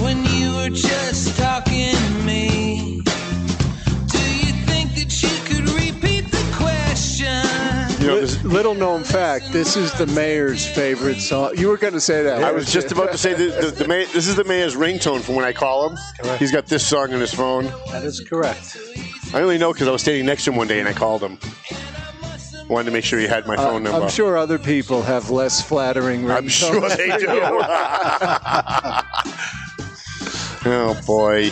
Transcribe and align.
when 0.00 0.24
you 0.26 0.54
were 0.54 0.70
just 0.70 1.36
talking 1.38 1.94
to 1.94 2.10
me. 2.24 3.02
Do 4.06 4.18
you 4.18 4.52
think 4.66 4.94
that 4.94 5.22
you 5.22 5.28
could 5.44 5.68
repeat 5.70 6.30
the 6.30 6.54
question? 6.56 7.44
You 8.00 8.06
know, 8.06 8.20
this 8.20 8.42
little 8.44 8.74
known 8.74 9.04
fact, 9.04 9.52
this 9.52 9.76
is 9.76 9.92
the 9.94 10.06
mayor's 10.08 10.66
favorite 10.66 11.20
song. 11.20 11.52
You 11.56 11.68
were 11.68 11.76
going 11.76 11.92
to 11.92 12.00
say 12.00 12.22
that. 12.22 12.42
I 12.42 12.52
was 12.52 12.72
just 12.72 12.92
about 12.92 13.12
to 13.12 13.18
say 13.18 13.34
the, 13.34 13.50
the, 13.60 13.70
the 13.70 13.88
mayor, 13.88 14.06
this 14.06 14.26
is 14.26 14.36
the 14.36 14.44
mayor's 14.44 14.74
ringtone 14.74 15.20
from 15.20 15.34
when 15.34 15.44
I 15.44 15.52
call 15.52 15.90
him. 15.90 15.98
He's 16.38 16.52
got 16.52 16.66
this 16.66 16.86
song 16.86 17.12
on 17.12 17.20
his 17.20 17.34
phone. 17.34 17.64
That 17.90 18.04
is 18.04 18.20
correct. 18.20 18.78
I 19.32 19.42
only 19.42 19.58
know 19.58 19.72
because 19.72 19.86
I 19.86 19.92
was 19.92 20.02
standing 20.02 20.26
next 20.26 20.44
to 20.44 20.50
him 20.50 20.56
one 20.56 20.66
day 20.66 20.80
and 20.80 20.88
I 20.88 20.92
called 20.92 21.22
him. 21.22 21.38
Wanted 22.68 22.86
to 22.86 22.90
make 22.92 23.04
sure 23.04 23.18
he 23.18 23.26
had 23.26 23.46
my 23.46 23.56
phone 23.56 23.82
number. 23.82 23.98
Uh, 23.98 24.04
I'm 24.04 24.10
sure 24.10 24.38
other 24.38 24.58
people 24.58 25.02
have 25.02 25.30
less 25.30 25.60
flattering 25.60 26.30
I'm 26.30 26.48
sure 26.48 26.88
they 26.88 27.16
do. 27.18 27.26
oh 30.66 31.00
boy. 31.06 31.50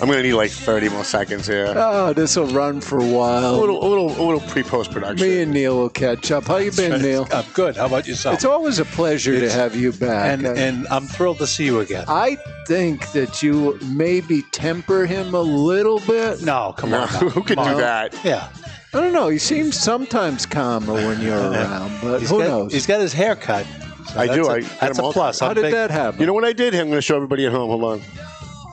I'm 0.00 0.08
gonna 0.08 0.22
need 0.24 0.32
like 0.32 0.50
30 0.50 0.88
more 0.88 1.04
seconds 1.04 1.46
here. 1.46 1.72
Oh, 1.76 2.12
this 2.12 2.34
will 2.34 2.46
run 2.48 2.80
for 2.80 2.98
a 2.98 3.04
A 3.04 3.06
while. 3.06 3.56
little, 3.56 3.84
a 3.84 3.88
little, 3.88 4.06
a 4.08 4.24
little 4.24 4.40
pre-post 4.50 4.90
production. 4.90 5.24
Me 5.28 5.42
and 5.42 5.52
Neil 5.52 5.76
will 5.76 5.88
catch 5.88 6.32
up. 6.32 6.44
How 6.44 6.56
you 6.56 6.72
been, 6.72 7.00
Neil? 7.00 7.28
I'm 7.32 7.44
good. 7.54 7.76
How 7.76 7.86
about 7.86 8.08
yourself? 8.08 8.34
It's 8.34 8.44
always 8.44 8.80
a 8.80 8.84
pleasure 8.84 9.38
to 9.38 9.48
have 9.52 9.76
you 9.76 9.92
back. 9.92 10.32
and 10.32 10.44
uh, 10.46 10.54
and 10.54 10.88
I'm 10.88 11.06
thrilled 11.06 11.38
to 11.38 11.46
see 11.46 11.64
you 11.66 11.78
again. 11.80 12.04
I 12.08 12.36
think 12.66 13.12
that 13.12 13.44
you 13.44 13.78
maybe 13.84 14.42
temper 14.50 15.06
him 15.06 15.36
a 15.36 15.40
little 15.40 16.00
bit. 16.00 16.42
No, 16.42 16.74
come 16.76 16.90
No, 16.90 17.02
on. 17.02 17.12
now. 17.12 17.18
who 17.30 17.42
could 17.44 17.58
Come 17.58 17.68
do 17.68 17.74
on. 17.74 17.80
that? 17.80 18.12
Yeah, 18.24 18.48
I 18.92 19.00
don't 19.00 19.12
know. 19.12 19.28
He 19.28 19.38
seems 19.38 19.78
sometimes 19.78 20.46
calmer 20.46 20.94
when 20.94 21.20
you're 21.20 21.38
around, 21.52 21.96
but 22.02 22.18
he's 22.18 22.28
who 22.30 22.38
got, 22.40 22.48
knows? 22.48 22.72
He's 22.72 22.86
got 22.88 23.00
his 23.00 23.12
hair 23.12 23.36
cut. 23.36 23.64
So 24.08 24.18
I 24.20 24.26
do. 24.26 24.46
A, 24.46 24.52
I 24.54 24.60
got 24.60 24.80
that's 24.80 24.98
a 24.98 25.02
plus. 25.02 25.40
How 25.40 25.54
did 25.54 25.62
big- 25.62 25.72
that 25.72 25.90
happen? 25.90 26.20
You 26.20 26.26
know 26.26 26.34
what 26.34 26.44
I 26.44 26.52
did? 26.52 26.74
I'm 26.74 26.86
going 26.88 26.98
to 26.98 27.02
show 27.02 27.16
everybody 27.16 27.46
at 27.46 27.52
home. 27.52 27.68
Hold 27.70 27.84
on. 27.84 28.02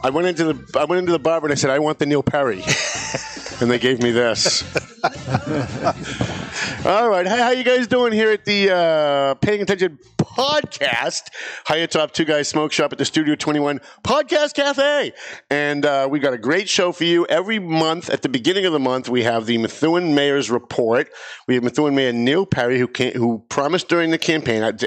I 0.01 0.09
went 0.09 0.27
into 0.27 0.53
the 0.53 0.79
I 0.79 0.85
went 0.85 0.99
into 0.99 1.11
the 1.11 1.19
barber 1.19 1.47
and 1.47 1.51
I 1.51 1.55
said 1.55 1.69
I 1.71 1.79
want 1.79 1.99
the 1.99 2.05
Neil 2.05 2.23
Perry, 2.23 2.63
and 3.61 3.69
they 3.69 3.79
gave 3.79 4.01
me 4.01 4.11
this. 4.11 4.63
All 6.85 7.09
right, 7.09 7.27
hey, 7.27 7.37
how 7.37 7.49
you 7.51 7.63
guys 7.65 7.87
doing 7.87 8.13
here 8.13 8.31
at 8.31 8.45
the 8.45 8.71
uh, 8.73 9.35
Paying 9.35 9.61
Attention 9.61 9.99
podcast? 10.37 11.23
High 11.65 11.85
top 11.85 12.11
two 12.11 12.25
guys 12.25 12.47
smoke 12.47 12.71
shop 12.71 12.91
at 12.91 12.97
the 12.97 13.05
Studio 13.05 13.35
Twenty 13.35 13.59
One 13.59 13.79
Podcast 14.03 14.53
Cafe, 14.53 15.13
and 15.49 15.85
uh, 15.85 16.07
we 16.09 16.19
got 16.19 16.33
a 16.33 16.37
great 16.37 16.69
show 16.69 16.91
for 16.91 17.03
you 17.03 17.25
every 17.27 17.59
month. 17.59 18.09
At 18.09 18.21
the 18.21 18.29
beginning 18.29 18.65
of 18.65 18.73
the 18.73 18.79
month, 18.79 19.09
we 19.09 19.23
have 19.23 19.45
the 19.45 19.57
Methuen 19.57 20.13
Mayor's 20.15 20.49
Report. 20.51 21.09
We 21.47 21.55
have 21.55 21.63
Methuen 21.63 21.95
Mayor 21.95 22.13
Neil 22.13 22.45
Perry, 22.45 22.79
who 22.79 22.87
can, 22.87 23.13
who 23.13 23.43
promised 23.49 23.87
during 23.89 24.11
the 24.11 24.17
campaign, 24.17 24.61
and 24.63 24.79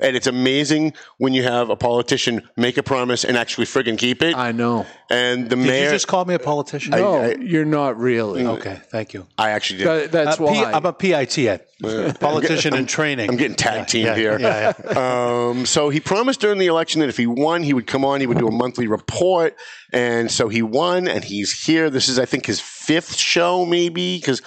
it's 0.00 0.26
amazing 0.26 0.92
when 1.18 1.32
you 1.34 1.42
have 1.42 1.70
a 1.70 1.76
politician 1.76 2.48
make 2.56 2.76
a 2.76 2.82
promise 2.82 3.24
and 3.24 3.36
actually 3.36 3.66
friggin' 3.66 3.98
keep 3.98 4.22
it. 4.22 4.36
I 4.36 4.52
know. 4.52 4.86
and 5.10 5.44
the 5.50 5.56
Did 5.56 5.66
mayor, 5.66 5.84
you 5.84 5.90
just 5.90 6.08
call 6.08 6.24
me 6.24 6.34
a 6.34 6.38
politician? 6.38 6.90
No, 6.92 7.22
I- 7.22 7.36
you're 7.40 7.64
not 7.64 7.98
really. 7.98 8.44
okay, 8.46 8.80
thank 8.90 9.14
you. 9.14 9.26
I 9.38 9.50
actually 9.50 9.78
did. 9.78 9.86
That- 9.86 10.12
that's 10.12 10.40
Uh, 10.40 10.44
why. 10.44 10.52
P- 10.52 10.60
I'm 10.64 10.86
a 10.86 10.92
PIT 10.92 11.38
ed, 11.38 11.65
politician 11.82 12.74
in 12.74 12.86
training. 12.86 13.28
I'm 13.30 13.36
getting 13.36 13.56
tag 13.56 13.86
teamed 13.86 14.16
here. 14.16 14.38
Um, 14.96 15.66
so 15.66 15.88
he 15.88 16.00
promised 16.00 16.40
during 16.40 16.58
the 16.58 16.66
election 16.66 17.00
that 17.00 17.08
if 17.08 17.16
he 17.16 17.26
won, 17.26 17.62
he 17.62 17.74
would 17.74 17.86
come 17.86 18.04
on, 18.04 18.20
he 18.20 18.26
would 18.26 18.38
do 18.38 18.48
a 18.48 18.52
monthly 18.52 18.86
report. 18.86 19.56
And 19.92 20.30
so 20.30 20.48
he 20.48 20.62
won, 20.62 21.06
and 21.08 21.22
he's 21.24 21.64
here. 21.64 21.90
This 21.90 22.08
is, 22.08 22.18
I 22.18 22.24
think, 22.24 22.46
his 22.46 22.60
fifth 22.86 23.16
show, 23.16 23.66
maybe. 23.66 24.16
Because, 24.18 24.40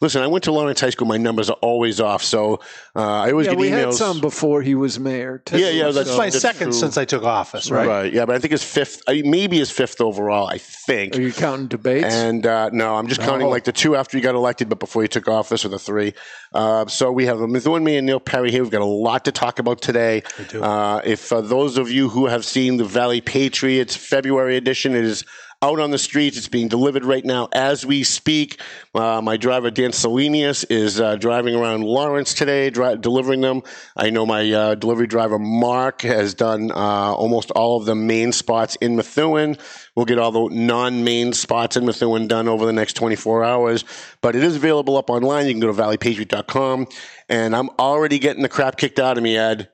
listen, 0.00 0.22
I 0.22 0.26
went 0.26 0.44
to 0.44 0.52
Lawrence 0.52 0.80
High 0.80 0.90
School. 0.90 1.06
My 1.08 1.16
numbers 1.16 1.48
are 1.50 1.56
always 1.62 2.00
off. 2.00 2.22
So 2.22 2.60
uh, 2.94 3.00
I 3.00 3.30
always 3.30 3.46
yeah, 3.46 3.52
get 3.52 3.58
we 3.60 3.70
emails. 3.70 3.84
had 3.84 3.94
some 3.94 4.20
before 4.20 4.62
he 4.62 4.74
was 4.74 4.98
mayor. 5.00 5.38
Too, 5.44 5.58
Yeah, 5.58 5.70
yeah, 5.70 5.90
that's 5.90 6.08
It's 6.08 6.18
my 6.18 6.26
that's 6.30 6.40
second 6.40 6.68
true. 6.68 6.72
since 6.72 6.96
I 6.96 7.04
took 7.04 7.22
office, 7.24 7.70
right? 7.70 7.86
Right. 7.86 8.12
Yeah, 8.12 8.26
but 8.26 8.36
I 8.36 8.38
think 8.38 8.52
his 8.52 8.64
fifth, 8.64 9.02
uh, 9.06 9.14
maybe 9.24 9.58
his 9.58 9.70
fifth 9.70 10.00
overall, 10.00 10.46
I 10.46 10.58
think. 10.58 11.16
Are 11.16 11.20
you 11.20 11.32
counting 11.32 11.68
debates? 11.68 12.06
And 12.14 12.46
uh, 12.46 12.70
no, 12.72 12.96
I'm 12.96 13.06
just 13.08 13.20
counting 13.20 13.48
like 13.48 13.64
the 13.64 13.72
two 13.72 13.96
after 13.96 14.16
he 14.18 14.22
got 14.22 14.34
elected, 14.34 14.68
but 14.68 14.78
before 14.78 15.02
he 15.02 15.08
took 15.08 15.28
office, 15.28 15.64
or 15.64 15.68
the 15.68 15.78
three. 15.78 16.14
Uh, 16.52 16.86
so 16.86 17.10
we 17.12 17.26
have 17.26 17.38
Methuen, 17.40 17.82
me, 17.84 17.96
and 17.96 18.06
Neil 18.06 18.20
Perry 18.20 18.50
here. 18.50 18.62
We've 18.62 18.70
got 18.72 18.82
a 18.82 18.84
lot 18.84 19.24
to 19.26 19.32
talk 19.32 19.58
about 19.58 19.80
today. 19.80 20.22
do. 20.48 20.62
Uh, 20.62 21.00
if 21.04 21.32
uh, 21.32 21.40
those 21.40 21.76
of 21.78 21.90
you 21.90 22.08
who 22.08 22.26
have 22.26 22.44
seen 22.44 22.76
the 22.76 22.84
Valley 22.84 23.20
Patriots 23.20 23.94
February 23.96 24.56
edition, 24.56 24.94
it 24.94 25.04
is 25.04 25.24
out 25.66 25.80
on 25.80 25.90
the 25.90 25.98
streets. 25.98 26.36
It's 26.36 26.46
being 26.46 26.68
delivered 26.68 27.04
right 27.04 27.24
now 27.24 27.48
as 27.52 27.84
we 27.84 28.04
speak. 28.04 28.60
Uh, 28.94 29.20
my 29.20 29.36
driver 29.36 29.68
Dan 29.68 29.90
Salinius 29.90 30.64
is 30.70 31.00
uh, 31.00 31.16
driving 31.16 31.56
around 31.56 31.82
Lawrence 31.82 32.34
today, 32.34 32.70
dri- 32.70 32.96
delivering 32.98 33.40
them. 33.40 33.62
I 33.96 34.10
know 34.10 34.24
my 34.24 34.48
uh, 34.52 34.74
delivery 34.76 35.08
driver 35.08 35.40
Mark 35.40 36.02
has 36.02 36.34
done 36.34 36.70
uh, 36.70 36.74
almost 36.74 37.50
all 37.50 37.78
of 37.78 37.84
the 37.84 37.96
main 37.96 38.30
spots 38.30 38.76
in 38.76 38.94
Methuen. 38.94 39.56
We'll 39.96 40.06
get 40.06 40.18
all 40.18 40.30
the 40.30 40.54
non-main 40.54 41.32
spots 41.32 41.76
in 41.76 41.84
Methuen 41.84 42.28
done 42.28 42.46
over 42.46 42.64
the 42.64 42.72
next 42.72 42.92
24 42.92 43.42
hours, 43.42 43.84
but 44.20 44.36
it 44.36 44.44
is 44.44 44.54
available 44.54 44.96
up 44.96 45.10
online. 45.10 45.46
You 45.46 45.52
can 45.52 45.60
go 45.60 45.72
to 45.72 45.82
valleypatriot.com, 45.82 46.86
and 47.28 47.56
I'm 47.56 47.70
already 47.78 48.20
getting 48.20 48.42
the 48.42 48.48
crap 48.48 48.76
kicked 48.76 49.00
out 49.00 49.18
of 49.18 49.24
me, 49.24 49.36
Ed. 49.36 49.68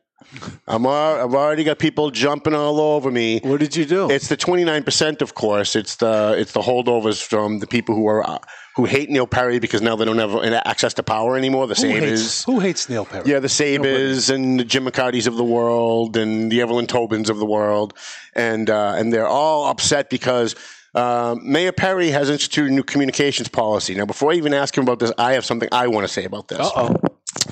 I'm 0.68 0.86
al- 0.86 1.24
I've 1.24 1.34
already 1.34 1.64
got 1.64 1.78
people 1.78 2.10
jumping 2.10 2.54
all 2.54 2.80
over 2.80 3.10
me. 3.10 3.40
what 3.42 3.60
did 3.60 3.76
you 3.76 3.84
do? 3.84 4.10
It's 4.10 4.28
the 4.28 4.36
29%, 4.36 5.22
of 5.22 5.34
course. 5.34 5.76
It's 5.76 5.96
the 5.96 6.34
it's 6.38 6.52
the 6.52 6.60
holdovers 6.60 7.22
from 7.22 7.58
the 7.58 7.66
people 7.66 7.94
who 7.94 8.06
are 8.06 8.28
uh, 8.28 8.38
who 8.76 8.84
hate 8.86 9.10
Neil 9.10 9.26
Perry 9.26 9.58
because 9.58 9.82
now 9.82 9.96
they 9.96 10.04
don't 10.04 10.18
have 10.18 10.34
access 10.64 10.94
to 10.94 11.02
power 11.02 11.36
anymore. 11.36 11.66
The 11.66 11.74
Who 11.74 11.82
Sabas. 11.82 12.00
hates, 12.00 12.44
who 12.44 12.60
hates 12.60 12.88
Neil 12.88 13.04
Perry? 13.04 13.24
Yeah, 13.30 13.38
the 13.40 13.48
Sabas 13.48 14.32
and 14.34 14.58
the 14.60 14.64
Jim 14.64 14.84
McCartys 14.86 15.26
of 15.26 15.36
the 15.36 15.44
world 15.44 16.16
and 16.16 16.50
the 16.50 16.60
Evelyn 16.62 16.86
Tobins 16.86 17.28
of 17.28 17.38
the 17.38 17.46
world, 17.46 17.92
and 18.34 18.70
uh, 18.70 18.94
and 18.96 19.12
they're 19.12 19.26
all 19.28 19.66
upset 19.68 20.08
because 20.08 20.54
uh, 20.94 21.36
Mayor 21.42 21.72
Perry 21.72 22.08
has 22.10 22.30
instituted 22.30 22.70
a 22.70 22.74
new 22.74 22.82
communications 22.82 23.48
policy. 23.48 23.94
Now, 23.94 24.06
before 24.06 24.32
I 24.32 24.34
even 24.36 24.54
ask 24.54 24.76
him 24.76 24.84
about 24.84 24.98
this, 25.00 25.12
I 25.18 25.32
have 25.32 25.44
something 25.44 25.68
I 25.72 25.86
want 25.88 26.06
to 26.06 26.12
say 26.12 26.24
about 26.24 26.48
this. 26.48 26.60
Uh-oh. 26.60 26.94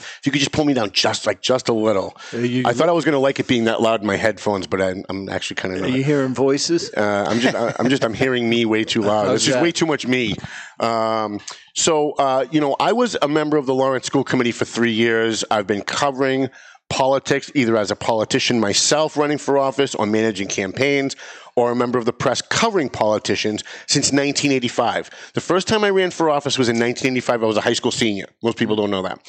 If 0.00 0.21
you 0.27 0.33
could 0.33 0.38
just 0.41 0.53
pull 0.53 0.65
me 0.65 0.75
down 0.75 0.91
just 0.93 1.27
like 1.27 1.41
just 1.43 1.69
a 1.69 1.72
little. 1.72 2.16
you- 2.33 2.65
I 2.66 2.72
thought 2.72 2.88
I 2.88 2.93
was 2.93 3.05
going 3.05 3.12
to 3.15 3.19
like 3.19 3.38
it 3.41 3.47
being 3.47 3.65
that 3.65 3.81
loud 3.81 4.00
in 4.00 4.06
my 4.06 4.16
headphones, 4.16 4.66
but 4.66 4.81
I, 4.81 4.94
I'm 5.09 5.28
actually 5.28 5.56
kind 5.56 5.77
of 5.77 5.83
Are 5.83 5.88
you 5.88 6.03
hearing 6.05 6.34
voices? 6.34 6.93
Uh, 6.97 7.27
I'm 7.28 7.41
just, 7.41 7.55
I'm 7.81 7.88
just, 7.88 8.05
I'm 8.05 8.15
hearing 8.15 8.49
me 8.49 8.65
way 8.65 8.84
too 8.84 9.03
loud. 9.03 9.27
How's 9.27 9.44
This 9.47 9.55
is 9.56 9.62
way 9.62 9.72
too 9.72 9.87
much 9.87 10.06
me. 10.06 10.34
Um, 10.78 11.41
so, 11.75 12.12
uh, 12.12 12.47
you 12.50 12.61
know, 12.61 12.77
I 12.81 12.93
was 12.93 13.16
a 13.22 13.28
member 13.28 13.56
of 13.56 13.66
the 13.66 13.75
Lawrence 13.75 14.06
School 14.06 14.25
Committee 14.25 14.53
for 14.53 14.65
three 14.65 14.93
years. 14.93 15.44
I've 15.50 15.66
been 15.66 15.83
covering 15.83 16.50
politics 16.88 17.53
either 17.55 17.77
as 17.77 17.91
a 17.93 17.97
politician 17.97 18.59
myself 18.59 19.17
running 19.17 19.38
for 19.38 19.56
office 19.56 19.94
or 19.94 20.06
managing 20.06 20.49
campaigns 20.49 21.15
or 21.55 21.71
a 21.71 21.77
member 21.77 21.99
of 21.99 22.05
the 22.05 22.12
press 22.12 22.43
covering 22.43 22.88
politicians 22.88 23.62
since 23.87 24.06
1985. 24.06 25.11
The 25.34 25.41
first 25.41 25.69
time 25.69 25.84
I 25.84 25.91
ran 25.91 26.11
for 26.11 26.28
office 26.31 26.59
was 26.59 26.69
in 26.69 26.75
1985. 26.77 27.43
I 27.43 27.47
was 27.47 27.56
a 27.56 27.61
high 27.61 27.75
school 27.75 27.93
senior. 27.93 28.27
Most 28.43 28.56
people 28.56 28.75
don't 28.77 28.91
know 28.91 29.03
that. 29.03 29.21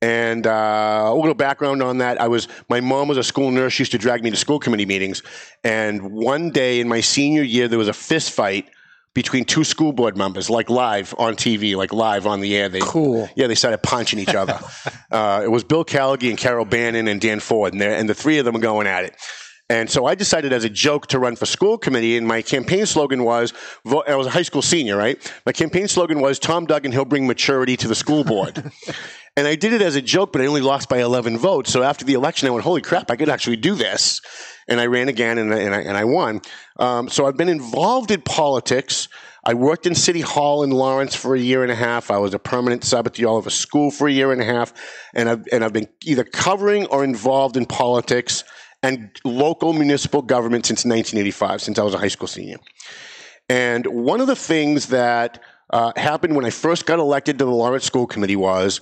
And 0.00 0.46
uh, 0.46 1.10
a 1.12 1.14
little 1.14 1.34
background 1.34 1.82
on 1.82 1.98
that: 1.98 2.20
I 2.20 2.28
was 2.28 2.46
my 2.68 2.80
mom 2.80 3.08
was 3.08 3.18
a 3.18 3.24
school 3.24 3.50
nurse. 3.50 3.72
She 3.72 3.82
used 3.82 3.92
to 3.92 3.98
drag 3.98 4.22
me 4.22 4.30
to 4.30 4.36
school 4.36 4.60
committee 4.60 4.86
meetings. 4.86 5.22
And 5.64 6.12
one 6.12 6.50
day 6.50 6.80
in 6.80 6.88
my 6.88 7.00
senior 7.00 7.42
year, 7.42 7.66
there 7.66 7.78
was 7.78 7.88
a 7.88 7.92
fist 7.92 8.30
fight 8.30 8.70
between 9.14 9.44
two 9.44 9.64
school 9.64 9.92
board 9.92 10.16
members, 10.16 10.48
like 10.48 10.70
live 10.70 11.12
on 11.18 11.34
TV, 11.34 11.74
like 11.74 11.92
live 11.92 12.26
on 12.26 12.40
the 12.40 12.56
air. 12.56 12.68
They, 12.68 12.78
Cool. 12.78 13.28
Yeah, 13.34 13.48
they 13.48 13.56
started 13.56 13.82
punching 13.82 14.20
each 14.20 14.34
other. 14.34 14.60
uh, 15.10 15.40
it 15.42 15.48
was 15.48 15.64
Bill 15.64 15.84
Callaghy 15.84 16.28
and 16.28 16.38
Carol 16.38 16.64
Bannon 16.64 17.08
and 17.08 17.20
Dan 17.20 17.40
Ford, 17.40 17.72
and, 17.72 17.82
and 17.82 18.08
the 18.08 18.14
three 18.14 18.38
of 18.38 18.44
them 18.44 18.54
were 18.54 18.60
going 18.60 18.86
at 18.86 19.04
it. 19.04 19.16
And 19.70 19.90
so 19.90 20.06
I 20.06 20.14
decided 20.14 20.52
as 20.54 20.64
a 20.64 20.70
joke 20.70 21.08
to 21.08 21.18
run 21.18 21.36
for 21.36 21.44
school 21.44 21.76
committee, 21.76 22.16
and 22.16 22.26
my 22.26 22.40
campaign 22.40 22.86
slogan 22.86 23.22
was 23.22 23.52
I 23.84 24.16
was 24.16 24.26
a 24.26 24.30
high 24.30 24.42
school 24.42 24.62
senior, 24.62 24.96
right? 24.96 25.18
My 25.44 25.52
campaign 25.52 25.88
slogan 25.88 26.20
was, 26.20 26.38
Tom 26.38 26.64
Duggan, 26.64 26.92
he'll 26.92 27.04
bring 27.04 27.26
maturity 27.26 27.76
to 27.76 27.88
the 27.88 27.94
school 27.94 28.24
board. 28.24 28.72
and 29.36 29.46
I 29.46 29.56
did 29.56 29.74
it 29.74 29.82
as 29.82 29.94
a 29.94 30.00
joke, 30.00 30.32
but 30.32 30.40
I 30.40 30.46
only 30.46 30.62
lost 30.62 30.88
by 30.88 31.00
11 31.00 31.36
votes. 31.36 31.70
So 31.70 31.82
after 31.82 32.06
the 32.06 32.14
election, 32.14 32.48
I 32.48 32.50
went, 32.50 32.64
holy 32.64 32.80
crap, 32.80 33.10
I 33.10 33.16
could 33.16 33.28
actually 33.28 33.56
do 33.56 33.74
this. 33.74 34.22
And 34.68 34.80
I 34.80 34.86
ran 34.86 35.08
again, 35.08 35.36
and 35.36 35.52
I, 35.52 35.58
and 35.58 35.74
I, 35.74 35.80
and 35.80 35.96
I 35.98 36.04
won. 36.04 36.40
Um, 36.78 37.10
so 37.10 37.26
I've 37.26 37.36
been 37.36 37.50
involved 37.50 38.10
in 38.10 38.22
politics. 38.22 39.08
I 39.44 39.52
worked 39.52 39.86
in 39.86 39.94
City 39.94 40.20
Hall 40.22 40.62
in 40.62 40.70
Lawrence 40.70 41.14
for 41.14 41.34
a 41.34 41.38
year 41.38 41.62
and 41.62 41.70
a 41.70 41.74
half. 41.74 42.10
I 42.10 42.18
was 42.18 42.32
a 42.32 42.38
permanent 42.38 42.84
sub 42.84 43.06
at 43.06 43.14
the 43.14 43.26
Oliver 43.26 43.50
School 43.50 43.90
for 43.90 44.08
a 44.08 44.12
year 44.12 44.32
and 44.32 44.40
a 44.40 44.44
half. 44.44 44.72
And 45.14 45.28
I've, 45.28 45.46
and 45.52 45.62
I've 45.62 45.72
been 45.74 45.88
either 46.04 46.24
covering 46.24 46.86
or 46.86 47.04
involved 47.04 47.58
in 47.58 47.66
politics 47.66 48.44
and 48.82 49.10
local 49.24 49.72
municipal 49.72 50.22
government 50.22 50.66
since 50.66 50.84
1985, 50.84 51.62
since 51.62 51.78
I 51.78 51.82
was 51.82 51.94
a 51.94 51.98
high 51.98 52.08
school 52.08 52.28
senior. 52.28 52.58
And 53.48 53.86
one 53.86 54.20
of 54.20 54.26
the 54.26 54.36
things 54.36 54.86
that 54.86 55.42
uh, 55.70 55.92
happened 55.96 56.36
when 56.36 56.44
I 56.44 56.50
first 56.50 56.86
got 56.86 56.98
elected 56.98 57.38
to 57.38 57.44
the 57.44 57.50
Lawrence 57.50 57.84
School 57.84 58.06
Committee 58.06 58.36
was, 58.36 58.80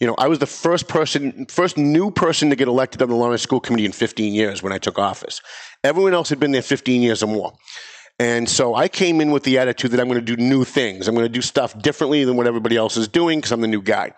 you 0.00 0.06
know, 0.06 0.14
I 0.18 0.28
was 0.28 0.38
the 0.38 0.46
first 0.46 0.88
person, 0.88 1.46
first 1.46 1.76
new 1.76 2.10
person 2.10 2.50
to 2.50 2.56
get 2.56 2.68
elected 2.68 3.02
on 3.02 3.08
the 3.08 3.16
Lawrence 3.16 3.42
School 3.42 3.60
Committee 3.60 3.84
in 3.84 3.92
15 3.92 4.32
years 4.32 4.62
when 4.62 4.72
I 4.72 4.78
took 4.78 4.98
office. 4.98 5.40
Everyone 5.82 6.14
else 6.14 6.28
had 6.28 6.38
been 6.38 6.52
there 6.52 6.62
15 6.62 7.00
years 7.00 7.22
or 7.22 7.26
more. 7.26 7.52
And 8.20 8.48
so 8.48 8.74
I 8.74 8.88
came 8.88 9.20
in 9.20 9.30
with 9.30 9.44
the 9.44 9.58
attitude 9.58 9.92
that 9.92 10.00
I'm 10.00 10.08
going 10.08 10.24
to 10.24 10.36
do 10.36 10.40
new 10.40 10.64
things. 10.64 11.06
I'm 11.06 11.14
going 11.14 11.26
to 11.26 11.32
do 11.32 11.42
stuff 11.42 11.80
differently 11.80 12.24
than 12.24 12.36
what 12.36 12.48
everybody 12.48 12.76
else 12.76 12.96
is 12.96 13.06
doing 13.06 13.38
because 13.38 13.52
I'm 13.52 13.60
the 13.60 13.68
new 13.68 13.82
guy. 13.82 14.12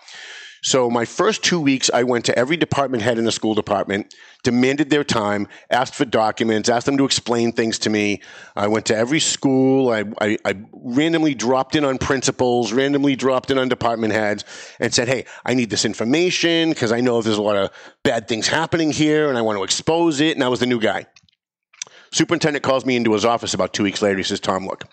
So 0.62 0.90
my 0.90 1.04
first 1.04 1.42
two 1.42 1.60
weeks, 1.60 1.90
I 1.92 2.02
went 2.02 2.26
to 2.26 2.38
every 2.38 2.56
department 2.56 3.02
head 3.02 3.18
in 3.18 3.24
the 3.24 3.32
school 3.32 3.54
department, 3.54 4.14
demanded 4.42 4.90
their 4.90 5.04
time, 5.04 5.48
asked 5.70 5.94
for 5.94 6.04
documents, 6.04 6.68
asked 6.68 6.86
them 6.86 6.98
to 6.98 7.04
explain 7.04 7.52
things 7.52 7.78
to 7.80 7.90
me. 7.90 8.20
I 8.54 8.66
went 8.68 8.86
to 8.86 8.96
every 8.96 9.20
school. 9.20 9.90
I, 9.90 10.04
I, 10.20 10.36
I 10.44 10.54
randomly 10.72 11.34
dropped 11.34 11.76
in 11.76 11.84
on 11.84 11.98
principals, 11.98 12.72
randomly 12.72 13.16
dropped 13.16 13.50
in 13.50 13.56
on 13.58 13.68
department 13.68 14.12
heads, 14.12 14.44
and 14.78 14.92
said, 14.92 15.08
"Hey, 15.08 15.24
I 15.46 15.54
need 15.54 15.70
this 15.70 15.84
information 15.84 16.70
because 16.70 16.92
I 16.92 17.00
know 17.00 17.22
there's 17.22 17.38
a 17.38 17.42
lot 17.42 17.56
of 17.56 17.70
bad 18.02 18.28
things 18.28 18.46
happening 18.46 18.90
here, 18.90 19.28
and 19.30 19.38
I 19.38 19.42
want 19.42 19.58
to 19.58 19.64
expose 19.64 20.20
it." 20.20 20.36
And 20.36 20.44
I 20.44 20.48
was 20.48 20.60
the 20.60 20.66
new 20.66 20.80
guy. 20.80 21.06
Superintendent 22.12 22.64
calls 22.64 22.84
me 22.84 22.96
into 22.96 23.12
his 23.12 23.24
office 23.24 23.54
about 23.54 23.72
two 23.72 23.84
weeks 23.84 24.02
later. 24.02 24.16
He 24.16 24.24
says, 24.24 24.40
Tom, 24.40 24.66
look, 24.66 24.84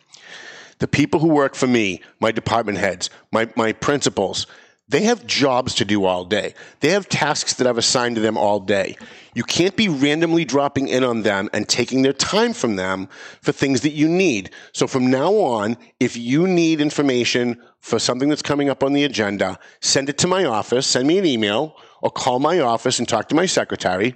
the 0.80 0.88
people 0.88 1.20
who 1.20 1.30
work 1.30 1.56
for 1.56 1.68
me, 1.68 2.02
my 2.20 2.32
department 2.32 2.78
heads, 2.78 3.10
my, 3.32 3.50
my 3.56 3.74
principals, 3.74 4.46
they 4.90 5.04
have 5.04 5.26
jobs 5.26 5.76
to 5.76 5.86
do 5.86 6.06
all 6.06 6.24
day. 6.24 6.54
They 6.80 6.90
have 6.90 7.10
tasks 7.10 7.56
that 7.56 7.68
I've 7.68 7.78
assigned 7.78 8.16
to 8.16 8.22
them 8.22 8.38
all 8.38 8.60
day. 8.62 8.96
You 9.34 9.44
can't 9.44 9.76
be 9.76 9.90
randomly 9.90 10.46
dropping 10.46 10.88
in 10.88 11.04
on 11.04 11.24
them 11.24 11.50
and 11.52 11.68
taking 11.68 12.02
their 12.02 12.14
time 12.14 12.54
from 12.54 12.78
them 12.78 13.10
for 13.42 13.52
things 13.52 13.82
that 13.82 13.92
you 13.92 14.08
need. 14.08 14.52
So 14.72 14.88
from 14.88 15.12
now 15.12 15.34
on, 15.34 15.78
if 16.00 16.16
you 16.16 16.48
need 16.48 16.80
information 16.80 17.62
for 17.82 18.00
something 18.00 18.30
that's 18.30 18.42
coming 18.42 18.70
up 18.70 18.82
on 18.82 18.94
the 18.94 19.04
agenda, 19.04 19.60
send 19.82 20.08
it 20.08 20.18
to 20.20 20.28
my 20.28 20.46
office, 20.46 20.88
send 20.88 21.08
me 21.08 21.18
an 21.18 21.26
email, 21.26 21.76
or 22.02 22.10
call 22.10 22.40
my 22.40 22.60
office 22.60 22.98
and 22.98 23.08
talk 23.08 23.28
to 23.30 23.36
my 23.36 23.46
secretary. 23.46 24.16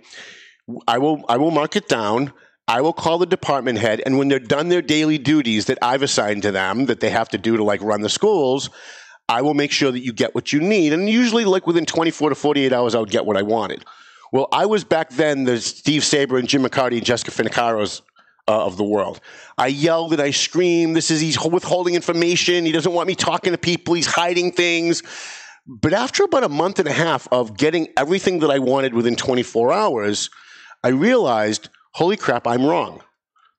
I 0.88 1.00
will, 1.00 1.26
I 1.28 1.36
will 1.38 1.52
mark 1.52 1.76
it 1.76 1.90
down. 1.90 2.32
I 2.68 2.80
will 2.80 2.94
call 2.94 3.18
the 3.18 3.26
department 3.26 3.80
head, 3.80 4.02
and 4.06 4.18
when 4.18 4.30
they're 4.30 4.40
done 4.40 4.70
their 4.70 4.82
daily 4.82 5.18
duties 5.18 5.66
that 5.66 5.80
I've 5.82 6.04
assigned 6.04 6.44
to 6.44 6.52
them 6.52 6.86
that 6.86 7.02
they 7.02 7.10
have 7.10 7.28
to 7.30 7.38
do 7.38 7.58
to 7.58 7.64
like 7.66 7.82
run 7.82 8.00
the 8.00 8.08
schools, 8.08 8.70
I 9.32 9.42
will 9.42 9.54
make 9.54 9.72
sure 9.72 9.94
that 9.94 10.02
you 10.02 10.12
get 10.12 10.36
what 10.36 10.52
you 10.52 10.60
need. 10.60 10.92
And 10.92 11.10
usually, 11.10 11.46
like 11.46 11.66
within 11.66 11.86
24 11.86 12.30
to 12.30 12.36
48 12.36 12.74
hours, 12.74 12.96
I 12.96 13.00
would 13.00 13.10
get 13.10 13.26
what 13.26 13.38
I 13.38 13.44
wanted. 13.44 13.86
Well, 14.34 14.50
I 14.52 14.66
was 14.66 14.84
back 14.84 15.10
then 15.12 15.46
the 15.46 15.62
Steve 15.62 16.04
Saba 16.04 16.36
and 16.36 16.50
Jim 16.50 16.64
McCarty 16.64 16.98
and 16.98 17.06
Jessica 17.06 17.32
Finocchiaros 17.32 18.02
uh, 18.50 18.66
of 18.66 18.76
the 18.76 18.84
world. 18.84 19.22
I 19.58 19.68
yelled 19.68 20.12
and 20.12 20.22
I 20.22 20.32
screamed, 20.32 20.98
This 20.98 21.10
is, 21.10 21.22
he's 21.22 21.42
withholding 21.42 21.96
information. 21.96 22.66
He 22.66 22.74
doesn't 22.74 22.92
want 22.92 23.08
me 23.08 23.16
talking 23.16 23.54
to 23.54 23.58
people. 23.58 23.94
He's 23.94 24.06
hiding 24.06 24.52
things. 24.52 25.02
But 25.66 25.94
after 25.94 26.26
about 26.26 26.44
a 26.44 26.50
month 26.50 26.80
and 26.80 26.88
a 26.90 26.94
half 26.94 27.30
of 27.32 27.56
getting 27.56 27.88
everything 27.96 28.40
that 28.40 28.52
I 28.52 28.60
wanted 28.60 28.94
within 28.94 29.16
24 29.16 29.72
hours, 29.72 30.30
I 30.84 30.90
realized 30.90 31.70
holy 31.94 32.18
crap, 32.18 32.46
I'm 32.48 32.66
wrong. 32.66 33.02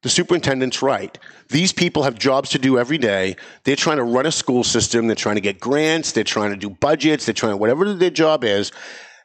The 0.02 0.08
superintendent's 0.08 0.82
right. 0.82 1.16
These 1.48 1.72
people 1.72 2.02
have 2.02 2.18
jobs 2.18 2.50
to 2.50 2.58
do 2.58 2.78
every 2.78 2.98
day. 2.98 3.36
They're 3.64 3.76
trying 3.76 3.98
to 3.98 4.04
run 4.04 4.26
a 4.26 4.32
school 4.32 4.64
system. 4.64 5.06
They're 5.06 5.14
trying 5.16 5.36
to 5.36 5.40
get 5.40 5.60
grants. 5.60 6.12
They're 6.12 6.24
trying 6.24 6.50
to 6.50 6.56
do 6.56 6.70
budgets. 6.70 7.24
They're 7.24 7.34
trying 7.34 7.58
whatever 7.58 7.94
their 7.94 8.10
job 8.10 8.42
is. 8.42 8.72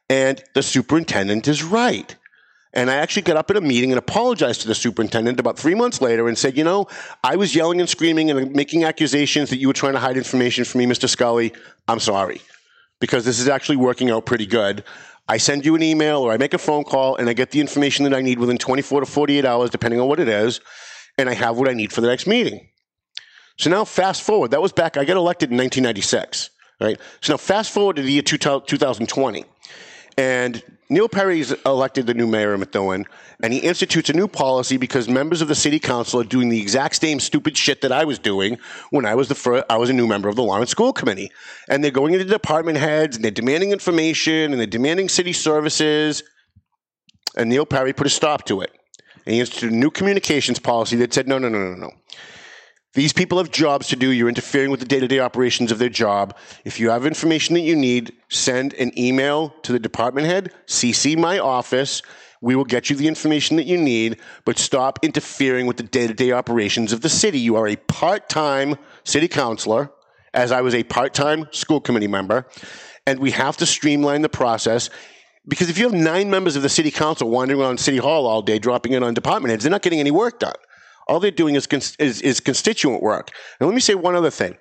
And 0.09 0.41
the 0.53 0.63
superintendent 0.63 1.47
is 1.47 1.63
right. 1.63 2.15
And 2.73 2.91
I 2.91 2.95
actually 2.97 3.23
got 3.23 3.37
up 3.37 3.49
at 3.49 3.57
a 3.57 3.61
meeting 3.61 3.91
and 3.91 3.97
apologized 3.97 4.61
to 4.61 4.67
the 4.67 4.75
superintendent 4.75 5.39
about 5.39 5.57
three 5.57 5.73
months 5.73 5.99
later 5.99 6.27
and 6.27 6.37
said, 6.37 6.55
you 6.55 6.63
know, 6.63 6.87
I 7.23 7.35
was 7.35 7.55
yelling 7.55 7.79
and 7.79 7.89
screaming 7.89 8.29
and 8.29 8.53
making 8.53 8.83
accusations 8.83 9.49
that 9.49 9.57
you 9.57 9.67
were 9.67 9.73
trying 9.73 9.93
to 9.93 9.99
hide 9.99 10.15
information 10.15 10.63
from 10.63 10.79
me, 10.79 10.85
Mr. 10.85 11.09
Scully. 11.09 11.53
I'm 11.87 11.99
sorry. 11.99 12.41
Because 12.99 13.25
this 13.25 13.39
is 13.39 13.47
actually 13.47 13.77
working 13.77 14.11
out 14.11 14.25
pretty 14.27 14.45
good. 14.45 14.83
I 15.27 15.37
send 15.37 15.65
you 15.65 15.75
an 15.75 15.83
email 15.83 16.19
or 16.21 16.31
I 16.31 16.37
make 16.37 16.53
a 16.53 16.57
phone 16.57 16.83
call 16.83 17.17
and 17.17 17.29
I 17.29 17.33
get 17.33 17.51
the 17.51 17.59
information 17.59 18.03
that 18.05 18.13
I 18.13 18.21
need 18.21 18.39
within 18.39 18.57
24 18.57 19.01
to 19.01 19.05
48 19.05 19.45
hours, 19.45 19.69
depending 19.69 19.99
on 19.99 20.07
what 20.07 20.19
it 20.19 20.27
is, 20.27 20.61
and 21.17 21.29
I 21.29 21.33
have 21.33 21.57
what 21.57 21.67
I 21.67 21.73
need 21.73 21.91
for 21.91 22.01
the 22.01 22.07
next 22.07 22.27
meeting. 22.27 22.69
So 23.57 23.69
now 23.69 23.83
fast 23.83 24.21
forward. 24.21 24.51
That 24.51 24.61
was 24.61 24.71
back, 24.71 24.97
I 24.97 25.03
got 25.03 25.17
elected 25.17 25.51
in 25.51 25.57
1996, 25.57 26.51
right? 26.79 26.99
So 27.21 27.33
now 27.33 27.37
fast 27.37 27.71
forward 27.71 27.97
to 27.97 28.01
the 28.03 28.11
year 28.11 28.21
2020. 28.21 29.45
And 30.17 30.63
Neil 30.89 31.09
Perry 31.09 31.41
is 31.41 31.53
elected 31.65 32.07
the 32.07 32.13
new 32.13 32.27
mayor 32.27 32.53
of 32.53 32.61
Methuen, 32.61 33.05
and 33.43 33.51
he 33.51 33.59
institutes 33.59 34.09
a 34.09 34.13
new 34.13 34.27
policy 34.27 34.77
because 34.77 35.09
members 35.09 35.41
of 35.41 35.49
the 35.49 35.55
city 35.55 35.79
council 35.79 36.21
are 36.21 36.23
doing 36.23 36.47
the 36.47 36.61
exact 36.61 36.95
same 36.95 37.19
stupid 37.19 37.57
shit 37.57 37.81
that 37.81 37.91
I 37.91 38.05
was 38.05 38.19
doing 38.19 38.57
when 38.89 39.05
I 39.05 39.13
was 39.15 39.27
the 39.27 39.35
first, 39.35 39.65
I 39.69 39.75
was 39.77 39.89
a 39.89 39.93
new 39.93 40.07
member 40.07 40.29
of 40.29 40.37
the 40.37 40.43
Lawrence 40.43 40.71
School 40.71 40.93
Committee. 40.93 41.29
And 41.67 41.83
they're 41.83 41.91
going 41.91 42.13
into 42.13 42.25
department 42.25 42.77
heads 42.77 43.17
and 43.17 43.25
they're 43.25 43.31
demanding 43.31 43.71
information 43.71 44.53
and 44.53 44.59
they're 44.59 44.65
demanding 44.65 45.09
city 45.09 45.33
services. 45.33 46.23
And 47.35 47.49
Neil 47.49 47.65
Perry 47.65 47.91
put 47.91 48.07
a 48.07 48.09
stop 48.09 48.45
to 48.45 48.61
it. 48.61 48.71
And 49.25 49.33
he 49.33 49.41
instituted 49.41 49.73
a 49.73 49.75
new 49.75 49.91
communications 49.91 50.57
policy 50.57 50.95
that 50.97 51.13
said, 51.13 51.27
no, 51.27 51.37
no, 51.37 51.49
no, 51.49 51.59
no, 51.59 51.75
no. 51.75 51.91
These 52.97 53.13
people 53.13 53.37
have 53.37 53.51
jobs 53.51 53.89
to 53.89 53.95
do. 53.95 54.09
You're 54.09 54.27
interfering 54.27 54.71
with 54.71 54.79
the 54.79 54.85
day 54.87 54.99
to 54.99 55.07
day 55.07 55.19
operations 55.19 55.71
of 55.71 55.77
their 55.77 55.87
job. 55.87 56.35
If 56.65 56.79
you 56.79 56.89
have 56.89 57.05
information 57.05 57.53
that 57.53 57.61
you 57.61 57.75
need, 57.75 58.11
send 58.27 58.73
an 58.73 58.91
email 58.97 59.49
to 59.61 59.71
the 59.71 59.77
department 59.77 60.25
head, 60.25 60.51
CC 60.65 61.15
my 61.15 61.37
office. 61.37 62.01
We 62.41 62.55
will 62.55 62.65
get 62.65 62.89
you 62.89 62.95
the 62.95 63.07
information 63.07 63.55
that 63.57 63.67
you 63.67 63.77
need, 63.77 64.19
but 64.45 64.57
stop 64.57 64.97
interfering 65.03 65.67
with 65.67 65.77
the 65.77 65.83
day 65.83 66.07
to 66.07 66.13
day 66.15 66.31
operations 66.31 66.91
of 66.91 67.01
the 67.01 67.07
city. 67.07 67.37
You 67.37 67.55
are 67.57 67.67
a 67.67 67.75
part 67.75 68.29
time 68.29 68.77
city 69.03 69.27
councilor, 69.27 69.91
as 70.33 70.51
I 70.51 70.61
was 70.61 70.73
a 70.73 70.81
part 70.81 71.13
time 71.13 71.45
school 71.51 71.79
committee 71.79 72.07
member, 72.07 72.47
and 73.05 73.19
we 73.19 73.29
have 73.29 73.57
to 73.57 73.67
streamline 73.67 74.23
the 74.23 74.29
process. 74.29 74.89
Because 75.47 75.69
if 75.69 75.77
you 75.77 75.83
have 75.83 75.93
nine 75.93 76.31
members 76.31 76.55
of 76.55 76.63
the 76.63 76.67
city 76.67 76.89
council 76.89 77.29
wandering 77.29 77.61
around 77.61 77.79
City 77.79 77.97
Hall 77.97 78.25
all 78.25 78.41
day, 78.41 78.57
dropping 78.57 78.93
in 78.93 79.03
on 79.03 79.13
department 79.13 79.51
heads, 79.51 79.63
they're 79.63 79.69
not 79.69 79.83
getting 79.83 79.99
any 79.99 80.09
work 80.09 80.39
done. 80.39 80.55
All 81.07 81.19
they're 81.19 81.31
doing 81.31 81.55
is, 81.55 81.67
is, 81.99 82.21
is 82.21 82.39
constituent 82.39 83.01
work. 83.01 83.31
And 83.59 83.67
let 83.67 83.73
me 83.73 83.81
say 83.81 83.95
one 83.95 84.15
other 84.15 84.29
thing. 84.29 84.57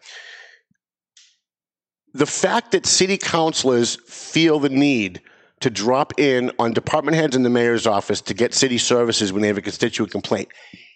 The 2.14 2.26
fact 2.26 2.72
that 2.72 2.87
city 2.87 3.19
councilors 3.19 3.98
feel 4.06 4.58
the 4.58 4.69
need 4.69 5.20
to 5.60 5.70
drop 5.70 6.19
in 6.19 6.50
on 6.58 6.72
department 6.72 7.16
heads 7.16 7.37
in 7.37 7.43
the 7.43 7.50
mayor's 7.50 7.87
office 7.87 8.20
to 8.22 8.34
get 8.34 8.54
city 8.54 8.78
services 8.78 9.32
when 9.32 9.43
they 9.43 9.48
have 9.48 9.58
a 9.58 9.62
constituent 9.62 10.12
complaint. 10.12 10.48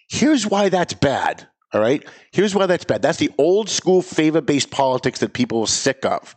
Here's 0.09 0.45
why 0.45 0.69
that's 0.69 0.93
bad. 0.93 1.47
All 1.73 1.81
right. 1.81 2.05
Here's 2.31 2.53
why 2.53 2.65
that's 2.65 2.83
bad. 2.83 3.01
That's 3.01 3.17
the 3.17 3.31
old 3.37 3.69
school 3.69 4.01
favor 4.01 4.41
based 4.41 4.71
politics 4.71 5.19
that 5.19 5.33
people 5.33 5.61
are 5.61 5.67
sick 5.67 6.05
of. 6.05 6.35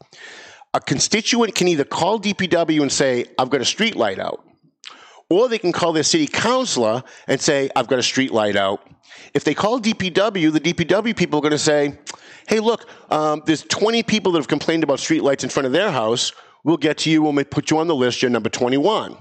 A 0.75 0.81
constituent 0.81 1.55
can 1.55 1.69
either 1.69 1.85
call 1.85 2.21
DPW 2.21 2.83
and 2.83 2.93
say, 2.93 3.27
I've 3.39 3.51
got 3.51 3.61
a 3.61 3.65
street 3.65 3.97
light 3.97 4.19
out, 4.19 4.45
or 5.31 5.49
they 5.49 5.59
can 5.59 5.73
call 5.73 5.93
their 5.93 6.03
city 6.03 6.27
councilor 6.27 7.03
and 7.27 7.41
say, 7.41 7.71
I've 7.75 7.87
got 7.87 7.99
a 7.99 8.03
street 8.03 8.33
light 8.33 8.57
out. 8.57 8.89
If 9.33 9.45
they 9.45 9.55
call 9.55 9.81
DPW, 9.81 10.53
the 10.53 10.61
DPW 10.61 11.17
people 11.17 11.39
are 11.39 11.43
going 11.43 11.53
to 11.53 11.59
say, 11.59 11.99
hey, 12.49 12.61
look, 12.61 12.89
um, 13.11 13.43
there's 13.47 13.63
20 13.63 14.03
people 14.03 14.33
that 14.33 14.39
have 14.39 14.49
complained 14.49 14.85
about 14.85 15.01
street 15.01 15.23
lights 15.23 15.45
in 15.45 15.51
front 15.51 15.67
of 15.67 15.73
their 15.73 15.91
house. 15.91 16.33
We'll 16.65 16.77
get 16.77 16.99
to 16.99 17.11
you 17.11 17.23
when 17.23 17.35
we 17.35 17.45
put 17.45 17.71
you 17.71 17.79
on 17.79 17.89
the 17.89 17.95
list. 17.95 18.23
You're 18.23 18.31
number 18.31 18.49
21. 18.49 19.17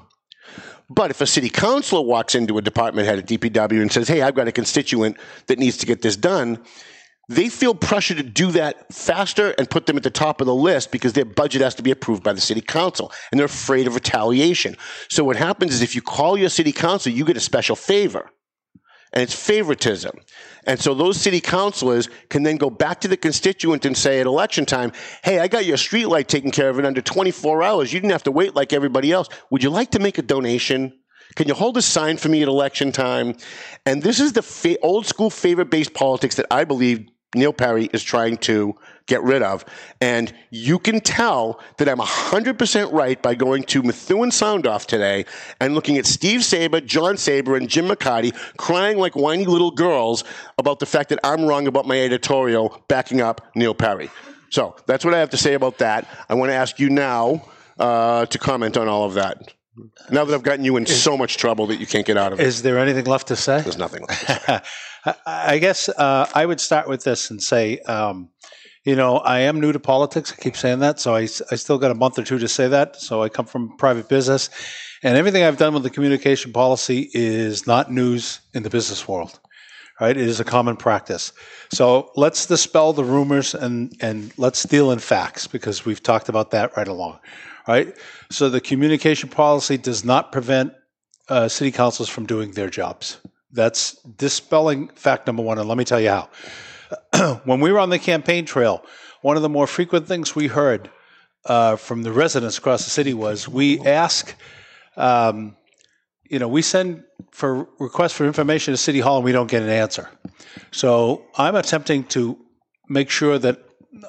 But 0.90 1.12
if 1.12 1.22
a 1.22 1.26
city 1.26 1.50
councilor 1.50 2.02
walks 2.02 2.36
into 2.36 2.58
a 2.58 2.62
department 2.62 3.08
head 3.08 3.20
at 3.20 3.26
DPW 3.26 3.82
and 3.82 3.92
says, 3.92 4.08
hey, 4.08 4.22
I've 4.22 4.36
got 4.36 4.48
a 4.48 4.52
constituent 4.52 5.18
that 5.48 5.58
needs 5.58 5.78
to 5.78 5.86
get 5.86 6.02
this 6.02 6.16
done, 6.16 6.64
they 7.30 7.48
feel 7.48 7.74
pressure 7.74 8.16
to 8.16 8.24
do 8.24 8.52
that 8.52 8.94
faster 8.94 9.52
and 9.58 9.70
put 9.70 9.86
them 9.86 9.96
at 9.96 10.04
the 10.04 10.12
top 10.12 10.42
of 10.42 10.48
the 10.48 10.56
list 10.56 10.92
because 10.92 11.14
their 11.14 11.26
budget 11.26 11.62
has 11.62 11.76
to 11.76 11.84
be 11.84 11.92
approved 11.92 12.24
by 12.24 12.34
the 12.34 12.42
city 12.42 12.62
council 12.62 13.12
and 13.32 13.40
they're 13.40 13.46
afraid 13.46 13.88
of 13.88 13.96
retaliation. 13.96 14.76
So 15.10 15.24
what 15.24 15.38
happens 15.38 15.74
is 15.74 15.82
if 15.82 15.96
you 15.96 16.02
call 16.02 16.38
your 16.38 16.50
city 16.50 16.74
council, 16.74 17.12
you 17.12 17.24
get 17.24 17.38
a 17.38 17.42
special 17.42 17.78
favor 17.78 18.30
and 19.14 19.22
it's 19.22 19.36
favoritism. 19.36 20.18
And 20.66 20.80
so 20.80 20.94
those 20.94 21.20
city 21.20 21.40
councilors 21.40 22.10
can 22.30 22.44
then 22.44 22.58
go 22.58 22.70
back 22.70 23.02
to 23.02 23.08
the 23.08 23.16
constituent 23.16 23.86
and 23.86 23.96
say 23.98 24.20
at 24.20 24.26
election 24.26 24.66
time, 24.66 24.92
hey, 25.24 25.40
I 25.40 25.48
got 25.48 25.66
your 25.66 25.78
street 25.78 26.08
light 26.08 26.28
taken 26.28 26.52
care 26.52 26.70
of 26.70 26.80
in 26.80 26.86
under 26.86 27.02
24 27.02 27.64
hours. 27.64 27.94
You 27.94 28.00
didn't 28.00 28.12
have 28.12 28.24
to 28.24 28.32
wait 28.32 28.56
like 28.56 28.74
everybody 28.74 29.12
else. 29.12 29.30
Would 29.52 29.64
you 29.64 29.70
like 29.70 29.92
to 29.92 30.00
make 30.00 30.18
a 30.18 30.24
donation? 30.24 31.00
Can 31.36 31.48
you 31.48 31.54
hold 31.54 31.78
a 31.78 31.82
sign 31.82 32.18
for 32.18 32.30
me 32.30 32.42
at 32.42 32.48
election 32.48 32.92
time? 32.92 33.36
And 33.86 34.04
this 34.04 34.20
is 34.20 34.34
the 34.34 34.42
fa- 34.42 34.80
old 34.82 35.06
school 35.06 35.30
favor 35.30 35.66
based 35.66 35.94
politics 35.94 36.36
that 36.36 36.48
I 36.52 36.64
believe 36.64 37.08
Neil 37.36 37.54
Perry 37.54 37.90
is 37.94 38.04
trying 38.04 38.38
to 38.38 38.76
get 39.06 39.22
rid 39.24 39.42
of. 39.42 39.66
And 40.00 40.34
you 40.50 40.80
can 40.80 41.00
tell 41.02 41.60
that 41.78 41.90
I'm 41.90 41.98
100% 42.00 42.92
right 42.94 43.22
by 43.22 43.36
going 43.36 43.64
to 43.64 43.84
Methuen 43.84 44.32
Sound 44.32 44.66
Off 44.66 44.88
today 44.88 45.26
and 45.60 45.76
looking 45.76 45.98
at 45.98 46.06
Steve 46.06 46.44
Saba, 46.44 46.82
John 46.82 47.18
Saba, 47.18 47.56
and 47.56 47.70
Jim 47.70 47.88
McCarty 47.88 48.34
crying 48.58 48.98
like 48.98 49.16
whiny 49.16 49.46
little 49.46 49.72
girls 49.72 50.24
about 50.58 50.80
the 50.80 50.86
fact 50.86 51.10
that 51.10 51.20
I'm 51.24 51.46
wrong 51.46 51.68
about 51.68 51.86
my 51.86 52.00
editorial 52.00 52.82
backing 52.88 53.22
up 53.22 53.42
Neil 53.56 53.74
Perry. 53.74 54.10
So 54.50 54.76
that's 54.86 55.04
what 55.04 55.14
I 55.14 55.20
have 55.20 55.32
to 55.32 55.38
say 55.38 55.56
about 55.56 55.80
that. 55.80 56.08
I 56.30 56.36
want 56.36 56.50
to 56.50 56.56
ask 56.56 56.80
you 56.80 56.90
now 56.90 57.44
uh, 57.80 58.26
to 58.28 58.38
comment 58.38 58.78
on 58.78 58.88
all 58.88 59.04
of 59.04 59.16
that. 59.16 59.54
Now 60.12 60.24
that 60.24 60.34
I've 60.34 60.44
gotten 60.44 60.64
you 60.64 60.78
in 60.78 60.86
so 60.86 61.18
much 61.18 61.38
trouble 61.38 61.66
that 61.68 61.78
you 61.78 61.88
can't 61.88 62.06
get 62.06 62.16
out 62.16 62.32
of 62.32 62.40
it, 62.40 62.46
Is 62.46 62.62
there 62.62 62.78
anything 62.78 63.06
left 63.06 63.30
to 63.30 63.36
say? 63.36 63.62
there's 63.62 63.78
nothing 63.78 64.06
left. 64.08 64.68
I- 65.06 65.58
guess 65.58 65.90
uh, 65.90 66.30
I 66.34 66.46
would 66.46 66.60
start 66.60 66.88
with 66.88 67.04
this 67.04 67.30
and 67.30 67.42
say, 67.42 67.80
um, 67.80 68.30
you 68.84 68.96
know, 68.96 69.18
I 69.18 69.40
am 69.40 69.60
new 69.60 69.72
to 69.72 69.80
politics. 69.80 70.34
I 70.34 70.42
keep 70.42 70.58
saying 70.58 70.80
that, 70.80 71.00
so 71.00 71.16
I, 71.16 71.22
I 71.22 71.56
still 71.56 71.78
got 71.78 71.92
a 71.92 71.96
month 71.96 72.20
or 72.20 72.24
two 72.24 72.40
to 72.40 72.48
say 72.48 72.68
that. 72.68 72.98
So 72.98 73.24
I 73.24 73.30
come 73.30 73.46
from 73.46 73.78
private 73.78 74.10
business, 74.10 74.50
and 75.04 75.18
everything 75.18 75.44
I've 75.44 75.58
done 75.58 75.74
with 75.74 75.84
the 75.84 75.90
communication 75.90 76.52
policy 76.52 77.10
is 77.14 77.66
not 77.66 77.92
news 77.92 78.40
in 78.54 78.64
the 78.64 78.70
business 78.70 79.08
world. 79.08 79.40
Right? 80.02 80.18
It 80.18 80.28
is 80.28 80.40
a 80.40 80.44
common 80.44 80.76
practice. 80.76 81.32
So 81.72 82.12
let's 82.16 82.46
dispel 82.46 82.94
the 82.94 83.04
rumors 83.04 83.54
and 83.54 83.96
and 84.02 84.34
let's 84.38 84.64
deal 84.64 84.92
in 84.92 85.00
facts 85.00 85.48
because 85.48 85.86
we've 85.86 86.02
talked 86.02 86.30
about 86.30 86.52
that 86.52 86.76
right 86.76 86.88
along. 86.88 87.20
Right? 87.68 87.96
So 88.32 88.50
the 88.50 88.60
communication 88.60 89.30
policy 89.30 89.78
does 89.78 90.04
not 90.04 90.32
prevent 90.32 90.74
uh, 91.30 91.48
city 91.48 91.72
councils 91.72 92.10
from 92.10 92.26
doing 92.26 92.52
their 92.52 92.70
jobs. 92.70 93.20
That's 93.54 93.94
dispelling 94.02 94.90
fact 94.90 95.28
number 95.28 95.44
one, 95.44 95.60
and 95.60 95.70
let 95.70 95.78
me 95.78 95.86
tell 95.86 96.02
you 96.02 96.10
how. 96.10 96.30
when 97.46 97.60
we 97.60 97.72
were 97.72 97.80
on 97.80 97.90
the 97.90 98.00
campaign 98.00 98.46
trail, 98.46 98.84
one 99.22 99.38
of 99.38 99.44
the 99.44 99.50
more 99.50 99.68
frequent 99.68 100.08
things 100.08 100.36
we 100.36 100.48
heard 100.48 100.90
uh, 101.46 101.76
from 101.76 102.04
the 102.04 102.12
residents 102.12 102.58
across 102.58 102.84
the 102.84 102.90
city 102.90 103.14
was 103.14 103.48
we 103.48 103.80
ask, 103.82 104.36
um, 104.98 105.56
you 106.24 106.40
know, 106.40 106.48
we 106.48 106.62
send 106.62 107.04
for 107.32 107.68
requests 107.80 108.14
for 108.14 108.26
information 108.26 108.74
to 108.74 108.78
City 108.78 109.00
Hall 109.00 109.18
and 109.18 109.26
we 109.26 109.32
don't 109.32 109.50
get 109.50 109.62
an 109.62 109.70
answer. 109.70 110.10
So 110.72 111.26
I'm 111.38 111.56
attempting 111.56 112.06
to 112.06 112.38
make 112.90 113.10
sure 113.10 113.38
that 113.40 113.60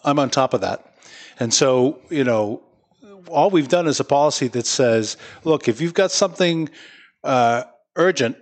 I'm 0.04 0.18
on 0.18 0.30
top 0.30 0.54
of 0.54 0.62
that. 0.62 0.94
And 1.38 1.52
so, 1.52 2.00
you 2.10 2.24
know, 2.24 2.62
all 3.28 3.50
we've 3.50 3.68
done 3.68 3.86
is 3.86 4.00
a 4.00 4.04
policy 4.04 4.48
that 4.48 4.66
says, 4.66 5.16
look, 5.44 5.68
if 5.68 5.80
you've 5.80 5.94
got 5.94 6.10
something 6.10 6.68
uh, 7.22 7.64
urgent, 7.96 8.36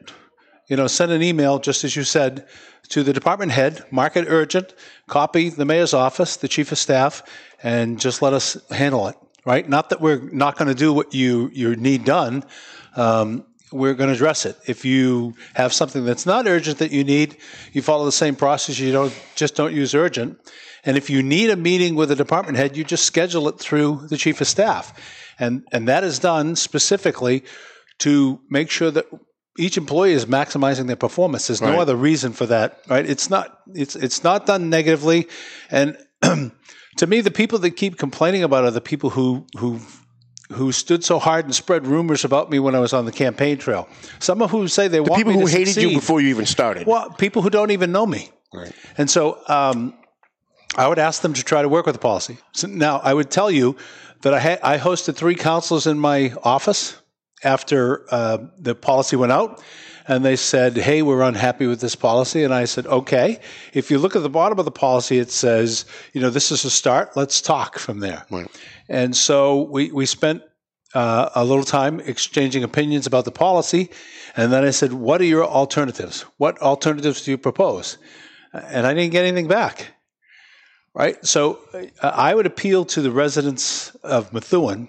you 0.73 0.76
know, 0.76 0.87
send 0.87 1.12
an 1.12 1.23
email, 1.23 1.59
just 1.59 1.85
as 1.85 1.95
you 1.95 2.02
said, 2.02 2.47
to 2.88 3.02
the 3.02 3.12
department 3.12 3.52
head, 3.52 3.85
mark 3.91 4.17
it 4.17 4.25
urgent, 4.26 4.73
copy 5.07 5.50
the 5.50 5.67
mayor's 5.67 5.93
office, 5.93 6.38
the 6.38 6.49
chief 6.49 6.73
of 6.73 6.79
staff, 6.79 7.23
and 7.62 8.00
just 8.00 8.23
let 8.23 8.33
us 8.33 8.57
handle 8.71 9.07
it. 9.09 9.17
Right? 9.45 9.69
Not 9.69 9.91
that 9.91 10.00
we're 10.00 10.31
not 10.31 10.57
going 10.57 10.69
to 10.69 10.75
do 10.75 10.91
what 10.95 11.12
you 11.12 11.50
you 11.52 11.76
need 11.76 12.07
done. 12.07 12.43
Um, 12.97 13.45
we're 13.71 13.93
going 13.93 14.09
to 14.09 14.14
address 14.14 14.47
it. 14.47 14.57
If 14.67 14.87
you 14.87 15.35
have 15.52 15.75
something 15.75 16.07
that's 16.07 16.25
not 16.25 16.47
urgent 16.47 16.79
that 16.79 16.91
you 16.91 17.05
need, 17.05 17.37
you 17.75 17.83
follow 17.83 18.07
the 18.07 18.19
same 18.25 18.35
process. 18.35 18.79
You 18.79 18.93
don't 18.93 19.14
just 19.35 19.55
don't 19.55 19.75
use 19.75 19.95
urgent. 19.95 20.38
And 20.87 20.97
if 20.97 21.11
you 21.11 21.23
need 21.23 21.50
a 21.50 21.57
meeting 21.57 21.97
with 21.97 22.11
a 22.11 22.17
department 22.17 22.57
head, 22.57 22.79
you 22.79 22.83
just 22.83 23.05
schedule 23.05 23.47
it 23.49 23.59
through 23.59 24.07
the 24.09 24.17
chief 24.17 24.41
of 24.41 24.49
staff, 24.49 24.99
and 25.38 25.67
and 25.71 25.87
that 25.88 26.02
is 26.02 26.19
done 26.19 26.57
specifically 26.57 27.45
to 27.99 28.41
make 28.49 28.71
sure 28.71 28.91
that 28.91 29.05
each 29.59 29.76
employee 29.76 30.12
is 30.12 30.26
maximizing 30.26 30.87
their 30.87 30.97
performance. 30.97 31.47
There's 31.49 31.61
no 31.61 31.68
Right. 31.71 31.78
other 31.80 31.97
reason 31.97 32.32
for 32.32 32.47
that, 32.47 32.80
right? 32.88 33.04
It's 33.09 33.28
not 33.30 33.61
it's 33.75 33.97
it's 33.97 34.25
not 34.25 34.47
done 34.47 34.71
negatively, 34.71 35.28
and 35.71 35.97
to 36.23 37.06
me, 37.06 37.21
the 37.21 37.30
people 37.30 37.59
that 37.61 37.73
keep 37.73 37.99
complaining 37.99 38.42
about 38.42 38.64
are 38.64 38.71
the 38.71 38.80
people 38.80 39.11
who 39.11 39.47
who 39.59 39.80
who 40.52 40.71
stood 40.73 41.02
so 41.04 41.18
hard 41.18 41.44
and 41.47 41.54
spread 41.54 41.87
rumors 41.87 42.25
about 42.25 42.50
me 42.50 42.59
when 42.59 42.75
I 42.75 42.78
was 42.78 42.92
on 42.92 43.04
the 43.06 43.12
campaign 43.12 43.56
trail. 43.59 43.88
Some 44.18 44.42
of 44.42 44.50
who 44.50 44.68
say 44.68 44.88
they 44.88 45.00
want 45.00 45.12
me 45.12 45.16
to 45.16 45.18
see. 45.18 45.25
The 45.25 45.30
want 45.30 45.37
people 45.37 45.40
who 45.40 45.47
hated 45.47 45.75
succeed. 45.75 45.90
you 45.90 45.97
before 45.99 46.21
you 46.21 46.28
even 46.28 46.47
started. 46.47 46.87
Well, 46.87 47.11
people 47.11 47.42
who 47.42 47.50
don't 47.50 47.71
even 47.71 47.90
know 47.92 48.06
me. 48.06 48.30
Right. 48.52 48.73
And 48.99 49.09
so 49.09 49.38
um, 49.49 49.94
I 50.76 50.88
would 50.88 50.99
ask 50.99 51.23
them 51.23 51.32
to 51.35 51.42
try 51.42 51.62
to 51.62 51.68
work 51.71 51.87
with 51.87 51.94
the 51.94 52.00
policy. 52.00 52.37
So 52.52 52.68
now, 52.68 52.99
I 52.99 53.14
would 53.14 53.30
tell 53.30 53.50
you 53.50 53.76
that 54.23 54.35
I, 54.35 54.38
had, 54.40 54.61
I 54.62 54.76
hosted 54.78 55.16
three 55.16 55.35
councils 55.37 55.87
in 55.87 55.99
my 55.99 56.35
office 56.44 56.97
after 57.44 58.06
uh, 58.12 58.38
the 58.58 58.75
policy 58.75 59.16
went 59.16 59.32
out. 59.32 59.62
And 60.08 60.25
they 60.25 60.34
said, 60.34 60.76
hey, 60.76 61.02
we're 61.02 61.22
unhappy 61.22 61.66
with 61.66 61.80
this 61.80 61.94
policy. 61.94 62.42
And 62.42 62.52
I 62.52 62.64
said, 62.64 62.87
okay. 62.87 63.38
If 63.72 63.88
you 63.88 63.99
look 63.99 64.16
at 64.16 64.22
the 64.22 64.28
bottom 64.28 64.58
of 64.58 64.64
the 64.64 64.72
policy, 64.72 65.18
it 65.18 65.30
says, 65.30 65.84
you 66.12 66.20
know, 66.20 66.28
this 66.28 66.50
is 66.50 66.64
a 66.64 66.70
start. 66.70 67.16
Let's 67.16 67.40
talk 67.40 67.78
from 67.78 68.00
there. 68.00 68.26
Right. 68.28 68.49
And 68.88 69.16
so 69.16 69.62
we, 69.62 69.92
we 69.92 70.06
spent 70.06 70.42
uh, 70.94 71.30
a 71.34 71.44
little 71.44 71.64
time 71.64 72.00
exchanging 72.00 72.64
opinions 72.64 73.06
about 73.06 73.25
the 73.25 73.30
policy. 73.30 73.90
And 74.37 74.52
then 74.52 74.64
I 74.64 74.70
said, 74.70 74.92
What 74.92 75.20
are 75.20 75.25
your 75.25 75.44
alternatives? 75.44 76.22
What 76.38 76.61
alternatives 76.61 77.25
do 77.25 77.30
you 77.30 77.38
propose? 77.38 77.99
And 78.52 78.87
I 78.87 78.94
didn't 78.94 79.12
get 79.12 79.25
anything 79.25 79.49
back. 79.49 79.94
Right? 80.94 81.25
So 81.25 81.58
uh, 81.72 82.08
I 82.08 82.34
would 82.34 82.46
appeal 82.46 82.84
to 82.87 83.00
the 83.00 83.11
residents 83.11 83.94
of 84.02 84.32
Methuen 84.32 84.88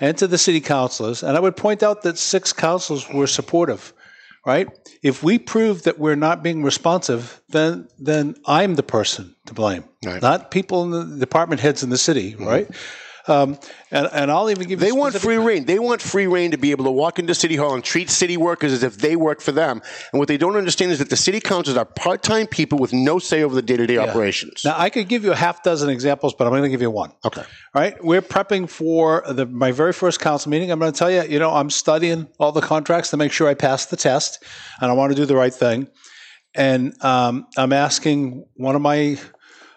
and 0.00 0.16
to 0.18 0.26
the 0.26 0.38
city 0.38 0.60
councilors. 0.60 1.22
And 1.22 1.36
I 1.36 1.40
would 1.40 1.56
point 1.56 1.82
out 1.82 2.02
that 2.02 2.18
six 2.18 2.52
councils 2.52 3.08
were 3.08 3.26
supportive. 3.26 3.92
Right? 4.46 4.68
If 5.02 5.22
we 5.22 5.38
prove 5.38 5.84
that 5.84 5.98
we're 5.98 6.16
not 6.16 6.42
being 6.42 6.62
responsive, 6.62 7.40
then 7.48 7.88
then 7.98 8.34
I'm 8.46 8.74
the 8.74 8.82
person 8.82 9.34
to 9.46 9.54
blame, 9.54 9.84
Right. 10.04 10.20
not 10.20 10.50
people 10.50 10.82
in 10.84 10.90
the 10.90 11.16
department 11.18 11.62
heads 11.62 11.82
in 11.82 11.88
the 11.88 11.96
city. 11.96 12.32
Mm-hmm. 12.32 12.44
Right? 12.46 12.68
Um, 13.26 13.58
and, 13.90 14.06
and 14.12 14.30
I'll 14.30 14.50
even 14.50 14.68
give 14.68 14.80
you 14.80 14.86
They 14.86 14.92
want 14.92 15.14
free 15.14 15.38
reign. 15.38 15.64
They 15.64 15.78
want 15.78 16.02
free 16.02 16.26
reign 16.26 16.50
to 16.50 16.58
be 16.58 16.72
able 16.72 16.84
to 16.84 16.90
walk 16.90 17.18
into 17.18 17.34
City 17.34 17.56
Hall 17.56 17.74
and 17.74 17.82
treat 17.82 18.10
city 18.10 18.36
workers 18.36 18.72
as 18.72 18.82
if 18.82 18.98
they 18.98 19.16
work 19.16 19.40
for 19.40 19.50
them. 19.50 19.80
And 20.12 20.18
what 20.18 20.28
they 20.28 20.36
don't 20.36 20.56
understand 20.56 20.92
is 20.92 20.98
that 20.98 21.08
the 21.08 21.16
city 21.16 21.40
councils 21.40 21.76
are 21.78 21.86
part-time 21.86 22.46
people 22.46 22.78
with 22.78 22.92
no 22.92 23.18
say 23.18 23.42
over 23.42 23.54
the 23.54 23.62
day-to-day 23.62 23.96
operations. 23.96 24.62
Now, 24.64 24.74
I 24.76 24.90
could 24.90 25.08
give 25.08 25.24
you 25.24 25.32
a 25.32 25.36
half 25.36 25.62
dozen 25.62 25.88
examples, 25.88 26.34
but 26.34 26.46
I'm 26.46 26.50
going 26.50 26.64
to 26.64 26.68
give 26.68 26.82
you 26.82 26.90
one. 26.90 27.12
Okay. 27.24 27.40
All 27.40 27.82
right. 27.82 28.02
We're 28.04 28.20
prepping 28.20 28.68
for 28.68 29.24
the, 29.26 29.46
my 29.46 29.72
very 29.72 29.94
first 29.94 30.20
council 30.20 30.50
meeting. 30.50 30.70
I'm 30.70 30.78
going 30.78 30.92
to 30.92 30.98
tell 30.98 31.10
you, 31.10 31.22
you 31.22 31.38
know, 31.38 31.50
I'm 31.50 31.70
studying 31.70 32.28
all 32.38 32.52
the 32.52 32.60
contracts 32.60 33.10
to 33.10 33.16
make 33.16 33.32
sure 33.32 33.48
I 33.48 33.54
pass 33.54 33.86
the 33.86 33.96
test, 33.96 34.44
and 34.80 34.90
I 34.90 34.94
want 34.94 35.12
to 35.12 35.16
do 35.16 35.24
the 35.24 35.36
right 35.36 35.54
thing. 35.54 35.88
And 36.54 36.94
um, 37.02 37.46
I'm 37.56 37.72
asking 37.72 38.44
one 38.54 38.76
of 38.76 38.82
my 38.82 39.18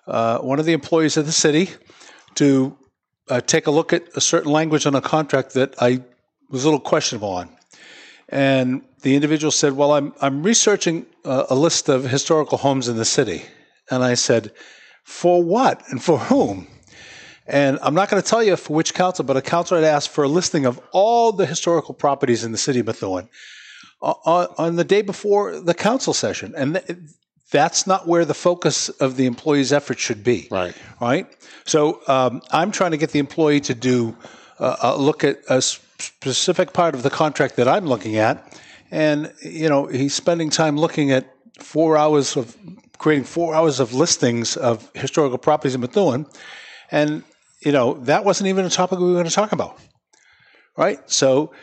uh, 0.05 0.39
one 0.39 0.59
of 0.59 0.65
the 0.65 0.73
employees 0.73 1.17
of 1.17 1.25
the 1.25 1.31
city 1.31 1.69
to 2.35 2.77
uh, 3.29 3.41
take 3.41 3.67
a 3.67 3.71
look 3.71 3.93
at 3.93 4.03
a 4.15 4.21
certain 4.21 4.51
language 4.51 4.85
on 4.85 4.95
a 4.95 5.01
contract 5.01 5.53
that 5.53 5.75
I 5.81 6.01
was 6.49 6.63
a 6.63 6.67
little 6.67 6.79
questionable 6.79 7.29
on. 7.29 7.49
And 8.29 8.81
the 9.01 9.15
individual 9.15 9.51
said, 9.51 9.73
"Well, 9.73 9.93
I'm 9.93 10.13
I'm 10.21 10.43
researching 10.43 11.05
a, 11.23 11.45
a 11.51 11.55
list 11.55 11.89
of 11.89 12.03
historical 12.03 12.57
homes 12.57 12.87
in 12.87 12.97
the 12.97 13.05
city." 13.05 13.43
And 13.89 14.03
I 14.03 14.15
said, 14.15 14.51
"For 15.03 15.41
what 15.41 15.83
and 15.89 16.03
for 16.03 16.17
whom?" 16.17 16.67
And 17.47 17.79
I'm 17.81 17.93
not 17.93 18.09
going 18.09 18.21
to 18.21 18.27
tell 18.27 18.43
you 18.43 18.57
for 18.57 18.73
which 18.73 18.93
council, 18.93 19.23
but 19.23 19.37
a 19.37 19.41
council 19.41 19.77
had 19.77 19.85
asked 19.85 20.09
for 20.09 20.25
a 20.25 20.27
listing 20.27 20.65
of 20.65 20.81
all 20.91 21.31
the 21.31 21.45
historical 21.45 21.93
properties 21.93 22.43
in 22.43 22.51
the 22.51 22.57
city 22.57 22.79
of 22.79 22.87
Methuen 22.87 23.29
on, 24.01 24.47
on 24.57 24.75
the 24.75 24.83
day 24.83 25.01
before 25.01 25.59
the 25.59 25.73
council 25.73 26.13
session. 26.13 26.53
And 26.57 26.75
th- 26.75 26.97
that's 27.51 27.87
not 27.87 28.07
where 28.07 28.25
the 28.25 28.33
focus 28.33 28.89
of 28.89 29.15
the 29.15 29.25
employee's 29.25 29.71
effort 29.71 29.99
should 29.99 30.23
be. 30.23 30.47
Right. 30.51 30.75
Right. 30.99 31.27
So 31.65 32.01
um, 32.07 32.41
I'm 32.51 32.71
trying 32.71 32.91
to 32.91 32.97
get 32.97 33.11
the 33.11 33.19
employee 33.19 33.61
to 33.61 33.73
do 33.73 34.15
uh, 34.59 34.75
a 34.81 34.97
look 34.97 35.23
at 35.23 35.39
a 35.49 35.61
specific 35.61 36.73
part 36.73 36.95
of 36.95 37.03
the 37.03 37.09
contract 37.09 37.55
that 37.55 37.67
I'm 37.67 37.85
looking 37.85 38.17
at. 38.17 38.59
And, 38.91 39.33
you 39.41 39.69
know, 39.69 39.87
he's 39.87 40.13
spending 40.13 40.49
time 40.49 40.77
looking 40.77 41.11
at 41.11 41.33
four 41.59 41.97
hours 41.97 42.37
of 42.37 42.55
creating 42.97 43.25
four 43.25 43.53
hours 43.53 43.79
of 43.79 43.93
listings 43.93 44.57
of 44.57 44.89
historical 44.93 45.37
properties 45.37 45.75
in 45.75 45.81
Methuen. 45.81 46.25
And, 46.91 47.23
you 47.61 47.71
know, 47.71 47.93
that 48.05 48.25
wasn't 48.25 48.47
even 48.47 48.65
a 48.65 48.69
topic 48.69 48.99
we 48.99 49.05
were 49.05 49.13
going 49.13 49.25
to 49.25 49.31
talk 49.31 49.51
about. 49.51 49.79
Right. 50.75 50.99
So 51.09 51.53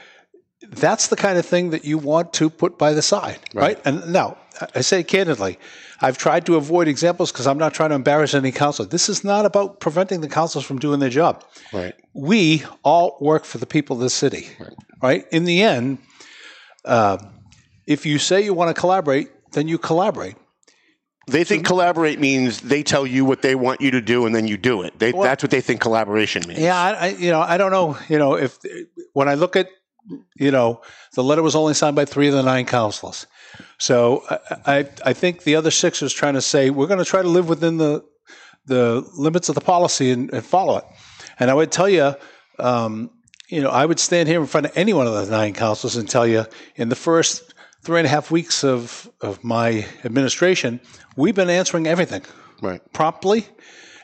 that's 0.68 1.08
the 1.08 1.16
kind 1.16 1.38
of 1.38 1.46
thing 1.46 1.70
that 1.70 1.84
you 1.84 1.98
want 1.98 2.32
to 2.34 2.50
put 2.50 2.78
by 2.78 2.92
the 2.92 3.02
side. 3.02 3.38
Right. 3.54 3.78
And 3.84 4.12
now, 4.12 4.36
I 4.74 4.80
say 4.80 5.02
candidly, 5.02 5.58
I've 6.00 6.18
tried 6.18 6.46
to 6.46 6.56
avoid 6.56 6.88
examples 6.88 7.32
because 7.32 7.46
I'm 7.46 7.58
not 7.58 7.74
trying 7.74 7.90
to 7.90 7.96
embarrass 7.96 8.34
any 8.34 8.52
council. 8.52 8.84
This 8.84 9.08
is 9.08 9.24
not 9.24 9.46
about 9.46 9.80
preventing 9.80 10.20
the 10.20 10.28
councils 10.28 10.64
from 10.64 10.78
doing 10.78 11.00
their 11.00 11.10
job. 11.10 11.44
Right. 11.72 11.94
We 12.12 12.64
all 12.82 13.16
work 13.20 13.44
for 13.44 13.58
the 13.58 13.66
people 13.66 13.96
of 13.96 14.02
the 14.02 14.10
city. 14.10 14.48
Right. 15.02 15.24
In 15.32 15.44
the 15.44 15.62
end, 15.62 15.98
um, 16.84 17.32
if 17.86 18.06
you 18.06 18.18
say 18.18 18.44
you 18.44 18.54
want 18.54 18.74
to 18.74 18.80
collaborate, 18.80 19.28
then 19.52 19.68
you 19.68 19.78
collaborate. 19.78 20.36
They 21.26 21.44
think 21.44 21.64
collaborate 21.64 22.20
means 22.20 22.60
they 22.60 22.82
tell 22.82 23.06
you 23.06 23.24
what 23.24 23.40
they 23.40 23.54
want 23.54 23.80
you 23.80 23.90
to 23.92 24.02
do 24.02 24.26
and 24.26 24.34
then 24.34 24.46
you 24.46 24.58
do 24.58 24.82
it. 24.82 24.98
They, 24.98 25.12
that's 25.12 25.42
what 25.42 25.50
they 25.50 25.62
think 25.62 25.80
collaboration 25.80 26.42
means. 26.46 26.60
Yeah, 26.60 26.78
I, 26.78 26.92
I, 26.92 27.06
you 27.08 27.30
know, 27.30 27.40
I 27.40 27.56
don't 27.56 27.70
know. 27.70 27.96
You 28.08 28.18
know, 28.18 28.34
if 28.34 28.58
when 29.14 29.28
I 29.28 29.34
look 29.34 29.56
at, 29.56 29.68
you 30.36 30.50
know, 30.50 30.82
the 31.14 31.24
letter 31.24 31.42
was 31.42 31.54
only 31.54 31.72
signed 31.72 31.96
by 31.96 32.04
three 32.04 32.28
of 32.28 32.34
the 32.34 32.42
nine 32.42 32.66
councilors. 32.66 33.26
So 33.78 34.24
I, 34.66 34.88
I, 35.04 35.12
think 35.12 35.42
the 35.42 35.56
other 35.56 35.70
six 35.70 36.02
is 36.02 36.12
trying 36.12 36.34
to 36.34 36.40
say 36.40 36.70
we're 36.70 36.86
going 36.86 36.98
to 36.98 37.04
try 37.04 37.22
to 37.22 37.28
live 37.28 37.48
within 37.48 37.76
the 37.76 38.04
the 38.66 39.06
limits 39.16 39.48
of 39.48 39.54
the 39.54 39.60
policy 39.60 40.10
and, 40.10 40.32
and 40.32 40.44
follow 40.44 40.78
it. 40.78 40.84
And 41.38 41.50
I 41.50 41.54
would 41.54 41.70
tell 41.70 41.88
you, 41.88 42.14
um, 42.58 43.10
you 43.48 43.60
know, 43.60 43.68
I 43.68 43.84
would 43.84 44.00
stand 44.00 44.28
here 44.28 44.40
in 44.40 44.46
front 44.46 44.66
of 44.66 44.72
any 44.76 44.92
one 44.92 45.06
of 45.06 45.12
the 45.12 45.26
nine 45.30 45.52
councils 45.52 45.96
and 45.96 46.08
tell 46.08 46.26
you 46.26 46.46
in 46.76 46.88
the 46.88 46.96
first 46.96 47.54
three 47.82 48.00
and 48.00 48.06
a 48.06 48.08
half 48.08 48.30
weeks 48.30 48.64
of, 48.64 49.10
of 49.20 49.44
my 49.44 49.86
administration, 50.04 50.80
we've 51.16 51.34
been 51.34 51.50
answering 51.50 51.86
everything 51.86 52.22
Right. 52.62 52.80
promptly, 52.94 53.46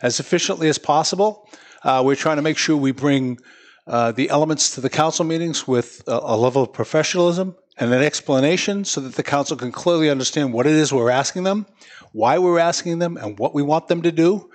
as 0.02 0.20
efficiently 0.20 0.68
as 0.68 0.76
possible. 0.76 1.48
Uh, 1.82 2.02
we're 2.04 2.16
trying 2.16 2.36
to 2.36 2.42
make 2.42 2.58
sure 2.58 2.76
we 2.76 2.92
bring 2.92 3.38
uh, 3.86 4.12
the 4.12 4.28
elements 4.28 4.74
to 4.74 4.82
the 4.82 4.90
council 4.90 5.24
meetings 5.24 5.66
with 5.66 6.02
a, 6.06 6.20
a 6.22 6.36
level 6.36 6.62
of 6.62 6.72
professionalism 6.72 7.56
and 7.80 7.94
an 7.94 8.02
explanation 8.02 8.84
so 8.84 9.00
that 9.00 9.14
the 9.14 9.22
council 9.22 9.56
can 9.56 9.72
clearly 9.72 10.10
understand 10.10 10.52
what 10.52 10.66
it 10.66 10.74
is 10.74 10.92
we're 10.92 11.10
asking 11.10 11.44
them, 11.44 11.66
why 12.12 12.38
we're 12.38 12.58
asking 12.58 12.98
them, 12.98 13.16
and 13.16 13.38
what 13.38 13.54
we 13.54 13.62
want 13.62 13.88
them 13.88 14.02
to 14.02 14.12
do. 14.12 14.50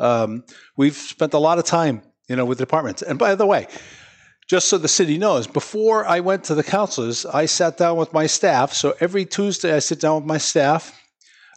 Um, 0.00 0.44
we've 0.76 0.96
spent 0.96 1.34
a 1.34 1.38
lot 1.38 1.58
of 1.58 1.64
time, 1.64 2.02
you 2.28 2.34
know, 2.34 2.44
with 2.44 2.58
departments. 2.58 3.00
And 3.00 3.16
by 3.16 3.36
the 3.36 3.46
way, 3.46 3.68
just 4.48 4.68
so 4.68 4.76
the 4.76 4.88
city 4.88 5.18
knows, 5.18 5.46
before 5.46 6.04
I 6.04 6.18
went 6.18 6.44
to 6.44 6.56
the 6.56 6.64
councilors, 6.64 7.24
I 7.24 7.46
sat 7.46 7.78
down 7.78 7.96
with 7.96 8.12
my 8.12 8.26
staff. 8.26 8.72
So 8.74 8.94
every 8.98 9.24
Tuesday, 9.24 9.72
I 9.72 9.78
sit 9.78 10.00
down 10.00 10.16
with 10.16 10.26
my 10.26 10.38
staff. 10.38 11.00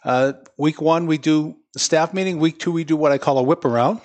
Uh, 0.04 0.34
week 0.56 0.80
one, 0.80 1.06
we 1.06 1.18
do 1.18 1.56
staff 1.76 2.14
meeting. 2.14 2.38
Week 2.38 2.60
two, 2.60 2.70
we 2.70 2.84
do 2.84 2.96
what 2.96 3.10
I 3.10 3.18
call 3.18 3.38
a 3.38 3.42
whip 3.42 3.64
around 3.64 4.00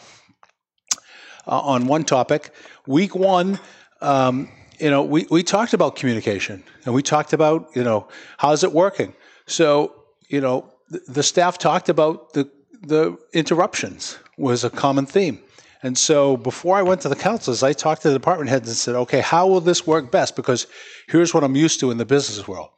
uh, 1.46 1.60
on 1.60 1.86
one 1.86 2.03
topic. 2.05 2.50
Week 2.88 3.15
one, 3.15 3.60
um, 4.01 4.50
you 4.84 4.90
know, 4.90 5.02
we, 5.02 5.25
we 5.32 5.44
talked 5.44 5.74
about 5.74 5.96
communication 5.96 6.62
and 6.84 6.94
we 6.94 7.02
talked 7.02 7.32
about, 7.32 7.70
you 7.74 7.84
know, 7.86 8.10
how's 8.38 8.66
it 8.66 8.74
working? 8.74 9.13
So, 9.46 9.96
you 10.28 10.42
know, 10.42 10.70
the, 10.90 11.02
the 11.08 11.24
staff 11.24 11.58
talked 11.58 11.88
about 11.88 12.34
the, 12.34 12.50
the 12.82 13.18
interruptions 13.32 14.20
was 14.38 14.66
a 14.66 14.70
common 14.70 15.06
theme. 15.06 15.40
And 15.84 15.98
so 15.98 16.36
before 16.36 16.75
I 16.75 16.82
went 16.82 17.00
to 17.02 17.10
the 17.10 17.16
councils, 17.16 17.63
I 17.63 17.72
talked 17.72 18.02
to 18.02 18.10
the 18.10 18.13
department 18.13 18.50
heads 18.50 18.68
and 18.68 18.75
said, 18.75 18.96
okay, 18.96 19.22
how 19.22 19.48
will 19.48 19.62
this 19.62 19.88
work 19.88 20.12
best? 20.12 20.36
Because 20.36 20.68
here's 21.08 21.34
what 21.34 21.46
I'm 21.46 21.56
used 21.56 21.80
to 21.80 21.90
in 21.90 21.98
the 21.98 22.06
business 22.06 22.46
world. 22.46 22.70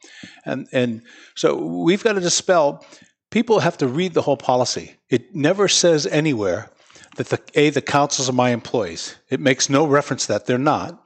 And, 0.44 0.68
and 0.72 1.02
so 1.34 1.56
we've 1.56 2.04
got 2.04 2.12
to 2.12 2.20
dispel, 2.20 2.86
people 3.30 3.58
have 3.58 3.78
to 3.78 3.88
read 3.88 4.14
the 4.14 4.22
whole 4.22 4.36
policy. 4.36 4.94
It 5.10 5.34
never 5.34 5.66
says 5.66 6.06
anywhere 6.06 6.70
that 7.16 7.30
the, 7.30 7.40
A, 7.56 7.70
the 7.70 7.82
councils 7.82 8.28
are 8.28 8.32
my 8.32 8.50
employees. 8.50 9.16
It 9.28 9.40
makes 9.40 9.68
no 9.68 9.88
reference 9.88 10.26
that. 10.26 10.46
They're 10.46 10.56
not. 10.56 11.02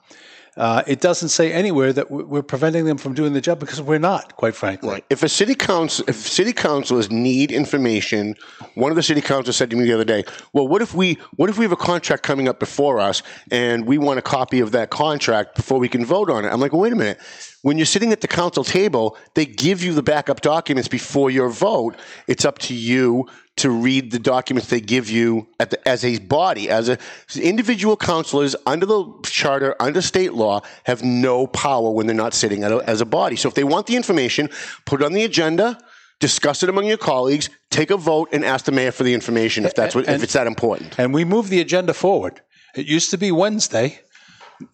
Uh, 0.61 0.83
it 0.87 1.01
doesn't 1.01 1.31
say 1.31 1.51
anywhere 1.55 1.91
that 1.91 2.11
we're 2.11 2.43
preventing 2.43 2.85
them 2.85 2.99
from 2.99 3.15
doing 3.15 3.33
the 3.33 3.41
job 3.41 3.59
because 3.59 3.81
we're 3.81 3.99
not, 3.99 4.37
quite 4.37 4.55
frankly. 4.55 4.91
Right. 4.91 5.05
If 5.09 5.23
a 5.23 5.29
city 5.29 5.55
council, 5.55 6.05
if 6.07 6.17
city 6.17 6.53
councilors 6.53 7.11
need 7.11 7.51
information, 7.51 8.35
one 8.75 8.93
of 8.93 8.97
the 8.97 9.03
city 9.03 9.23
councilors 9.23 9.57
said 9.57 9.71
to 9.71 9.77
me 9.77 9.87
the 9.87 9.95
other 9.95 10.05
day, 10.05 10.23
"Well, 10.53 10.69
what 10.69 10.83
if 10.83 10.93
we, 10.93 11.17
what 11.37 11.49
if 11.49 11.57
we 11.57 11.65
have 11.65 11.73
a 11.73 11.77
contract 11.77 12.25
coming 12.25 12.47
up 12.47 12.61
before 12.61 13.01
us, 13.01 13.23
and 13.51 13.87
we 13.87 13.97
want 13.97 14.19
a 14.19 14.23
copy 14.23 14.61
of 14.61 14.73
that 14.73 14.91
contract 14.91 15.57
before 15.57 15.79
we 15.79 15.89
can 15.89 16.05
vote 16.05 16.29
on 16.29 16.45
it?" 16.45 16.53
I'm 16.53 16.61
like, 16.61 16.75
well, 16.75 16.83
"Wait 16.83 16.93
a 16.93 16.97
minute." 16.97 17.19
When 17.63 17.79
you're 17.79 17.87
sitting 17.87 18.13
at 18.13 18.21
the 18.21 18.29
council 18.29 18.65
table, 18.65 19.17
they 19.35 19.47
give 19.47 19.83
you 19.83 19.95
the 19.95 20.03
backup 20.03 20.41
documents 20.43 20.89
before 20.89 21.31
your 21.31 21.51
vote. 21.51 21.95
It's 22.27 22.45
up 22.45 22.59
to 22.59 22.75
you 22.75 23.29
to 23.61 23.71
read 23.71 24.11
the 24.11 24.19
documents 24.19 24.69
they 24.69 24.81
give 24.81 25.11
you 25.11 25.47
the, 25.59 25.89
as 25.89 26.05
a 26.05 26.19
body, 26.19 26.69
as 26.69 26.89
a 26.89 26.99
individual 27.41 27.97
councilors 27.97 28.57
under 28.67 28.87
the 28.87 29.05
charter, 29.25 29.75
under 29.81 30.03
state 30.03 30.33
law, 30.33 30.63
have 30.85 31.03
no 31.03 31.47
power 31.47 31.91
when 31.91 32.07
they're 32.07 32.17
not 32.17 32.35
sitting 32.35 32.65
a, 32.65 32.79
as 32.79 33.01
a 33.01 33.07
body. 33.07 33.37
So 33.37 33.49
if 33.49 33.55
they 33.55 33.65
want 33.65 33.87
the 33.87 33.97
information, 33.97 34.49
put 34.85 35.03
it 35.03 35.05
on 35.05 35.13
the 35.13 35.25
agenda, 35.25 35.79
discuss 36.21 36.63
it 36.63 36.69
among 36.69 36.87
your 36.87 36.99
colleagues, 36.99 37.51
take 37.71 37.91
a 37.91 37.97
vote, 37.97 38.29
and 38.33 38.45
ask 38.45 38.65
the 38.65 38.73
mayor 38.73 38.93
for 38.93 39.05
the 39.05 39.15
information 39.15 39.65
if 39.65 39.75
that's 39.75 39.95
what, 39.95 40.07
and, 40.07 40.17
if 40.17 40.23
it's 40.23 40.33
that 40.33 40.47
important. 40.47 40.99
And 40.99 41.13
we 41.13 41.25
move 41.25 41.49
the 41.49 41.61
agenda 41.61 41.95
forward. 41.95 42.41
It 42.75 42.87
used 42.87 43.11
to 43.11 43.19
be 43.19 43.31
Wednesday 43.31 44.01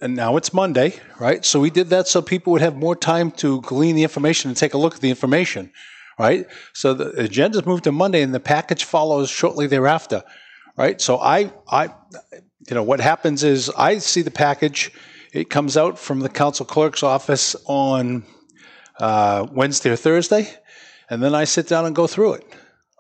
and 0.01 0.15
now 0.15 0.37
it's 0.37 0.53
Monday, 0.53 0.95
right? 1.19 1.45
So 1.45 1.61
we 1.61 1.71
did 1.71 1.91
that 1.91 2.09
so 2.09 2.23
people 2.23 2.53
would 2.53 2.63
have 2.63 2.77
more 2.77 2.97
time 2.97 3.31
to 3.33 3.61
glean 3.63 3.97
the 3.97 4.03
information 4.03 4.49
and 4.49 4.57
take 4.57 4.75
a 4.75 4.79
look 4.79 4.97
at 4.97 5.01
the 5.01 5.11
information, 5.11 5.73
right? 6.19 6.47
So 6.73 6.95
the 6.95 7.23
agenda's 7.23 7.67
moved 7.67 7.85
to 7.85 7.93
Monday, 7.93 8.23
and 8.23 8.35
the 8.35 8.41
package 8.41 8.85
follows 8.85 9.31
shortly 9.31 9.67
thereafter, 9.67 10.23
right? 10.77 11.01
So 11.01 11.19
I, 11.19 11.53
I, 11.69 11.85
you 12.69 12.75
know, 12.75 12.83
what 12.83 13.01
happens 13.01 13.45
is 13.45 13.71
I 13.77 13.99
see 13.99 14.23
the 14.23 14.31
package. 14.31 14.93
It 15.33 15.51
comes 15.51 15.77
out 15.77 15.99
from 15.99 16.21
the 16.21 16.29
council 16.29 16.65
clerk's 16.67 17.03
office 17.03 17.55
on 17.67 18.25
uh, 18.99 19.47
Wednesday 19.53 19.91
or 19.91 19.97
Thursday, 19.97 20.49
and 21.11 21.23
then 21.23 21.35
I 21.35 21.45
sit 21.45 21.69
down 21.69 21.87
and 21.87 21.95
go 21.95 22.07
through 22.07 22.35
it, 22.35 22.45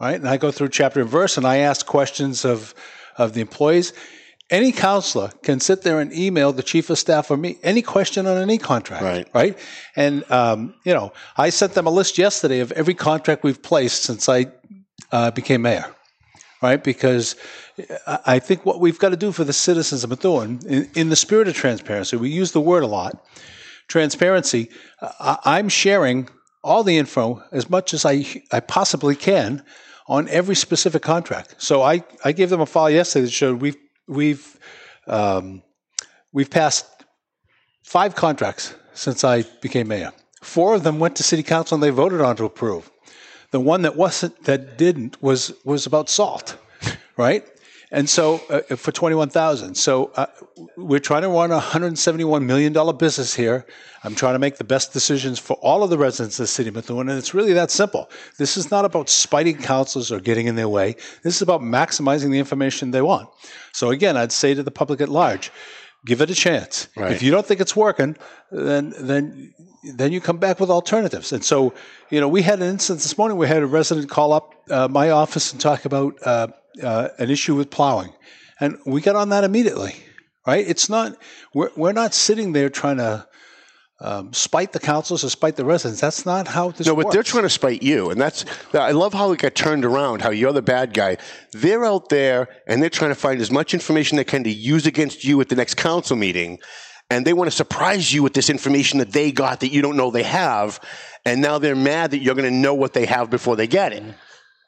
right? 0.00 0.16
And 0.16 0.28
I 0.28 0.36
go 0.36 0.50
through 0.50 0.68
chapter 0.68 1.00
and 1.00 1.10
verse, 1.10 1.36
and 1.36 1.46
I 1.46 1.58
ask 1.58 1.86
questions 1.86 2.44
of 2.44 2.74
of 3.18 3.32
the 3.32 3.40
employees 3.40 3.94
any 4.50 4.70
counselor 4.70 5.28
can 5.42 5.58
sit 5.58 5.82
there 5.82 6.00
and 6.00 6.12
email 6.12 6.52
the 6.52 6.62
chief 6.62 6.88
of 6.90 6.98
staff 6.98 7.30
or 7.30 7.36
me 7.36 7.58
any 7.62 7.82
question 7.82 8.26
on 8.26 8.38
any 8.38 8.58
contract, 8.58 9.02
right? 9.02 9.28
Right. 9.34 9.58
And 9.96 10.30
um, 10.30 10.74
you 10.84 10.94
know, 10.94 11.12
I 11.36 11.50
sent 11.50 11.72
them 11.72 11.86
a 11.86 11.90
list 11.90 12.16
yesterday 12.18 12.60
of 12.60 12.70
every 12.72 12.94
contract 12.94 13.42
we've 13.42 13.62
placed 13.62 14.04
since 14.04 14.28
I 14.28 14.46
uh, 15.10 15.32
became 15.32 15.62
mayor, 15.62 15.86
right? 16.62 16.82
Because 16.82 17.34
I 18.06 18.38
think 18.38 18.64
what 18.64 18.80
we've 18.80 18.98
got 18.98 19.10
to 19.10 19.16
do 19.16 19.32
for 19.32 19.44
the 19.44 19.52
citizens 19.52 20.04
of 20.04 20.10
Methuen, 20.10 20.60
in, 20.66 20.88
in 20.94 21.08
the 21.08 21.16
spirit 21.16 21.48
of 21.48 21.54
transparency, 21.54 22.16
we 22.16 22.30
use 22.30 22.52
the 22.52 22.60
word 22.60 22.82
a 22.82 22.86
lot. 22.86 23.24
Transparency. 23.88 24.70
Uh, 25.00 25.36
I'm 25.44 25.68
sharing 25.68 26.28
all 26.62 26.82
the 26.82 26.98
info 26.98 27.42
as 27.52 27.68
much 27.68 27.94
as 27.94 28.04
I 28.04 28.42
I 28.52 28.60
possibly 28.60 29.16
can 29.16 29.62
on 30.08 30.28
every 30.28 30.54
specific 30.54 31.02
contract. 31.02 31.56
So 31.58 31.82
I, 31.82 32.04
I 32.24 32.32
gave 32.32 32.50
them 32.50 32.60
a 32.60 32.66
file 32.66 32.90
yesterday 32.90 33.24
that 33.24 33.32
showed 33.32 33.60
we've 33.60 33.76
we've 34.06 34.58
um, 35.06 35.62
we've 36.32 36.50
passed 36.50 36.86
five 37.82 38.14
contracts 38.14 38.74
since 38.94 39.24
I 39.24 39.42
became 39.60 39.88
mayor. 39.88 40.12
Four 40.42 40.74
of 40.74 40.82
them 40.82 40.98
went 40.98 41.16
to 41.16 41.22
city 41.22 41.42
council 41.42 41.76
and 41.76 41.82
they 41.82 41.90
voted 41.90 42.20
on 42.20 42.36
to 42.36 42.44
approve. 42.44 42.90
The 43.50 43.60
one 43.60 43.82
that 43.82 43.96
wasn't 43.96 44.44
that 44.44 44.76
didn't 44.76 45.22
was 45.22 45.52
was 45.64 45.86
about 45.86 46.08
salt, 46.08 46.56
right? 47.16 47.44
And 47.92 48.08
so 48.08 48.40
uh, 48.50 48.74
for 48.76 48.90
twenty 48.90 49.14
one 49.14 49.28
thousand. 49.28 49.76
So 49.76 50.10
uh, 50.16 50.26
we're 50.76 50.98
trying 50.98 51.22
to 51.22 51.28
run 51.28 51.52
a 51.52 51.60
hundred 51.60 51.96
seventy 51.98 52.24
one 52.24 52.46
million 52.46 52.72
dollar 52.72 52.92
business 52.92 53.34
here. 53.34 53.64
I'm 54.02 54.14
trying 54.14 54.34
to 54.34 54.38
make 54.38 54.56
the 54.56 54.64
best 54.64 54.92
decisions 54.92 55.38
for 55.38 55.54
all 55.54 55.82
of 55.82 55.90
the 55.90 55.98
residents 55.98 56.38
of 56.38 56.44
the 56.44 56.48
city 56.48 56.68
of 56.68 56.74
Methuen, 56.74 57.08
and 57.08 57.18
it's 57.18 57.34
really 57.34 57.52
that 57.54 57.70
simple. 57.70 58.10
This 58.38 58.56
is 58.56 58.70
not 58.70 58.84
about 58.84 59.08
spiting 59.08 59.58
councils 59.58 60.10
or 60.10 60.20
getting 60.20 60.46
in 60.46 60.56
their 60.56 60.68
way. 60.68 60.96
This 61.22 61.36
is 61.36 61.42
about 61.42 61.60
maximizing 61.60 62.30
the 62.30 62.38
information 62.38 62.90
they 62.90 63.02
want. 63.02 63.28
So 63.72 63.90
again, 63.90 64.16
I'd 64.16 64.32
say 64.32 64.54
to 64.54 64.62
the 64.62 64.70
public 64.70 65.00
at 65.00 65.08
large, 65.08 65.52
give 66.06 66.22
it 66.22 66.30
a 66.30 66.34
chance. 66.34 66.88
Right. 66.96 67.12
If 67.12 67.22
you 67.22 67.30
don't 67.30 67.44
think 67.44 67.60
it's 67.60 67.76
working, 67.76 68.16
then 68.50 68.94
then 68.98 69.52
then 69.96 70.12
you 70.12 70.20
come 70.20 70.38
back 70.38 70.60
with 70.60 70.70
alternatives. 70.70 71.32
And 71.32 71.44
so, 71.44 71.74
you 72.10 72.20
know, 72.20 72.28
we 72.28 72.42
had 72.42 72.60
an 72.60 72.68
instance 72.68 73.02
this 73.02 73.18
morning. 73.18 73.36
We 73.36 73.48
had 73.48 73.62
a 73.62 73.66
resident 73.66 74.08
call 74.08 74.32
up 74.32 74.54
uh, 74.70 74.88
my 74.88 75.10
office 75.10 75.52
and 75.52 75.60
talk 75.60 75.84
about 75.84 76.14
uh, 76.24 76.48
uh, 76.82 77.08
an 77.18 77.30
issue 77.30 77.54
with 77.54 77.70
plowing, 77.70 78.12
and 78.60 78.78
we 78.86 79.00
got 79.00 79.16
on 79.16 79.28
that 79.30 79.44
immediately. 79.44 79.94
Right? 80.46 80.66
It's 80.66 80.88
not 80.88 81.16
we're 81.52 81.70
we're 81.76 81.92
not 81.92 82.14
sitting 82.14 82.52
there 82.52 82.70
trying 82.70 82.98
to 82.98 83.26
um, 83.98 84.32
spite 84.32 84.72
the 84.72 84.78
councils 84.78 85.24
or 85.24 85.30
spite 85.30 85.56
the 85.56 85.64
residents. 85.64 86.00
That's 86.00 86.26
not 86.26 86.46
how 86.46 86.70
this 86.70 86.86
no, 86.86 86.94
works. 86.94 87.06
but 87.06 87.12
they're 87.12 87.22
trying 87.22 87.44
to 87.44 87.50
spite 87.50 87.82
you, 87.82 88.10
and 88.10 88.20
that's. 88.20 88.44
I 88.74 88.92
love 88.92 89.14
how 89.14 89.32
it 89.32 89.38
got 89.40 89.54
turned 89.54 89.84
around. 89.84 90.20
How 90.20 90.30
you're 90.30 90.52
the 90.52 90.62
bad 90.62 90.92
guy. 90.92 91.16
They're 91.52 91.84
out 91.84 92.10
there 92.10 92.48
and 92.66 92.82
they're 92.82 92.90
trying 92.90 93.10
to 93.10 93.14
find 93.14 93.40
as 93.40 93.50
much 93.50 93.72
information 93.72 94.16
they 94.16 94.24
can 94.24 94.44
to 94.44 94.50
use 94.50 94.86
against 94.86 95.24
you 95.24 95.40
at 95.40 95.48
the 95.48 95.56
next 95.56 95.76
council 95.76 96.16
meeting, 96.16 96.58
and 97.08 97.26
they 97.26 97.32
want 97.32 97.50
to 97.50 97.56
surprise 97.56 98.12
you 98.12 98.22
with 98.22 98.34
this 98.34 98.50
information 98.50 98.98
that 98.98 99.12
they 99.12 99.32
got 99.32 99.60
that 99.60 99.72
you 99.72 99.80
don't 99.80 99.96
know 99.96 100.10
they 100.10 100.22
have, 100.24 100.78
and 101.24 101.40
now 101.40 101.58
they're 101.58 101.74
mad 101.74 102.10
that 102.10 102.18
you're 102.18 102.34
going 102.34 102.50
to 102.50 102.56
know 102.56 102.74
what 102.74 102.92
they 102.92 103.06
have 103.06 103.30
before 103.30 103.56
they 103.56 103.66
get 103.66 103.92
it. 103.94 104.02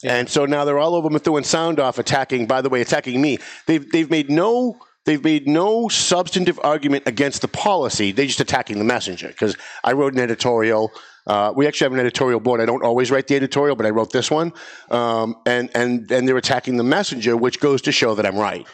Yeah. 0.03 0.15
And 0.15 0.29
so 0.29 0.47
now 0.47 0.65
they're 0.65 0.79
all 0.79 0.95
over 0.95 1.11
Methuen 1.11 1.45
Sound 1.45 1.81
off 1.81 1.99
attacking. 1.99 2.47
By 2.47 2.63
the 2.63 2.69
way, 2.69 2.81
attacking 2.81 3.21
me. 3.21 3.39
They've 3.67 3.91
they've 3.91 4.11
made 4.11 4.31
no 4.31 4.79
They've 5.09 5.25
made 5.25 5.49
no 5.49 5.89
substantive 5.89 6.61
argument 6.63 7.05
against 7.07 7.41
the 7.41 7.49
policy. 7.49 8.13
They're 8.13 8.27
just 8.27 8.41
attacking 8.41 8.77
the 8.77 8.85
messenger 8.85 9.29
because 9.29 9.57
I 9.83 9.93
wrote 9.93 10.13
an 10.13 10.21
editorial. 10.21 10.93
Uh, 11.27 11.51
we 11.57 11.67
actually 11.67 11.87
have 11.87 11.95
an 11.95 12.01
editorial 12.01 12.41
board. 12.41 12.61
I 12.61 12.67
don't 12.67 12.85
always 12.85 13.11
write 13.11 13.27
the 13.27 13.35
editorial, 13.35 13.75
but 13.75 13.87
I 13.87 13.89
wrote 13.89 14.13
this 14.13 14.31
one. 14.31 14.53
Um, 14.91 15.37
and, 15.47 15.71
and, 15.75 16.13
and 16.13 16.29
they're 16.29 16.37
attacking 16.37 16.77
the 16.77 16.85
messenger, 16.85 17.39
which 17.39 17.59
goes 17.59 17.81
to 17.83 17.93
show 17.93 18.15
that 18.17 18.27
I'm 18.27 18.37
right. 18.37 18.67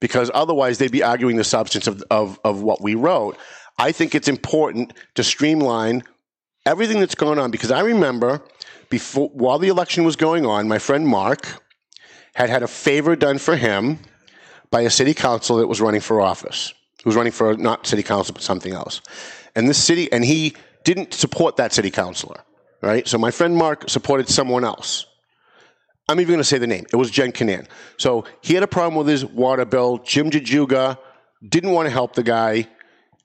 Because 0.00 0.30
otherwise, 0.32 0.78
they'd 0.78 0.92
be 0.92 1.02
arguing 1.02 1.34
the 1.34 1.42
substance 1.42 1.88
of, 1.88 2.04
of, 2.08 2.38
of 2.44 2.62
what 2.62 2.80
we 2.80 2.94
wrote. 2.94 3.36
I 3.76 3.90
think 3.90 4.14
it's 4.14 4.28
important 4.28 4.92
to 5.16 5.24
streamline 5.24 6.04
everything 6.64 7.00
that's 7.00 7.16
going 7.16 7.40
on 7.40 7.50
because 7.50 7.72
I 7.72 7.80
remember 7.80 8.44
before, 8.90 9.28
while 9.30 9.58
the 9.58 9.70
election 9.70 10.04
was 10.04 10.14
going 10.14 10.46
on, 10.46 10.68
my 10.68 10.78
friend 10.78 11.04
Mark 11.04 11.64
had 12.36 12.48
had 12.48 12.62
a 12.62 12.68
favor 12.68 13.16
done 13.16 13.38
for 13.38 13.56
him 13.56 13.98
by 14.74 14.80
a 14.80 14.90
city 14.90 15.14
council 15.14 15.58
that 15.58 15.68
was 15.68 15.80
running 15.80 16.00
for 16.00 16.20
office. 16.20 16.74
Who 17.04 17.08
was 17.10 17.14
running 17.14 17.30
for 17.30 17.56
not 17.56 17.86
city 17.86 18.02
council 18.02 18.32
but 18.32 18.42
something 18.42 18.72
else. 18.72 19.02
And 19.54 19.68
this 19.68 19.78
city 19.78 20.10
and 20.10 20.24
he 20.24 20.56
didn't 20.82 21.14
support 21.14 21.58
that 21.58 21.72
city 21.72 21.92
councilor, 21.92 22.40
right? 22.82 23.06
So 23.06 23.16
my 23.16 23.30
friend 23.30 23.56
Mark 23.56 23.88
supported 23.88 24.28
someone 24.28 24.64
else. 24.64 25.06
I'm 26.08 26.18
even 26.18 26.32
going 26.32 26.40
to 26.40 26.50
say 26.52 26.58
the 26.58 26.66
name. 26.66 26.86
It 26.92 26.96
was 26.96 27.08
Jen 27.12 27.30
Kannan. 27.30 27.68
So 27.98 28.24
he 28.40 28.54
had 28.54 28.64
a 28.64 28.66
problem 28.66 28.96
with 28.96 29.06
his 29.06 29.24
water 29.24 29.64
bill. 29.64 29.98
Jim 29.98 30.28
Jajuga 30.28 30.98
didn't 31.48 31.70
want 31.70 31.86
to 31.86 31.92
help 31.92 32.16
the 32.16 32.24
guy 32.24 32.66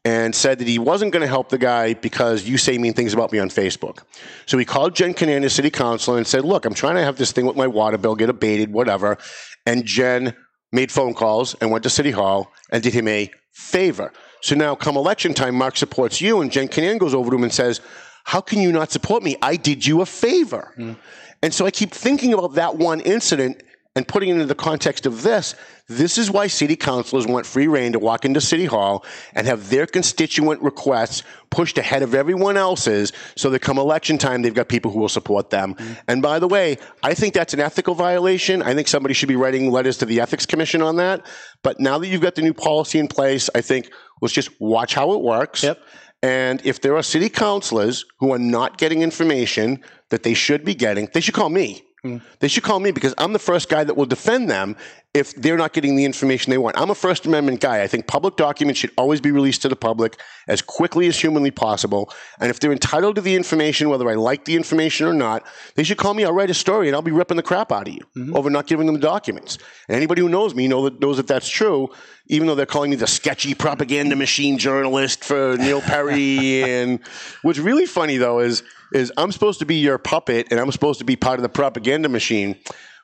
and 0.05 0.35
said 0.35 0.59
that 0.59 0.67
he 0.67 0.77
wasn't 0.77 1.11
going 1.11 1.21
to 1.21 1.27
help 1.27 1.49
the 1.49 1.57
guy 1.57 1.95
because 1.95 2.47
you 2.47 2.59
say 2.59 2.77
mean 2.77 2.93
things 2.93 3.15
about 3.15 3.31
me 3.31 3.39
on 3.39 3.49
Facebook. 3.49 4.03
So 4.45 4.59
he 4.59 4.65
called 4.65 4.93
Jen 4.93 5.15
Kannan, 5.15 5.41
his 5.41 5.55
city 5.55 5.71
councilor, 5.71 6.17
and 6.17 6.27
said, 6.27 6.45
Look, 6.45 6.65
I'm 6.65 6.75
trying 6.75 6.95
to 6.95 7.03
have 7.03 7.17
this 7.17 7.31
thing 7.31 7.47
with 7.47 7.55
my 7.55 7.65
water 7.65 7.97
bill 7.97 8.15
get 8.15 8.29
abated, 8.29 8.71
whatever. 8.71 9.17
And 9.65 9.83
Jen 9.83 10.35
made 10.71 10.91
phone 10.91 11.13
calls 11.13 11.55
and 11.55 11.71
went 11.71 11.83
to 11.83 11.89
City 11.89 12.11
Hall 12.11 12.51
and 12.71 12.83
did 12.83 12.93
him 12.93 13.07
a 13.07 13.31
favor. 13.51 14.11
So 14.41 14.55
now, 14.55 14.75
come 14.75 14.95
election 14.95 15.33
time, 15.33 15.55
Mark 15.55 15.75
supports 15.75 16.21
you, 16.21 16.41
and 16.41 16.51
Jen 16.51 16.67
Kannan 16.67 16.97
goes 16.97 17.13
over 17.13 17.29
to 17.29 17.35
him 17.35 17.43
and 17.43 17.53
says, 17.53 17.81
How 18.23 18.41
can 18.41 18.61
you 18.61 18.71
not 18.71 18.91
support 18.91 19.23
me? 19.23 19.35
I 19.41 19.55
did 19.55 19.85
you 19.85 20.01
a 20.01 20.05
favor. 20.05 20.73
Mm. 20.77 20.95
And 21.41 21.53
so 21.53 21.65
I 21.65 21.71
keep 21.71 21.91
thinking 21.91 22.33
about 22.33 22.55
that 22.55 22.77
one 22.77 22.99
incident 23.01 23.63
and 23.95 24.07
putting 24.07 24.29
it 24.29 24.33
into 24.33 24.45
the 24.45 24.55
context 24.55 25.05
of 25.05 25.23
this. 25.23 25.55
This 25.87 26.17
is 26.19 26.29
why 26.29 26.47
city 26.47 26.75
councilors 26.75 27.25
want 27.25 27.45
free 27.45 27.67
reign 27.67 27.93
to 27.93 27.99
walk 27.99 28.23
into 28.23 28.39
City 28.39 28.65
Hall 28.65 29.03
and 29.33 29.47
have 29.47 29.69
their 29.69 29.87
constituent 29.87 30.61
requests 30.61 31.23
pushed 31.49 31.77
ahead 31.79 32.03
of 32.03 32.13
everyone 32.13 32.55
else's 32.55 33.11
so 33.35 33.49
that 33.49 33.59
come 33.59 33.79
election 33.79 34.19
time, 34.19 34.43
they've 34.43 34.53
got 34.53 34.69
people 34.69 34.91
who 34.91 34.99
will 34.99 35.09
support 35.09 35.49
them. 35.49 35.73
Mm-hmm. 35.73 35.93
And 36.07 36.21
by 36.21 36.37
the 36.37 36.47
way, 36.47 36.77
I 37.01 37.15
think 37.15 37.33
that's 37.33 37.55
an 37.55 37.59
ethical 37.59 37.95
violation. 37.95 38.61
I 38.61 38.75
think 38.75 38.87
somebody 38.87 39.15
should 39.15 39.29
be 39.29 39.35
writing 39.35 39.71
letters 39.71 39.97
to 39.97 40.05
the 40.05 40.21
Ethics 40.21 40.45
Commission 40.45 40.83
on 40.83 40.97
that. 40.97 41.25
But 41.63 41.79
now 41.79 41.97
that 41.97 42.07
you've 42.07 42.21
got 42.21 42.35
the 42.35 42.43
new 42.43 42.53
policy 42.53 42.99
in 42.99 43.07
place, 43.07 43.49
I 43.55 43.61
think 43.61 43.91
let's 44.21 44.33
just 44.33 44.51
watch 44.61 44.93
how 44.93 45.13
it 45.13 45.21
works. 45.21 45.63
Yep. 45.63 45.81
And 46.21 46.63
if 46.65 46.81
there 46.81 46.95
are 46.95 47.03
city 47.03 47.29
councilors 47.29 48.05
who 48.19 48.33
are 48.33 48.39
not 48.39 48.77
getting 48.77 49.01
information 49.01 49.81
that 50.09 50.23
they 50.23 50.33
should 50.33 50.63
be 50.63 50.75
getting, 50.75 51.09
they 51.13 51.21
should 51.21 51.33
call 51.33 51.49
me. 51.49 51.83
Hmm. 52.03 52.17
They 52.39 52.47
should 52.47 52.63
call 52.63 52.79
me 52.79 52.91
because 52.91 53.13
I'm 53.17 53.33
the 53.33 53.39
first 53.39 53.67
guy 53.67 53.83
that 53.83 53.97
will 53.97 54.05
defend 54.05 54.49
them 54.49 54.77
if 55.13 55.35
they're 55.35 55.57
not 55.57 55.73
getting 55.73 55.95
the 55.95 56.05
information 56.05 56.51
they 56.51 56.57
want. 56.57 56.77
I'm 56.77 56.89
a 56.89 56.95
First 56.95 57.25
Amendment 57.25 57.59
guy. 57.59 57.81
I 57.81 57.87
think 57.87 58.07
public 58.07 58.37
documents 58.37 58.79
should 58.79 58.91
always 58.97 59.19
be 59.19 59.31
released 59.31 59.63
to 59.63 59.67
the 59.67 59.75
public 59.75 60.17
as 60.47 60.61
quickly 60.61 61.07
as 61.07 61.19
humanly 61.19 61.51
possible. 61.51 62.13
And 62.39 62.49
if 62.49 62.59
they're 62.59 62.71
entitled 62.71 63.15
to 63.15 63.21
the 63.21 63.35
information, 63.35 63.89
whether 63.89 64.07
I 64.07 64.13
like 64.13 64.45
the 64.45 64.55
information 64.55 65.07
or 65.07 65.13
not, 65.13 65.43
they 65.75 65.83
should 65.83 65.97
call 65.97 66.13
me. 66.13 66.23
I'll 66.23 66.31
write 66.31 66.51
a 66.51 66.53
story 66.53 66.87
and 66.87 66.95
I'll 66.95 67.01
be 67.01 67.11
ripping 67.11 67.37
the 67.37 67.43
crap 67.43 67.71
out 67.71 67.87
of 67.87 67.93
you 67.93 68.01
mm-hmm. 68.15 68.35
over 68.35 68.49
not 68.49 68.67
giving 68.67 68.85
them 68.85 68.95
the 68.95 69.01
documents. 69.01 69.57
And 69.89 69.97
anybody 69.97 70.21
who 70.21 70.29
knows 70.29 70.55
me 70.55 70.67
know 70.67 70.83
that, 70.83 71.01
knows 71.01 71.17
that 71.17 71.27
that's 71.27 71.49
true, 71.49 71.89
even 72.27 72.47
though 72.47 72.55
they're 72.55 72.65
calling 72.65 72.91
me 72.91 72.95
the 72.95 73.07
sketchy 73.07 73.55
propaganda 73.55 74.15
machine 74.15 74.57
journalist 74.57 75.23
for 75.23 75.57
Neil 75.57 75.81
Perry. 75.81 76.63
and 76.71 76.99
what's 77.41 77.59
really 77.59 77.87
funny 77.87 78.17
though 78.17 78.39
is 78.39 78.63
is 78.93 79.11
I'm 79.17 79.31
supposed 79.31 79.59
to 79.59 79.65
be 79.65 79.75
your 79.75 79.97
puppet 79.97 80.47
and 80.51 80.59
I'm 80.59 80.71
supposed 80.71 80.99
to 80.99 81.05
be 81.05 81.15
part 81.15 81.39
of 81.39 81.43
the 81.43 81.49
propaganda 81.49 82.09
machine. 82.09 82.57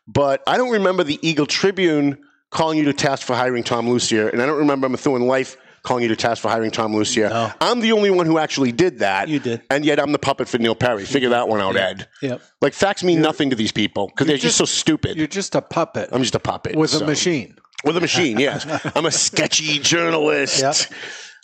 But 0.07 0.43
I 0.47 0.57
don't 0.57 0.71
remember 0.71 1.03
the 1.03 1.19
Eagle 1.27 1.45
Tribune 1.45 2.17
calling 2.51 2.77
you 2.77 2.85
to 2.85 2.93
task 2.93 3.25
for 3.25 3.35
hiring 3.35 3.63
Tom 3.63 3.89
Lucier, 3.89 4.29
and 4.29 4.41
I 4.41 4.45
don't 4.45 4.59
remember 4.59 4.87
Methuen 4.87 5.23
Life 5.23 5.57
calling 5.85 6.03
you 6.03 6.09
to 6.09 6.15
task 6.15 6.41
for 6.41 6.49
hiring 6.49 6.71
Tom 6.71 6.95
Lucier. 6.95 7.29
No. 7.29 7.51
I'm 7.61 7.79
the 7.79 7.91
only 7.91 8.09
one 8.09 8.25
who 8.25 8.37
actually 8.37 8.71
did 8.71 8.99
that. 8.99 9.27
You 9.27 9.39
did. 9.39 9.61
And 9.69 9.85
yet 9.85 9.99
I'm 9.99 10.11
the 10.11 10.19
puppet 10.19 10.47
for 10.47 10.57
Neil 10.57 10.75
Perry. 10.75 11.05
Figure 11.05 11.29
that 11.29 11.47
one 11.47 11.61
out, 11.61 11.75
Ed. 11.75 12.07
Yep. 12.21 12.41
Like 12.61 12.73
facts 12.73 13.03
mean 13.03 13.21
nothing 13.21 13.51
to 13.51 13.55
these 13.55 13.71
people 13.71 14.07
because 14.07 14.27
they're 14.27 14.37
just, 14.37 14.57
so 14.57 14.65
stupid. 14.65 15.15
You're 15.17 15.27
just 15.27 15.55
a 15.55 15.61
puppet 15.61 16.09
I'm 16.11 16.21
just 16.21 16.35
a 16.35 16.39
puppet. 16.39 16.75
with 16.75 16.93
a 16.99 17.05
machine. 17.05 17.57
With 17.83 17.97
a 17.97 18.01
machine, 18.01 18.39
yes. 18.39 18.65
I'm 18.95 19.05
a 19.05 19.11
sketchy 19.11 19.77
journalist. 19.79 20.91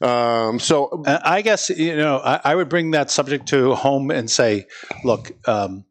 Um, 0.01 0.59
so 0.59 1.03
Uh, 1.05 1.19
I 1.23 1.41
guess 1.41 1.69
you 1.69 1.95
know 1.95 2.17
I, 2.17 2.39
I 2.43 2.55
would 2.55 2.69
bring 2.69 2.91
that 2.91 3.11
subject 3.11 3.47
to 3.49 3.75
home 3.75 4.11
and 4.11 4.29
say, 4.29 4.67
look, 5.03 5.31
um, 5.47 5.85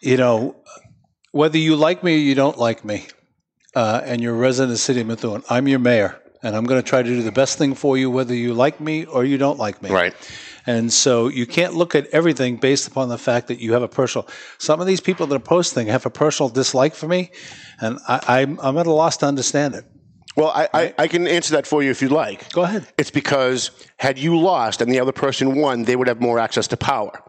you 0.00 0.16
know, 0.16 0.56
whether 1.32 1.58
you 1.58 1.76
like 1.76 2.02
me 2.02 2.14
or 2.14 2.18
you 2.18 2.34
don't 2.34 2.58
like 2.58 2.84
me, 2.84 3.06
uh, 3.74 4.00
and 4.04 4.22
you're 4.22 4.34
a 4.34 4.38
resident 4.38 4.70
of 4.70 4.74
the 4.74 4.78
city 4.78 5.00
of 5.00 5.06
Methuen, 5.06 5.42
I'm 5.48 5.68
your 5.68 5.78
mayor, 5.78 6.20
and 6.42 6.56
I'm 6.56 6.64
going 6.64 6.82
to 6.82 6.88
try 6.88 7.02
to 7.02 7.08
do 7.08 7.22
the 7.22 7.32
best 7.32 7.58
thing 7.58 7.74
for 7.74 7.96
you, 7.96 8.10
whether 8.10 8.34
you 8.34 8.54
like 8.54 8.80
me 8.80 9.04
or 9.04 9.24
you 9.24 9.38
don't 9.38 9.58
like 9.58 9.82
me. 9.82 9.90
right. 9.90 10.14
And 10.66 10.92
so 10.92 11.28
you 11.28 11.46
can't 11.46 11.72
look 11.72 11.94
at 11.94 12.08
everything 12.08 12.56
based 12.56 12.86
upon 12.88 13.08
the 13.08 13.16
fact 13.16 13.48
that 13.48 13.58
you 13.58 13.72
have 13.72 13.82
a 13.82 13.88
personal. 13.88 14.28
Some 14.58 14.82
of 14.82 14.86
these 14.86 15.00
people 15.00 15.26
that 15.26 15.34
are 15.34 15.38
posting 15.38 15.86
have 15.86 16.04
a 16.04 16.10
personal 16.10 16.50
dislike 16.50 16.94
for 16.94 17.08
me, 17.08 17.30
and 17.80 17.98
I, 18.06 18.42
I'm, 18.42 18.60
I'm 18.60 18.76
at 18.76 18.86
a 18.86 18.92
loss 18.92 19.16
to 19.18 19.26
understand 19.26 19.74
it. 19.74 19.86
Well, 20.38 20.52
I, 20.54 20.68
I, 20.72 20.94
I 21.04 21.08
can 21.08 21.26
answer 21.26 21.52
that 21.56 21.66
for 21.66 21.82
you 21.82 21.90
if 21.90 22.00
you'd 22.00 22.12
like. 22.12 22.50
Go 22.52 22.62
ahead. 22.62 22.86
It's 22.96 23.10
because 23.10 23.70
had 23.98 24.18
you 24.18 24.38
lost 24.38 24.80
and 24.80 24.90
the 24.92 25.00
other 25.00 25.10
person 25.12 25.56
won, 25.56 25.82
they 25.82 25.96
would 25.96 26.06
have 26.06 26.20
more 26.20 26.38
access 26.38 26.68
to 26.68 26.76
power. 26.76 27.20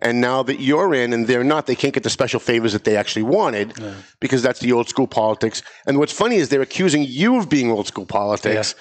And 0.00 0.20
now 0.20 0.42
that 0.44 0.60
you're 0.60 0.94
in 0.94 1.12
and 1.12 1.26
they're 1.26 1.44
not, 1.44 1.66
they 1.66 1.74
can't 1.76 1.92
get 1.94 2.02
the 2.04 2.10
special 2.10 2.38
favors 2.40 2.72
that 2.72 2.84
they 2.84 2.96
actually 2.96 3.22
wanted 3.24 3.74
because 4.20 4.42
that's 4.42 4.60
the 4.60 4.72
old 4.72 4.88
school 4.88 5.06
politics. 5.08 5.62
And 5.86 5.98
what's 5.98 6.12
funny 6.12 6.36
is 6.36 6.48
they're 6.50 6.62
accusing 6.62 7.04
you 7.04 7.36
of 7.38 7.48
being 7.48 7.70
old 7.70 7.86
school 7.88 8.06
politics. 8.06 8.72
They- 8.74 8.78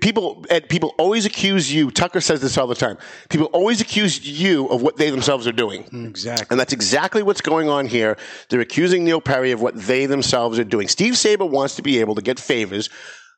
People, 0.00 0.44
people 0.68 0.94
always 0.98 1.26
accuse 1.26 1.72
you. 1.72 1.92
Tucker 1.92 2.20
says 2.20 2.40
this 2.40 2.58
all 2.58 2.66
the 2.66 2.74
time. 2.74 2.98
People 3.28 3.46
always 3.52 3.80
accuse 3.80 4.26
you 4.26 4.66
of 4.66 4.82
what 4.82 4.96
they 4.96 5.10
themselves 5.10 5.46
are 5.46 5.52
doing. 5.52 5.84
Mm, 5.84 6.08
exactly. 6.08 6.46
And 6.50 6.58
that's 6.58 6.72
exactly 6.72 7.22
what's 7.22 7.40
going 7.40 7.68
on 7.68 7.86
here. 7.86 8.16
They're 8.48 8.60
accusing 8.60 9.04
Neil 9.04 9.20
Perry 9.20 9.52
of 9.52 9.62
what 9.62 9.76
they 9.76 10.06
themselves 10.06 10.58
are 10.58 10.64
doing. 10.64 10.88
Steve 10.88 11.16
Saba 11.16 11.46
wants 11.46 11.76
to 11.76 11.82
be 11.82 12.00
able 12.00 12.16
to 12.16 12.22
get 12.22 12.40
favors 12.40 12.90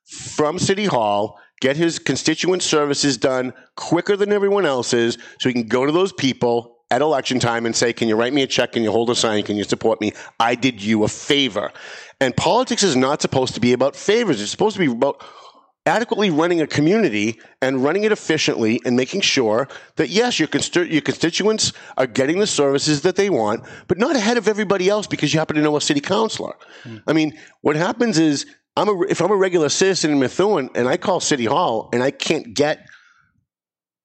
from 0.06 0.58
City 0.58 0.86
Hall, 0.86 1.38
get 1.60 1.76
his 1.76 1.98
constituent 1.98 2.62
services 2.62 3.18
done 3.18 3.52
quicker 3.76 4.16
than 4.16 4.32
everyone 4.32 4.64
else's, 4.64 5.18
so 5.38 5.50
he 5.50 5.52
can 5.52 5.68
go 5.68 5.84
to 5.84 5.92
those 5.92 6.14
people 6.14 6.78
at 6.90 7.02
election 7.02 7.40
time 7.40 7.66
and 7.66 7.76
say, 7.76 7.92
Can 7.92 8.08
you 8.08 8.16
write 8.16 8.32
me 8.32 8.42
a 8.42 8.46
check? 8.46 8.72
Can 8.72 8.82
you 8.82 8.90
hold 8.90 9.10
a 9.10 9.14
sign? 9.14 9.42
Can 9.42 9.56
you 9.56 9.64
support 9.64 10.00
me? 10.00 10.12
I 10.40 10.54
did 10.54 10.82
you 10.82 11.04
a 11.04 11.08
favor. 11.08 11.72
And 12.20 12.36
politics 12.36 12.82
is 12.82 12.96
not 12.96 13.20
supposed 13.20 13.54
to 13.54 13.60
be 13.60 13.72
about 13.72 13.96
favors, 13.96 14.40
it's 14.40 14.50
supposed 14.50 14.76
to 14.76 14.80
be 14.80 14.90
about 14.90 15.22
adequately 15.84 16.30
running 16.30 16.60
a 16.60 16.66
community 16.66 17.40
and 17.60 17.82
running 17.82 18.04
it 18.04 18.12
efficiently 18.12 18.80
and 18.84 18.96
making 18.96 19.20
sure 19.20 19.68
that 19.96 20.08
yes 20.08 20.38
your, 20.38 20.48
consti- 20.48 20.90
your 20.90 21.00
constituents 21.00 21.72
are 21.96 22.06
getting 22.06 22.38
the 22.38 22.46
services 22.46 23.02
that 23.02 23.16
they 23.16 23.28
want 23.28 23.64
but 23.88 23.98
not 23.98 24.14
ahead 24.14 24.36
of 24.36 24.46
everybody 24.46 24.88
else 24.88 25.06
because 25.06 25.32
you 25.34 25.40
happen 25.40 25.56
to 25.56 25.62
know 25.62 25.76
a 25.76 25.80
city 25.80 26.00
councilor. 26.00 26.54
Hmm. 26.84 26.98
I 27.06 27.12
mean 27.12 27.36
what 27.62 27.74
happens 27.76 28.18
is 28.18 28.46
I'm 28.76 28.88
a, 28.88 29.02
if 29.02 29.20
i'm 29.20 29.30
a 29.30 29.36
regular 29.36 29.68
citizen 29.68 30.12
in 30.12 30.18
methuen 30.18 30.70
and 30.74 30.88
i 30.88 30.96
call 30.96 31.20
city 31.20 31.44
hall 31.44 31.90
and 31.92 32.02
i 32.02 32.10
can't 32.10 32.54
get 32.54 32.86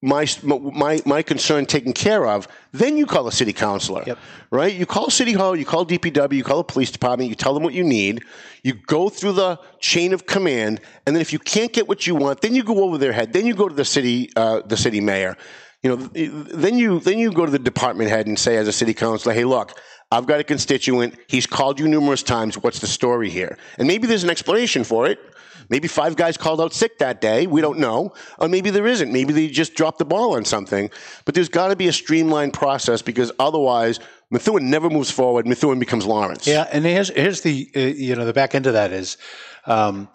my, 0.01 0.27
my, 0.43 1.01
my 1.05 1.23
concern 1.23 1.65
taken 1.65 1.91
care 1.91 2.27
of, 2.27 2.47
then 2.71 2.97
you 2.97 3.05
call 3.07 3.27
a 3.27 3.31
city 3.31 3.51
councilor, 3.53 4.03
Yep. 4.05 4.19
right? 4.51 4.73
You 4.73 4.85
call 4.85 5.09
city 5.09 5.33
hall, 5.33 5.55
you 5.55 5.65
call 5.65 5.85
DPW, 5.85 6.33
you 6.33 6.43
call 6.43 6.57
the 6.57 6.63
police 6.63 6.91
department, 6.91 7.29
you 7.29 7.35
tell 7.35 7.53
them 7.55 7.63
what 7.63 7.73
you 7.73 7.83
need, 7.83 8.23
you 8.63 8.73
go 8.73 9.09
through 9.09 9.31
the 9.33 9.59
chain 9.79 10.13
of 10.13 10.27
command, 10.27 10.81
and 11.05 11.15
then 11.15 11.21
if 11.21 11.33
you 11.33 11.39
can't 11.39 11.73
get 11.73 11.87
what 11.87 12.05
you 12.05 12.13
want, 12.13 12.41
then 12.41 12.53
you 12.53 12.63
go 12.63 12.83
over 12.83 12.97
their 12.99 13.11
head, 13.11 13.33
then 13.33 13.47
you 13.47 13.55
go 13.55 13.67
to 13.67 13.73
the 13.73 13.85
city, 13.85 14.29
uh, 14.35 14.61
the 14.61 14.77
city 14.77 15.01
mayor, 15.01 15.35
you 15.83 15.95
know, 15.95 15.95
then 15.95 16.77
you 16.77 16.99
then 16.99 17.19
you 17.19 17.31
go 17.31 17.45
to 17.45 17.51
the 17.51 17.59
department 17.59 18.09
head 18.09 18.25
and 18.27 18.37
say 18.37 18.57
as 18.57 18.67
a 18.67 18.71
city 18.73 18.93
councilor, 18.95 19.33
hey, 19.33 19.45
look, 19.45 19.79
I've 20.11 20.25
got 20.25 20.39
a 20.39 20.43
constituent. 20.43 21.15
He's 21.27 21.45
called 21.45 21.79
you 21.79 21.87
numerous 21.87 22.23
times. 22.23 22.57
What's 22.57 22.79
the 22.79 22.87
story 22.87 23.29
here? 23.29 23.57
And 23.77 23.87
maybe 23.87 24.07
there's 24.07 24.23
an 24.23 24.29
explanation 24.29 24.83
for 24.83 25.05
it. 25.07 25.19
Maybe 25.69 25.87
five 25.87 26.15
guys 26.15 26.37
called 26.37 26.61
out 26.61 26.73
sick 26.73 26.97
that 26.99 27.21
day. 27.21 27.47
We 27.47 27.61
don't 27.61 27.79
know. 27.79 28.13
Or 28.39 28.47
maybe 28.47 28.69
there 28.69 28.87
isn't. 28.87 29.11
Maybe 29.11 29.33
they 29.33 29.47
just 29.47 29.75
dropped 29.75 29.99
the 29.99 30.05
ball 30.05 30.35
on 30.35 30.45
something. 30.45 30.89
But 31.25 31.35
there's 31.35 31.49
got 31.49 31.69
to 31.69 31.75
be 31.75 31.87
a 31.87 31.93
streamlined 31.93 32.53
process 32.53 33.01
because 33.01 33.31
otherwise, 33.39 33.99
Methuen 34.29 34.69
never 34.69 34.89
moves 34.89 35.11
forward. 35.11 35.47
Methuen 35.47 35.79
becomes 35.79 36.05
Lawrence. 36.05 36.47
Yeah, 36.47 36.67
and 36.71 36.85
here's 36.85 37.09
here's 37.09 37.41
the 37.41 37.69
uh, 37.75 37.79
you 37.79 38.15
know 38.15 38.25
the 38.25 38.33
back 38.33 38.55
end 38.55 38.67
of 38.67 38.73
that 38.73 38.91
is, 38.91 39.17
um, 39.65 40.09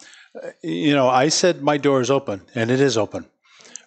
you 0.61 0.93
know, 0.93 1.07
I 1.07 1.29
said 1.29 1.61
my 1.61 1.77
door 1.77 2.01
is 2.01 2.11
open, 2.11 2.41
and 2.55 2.69
it 2.69 2.79
is 2.79 2.97
open, 2.97 3.25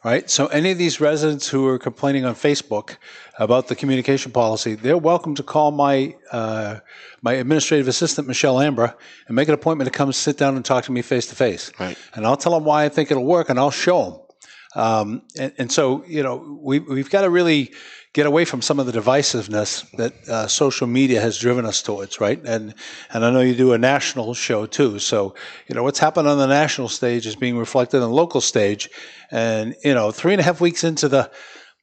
right? 0.06 0.30
So 0.30 0.46
any 0.46 0.70
of 0.70 0.78
these 0.78 1.00
residents 1.00 1.48
who 1.48 1.66
are 1.66 1.80
complaining 1.80 2.24
on 2.24 2.36
Facebook 2.36 2.96
about 3.40 3.66
the 3.66 3.74
communication 3.74 4.30
policy, 4.30 4.76
they're 4.76 4.96
welcome 4.96 5.34
to 5.34 5.42
call 5.42 5.72
my 5.72 6.14
uh, 6.30 6.78
my 7.22 7.32
administrative 7.32 7.88
assistant 7.88 8.28
Michelle 8.28 8.56
Ambra 8.56 8.94
and 9.26 9.34
make 9.34 9.48
an 9.48 9.54
appointment 9.54 9.92
to 9.92 9.98
come 9.98 10.12
sit 10.12 10.38
down 10.38 10.54
and 10.54 10.64
talk 10.64 10.84
to 10.84 10.92
me 10.92 11.02
face 11.02 11.26
to 11.26 11.34
face. 11.34 11.72
Right. 11.80 11.98
And 12.14 12.24
I'll 12.24 12.36
tell 12.36 12.52
them 12.52 12.64
why 12.64 12.84
I 12.84 12.88
think 12.88 13.10
it'll 13.10 13.24
work, 13.24 13.48
and 13.50 13.58
I'll 13.58 13.72
show 13.72 13.98
them. 14.04 14.20
Um, 14.76 15.22
and, 15.36 15.52
and 15.58 15.72
so, 15.72 16.04
you 16.06 16.22
know, 16.22 16.60
we, 16.62 16.78
we've 16.78 17.10
got 17.10 17.22
to 17.22 17.30
really 17.30 17.72
get 18.16 18.24
away 18.24 18.46
from 18.46 18.62
some 18.62 18.80
of 18.80 18.86
the 18.86 18.98
divisiveness 18.98 19.88
that 19.98 20.14
uh, 20.26 20.46
social 20.46 20.86
media 20.86 21.20
has 21.20 21.36
driven 21.36 21.66
us 21.66 21.82
towards, 21.82 22.18
right? 22.18 22.40
And 22.46 22.74
and 23.12 23.26
I 23.26 23.30
know 23.30 23.42
you 23.42 23.54
do 23.54 23.74
a 23.74 23.78
national 23.78 24.32
show 24.32 24.64
too. 24.64 24.98
So, 24.98 25.34
you 25.68 25.74
know, 25.74 25.82
what's 25.82 25.98
happened 25.98 26.26
on 26.26 26.38
the 26.38 26.46
national 26.46 26.88
stage 26.88 27.26
is 27.26 27.36
being 27.36 27.58
reflected 27.58 27.98
on 28.02 28.08
the 28.08 28.16
local 28.16 28.40
stage. 28.40 28.88
And 29.30 29.76
you 29.84 29.92
know, 29.92 30.12
three 30.12 30.32
and 30.32 30.40
a 30.40 30.44
half 30.44 30.62
weeks 30.62 30.82
into 30.82 31.08
the 31.08 31.30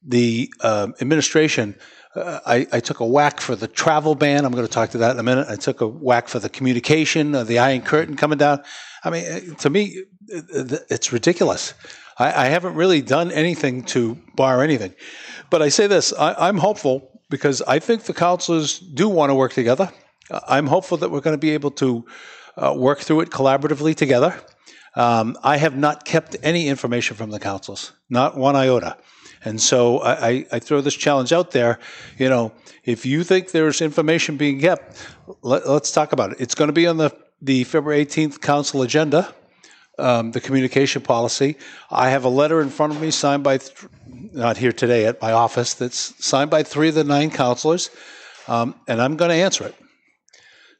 the 0.04 0.52
um, 0.62 0.96
administration. 1.00 1.76
Uh, 2.16 2.40
I, 2.46 2.68
I 2.72 2.80
took 2.80 3.00
a 3.00 3.06
whack 3.06 3.40
for 3.40 3.56
the 3.56 3.68
travel 3.68 4.14
ban. 4.14 4.46
I'm 4.46 4.52
going 4.52 4.68
to 4.68 4.72
talk 4.72 4.90
to 4.92 5.00
that 5.00 5.12
in 5.12 5.20
a 5.20 5.24
minute. 5.24 5.48
I 5.50 5.56
took 5.56 5.82
a 5.82 5.88
whack 5.88 6.28
for 6.28 6.38
the 6.38 6.50
communication, 6.50 7.34
uh, 7.34 7.44
the 7.44 7.58
Iron 7.58 7.82
Curtain 7.82 8.16
coming 8.16 8.38
down. 8.38 8.62
I 9.04 9.10
mean, 9.10 9.26
uh, 9.26 9.56
to 9.56 9.70
me, 9.70 10.04
uh, 10.32 10.78
it's 10.90 11.12
ridiculous. 11.12 11.74
I, 12.18 12.46
I 12.46 12.46
haven't 12.48 12.76
really 12.76 13.02
done 13.02 13.32
anything 13.32 13.84
to 13.86 14.18
bar 14.36 14.64
anything. 14.64 14.94
But 15.50 15.62
I 15.62 15.70
say 15.70 15.88
this 15.88 16.14
I, 16.14 16.48
I'm 16.48 16.58
hopeful 16.58 17.22
because 17.30 17.62
I 17.64 17.80
think 17.80 18.04
the 18.04 18.14
councilors 18.14 18.80
do 18.80 19.10
want 19.10 19.30
to 19.30 19.36
work 19.36 19.54
together. 19.54 19.92
I'm 20.48 20.68
hopeful 20.68 20.98
that 20.98 21.12
we're 21.12 21.22
going 21.22 21.34
to 21.34 21.40
be 21.40 21.52
able 21.52 21.72
to 21.72 22.06
uh, 22.58 22.74
work 22.76 23.00
through 23.00 23.22
it 23.22 23.30
collaboratively 23.30 23.96
together. 23.96 24.40
Um, 24.96 25.38
I 25.44 25.58
have 25.58 25.76
not 25.76 26.06
kept 26.06 26.36
any 26.44 26.68
information 26.68 27.16
from 27.16 27.32
the 27.32 27.40
councils, 27.40 27.94
not 28.10 28.38
one 28.38 28.56
iota. 28.56 28.98
And 29.46 29.60
so 29.60 30.00
I, 30.00 30.28
I, 30.28 30.46
I 30.54 30.60
throw 30.60 30.82
this 30.82 30.94
challenge 30.94 31.34
out 31.34 31.52
there. 31.52 31.80
You 32.18 32.30
know, 32.30 32.54
if 32.84 33.06
you 33.06 33.24
think 33.24 33.52
there's 33.52 33.82
information 33.82 34.38
being 34.38 34.60
kept, 34.60 35.06
let, 35.42 35.64
us 35.64 35.92
talk 35.92 36.14
about 36.14 36.32
it. 36.32 36.38
It's 36.40 36.56
going 36.56 36.70
to 36.70 36.74
be 36.74 36.88
on 36.88 36.98
the 36.98 37.12
the 37.42 37.66
February 37.66 38.06
18th 38.06 38.40
council 38.40 38.84
agenda, 38.84 39.36
um, 40.00 40.32
the 40.32 40.42
communication 40.42 41.02
policy. 41.02 41.56
I 41.92 42.10
have 42.10 42.26
a 42.26 42.30
letter 42.30 42.62
in 42.62 42.70
front 42.70 42.94
of 42.94 43.02
me 43.02 43.12
signed 43.12 43.44
by, 43.44 43.58
th- 43.60 43.72
not 44.08 44.58
here 44.58 44.72
today 44.72 45.06
at 45.06 45.22
my 45.22 45.32
office, 45.32 45.74
that's 45.74 46.14
signed 46.26 46.50
by 46.50 46.64
three 46.64 46.90
of 46.90 46.96
the 46.96 47.04
nine 47.04 47.30
councilors, 47.30 47.90
um, 48.48 48.76
and 48.88 49.02
I'm 49.02 49.16
going 49.16 49.30
to 49.30 49.36
answer 49.36 49.66
it. 49.66 49.76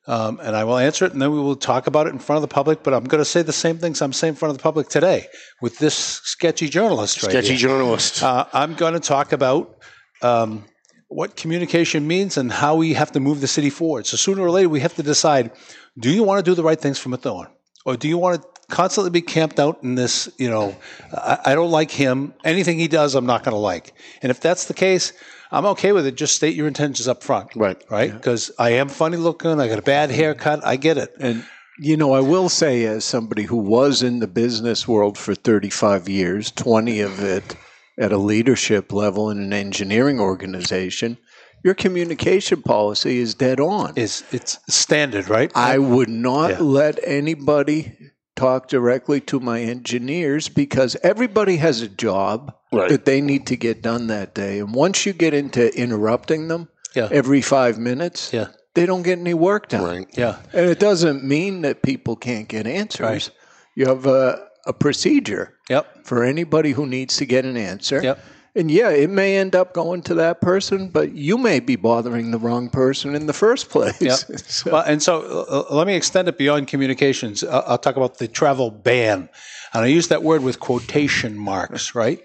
Um, 0.06 0.42
and 0.44 0.54
I 0.54 0.66
will 0.66 0.78
answer 0.78 1.06
it, 1.06 1.14
and 1.14 1.22
then 1.22 1.32
we 1.32 1.40
will 1.40 1.56
talk 1.56 1.88
about 1.88 2.08
it 2.08 2.10
in 2.10 2.20
front 2.20 2.36
of 2.38 2.42
the 2.42 2.54
public. 2.54 2.84
But 2.84 2.94
I'm 2.94 3.06
going 3.06 3.22
to 3.22 3.26
say 3.26 3.42
the 3.42 3.54
same 3.54 3.78
things 3.78 4.02
I'm 4.02 4.12
saying 4.12 4.34
in 4.34 4.36
front 4.36 4.50
of 4.52 4.58
the 4.58 4.62
public 4.64 4.90
today 4.90 5.28
with 5.62 5.78
this 5.78 5.96
sketchy 5.96 6.68
journalist 6.68 7.24
right 7.24 7.32
Sketchy 7.32 7.50
here. 7.50 7.58
journalist. 7.58 8.22
Uh, 8.22 8.46
I'm 8.52 8.74
going 8.74 8.96
to 8.96 9.00
talk 9.00 9.32
about 9.32 9.78
um, 10.22 10.66
what 11.08 11.38
communication 11.38 12.06
means 12.06 12.36
and 12.36 12.52
how 12.52 12.76
we 12.76 12.96
have 12.96 13.14
to 13.14 13.22
move 13.22 13.40
the 13.40 13.48
city 13.48 13.70
forward. 13.70 14.06
So 14.06 14.18
sooner 14.18 14.42
or 14.42 14.52
later, 14.52 14.68
we 14.68 14.82
have 14.82 14.96
to 14.96 15.04
decide: 15.04 15.52
Do 15.98 16.12
you 16.12 16.24
want 16.24 16.44
to 16.44 16.52
do 16.52 16.54
the 16.54 16.64
right 16.64 16.80
things 16.80 17.00
for 17.00 17.08
Methuen, 17.08 17.48
or 17.86 17.96
do 17.96 18.10
you 18.10 18.18
want 18.18 18.42
to 18.42 18.53
constantly 18.74 19.12
be 19.12 19.22
camped 19.22 19.60
out 19.60 19.84
in 19.84 19.96
this? 19.96 20.30
You 20.38 20.50
know, 20.50 20.76
I, 21.14 21.38
I 21.46 21.56
don't 21.56 21.72
like 21.72 21.92
him. 21.92 22.34
Anything 22.44 22.80
he 22.80 22.88
does, 22.88 23.16
I'm 23.16 23.26
not 23.26 23.44
going 23.44 23.54
to 23.54 23.60
like. 23.60 23.94
And 24.22 24.30
if 24.32 24.40
that's 24.40 24.66
the 24.66 24.74
case, 24.74 25.14
I'm 25.52 25.66
okay 25.68 25.92
with 25.92 26.08
it. 26.08 26.16
Just 26.16 26.36
state 26.36 26.56
your 26.56 26.68
intentions 26.68 27.08
up 27.08 27.24
front. 27.24 27.56
Right. 27.56 27.82
Right. 27.90 28.12
Because 28.12 28.52
I 28.58 28.72
am 28.72 28.90
funny 28.90 29.18
looking. 29.18 29.60
I 29.60 29.68
got 29.68 29.80
a 29.80 29.84
bad 29.84 30.10
haircut. 30.10 30.66
I 30.66 30.76
get 30.76 30.98
it. 30.98 31.14
And 31.20 31.46
you 31.80 31.98
know, 31.98 32.14
I 32.14 32.20
will 32.22 32.50
say, 32.50 32.86
as 32.86 33.04
somebody 33.04 33.44
who 33.44 33.58
was 33.58 34.04
in 34.04 34.20
the 34.20 34.28
business 34.28 34.88
world 34.88 35.18
for 35.18 35.34
35 35.36 36.08
years, 36.08 36.52
20 36.52 37.00
of 37.02 37.20
it 37.20 37.56
at 38.00 38.12
a 38.12 38.18
leadership 38.18 38.92
level 38.94 39.30
in 39.32 39.40
an 39.40 39.54
engineering 39.54 40.20
organization, 40.20 41.18
your 41.64 41.74
communication 41.74 42.62
policy 42.62 43.18
is 43.20 43.34
dead 43.34 43.60
on. 43.60 43.94
Is 43.96 44.24
it's 44.32 44.60
standard, 44.70 45.30
right? 45.30 45.52
I 45.56 45.78
would 45.80 46.10
not 46.10 46.52
Yeah. 46.52 46.60
let 46.60 47.00
anybody 47.04 47.96
talk 48.36 48.68
directly 48.68 49.22
to 49.22 49.40
my 49.40 49.62
engineers 49.62 50.50
because 50.50 50.96
everybody 51.04 51.58
has 51.58 51.82
a 51.82 51.88
job 51.88 52.54
Right. 52.72 52.90
that 52.90 53.06
they 53.06 53.22
need 53.22 53.46
to 53.48 53.56
get 53.56 53.82
done 53.84 54.08
that 54.08 54.34
day. 54.34 54.60
And 54.60 54.74
once 54.74 55.06
you 55.06 55.14
get 55.14 55.34
into 55.34 55.72
interrupting 55.78 56.48
them 56.48 56.70
Yeah. 56.96 57.08
every 57.12 57.42
five 57.42 57.78
minutes, 57.78 58.32
Yeah. 58.34 58.48
they 58.74 58.86
don't 58.88 59.04
get 59.04 59.20
any 59.20 59.36
work 59.36 59.70
done. 59.70 59.84
Right. 59.84 60.08
yeah. 60.18 60.38
And 60.52 60.68
it 60.70 60.80
doesn't 60.80 61.24
mean 61.24 61.62
that 61.62 61.84
people 61.84 62.16
can't 62.16 62.48
get 62.48 62.66
answers. 62.66 63.02
Right. 63.02 63.30
You 63.76 63.86
have 63.86 64.06
a, 64.08 64.40
a 64.66 64.74
procedure 64.74 65.54
Yep. 65.70 66.06
for 66.06 66.24
anybody 66.24 66.72
who 66.72 66.88
needs 66.88 67.18
to 67.18 67.26
get 67.26 67.46
an 67.46 67.58
answer. 67.58 68.02
Yep. 68.02 68.20
And 68.56 68.70
yeah, 68.70 68.90
it 68.90 69.10
may 69.10 69.38
end 69.38 69.56
up 69.56 69.74
going 69.74 70.04
to 70.04 70.14
that 70.16 70.40
person, 70.40 70.90
but 70.90 71.14
you 71.14 71.40
may 71.40 71.60
be 71.60 71.76
bothering 71.76 72.30
the 72.30 72.38
wrong 72.38 72.70
person 72.70 73.16
in 73.16 73.26
the 73.26 73.34
first 73.34 73.70
place. 73.70 74.00
Yep. 74.00 74.20
So- 74.48 74.72
Well, 74.72 74.84
and 74.86 75.02
so 75.02 75.46
uh, 75.72 75.74
let 75.76 75.88
me 75.88 75.96
extend 75.96 76.28
it 76.28 76.38
beyond 76.38 76.68
communications. 76.68 77.44
Uh, 77.44 77.64
I'll 77.66 77.80
talk 77.80 77.96
about 77.96 78.20
the 78.20 78.28
travel 78.28 78.70
ban. 78.70 79.28
And 79.74 79.84
I 79.84 79.88
use 79.88 80.10
that 80.10 80.22
word 80.22 80.44
with 80.44 80.60
quotation 80.60 81.36
marks, 81.36 81.96
right? 81.96 82.22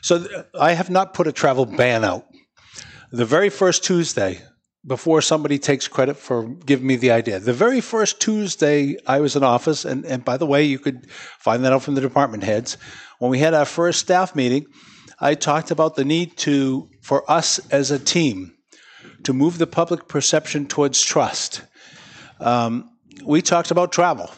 So 0.00 0.18
th- 0.18 0.30
I 0.60 0.74
have 0.74 0.90
not 0.90 1.12
put 1.12 1.26
a 1.26 1.32
travel 1.32 1.66
ban 1.66 2.04
out. 2.04 2.24
The 3.10 3.24
very 3.24 3.50
first 3.50 3.82
Tuesday, 3.82 4.42
before 4.86 5.22
somebody 5.22 5.58
takes 5.58 5.88
credit 5.88 6.16
for 6.16 6.46
giving 6.66 6.86
me 6.86 6.94
the 6.94 7.10
idea, 7.10 7.40
the 7.40 7.52
very 7.52 7.80
first 7.80 8.20
Tuesday 8.20 8.96
I 9.08 9.18
was 9.20 9.34
in 9.34 9.42
office, 9.42 9.84
and, 9.84 10.04
and 10.04 10.24
by 10.24 10.36
the 10.36 10.46
way, 10.46 10.62
you 10.64 10.78
could 10.78 11.10
find 11.10 11.64
that 11.64 11.72
out 11.72 11.82
from 11.82 11.94
the 11.96 12.00
department 12.00 12.44
heads. 12.44 12.76
When 13.18 13.30
we 13.32 13.40
had 13.40 13.54
our 13.54 13.64
first 13.64 13.98
staff 13.98 14.36
meeting, 14.36 14.66
I 15.24 15.34
talked 15.34 15.70
about 15.70 15.96
the 15.96 16.04
need 16.04 16.36
to, 16.48 16.90
for 17.00 17.28
us 17.30 17.58
as 17.70 17.90
a 17.90 17.98
team, 17.98 18.52
to 19.22 19.32
move 19.32 19.56
the 19.56 19.66
public 19.66 20.06
perception 20.06 20.66
towards 20.66 21.00
trust. 21.00 21.62
Um, 22.40 22.90
we 23.24 23.40
talked 23.40 23.70
about 23.70 23.90
travel, 23.90 24.30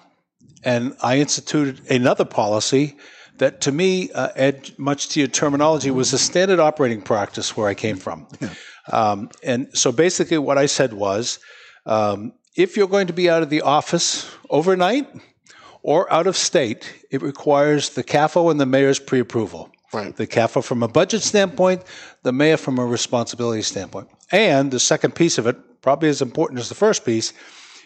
and 0.62 0.94
I 1.03 1.18
instituted 1.18 1.90
another 1.90 2.25
policy 2.25 2.96
that, 3.38 3.62
to 3.62 3.72
me, 3.72 4.12
uh, 4.12 4.29
Ed, 4.37 4.70
much 4.79 5.09
to 5.09 5.18
your 5.18 5.29
terminology, 5.29 5.90
was 5.90 6.12
a 6.12 6.18
standard 6.18 6.61
operating 6.61 7.03
practice 7.03 7.57
where 7.57 7.66
I 7.66 7.75
came 7.75 7.96
from. 7.96 8.29
Um, 8.92 9.31
and 9.42 9.77
so 9.77 9.90
basically, 9.90 10.38
what 10.38 10.57
I 10.57 10.66
said 10.66 10.92
was 10.92 11.40
um, 11.85 12.33
if 12.55 12.77
you're 12.77 12.87
going 12.87 13.09
to 13.09 13.12
be 13.12 13.29
out 13.29 13.42
of 13.42 13.51
the 13.51 13.62
office 13.62 14.31
overnight 14.51 15.09
or 15.83 16.11
out 16.12 16.29
of 16.29 16.37
state, 16.37 16.94
it 17.11 17.22
requires 17.22 17.90
the 17.90 18.05
CAFO 18.05 18.53
and 18.53 18.61
the 18.61 18.66
mayor's 18.66 19.01
pre 19.01 19.18
approval. 19.18 19.72
Right. 19.97 20.15
The 20.15 20.27
CAFO 20.27 20.63
from 20.63 20.83
a 20.83 20.89
budget 20.89 21.23
standpoint, 21.23 21.83
the 22.23 22.33
mayor 22.33 22.57
from 22.57 22.79
a 22.79 22.85
responsibility 22.85 23.63
standpoint. 23.63 24.09
And 24.31 24.71
the 24.71 24.81
second 24.81 25.15
piece 25.15 25.39
of 25.39 25.47
it, 25.47 25.57
probably 25.81 26.09
as 26.09 26.21
important 26.21 26.61
as 26.61 26.69
the 26.69 26.75
first 26.75 27.05
piece, 27.05 27.33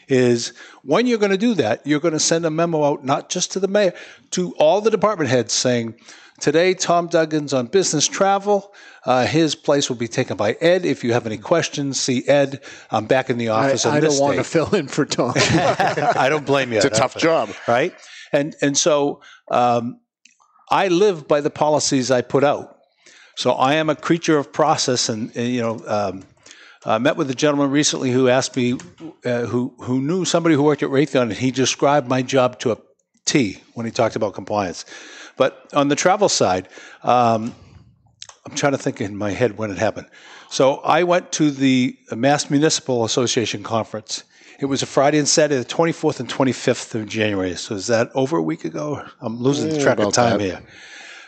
is 0.08 0.52
when 0.82 1.06
you're 1.06 1.18
going 1.18 1.30
to 1.30 1.38
do 1.38 1.54
that, 1.54 1.86
you're 1.86 2.00
going 2.00 2.14
to 2.14 2.18
send 2.20 2.44
a 2.44 2.50
memo 2.50 2.84
out 2.84 3.04
not 3.04 3.28
just 3.28 3.52
to 3.52 3.60
the 3.60 3.68
mayor, 3.68 3.92
to 4.32 4.52
all 4.56 4.80
the 4.80 4.90
department 4.90 5.30
heads 5.30 5.52
saying, 5.52 5.94
Today, 6.40 6.72
Tom 6.72 7.06
Duggan's 7.08 7.52
on 7.52 7.66
business 7.66 8.08
travel. 8.08 8.72
Uh, 9.04 9.26
his 9.26 9.54
place 9.54 9.90
will 9.90 9.96
be 9.96 10.08
taken 10.08 10.38
by 10.38 10.52
Ed. 10.54 10.86
If 10.86 11.04
you 11.04 11.12
have 11.12 11.26
any 11.26 11.36
questions, 11.36 12.00
see 12.00 12.26
Ed. 12.26 12.64
I'm 12.90 13.04
back 13.04 13.28
in 13.28 13.36
the 13.36 13.50
I, 13.50 13.66
office. 13.66 13.84
on 13.84 13.94
I 13.94 14.00
this 14.00 14.18
don't 14.18 14.22
want 14.26 14.38
to 14.38 14.44
fill 14.56 14.74
in 14.74 14.88
for 14.88 15.04
Tom. 15.04 15.34
I 15.36 16.28
don't 16.30 16.46
blame 16.46 16.72
you. 16.72 16.78
It's 16.78 16.86
a 16.86 16.90
tough 16.90 17.16
job. 17.18 17.50
right? 17.68 17.94
And 18.32 18.56
and 18.62 18.76
so 18.76 19.20
um, 19.50 20.00
I 20.70 20.88
live 20.88 21.26
by 21.26 21.40
the 21.40 21.50
policies 21.50 22.10
I 22.10 22.22
put 22.22 22.44
out. 22.44 22.78
So 23.36 23.52
I 23.52 23.74
am 23.74 23.90
a 23.90 23.96
creature 23.96 24.38
of 24.38 24.52
process, 24.52 25.08
and, 25.08 25.34
and, 25.36 25.48
you 25.48 25.60
know. 25.60 25.82
Um, 25.86 26.24
I 26.84 26.96
met 26.96 27.16
with 27.16 27.30
a 27.30 27.34
gentleman 27.34 27.70
recently 27.70 28.10
who 28.10 28.28
asked 28.28 28.56
me, 28.56 28.78
uh, 29.26 29.44
who 29.44 29.74
who 29.80 30.00
knew 30.00 30.24
somebody 30.24 30.54
who 30.54 30.62
worked 30.62 30.82
at 30.82 30.88
Raytheon, 30.88 31.22
and 31.22 31.32
he 31.32 31.50
described 31.50 32.08
my 32.08 32.22
job 32.22 32.58
to 32.60 32.72
a 32.72 32.78
T 33.26 33.60
when 33.74 33.84
he 33.84 33.92
talked 33.92 34.16
about 34.16 34.32
compliance. 34.32 34.86
But 35.36 35.68
on 35.74 35.88
the 35.88 35.96
travel 35.96 36.30
side, 36.30 36.68
um, 37.02 37.54
I'm 38.46 38.54
trying 38.54 38.72
to 38.72 38.78
think 38.78 39.00
in 39.00 39.14
my 39.14 39.30
head 39.30 39.58
when 39.58 39.70
it 39.70 39.76
happened. 39.76 40.06
So 40.48 40.76
I 40.76 41.02
went 41.02 41.32
to 41.32 41.50
the 41.50 41.98
Mass 42.12 42.48
Municipal 42.48 43.04
Association 43.04 43.62
conference. 43.62 44.24
It 44.60 44.66
was 44.66 44.82
a 44.82 44.86
Friday 44.86 45.18
and 45.18 45.26
Saturday, 45.26 45.58
the 45.58 45.64
24th 45.64 46.20
and 46.20 46.28
25th 46.28 46.94
of 46.94 47.08
January. 47.08 47.54
So 47.56 47.74
is 47.74 47.86
that 47.86 48.10
over 48.14 48.36
a 48.36 48.42
week 48.42 48.66
ago? 48.66 49.02
I'm 49.20 49.38
losing 49.38 49.70
Yeah, 49.70 49.82
track 49.82 49.98
of 49.98 50.12
time 50.12 50.38
that. 50.38 50.44
here. 50.44 50.62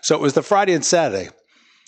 So 0.03 0.15
it 0.15 0.21
was 0.21 0.35
the 0.35 0.43
Friday 0.43 0.75
and 0.75 0.85
Saturday. 0.85 1.31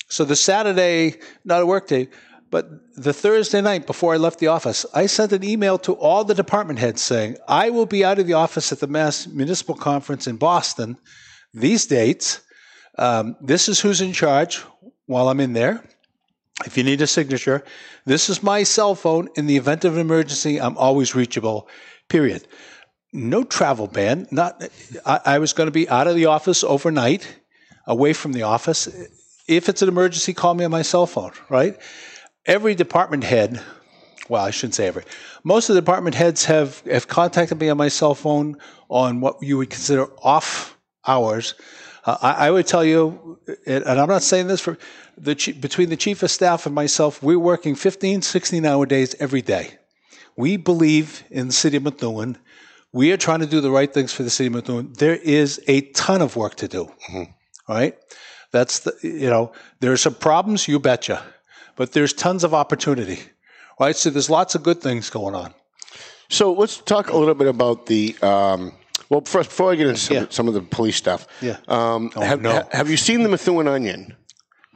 So 0.09 0.25
the 0.25 0.37
Saturday, 0.37 1.17
not 1.45 1.61
a 1.61 1.67
work 1.67 1.87
day, 1.87 2.09
but 2.51 2.67
the 2.97 3.13
Thursday 3.13 3.61
night 3.61 3.87
before 3.87 4.15
I 4.15 4.17
left 4.17 4.39
the 4.39 4.47
office, 4.47 4.87
I 4.95 5.05
sent 5.05 5.33
an 5.33 5.45
email 5.45 5.77
to 5.81 5.93
all 5.93 6.25
the 6.25 6.35
department 6.35 6.79
heads 6.79 7.03
saying, 7.03 7.37
I 7.47 7.69
will 7.69 7.87
be 7.87 8.05
out 8.05 8.19
of 8.19 8.27
the 8.27 8.35
office 8.35 8.73
at 8.73 8.81
the 8.81 8.87
Mass 8.87 9.27
Municipal 9.27 9.75
Conference 9.75 10.27
in 10.27 10.37
Boston 10.37 10.97
these 11.53 11.85
dates. 11.87 12.41
Um, 12.97 13.37
this 13.43 13.69
is 13.69 13.81
who's 13.81 14.01
in 14.01 14.15
charge 14.15 14.63
while 15.07 15.29
I'm 15.29 15.41
in 15.41 15.53
there. 15.53 15.85
If 16.65 16.77
you 16.77 16.85
need 16.85 17.01
a 17.01 17.07
signature, 17.07 17.65
this 18.05 18.29
is 18.29 18.43
my 18.43 18.63
cell 18.63 18.95
phone. 18.95 19.29
In 19.35 19.47
the 19.47 19.57
event 19.57 19.85
of 19.85 19.95
an 19.95 20.01
emergency, 20.01 20.61
I'm 20.61 20.77
always 20.79 21.15
reachable, 21.15 21.69
period. 22.09 22.47
No 23.13 23.43
travel 23.43 23.89
ban. 23.89 24.29
Not, 24.31 24.63
I, 25.05 25.21
I 25.25 25.39
was 25.39 25.53
going 25.53 25.67
to 25.67 25.73
be 25.73 25.89
out 25.89 26.07
of 26.07 26.15
the 26.15 26.27
office 26.27 26.63
overnight, 26.63 27.41
away 27.87 28.13
from 28.13 28.33
the 28.33 28.43
office. 28.43 28.89
If 29.49 29.69
it's 29.69 29.83
an 29.83 29.89
emergency, 29.89 30.33
call 30.33 30.55
me 30.55 30.65
on 30.65 30.71
my 30.71 30.83
cell 30.83 31.07
phone, 31.07 31.33
right? 31.49 31.77
Every 32.47 32.75
department 32.75 33.25
head, 33.25 33.61
well, 34.29 34.45
I 34.45 34.51
shouldn't 34.51 34.75
say 34.75 34.87
every, 34.87 35.05
most 35.43 35.69
of 35.69 35.75
the 35.75 35.81
department 35.81 36.15
heads 36.15 36.45
have, 36.45 36.81
have 36.91 37.09
contacted 37.09 37.59
me 37.59 37.69
on 37.69 37.77
my 37.77 37.89
cell 37.89 38.15
phone 38.15 38.57
on 38.89 39.21
what 39.21 39.43
you 39.43 39.59
would 39.59 39.71
consider 39.71 40.07
off 40.23 40.79
hours. 41.07 41.55
Uh, 42.05 42.19
I, 42.21 42.47
I 42.47 42.51
would 42.51 42.67
tell 42.67 42.85
you, 42.85 43.39
and 43.67 43.85
I'm 43.85 44.09
not 44.09 44.23
saying 44.23 44.47
this 44.49 44.61
for 44.61 44.79
the 45.17 45.35
between 45.61 45.89
the 45.89 45.97
chief 45.97 46.23
of 46.23 46.31
staff 46.31 46.67
and 46.67 46.75
myself, 46.75 47.23
we're 47.23 47.39
working 47.39 47.75
15, 47.75 48.23
16 48.23 48.67
hour 48.67 48.87
days 48.87 49.15
every 49.19 49.43
day. 49.43 49.79
We 50.37 50.57
believe 50.57 51.25
in 51.31 51.47
the 51.49 51.53
city 51.53 51.77
of 51.77 51.85
Methuen. 51.85 52.39
We 52.93 53.13
are 53.13 53.17
trying 53.17 53.41
to 53.41 53.47
do 53.47 53.61
the 53.61 53.71
right 53.71 53.93
things 53.93 54.13
for 54.13 54.23
the 54.23 54.31
city 54.31 54.49
of 54.49 54.53
Methuen. 54.55 54.93
There 54.99 55.17
is 55.17 55.61
a 55.67 55.83
ton 55.93 56.23
of 56.23 56.37
work 56.37 56.57
to 56.57 56.69
do. 56.69 56.91
Right? 57.69 57.97
That's 58.51 58.81
the 58.81 58.95
you 59.03 59.31
know 59.31 59.53
there 59.81 59.93
are 59.93 59.97
some 59.97 60.15
problems, 60.15 60.69
you 60.69 60.79
betcha, 60.79 61.23
but 61.77 61.93
there's 61.93 62.13
tons 62.13 62.45
of 62.45 62.53
opportunity. 62.53 63.21
Right? 63.81 63.97
So 63.97 64.11
there's 64.11 64.31
lots 64.31 64.55
of 64.55 64.63
good 64.63 64.81
things 64.81 65.11
going 65.11 65.35
on. 65.35 65.55
So 66.29 66.53
let's 66.53 66.79
talk 66.79 67.11
a 67.11 67.17
little 67.17 67.35
bit 67.35 67.49
about 67.49 67.87
the. 67.87 68.17
Um, 68.23 68.73
well, 69.11 69.21
first, 69.23 69.51
before 69.51 69.73
I 69.73 69.77
get 69.77 69.87
into 69.89 70.01
some, 70.01 70.17
Yeah. 70.17 70.27
some 70.31 70.49
of 70.49 70.55
the 70.55 70.61
police 70.63 70.97
stuff, 70.97 71.27
Yeah. 71.41 71.57
um, 71.69 72.11
Oh, 72.17 72.21
have, 72.21 72.41
no. 72.43 72.53
ha- 72.53 72.69
have 72.73 72.91
you 72.91 72.97
seen 72.97 73.23
the 73.23 73.29
Methuen 73.29 73.69
Onion? 73.69 74.15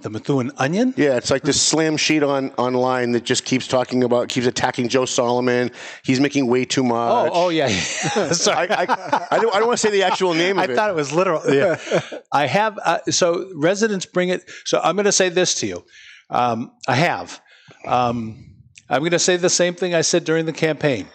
The 0.00 0.10
Methuen 0.10 0.52
Onion. 0.58 0.94
Yeah, 0.96 1.16
it's 1.16 1.28
like 1.28 1.42
this 1.42 1.60
slam 1.60 1.96
sheet 1.96 2.22
on 2.22 2.50
online 2.56 3.10
that 3.12 3.24
just 3.24 3.44
keeps 3.44 3.66
talking 3.66 4.04
about, 4.04 4.28
keeps 4.28 4.46
attacking 4.46 4.88
Joe 4.90 5.06
Solomon. 5.06 5.72
He's 6.04 6.20
making 6.20 6.46
way 6.46 6.64
too 6.64 6.84
much. 6.84 7.30
Oh, 7.32 7.46
oh 7.46 7.48
yeah. 7.48 7.66
Sorry. 8.32 8.70
I, 8.70 8.82
I, 8.84 9.26
I 9.32 9.38
don't, 9.40 9.52
I 9.52 9.58
don't 9.58 9.66
want 9.66 9.80
to 9.80 9.86
say 9.86 9.90
the 9.90 10.04
actual 10.04 10.34
name 10.34 10.56
of 10.56 10.62
I 10.70 10.72
it. 10.72 10.76
thought 10.76 10.90
it 10.90 10.94
was 10.94 11.12
literal. 11.12 11.42
Yeah. 11.52 11.80
I 12.32 12.46
have. 12.46 12.78
Uh, 12.84 12.98
so 13.10 13.50
residents 13.56 14.06
bring 14.06 14.28
it. 14.28 14.48
So 14.66 14.78
I'm 14.80 14.94
going 14.94 15.06
to 15.06 15.10
say 15.12 15.30
this 15.30 15.56
to 15.56 15.66
you. 15.66 15.84
Um, 16.30 16.70
I 16.86 16.94
have. 16.94 17.40
Um, 17.84 18.54
I'm 18.88 19.00
going 19.00 19.10
to 19.10 19.18
say 19.18 19.36
the 19.36 19.50
same 19.50 19.74
thing 19.74 19.96
I 19.96 20.02
said 20.02 20.22
during 20.24 20.46
the 20.46 20.52
campaign. 20.52 21.08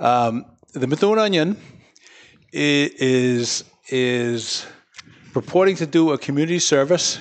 Um, 0.00 0.46
the 0.72 0.86
Methuen 0.86 1.18
Onion 1.18 1.58
is 2.52 3.64
is 3.88 4.66
purporting 5.32 5.76
to 5.76 5.86
do 5.86 6.12
a 6.12 6.18
community 6.18 6.58
service. 6.58 7.18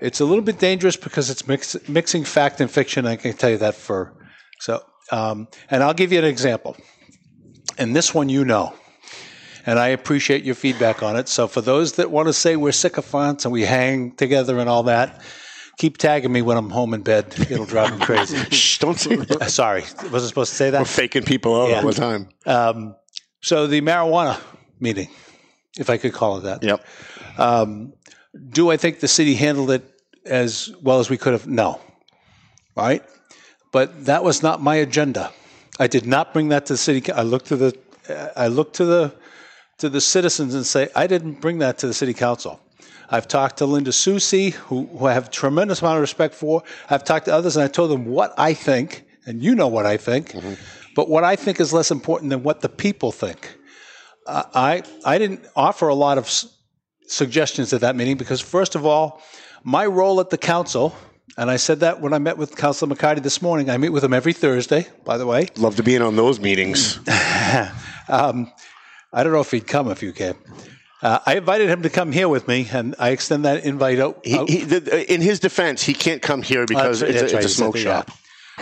It's 0.00 0.20
a 0.20 0.24
little 0.24 0.42
bit 0.44 0.58
dangerous 0.58 0.96
because 0.96 1.30
it's 1.30 1.46
mix, 1.46 1.76
mixing 1.88 2.24
fact 2.24 2.60
and 2.60 2.70
fiction. 2.70 3.06
I 3.06 3.16
can 3.16 3.32
tell 3.34 3.50
you 3.50 3.58
that 3.58 3.74
for 3.74 4.12
so. 4.60 4.82
Um, 5.12 5.48
and 5.70 5.82
I'll 5.82 5.94
give 5.94 6.12
you 6.12 6.18
an 6.18 6.24
example. 6.24 6.76
And 7.76 7.94
this 7.94 8.14
one 8.14 8.28
you 8.28 8.44
know, 8.44 8.72
and 9.66 9.78
I 9.78 9.88
appreciate 9.88 10.44
your 10.44 10.54
feedback 10.54 11.02
on 11.02 11.16
it. 11.16 11.28
So 11.28 11.46
for 11.46 11.60
those 11.60 11.94
that 11.94 12.10
want 12.10 12.28
to 12.28 12.32
say 12.32 12.56
we're 12.56 12.72
sycophants 12.72 13.44
and 13.44 13.52
we 13.52 13.62
hang 13.62 14.12
together 14.12 14.58
and 14.58 14.68
all 14.68 14.84
that, 14.84 15.20
keep 15.76 15.98
tagging 15.98 16.32
me 16.32 16.40
when 16.40 16.56
I'm 16.56 16.70
home 16.70 16.94
in 16.94 17.02
bed. 17.02 17.34
It'll 17.50 17.66
drive 17.66 17.98
me 17.98 18.04
crazy. 18.04 18.36
Shh, 18.50 18.78
don't 18.78 18.98
say 18.98 19.16
that. 19.16 19.50
Sorry, 19.50 19.82
wasn't 20.10 20.28
supposed 20.28 20.50
to 20.50 20.56
say 20.56 20.70
that. 20.70 20.80
We're 20.80 20.84
faking 20.86 21.24
people 21.24 21.60
out 21.60 21.68
Yeah. 21.68 21.80
all 21.80 21.86
the 21.86 21.92
time. 21.92 22.28
Um, 22.46 22.96
so 23.44 23.66
the 23.66 23.82
marijuana 23.82 24.40
meeting, 24.80 25.10
if 25.78 25.90
I 25.90 25.98
could 25.98 26.14
call 26.14 26.38
it 26.38 26.44
that. 26.44 26.62
Yep. 26.62 26.86
Um, 27.36 27.92
do 28.48 28.70
I 28.70 28.78
think 28.78 29.00
the 29.00 29.08
city 29.08 29.34
handled 29.34 29.70
it 29.70 29.84
as 30.24 30.72
well 30.80 30.98
as 30.98 31.10
we 31.10 31.18
could 31.18 31.34
have? 31.34 31.46
No. 31.46 31.78
Right? 32.74 33.04
But 33.70 34.06
that 34.06 34.24
was 34.24 34.42
not 34.42 34.62
my 34.62 34.76
agenda. 34.76 35.30
I 35.78 35.88
did 35.88 36.06
not 36.06 36.32
bring 36.32 36.48
that 36.48 36.64
to 36.66 36.72
the 36.72 36.78
city. 36.78 37.12
I 37.12 37.20
looked 37.20 37.46
to 37.46 37.56
the, 37.56 37.78
I 38.34 38.46
looked 38.46 38.76
to 38.76 38.86
the, 38.86 39.14
to 39.76 39.90
the 39.90 40.00
citizens 40.00 40.54
and 40.54 40.64
say, 40.64 40.88
I 40.96 41.06
didn't 41.06 41.42
bring 41.42 41.58
that 41.58 41.76
to 41.78 41.86
the 41.86 41.94
city 41.94 42.14
council. 42.14 42.60
I've 43.10 43.28
talked 43.28 43.58
to 43.58 43.66
Linda 43.66 43.92
Susi, 43.92 44.50
who, 44.50 44.86
who 44.86 45.04
I 45.04 45.12
have 45.12 45.26
a 45.26 45.30
tremendous 45.30 45.82
amount 45.82 45.96
of 45.96 46.00
respect 46.00 46.34
for. 46.34 46.62
I've 46.88 47.04
talked 47.04 47.26
to 47.26 47.34
others, 47.34 47.56
and 47.56 47.64
I 47.64 47.68
told 47.68 47.90
them 47.90 48.06
what 48.06 48.32
I 48.38 48.54
think, 48.54 49.04
and 49.26 49.42
you 49.42 49.54
know 49.54 49.68
what 49.68 49.84
I 49.84 49.98
think. 49.98 50.34
But 50.94 51.08
what 51.08 51.24
I 51.24 51.36
think 51.36 51.60
is 51.60 51.72
less 51.72 51.90
important 51.90 52.30
than 52.30 52.42
what 52.42 52.60
the 52.60 52.68
people 52.68 53.12
think. 53.12 53.56
Uh, 54.26 54.44
I 54.54 54.82
I 55.04 55.18
didn't 55.18 55.44
offer 55.54 55.88
a 55.88 55.94
lot 55.94 56.18
of 56.18 56.24
s- 56.24 56.46
suggestions 57.06 57.72
at 57.72 57.80
that 57.82 57.94
meeting 57.96 58.16
because, 58.16 58.40
first 58.40 58.74
of 58.74 58.86
all, 58.86 59.20
my 59.62 59.84
role 59.86 60.20
at 60.20 60.30
the 60.30 60.38
council, 60.38 60.94
and 61.36 61.50
I 61.50 61.56
said 61.56 61.80
that 61.80 62.00
when 62.00 62.12
I 62.12 62.18
met 62.18 62.38
with 62.38 62.56
Councilor 62.56 62.94
McCarty 62.94 63.22
this 63.22 63.42
morning. 63.42 63.68
I 63.70 63.76
meet 63.76 63.90
with 63.90 64.04
him 64.04 64.12
every 64.14 64.32
Thursday, 64.32 64.86
by 65.04 65.18
the 65.18 65.26
way. 65.26 65.48
Love 65.56 65.76
to 65.76 65.82
be 65.82 65.94
in 65.94 66.02
on 66.02 66.16
those 66.16 66.40
meetings. 66.40 66.98
um, 68.08 68.50
I 69.12 69.22
don't 69.22 69.32
know 69.32 69.40
if 69.40 69.50
he'd 69.50 69.66
come 69.66 69.90
if 69.90 70.02
you 70.02 70.12
came. 70.12 70.34
Uh, 71.02 71.18
I 71.26 71.36
invited 71.36 71.68
him 71.68 71.82
to 71.82 71.90
come 71.90 72.12
here 72.12 72.28
with 72.28 72.48
me, 72.48 72.66
and 72.72 72.94
I 72.98 73.10
extend 73.10 73.44
that 73.44 73.64
invite 73.64 73.98
out. 73.98 74.20
He, 74.24 74.36
out- 74.38 74.48
he, 74.48 74.64
the, 74.64 75.12
in 75.12 75.20
his 75.20 75.38
defense, 75.38 75.82
he 75.82 75.92
can't 75.92 76.22
come 76.22 76.40
here 76.40 76.64
because 76.66 77.00
That's- 77.00 77.22
it's, 77.22 77.32
a, 77.32 77.36
right, 77.36 77.44
it's 77.44 77.44
a 77.44 77.48
he 77.48 77.54
said 77.54 77.62
smoke 77.64 77.74
that, 77.74 77.80
shop. 78.08 78.10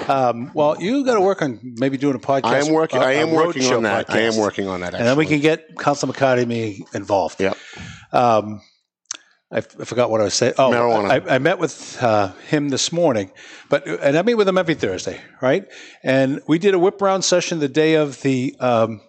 Um, 0.08 0.50
well, 0.54 0.80
you 0.80 1.04
got 1.04 1.14
to 1.14 1.20
work 1.20 1.42
on 1.42 1.60
maybe 1.62 1.96
doing 1.96 2.14
a 2.14 2.18
podcast. 2.18 2.44
I 2.46 2.58
am 2.58 2.72
working. 2.72 3.00
I 3.00 3.12
am 3.14 3.30
working 3.30 3.64
on 3.72 3.82
that. 3.82 4.10
I 4.10 4.20
am 4.20 4.36
working 4.36 4.68
on 4.68 4.80
that. 4.80 4.94
and 4.94 5.06
then 5.06 5.16
we 5.16 5.26
can 5.26 5.40
get 5.40 5.76
Council 5.78 6.12
me 6.46 6.84
involved. 6.94 7.40
Yep. 7.40 7.56
Um, 8.12 8.62
I, 9.50 9.58
f- 9.58 9.78
I 9.78 9.84
forgot 9.84 10.10
what 10.10 10.22
I 10.22 10.24
was 10.24 10.34
saying. 10.34 10.54
Oh, 10.56 10.70
Marijuana. 10.70 11.28
I, 11.28 11.34
I 11.34 11.38
met 11.38 11.58
with 11.58 12.02
uh, 12.02 12.32
him 12.48 12.70
this 12.70 12.90
morning, 12.90 13.30
but 13.68 13.86
and 13.86 14.16
I 14.16 14.22
meet 14.22 14.34
with 14.34 14.48
him 14.48 14.56
every 14.56 14.74
Thursday, 14.74 15.20
right? 15.42 15.66
And 16.02 16.40
we 16.48 16.58
did 16.58 16.72
a 16.72 16.78
whip 16.78 17.02
round 17.02 17.22
session 17.22 17.58
the 17.58 17.68
day 17.68 17.94
of 17.94 18.22
the 18.22 18.56
um, 18.60 19.02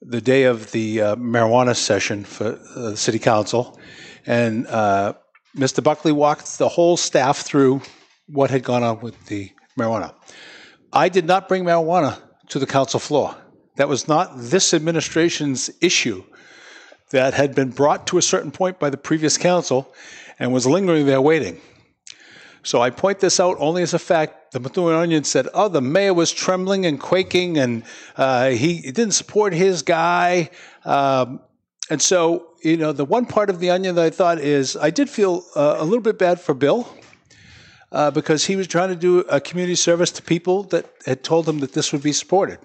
the 0.00 0.22
day 0.22 0.44
of 0.44 0.72
the 0.72 1.02
uh, 1.02 1.16
marijuana 1.16 1.76
session 1.76 2.24
for 2.24 2.58
uh, 2.74 2.90
the 2.90 2.96
city 2.96 3.18
council, 3.18 3.78
and 4.24 4.66
uh, 4.68 5.12
Mr. 5.54 5.84
Buckley 5.84 6.12
walked 6.12 6.56
the 6.56 6.68
whole 6.68 6.96
staff 6.96 7.40
through 7.40 7.82
what 8.26 8.50
had 8.50 8.62
gone 8.62 8.82
on 8.82 9.00
with 9.00 9.26
the 9.26 9.50
marijuana. 9.78 10.14
I 10.92 11.08
did 11.08 11.26
not 11.26 11.48
bring 11.48 11.64
marijuana 11.64 12.20
to 12.48 12.58
the 12.58 12.66
council 12.66 13.00
floor. 13.00 13.34
That 13.76 13.88
was 13.88 14.08
not 14.08 14.32
this 14.36 14.74
administration's 14.74 15.70
issue 15.80 16.24
that 17.10 17.34
had 17.34 17.54
been 17.54 17.70
brought 17.70 18.06
to 18.08 18.18
a 18.18 18.22
certain 18.22 18.50
point 18.50 18.78
by 18.78 18.90
the 18.90 18.96
previous 18.96 19.38
council 19.38 19.94
and 20.38 20.52
was 20.52 20.66
lingering 20.66 21.06
there 21.06 21.20
waiting. 21.20 21.60
So 22.62 22.82
I 22.82 22.90
point 22.90 23.20
this 23.20 23.40
out 23.40 23.56
only 23.60 23.82
as 23.82 23.94
a 23.94 23.98
fact. 23.98 24.52
The 24.52 24.60
Methuen 24.60 24.94
Onion 24.94 25.24
said, 25.24 25.48
"Oh, 25.54 25.68
the 25.68 25.80
mayor 25.80 26.12
was 26.12 26.32
trembling 26.32 26.86
and 26.86 26.98
quaking, 26.98 27.56
and 27.56 27.84
uh, 28.16 28.50
he 28.50 28.80
didn't 28.80 29.12
support 29.12 29.52
his 29.52 29.82
guy." 29.82 30.50
Um, 30.84 31.40
and 31.90 32.02
so, 32.02 32.48
you 32.62 32.76
know, 32.76 32.92
the 32.92 33.04
one 33.04 33.24
part 33.26 33.48
of 33.48 33.60
the 33.60 33.70
onion 33.70 33.94
that 33.94 34.04
I 34.04 34.10
thought 34.10 34.38
is, 34.38 34.76
I 34.76 34.90
did 34.90 35.08
feel 35.08 35.44
uh, 35.54 35.76
a 35.78 35.84
little 35.84 36.02
bit 36.02 36.18
bad 36.18 36.40
for 36.40 36.52
Bill 36.52 36.88
uh, 37.92 38.10
because 38.10 38.44
he 38.44 38.56
was 38.56 38.66
trying 38.66 38.90
to 38.90 38.96
do 38.96 39.20
a 39.20 39.40
community 39.40 39.74
service 39.74 40.10
to 40.12 40.22
people 40.22 40.64
that 40.64 40.86
had 41.06 41.22
told 41.22 41.48
him 41.48 41.60
that 41.60 41.72
this 41.72 41.92
would 41.92 42.02
be 42.02 42.12
supported. 42.12 42.58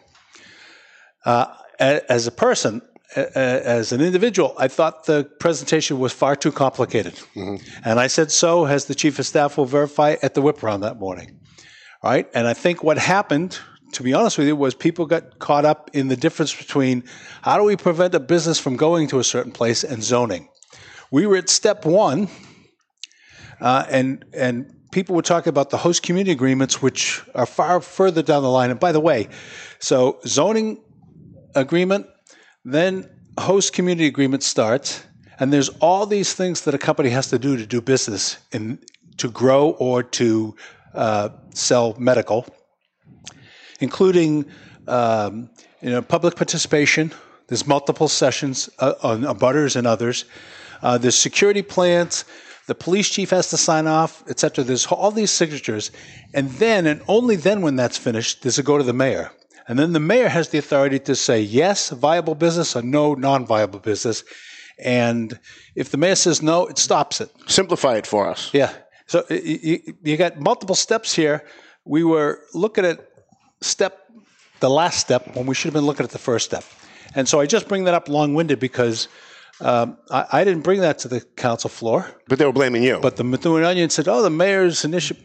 Uh, 1.25 1.53
as 1.79 2.27
a 2.27 2.31
person, 2.31 2.81
as 3.15 3.91
an 3.91 4.01
individual, 4.01 4.53
I 4.57 4.67
thought 4.67 5.05
the 5.05 5.23
presentation 5.39 5.99
was 5.99 6.13
far 6.13 6.35
too 6.35 6.51
complicated. 6.51 7.19
And 7.83 7.99
I 7.99 8.07
said 8.07 8.31
so, 8.31 8.65
as 8.65 8.85
the 8.85 8.95
chief 8.95 9.19
of 9.19 9.25
staff 9.25 9.57
will 9.57 9.65
verify, 9.65 10.15
at 10.21 10.33
the 10.33 10.41
whip 10.41 10.61
round 10.63 10.83
that 10.83 10.99
morning. 10.99 11.39
Right? 12.03 12.27
And 12.33 12.47
I 12.47 12.53
think 12.53 12.83
what 12.83 12.97
happened, 12.97 13.59
to 13.93 14.03
be 14.03 14.13
honest 14.13 14.37
with 14.37 14.47
you, 14.47 14.55
was 14.55 14.75
people 14.75 15.05
got 15.05 15.39
caught 15.39 15.63
up 15.63 15.89
in 15.93 16.09
the 16.09 16.17
difference 16.17 16.53
between 16.53 17.03
how 17.41 17.57
do 17.57 17.63
we 17.63 17.77
prevent 17.77 18.13
a 18.13 18.19
business 18.19 18.59
from 18.59 18.75
going 18.75 19.07
to 19.09 19.19
a 19.19 19.23
certain 19.23 19.51
place 19.51 19.83
and 19.83 20.03
zoning. 20.03 20.49
We 21.11 21.25
were 21.27 21.37
at 21.37 21.49
step 21.49 21.85
one, 21.85 22.27
uh, 23.61 23.85
and 23.89 24.25
and 24.33 24.73
people 24.93 25.15
were 25.15 25.23
talking 25.23 25.49
about 25.49 25.71
the 25.71 25.77
host 25.77 26.03
community 26.03 26.31
agreements, 26.31 26.81
which 26.81 27.21
are 27.35 27.45
far 27.45 27.81
further 27.81 28.21
down 28.21 28.43
the 28.43 28.49
line. 28.49 28.69
And 28.69 28.79
by 28.79 28.91
the 28.91 28.99
way, 28.99 29.27
so 29.79 30.19
zoning 30.25 30.79
agreement, 31.55 32.07
then 32.63 33.09
host 33.37 33.73
community 33.73 34.07
agreement 34.07 34.43
starts, 34.43 35.03
and 35.39 35.51
there's 35.51 35.69
all 35.81 36.05
these 36.05 36.33
things 36.33 36.61
that 36.61 36.73
a 36.73 36.77
company 36.77 37.09
has 37.09 37.29
to 37.29 37.39
do 37.39 37.57
to 37.57 37.65
do 37.65 37.81
business 37.81 38.37
in 38.51 38.79
to 39.17 39.29
grow 39.29 39.71
or 39.71 40.03
to 40.03 40.55
uh, 40.93 41.29
sell 41.53 41.95
medical, 41.99 42.45
including 43.79 44.45
um, 44.87 45.49
you 45.81 45.89
know 45.89 46.01
public 46.01 46.35
participation. 46.35 47.11
There's 47.47 47.67
multiple 47.67 48.07
sessions 48.07 48.69
uh, 48.79 48.93
on 49.01 49.25
on 49.25 49.37
butters 49.37 49.75
and 49.75 49.87
others. 49.87 50.25
Uh, 50.81 50.97
there's 50.97 51.17
security 51.17 51.63
plans. 51.63 52.25
The 52.67 52.75
police 52.75 53.09
chief 53.09 53.31
has 53.31 53.49
to 53.49 53.57
sign 53.57 53.87
off, 53.87 54.23
et 54.29 54.39
cetera. 54.39 54.63
There's 54.63 54.85
all 54.85 55.11
these 55.11 55.31
signatures, 55.31 55.91
and 56.33 56.49
then 56.51 56.87
and 56.87 57.01
only 57.07 57.35
then, 57.35 57.61
when 57.61 57.75
that's 57.75 57.97
finished, 57.97 58.41
does 58.41 58.57
it 58.57 58.65
go 58.65 58.77
to 58.77 58.83
the 58.83 58.93
mayor. 58.93 59.31
And 59.67 59.77
then 59.77 59.93
the 59.93 59.99
mayor 59.99 60.29
has 60.29 60.49
the 60.49 60.57
authority 60.57 60.99
to 60.99 61.15
say 61.15 61.41
yes, 61.41 61.89
viable 61.89 62.35
business, 62.35 62.75
or 62.75 62.81
no, 62.81 63.15
non-viable 63.15 63.79
business. 63.79 64.23
And 64.79 65.39
if 65.75 65.89
the 65.91 65.97
mayor 65.97 66.15
says 66.15 66.41
no, 66.41 66.67
it 66.67 66.77
stops 66.77 67.21
it. 67.21 67.29
Simplify 67.47 67.97
it 67.97 68.07
for 68.07 68.29
us. 68.29 68.49
Yeah. 68.53 68.73
So 69.07 69.25
y- 69.29 69.41
y- 69.45 69.81
y- 69.87 69.93
you 70.03 70.17
got 70.17 70.39
multiple 70.39 70.75
steps 70.75 71.13
here. 71.13 71.45
We 71.85 72.03
were 72.03 72.41
looking 72.53 72.85
at 72.85 73.05
step, 73.61 74.09
the 74.61 74.69
last 74.69 74.99
step, 74.99 75.35
when 75.35 75.45
we 75.45 75.55
should 75.55 75.67
have 75.67 75.73
been 75.73 75.85
looking 75.85 76.05
at 76.05 76.11
the 76.11 76.17
first 76.17 76.45
step. 76.45 76.63
And 77.15 77.27
so 77.27 77.39
I 77.39 77.45
just 77.45 77.67
bring 77.67 77.83
that 77.83 77.93
up 77.93 78.09
long-winded 78.09 78.59
because 78.59 79.07
um, 79.61 79.97
I, 80.09 80.25
I 80.31 80.43
didn't 80.43 80.63
bring 80.63 80.81
that 80.81 80.99
to 80.99 81.07
the 81.07 81.21
council 81.21 81.69
floor. 81.69 82.09
But 82.27 82.39
they 82.39 82.45
were 82.45 82.53
blaming 82.53 82.83
you. 82.83 82.99
But 83.01 83.17
the 83.17 83.23
Methuen 83.23 83.63
Onion 83.63 83.89
said, 83.89 84.07
"Oh, 84.07 84.21
the 84.21 84.29
mayor's 84.29 84.83
initiative." 84.85 85.23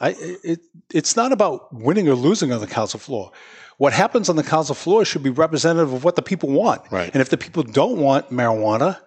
I, 0.00 0.14
it, 0.18 0.60
it's 0.92 1.16
not 1.16 1.32
about 1.32 1.72
winning 1.72 2.08
or 2.08 2.14
losing 2.14 2.52
on 2.52 2.60
the 2.60 2.66
council 2.66 3.00
floor. 3.00 3.32
What 3.78 3.92
happens 3.92 4.28
on 4.28 4.36
the 4.36 4.42
council 4.42 4.74
floor 4.74 5.04
should 5.04 5.22
be 5.22 5.30
representative 5.30 5.92
of 5.92 6.04
what 6.04 6.16
the 6.16 6.22
people 6.22 6.50
want. 6.50 6.82
Right. 6.90 7.10
And 7.12 7.20
if 7.20 7.28
the 7.28 7.36
people 7.36 7.62
don't 7.62 7.98
want 7.98 8.30
marijuana, 8.30 8.98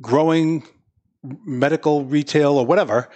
growing 0.00 0.66
medical 1.22 2.04
retail 2.04 2.52
or 2.52 2.66
whatever, 2.66 3.08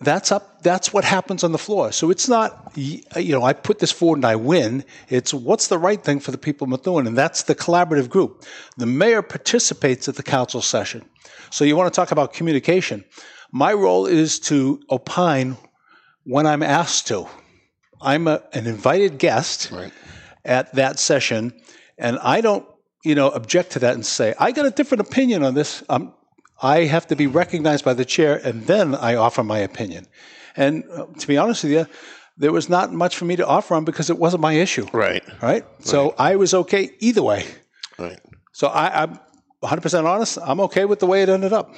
that's 0.00 0.32
up. 0.32 0.62
That's 0.62 0.92
what 0.92 1.04
happens 1.04 1.44
on 1.44 1.52
the 1.52 1.58
floor. 1.58 1.92
So 1.92 2.10
it's 2.10 2.28
not, 2.28 2.72
you 2.76 3.32
know, 3.32 3.42
I 3.42 3.52
put 3.52 3.78
this 3.78 3.92
forward 3.92 4.16
and 4.18 4.24
I 4.24 4.36
win. 4.36 4.84
It's 5.08 5.32
what's 5.34 5.68
the 5.68 5.78
right 5.78 6.02
thing 6.02 6.20
for 6.20 6.30
the 6.30 6.38
people 6.38 6.64
of 6.64 6.70
Methuen, 6.70 7.06
and 7.06 7.16
that's 7.16 7.44
the 7.44 7.54
collaborative 7.54 8.08
group. 8.08 8.44
The 8.76 8.86
mayor 8.86 9.22
participates 9.22 10.08
at 10.08 10.16
the 10.16 10.22
council 10.22 10.62
session. 10.62 11.04
So 11.50 11.64
you 11.64 11.76
want 11.76 11.92
to 11.92 11.96
talk 11.96 12.10
about 12.10 12.32
communication. 12.32 13.04
My 13.52 13.72
role 13.72 14.06
is 14.06 14.38
to 14.40 14.80
opine 14.90 15.56
when 16.24 16.46
I'm 16.46 16.62
asked 16.62 17.06
to. 17.08 17.26
I'm 18.00 18.26
a, 18.28 18.42
an 18.52 18.66
invited 18.66 19.18
guest 19.18 19.70
Right. 19.70 19.92
at 20.44 20.74
that 20.74 20.98
session, 20.98 21.52
and 21.98 22.18
I 22.18 22.40
don't, 22.40 22.66
you 23.04 23.14
know, 23.14 23.30
object 23.30 23.72
to 23.72 23.78
that 23.80 23.94
and 23.94 24.04
say 24.04 24.34
I 24.38 24.52
got 24.52 24.66
a 24.66 24.70
different 24.70 25.00
opinion 25.08 25.44
on 25.44 25.54
this. 25.54 25.82
Um, 25.88 26.12
I 26.62 26.84
have 26.84 27.06
to 27.08 27.16
be 27.16 27.26
recognized 27.26 27.84
by 27.84 27.94
the 27.94 28.04
chair, 28.04 28.40
and 28.42 28.66
then 28.66 28.94
I 28.94 29.16
offer 29.16 29.44
my 29.44 29.58
opinion. 29.58 30.06
And 30.56 30.84
uh, 30.90 31.06
to 31.18 31.26
be 31.26 31.36
honest 31.36 31.64
with 31.64 31.72
you, 31.72 31.86
there 32.38 32.52
was 32.52 32.68
not 32.68 32.92
much 32.92 33.16
for 33.16 33.24
me 33.24 33.36
to 33.36 33.46
offer 33.46 33.74
on 33.74 33.84
because 33.84 34.10
it 34.10 34.18
wasn't 34.18 34.42
my 34.42 34.54
issue. 34.54 34.86
Right. 34.92 35.22
Right. 35.42 35.64
So 35.80 36.14
I 36.18 36.36
was 36.36 36.54
okay 36.54 36.90
either 36.98 37.22
way. 37.22 37.46
Right. 37.98 38.20
So 38.52 38.68
I, 38.68 39.02
I'm 39.02 39.18
100% 39.62 40.04
honest. 40.04 40.38
I'm 40.42 40.60
okay 40.60 40.84
with 40.84 41.00
the 41.00 41.06
way 41.06 41.22
it 41.22 41.28
ended 41.28 41.52
up. 41.52 41.74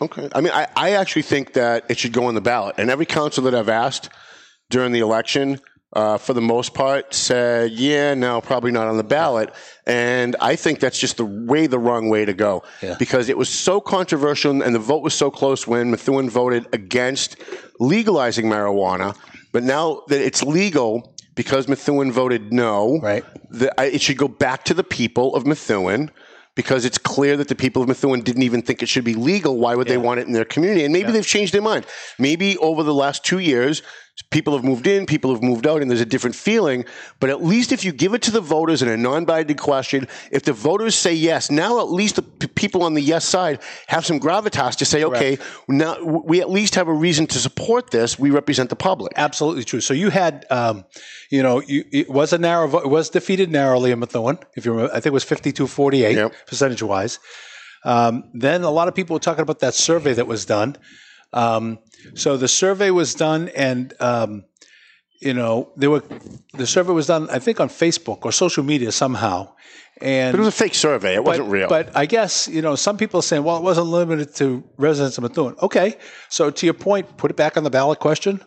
Okay. 0.00 0.28
I 0.34 0.40
mean, 0.40 0.52
I, 0.52 0.66
I 0.76 0.90
actually 0.92 1.22
think 1.22 1.52
that 1.54 1.84
it 1.88 1.98
should 1.98 2.12
go 2.12 2.24
on 2.24 2.34
the 2.34 2.40
ballot. 2.40 2.74
And 2.78 2.90
every 2.90 3.06
council 3.06 3.44
that 3.44 3.54
I've 3.54 3.68
asked 3.68 4.10
during 4.68 4.92
the 4.92 5.00
election, 5.00 5.60
uh, 5.92 6.16
for 6.18 6.32
the 6.32 6.40
most 6.40 6.72
part, 6.74 7.12
said, 7.14 7.70
yeah, 7.72 8.14
no, 8.14 8.40
probably 8.40 8.70
not 8.70 8.86
on 8.86 8.96
the 8.96 9.04
ballot. 9.04 9.52
And 9.86 10.36
I 10.40 10.56
think 10.56 10.80
that's 10.80 10.98
just 10.98 11.16
the 11.18 11.24
way 11.24 11.66
the 11.66 11.78
wrong 11.78 12.08
way 12.08 12.24
to 12.24 12.32
go 12.32 12.62
Yeah. 12.82 12.96
because 12.98 13.28
it 13.28 13.36
was 13.36 13.48
so 13.48 13.80
controversial 13.80 14.62
and 14.62 14.74
the 14.74 14.78
vote 14.78 15.02
was 15.02 15.14
so 15.14 15.30
close 15.30 15.66
when 15.66 15.90
Methuen 15.90 16.30
voted 16.30 16.66
against 16.72 17.36
legalizing 17.78 18.46
marijuana. 18.46 19.16
But 19.52 19.64
now 19.64 20.02
that 20.08 20.20
it's 20.24 20.42
legal, 20.42 21.14
because 21.34 21.68
Methuen 21.68 22.12
voted 22.12 22.52
no, 22.52 22.98
Right. 23.02 23.24
the, 23.50 23.78
I, 23.80 23.84
it 23.86 24.00
should 24.02 24.18
go 24.18 24.28
back 24.28 24.64
to 24.64 24.74
the 24.74 24.84
people 24.84 25.34
of 25.34 25.46
Methuen 25.46 26.10
because 26.54 26.84
it's 26.84 26.98
clear 26.98 27.38
that 27.38 27.48
the 27.48 27.54
people 27.54 27.80
of 27.80 27.88
Methuen 27.88 28.20
didn't 28.20 28.42
even 28.42 28.60
think 28.60 28.82
it 28.82 28.88
should 28.88 29.04
be 29.04 29.14
legal. 29.14 29.56
Why 29.58 29.74
would 29.74 29.88
they 29.88 29.96
want 29.96 30.20
it 30.20 30.26
in 30.26 30.34
their 30.34 30.44
community? 30.44 30.84
And 30.84 30.92
maybe 30.92 31.10
they've 31.10 31.26
changed 31.26 31.54
their 31.54 31.62
mind. 31.62 31.86
Maybe 32.18 32.58
over 32.58 32.82
the 32.82 32.92
last 32.92 33.24
two 33.24 33.38
years, 33.38 33.82
people 34.30 34.54
have 34.54 34.62
moved 34.64 34.86
in, 34.86 35.06
people 35.06 35.32
have 35.32 35.42
moved 35.42 35.66
out, 35.66 35.80
and 35.80 35.90
there's 35.90 36.00
a 36.02 36.06
different 36.06 36.36
feeling. 36.36 36.84
But 37.18 37.30
at 37.30 37.42
least 37.42 37.72
if 37.72 37.82
you 37.84 37.92
give 37.92 38.12
it 38.12 38.22
to 38.22 38.30
the 38.30 38.40
voters 38.42 38.82
in 38.82 38.88
a 38.88 38.96
non-binding 38.96 39.56
question, 39.56 40.06
if 40.30 40.42
the 40.42 40.52
voters 40.52 40.94
say 40.94 41.14
yes, 41.14 41.50
now 41.50 41.80
at 41.80 41.90
least 41.90 42.16
the 42.16 42.22
p- 42.22 42.46
people 42.48 42.82
on 42.82 42.92
the 42.94 43.00
yes 43.00 43.24
side 43.24 43.60
have 43.86 44.04
some 44.04 44.20
gravitas 44.20 44.76
to 44.76 44.84
say, 44.84 45.02
okay, 45.04 45.38
now 45.66 45.96
we 46.02 46.40
at 46.42 46.50
least 46.50 46.74
have 46.74 46.88
a 46.88 46.92
reason 46.92 47.26
to 47.28 47.38
support 47.38 47.90
this. 47.90 48.18
We 48.18 48.30
represent 48.30 48.68
the 48.68 48.76
public. 48.76 49.12
Absolutely 49.16 49.64
true. 49.64 49.80
So 49.80 49.94
you 49.94 50.10
had, 50.10 50.44
um, 50.50 50.84
you 51.30 51.42
know, 51.42 51.60
you, 51.62 51.84
it 51.90 52.10
was 52.10 52.32
a 52.34 52.38
narrow 52.38 52.66
vote. 52.68 52.84
It 52.84 52.88
was 52.90 53.08
defeated 53.08 53.50
narrowly 53.50 53.92
in 53.92 53.98
Methuen. 53.98 54.38
If 54.56 54.66
you 54.66 54.72
remember, 54.72 54.92
I 54.92 54.96
think 54.96 55.06
it 55.06 55.12
was 55.12 55.24
52-48 55.24 56.14
Yep. 56.14 56.34
percentage 56.46 56.82
wise. 56.82 57.18
Um, 57.84 58.24
then 58.34 58.62
a 58.62 58.70
lot 58.70 58.88
of 58.88 58.94
people 58.94 59.14
were 59.14 59.20
talking 59.20 59.42
about 59.42 59.60
that 59.60 59.74
survey 59.74 60.12
that 60.12 60.26
was 60.26 60.44
done. 60.44 60.76
Um, 61.32 61.78
so 62.14 62.36
the 62.36 62.48
survey 62.48 62.90
was 62.90 63.14
done, 63.14 63.48
and 63.56 63.94
um, 64.00 64.44
you 65.20 65.34
know, 65.34 65.72
there 65.76 65.90
were 65.90 66.02
the 66.54 66.66
survey 66.66 66.92
was 66.92 67.06
done, 67.06 67.28
I 67.30 67.38
think, 67.38 67.60
on 67.60 67.68
Facebook 67.68 68.24
or 68.24 68.32
social 68.32 68.64
media 68.64 68.92
somehow. 68.92 69.54
And 70.00 70.32
But 70.32 70.38
it 70.38 70.44
was 70.44 70.48
a 70.54 70.56
fake 70.64 70.74
survey. 70.74 71.14
It 71.14 71.22
wasn't 71.22 71.48
real. 71.48 71.68
but 71.68 71.96
I 71.96 72.06
guess 72.06 72.48
you 72.48 72.62
know 72.62 72.74
some 72.76 72.96
people 72.96 73.20
are 73.20 73.22
saying, 73.22 73.44
well, 73.44 73.56
it 73.56 73.62
wasn't 73.62 73.86
limited 73.86 74.34
to 74.36 74.64
residents 74.76 75.18
of 75.18 75.22
Methuen. 75.22 75.54
Okay, 75.62 75.96
so 76.28 76.50
to 76.50 76.66
your 76.66 76.74
point, 76.74 77.16
put 77.16 77.30
it 77.30 77.36
back 77.36 77.56
on 77.56 77.62
the 77.62 77.70
ballot 77.70 78.00
question, 78.00 78.40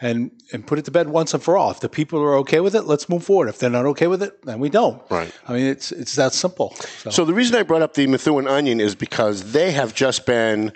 and 0.00 0.30
and 0.52 0.66
put 0.66 0.78
it 0.78 0.84
to 0.84 0.90
bed 0.90 1.08
once 1.08 1.32
and 1.32 1.42
for 1.42 1.56
all. 1.56 1.70
If 1.70 1.80
the 1.80 1.88
people 1.88 2.20
are 2.20 2.34
okay 2.38 2.60
with 2.60 2.74
it, 2.74 2.82
let's 2.82 3.08
move 3.08 3.24
forward. 3.24 3.48
If 3.48 3.58
they're 3.58 3.70
not 3.70 3.86
okay 3.86 4.06
with 4.06 4.22
it, 4.22 4.44
then 4.44 4.58
we 4.58 4.68
don't. 4.68 5.00
Right. 5.10 5.32
I 5.48 5.52
mean, 5.54 5.66
it's 5.66 5.92
it's 5.92 6.14
that 6.16 6.34
simple. 6.34 6.74
So, 6.98 7.10
So 7.10 7.24
the 7.24 7.32
reason 7.34 7.56
I 7.56 7.62
brought 7.62 7.82
up 7.82 7.94
the 7.94 8.06
Methuen 8.06 8.46
Onion 8.46 8.80
is 8.80 8.94
because 8.94 9.52
they 9.52 9.70
have 9.72 9.94
just 9.94 10.26
been 10.26 10.72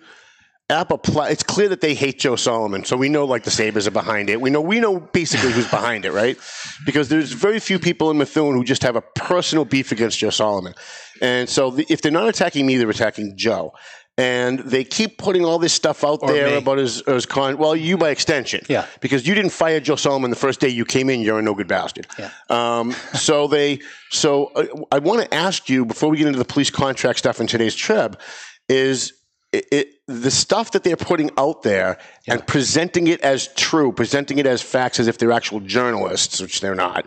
It's 0.72 1.42
clear 1.42 1.68
that 1.68 1.80
they 1.80 1.94
hate 1.94 2.18
Joe 2.18 2.36
Solomon, 2.36 2.84
so 2.84 2.96
we 2.96 3.08
know 3.08 3.24
like 3.24 3.44
the 3.44 3.50
Sabas 3.50 3.86
are 3.86 3.90
behind 3.92 4.30
it. 4.30 4.40
We 4.40 4.50
know 4.50 4.60
we 4.60 4.80
know 4.80 5.00
basically 5.00 5.52
who's 5.52 5.68
behind 5.70 6.04
it, 6.04 6.12
right? 6.12 6.38
Because 6.86 7.08
there's 7.08 7.32
very 7.32 7.60
few 7.60 7.78
people 7.78 8.10
in 8.10 8.18
Methuen 8.18 8.54
who 8.56 8.64
just 8.64 8.82
have 8.82 8.96
a 8.96 9.02
personal 9.02 9.64
beef 9.64 9.92
against 9.92 10.18
Joe 10.18 10.30
Solomon, 10.30 10.74
and 11.20 11.48
so 11.48 11.70
the, 11.70 11.86
if 11.88 12.00
they're 12.02 12.12
not 12.12 12.28
attacking 12.28 12.66
me, 12.66 12.76
they're 12.76 12.90
attacking 12.90 13.36
Joe. 13.36 13.72
And 14.18 14.58
they 14.58 14.84
keep 14.84 15.16
putting 15.16 15.42
all 15.42 15.58
this 15.58 15.72
stuff 15.72 16.04
out 16.04 16.20
there 16.26 16.50
me. 16.50 16.56
about 16.58 16.76
his, 16.76 17.02
his 17.06 17.24
con. 17.24 17.56
Well, 17.56 17.74
you 17.74 17.96
by 17.96 18.10
extension, 18.10 18.60
Yeah. 18.68 18.84
because 19.00 19.26
you 19.26 19.34
didn't 19.34 19.52
fire 19.52 19.80
Joe 19.80 19.96
Solomon 19.96 20.28
the 20.28 20.36
first 20.36 20.60
day 20.60 20.68
you 20.68 20.84
came 20.84 21.08
in. 21.08 21.22
You're 21.22 21.38
a 21.38 21.42
no 21.42 21.54
good 21.54 21.66
bastard. 21.66 22.06
Yeah. 22.18 22.28
Um, 22.50 22.92
so 23.14 23.46
they, 23.46 23.80
so 24.10 24.52
uh, 24.54 24.66
I 24.92 24.98
want 24.98 25.22
to 25.22 25.34
ask 25.34 25.70
you 25.70 25.86
before 25.86 26.10
we 26.10 26.18
get 26.18 26.26
into 26.26 26.38
the 26.38 26.44
police 26.44 26.68
contract 26.68 27.20
stuff 27.20 27.40
in 27.40 27.46
today's 27.46 27.74
trib, 27.74 28.20
is 28.68 29.14
it, 29.52 29.66
it 29.70 29.88
the 30.06 30.30
stuff 30.30 30.72
that 30.72 30.82
they're 30.84 30.96
putting 30.96 31.30
out 31.38 31.62
there 31.62 31.98
and 32.26 32.46
presenting 32.46 33.06
it 33.06 33.20
as 33.20 33.48
true, 33.54 33.92
presenting 33.92 34.38
it 34.38 34.46
as 34.46 34.62
facts, 34.62 34.98
as 35.00 35.08
if 35.08 35.18
they're 35.18 35.32
actual 35.32 35.60
journalists, 35.60 36.40
which 36.40 36.60
they're 36.60 36.74
not. 36.74 37.06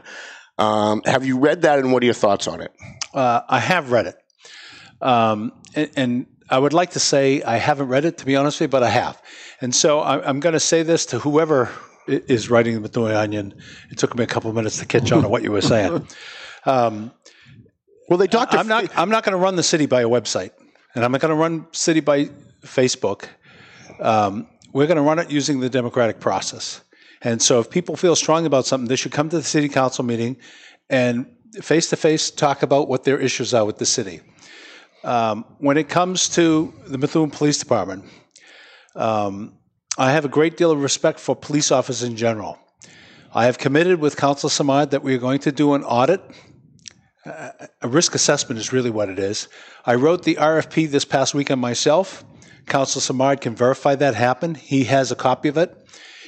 Um, 0.57 1.01
have 1.05 1.25
you 1.25 1.37
read 1.37 1.63
that, 1.63 1.79
and 1.79 1.91
what 1.91 2.01
are 2.01 2.05
your 2.05 2.13
thoughts 2.13 2.47
on 2.47 2.61
it? 2.61 2.71
uh, 3.13 3.41
I 3.47 3.59
have 3.59 3.91
read 3.91 4.07
it, 4.07 4.15
um, 5.01 5.51
and, 5.75 5.89
and 5.95 6.25
I 6.49 6.59
would 6.59 6.73
like 6.73 6.91
to 6.91 6.99
say 6.99 7.41
I 7.43 7.57
haven't 7.57 7.87
read 7.87 8.05
it 8.05 8.19
to 8.19 8.25
be 8.25 8.35
honest 8.35 8.59
with 8.59 8.67
you, 8.69 8.71
but 8.71 8.83
I 8.83 8.89
have. 8.89 9.21
And 9.61 9.73
so 9.73 9.99
I, 9.99 10.25
I'm 10.27 10.39
going 10.39 10.53
to 10.53 10.59
say 10.59 10.83
this 10.83 11.05
to 11.07 11.19
whoever 11.19 11.69
is 12.07 12.49
writing 12.49 12.75
the 12.75 12.81
Methuen 12.81 13.11
Onion. 13.13 13.53
It 13.89 13.97
took 13.97 14.15
me 14.15 14.23
a 14.23 14.27
couple 14.27 14.49
of 14.49 14.55
minutes 14.55 14.77
to 14.79 14.85
catch 14.85 15.11
on 15.11 15.23
to 15.23 15.29
what 15.29 15.41
you 15.43 15.51
were 15.51 15.61
saying. 15.61 16.07
Um, 16.67 17.11
Well, 18.09 18.17
they 18.17 18.25
doctor. 18.25 18.57
I'm 18.57 18.67
not. 18.67 18.89
I'm 18.97 19.11
not 19.11 19.23
going 19.23 19.33
to 19.33 19.37
run 19.37 19.55
the 19.55 19.61
city 19.61 19.85
by 19.85 20.01
a 20.01 20.09
website, 20.09 20.49
and 20.95 21.03
I'm 21.03 21.11
going 21.11 21.29
to 21.29 21.35
run 21.35 21.67
city 21.71 21.99
by 21.99 22.25
Facebook. 22.61 23.27
Um, 23.99 24.47
we're 24.73 24.87
going 24.87 24.97
to 24.97 25.03
run 25.03 25.19
it 25.19 25.29
using 25.29 25.59
the 25.59 25.69
democratic 25.69 26.19
process. 26.19 26.81
And 27.21 27.41
so, 27.41 27.59
if 27.59 27.69
people 27.69 27.95
feel 27.95 28.15
strong 28.15 28.45
about 28.45 28.65
something, 28.65 28.87
they 28.87 28.95
should 28.95 29.11
come 29.11 29.29
to 29.29 29.37
the 29.37 29.43
city 29.43 29.69
council 29.69 30.03
meeting 30.03 30.37
and 30.89 31.25
face 31.61 31.89
to 31.89 31.95
face 31.95 32.31
talk 32.31 32.63
about 32.63 32.87
what 32.87 33.03
their 33.03 33.19
issues 33.19 33.53
are 33.53 33.65
with 33.65 33.77
the 33.77 33.85
city. 33.85 34.21
Um, 35.03 35.45
when 35.59 35.77
it 35.77 35.89
comes 35.89 36.29
to 36.29 36.73
the 36.87 36.97
Methuen 36.97 37.31
Police 37.31 37.57
Department, 37.57 38.05
um, 38.95 39.53
I 39.97 40.11
have 40.11 40.25
a 40.25 40.29
great 40.29 40.57
deal 40.57 40.71
of 40.71 40.81
respect 40.81 41.19
for 41.19 41.35
police 41.35 41.71
officers 41.71 42.03
in 42.07 42.15
general. 42.15 42.57
I 43.33 43.45
have 43.45 43.57
committed 43.57 43.99
with 43.99 44.17
Council 44.17 44.49
Simard 44.49 44.91
that 44.91 45.03
we 45.03 45.13
are 45.13 45.19
going 45.19 45.39
to 45.39 45.51
do 45.51 45.73
an 45.73 45.83
audit 45.83 46.21
a 47.25 47.87
risk 47.87 48.13
assessment 48.13 48.59
is 48.59 48.71
really 48.71 48.89
what 48.89 49.09
it 49.09 49.19
is. 49.19 49.47
I 49.85 49.95
wrote 49.95 50.23
the 50.23 50.35
RFP 50.35 50.89
this 50.89 51.05
past 51.05 51.33
weekend 51.33 51.59
myself. 51.59 52.23
Council 52.67 53.01
Simard 53.01 53.41
can 53.41 53.55
verify 53.55 53.95
that 53.95 54.15
happened. 54.15 54.57
He 54.57 54.85
has 54.85 55.11
a 55.11 55.15
copy 55.15 55.49
of 55.49 55.57
it. 55.57 55.75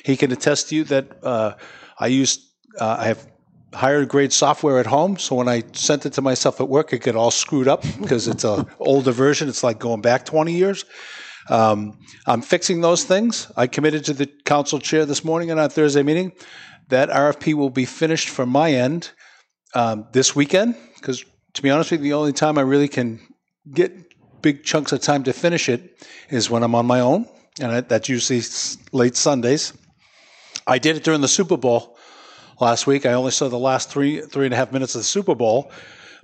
He 0.04 0.18
can 0.18 0.32
attest 0.32 0.70
to 0.70 0.76
you 0.76 0.84
that 0.86 1.24
uh, 1.24 1.54
I 2.00 2.08
used, 2.08 2.42
uh, 2.80 2.98
I 3.00 3.06
have 3.06 3.28
higher 3.74 4.06
grade 4.06 4.34
software 4.34 4.80
at 4.80 4.86
home. 4.86 5.18
So 5.18 5.36
when 5.36 5.48
I 5.48 5.64
sent 5.74 6.06
it 6.06 6.14
to 6.14 6.22
myself 6.22 6.62
at 6.62 6.70
work, 6.70 6.94
it 6.94 7.00
got 7.00 7.16
all 7.16 7.32
screwed 7.32 7.68
up 7.68 7.84
because 8.02 8.28
it's 8.28 8.44
an 8.44 8.66
older 8.80 9.12
version. 9.12 9.50
It's 9.50 9.64
like 9.64 9.80
going 9.80 10.02
back 10.02 10.26
20 10.26 10.54
years. 10.54 10.86
Um, 11.50 12.00
I'm 12.26 12.42
fixing 12.42 12.82
those 12.82 13.04
things. 13.04 13.52
I 13.56 13.68
committed 13.68 14.06
to 14.06 14.14
the 14.14 14.28
council 14.46 14.80
chair 14.80 15.06
this 15.06 15.24
morning 15.24 15.50
in 15.50 15.60
our 15.60 15.70
Thursday 15.70 16.04
meeting. 16.04 16.34
That 16.90 17.10
RFP 17.10 17.54
will 17.54 17.70
be 17.70 17.86
finished 17.86 18.30
from 18.30 18.50
my 18.50 18.72
end 18.72 19.12
um, 19.74 20.08
this 20.14 20.36
weekend 20.36 20.76
because, 21.00 21.24
to 21.54 21.62
be 21.62 21.70
honest 21.70 21.92
with 21.92 22.02
you, 22.02 22.06
the 22.12 22.14
only 22.14 22.34
time 22.34 22.58
I 22.58 22.62
really 22.62 22.88
can 22.88 23.20
get 23.72 23.94
big 24.42 24.64
chunks 24.64 24.92
of 24.92 25.02
time 25.02 25.24
to 25.24 25.34
finish 25.34 25.70
it 25.70 26.06
is 26.30 26.50
when 26.50 26.64
I'm 26.64 26.76
on 26.76 26.86
my 26.86 27.00
own, 27.00 27.28
and 27.60 27.72
I, 27.72 27.82
that's 27.82 28.10
usually 28.10 28.40
s- 28.40 28.78
late 28.92 29.16
Sundays. 29.16 29.74
I 30.66 30.78
did 30.80 30.96
it 30.98 31.04
during 31.04 31.22
the 31.22 31.28
Super 31.28 31.58
Bowl 31.58 31.98
last 32.60 32.88
week. 32.88 33.06
I 33.06 33.14
only 33.14 33.32
saw 33.32 33.48
the 33.50 33.58
last 33.60 33.90
three 33.90 34.22
three 34.22 34.46
and 34.46 34.54
a 34.54 34.58
half 34.58 34.72
minutes 34.72 34.96
of 34.96 35.00
the 35.00 35.06
Super 35.06 35.34
Bowl, 35.36 35.72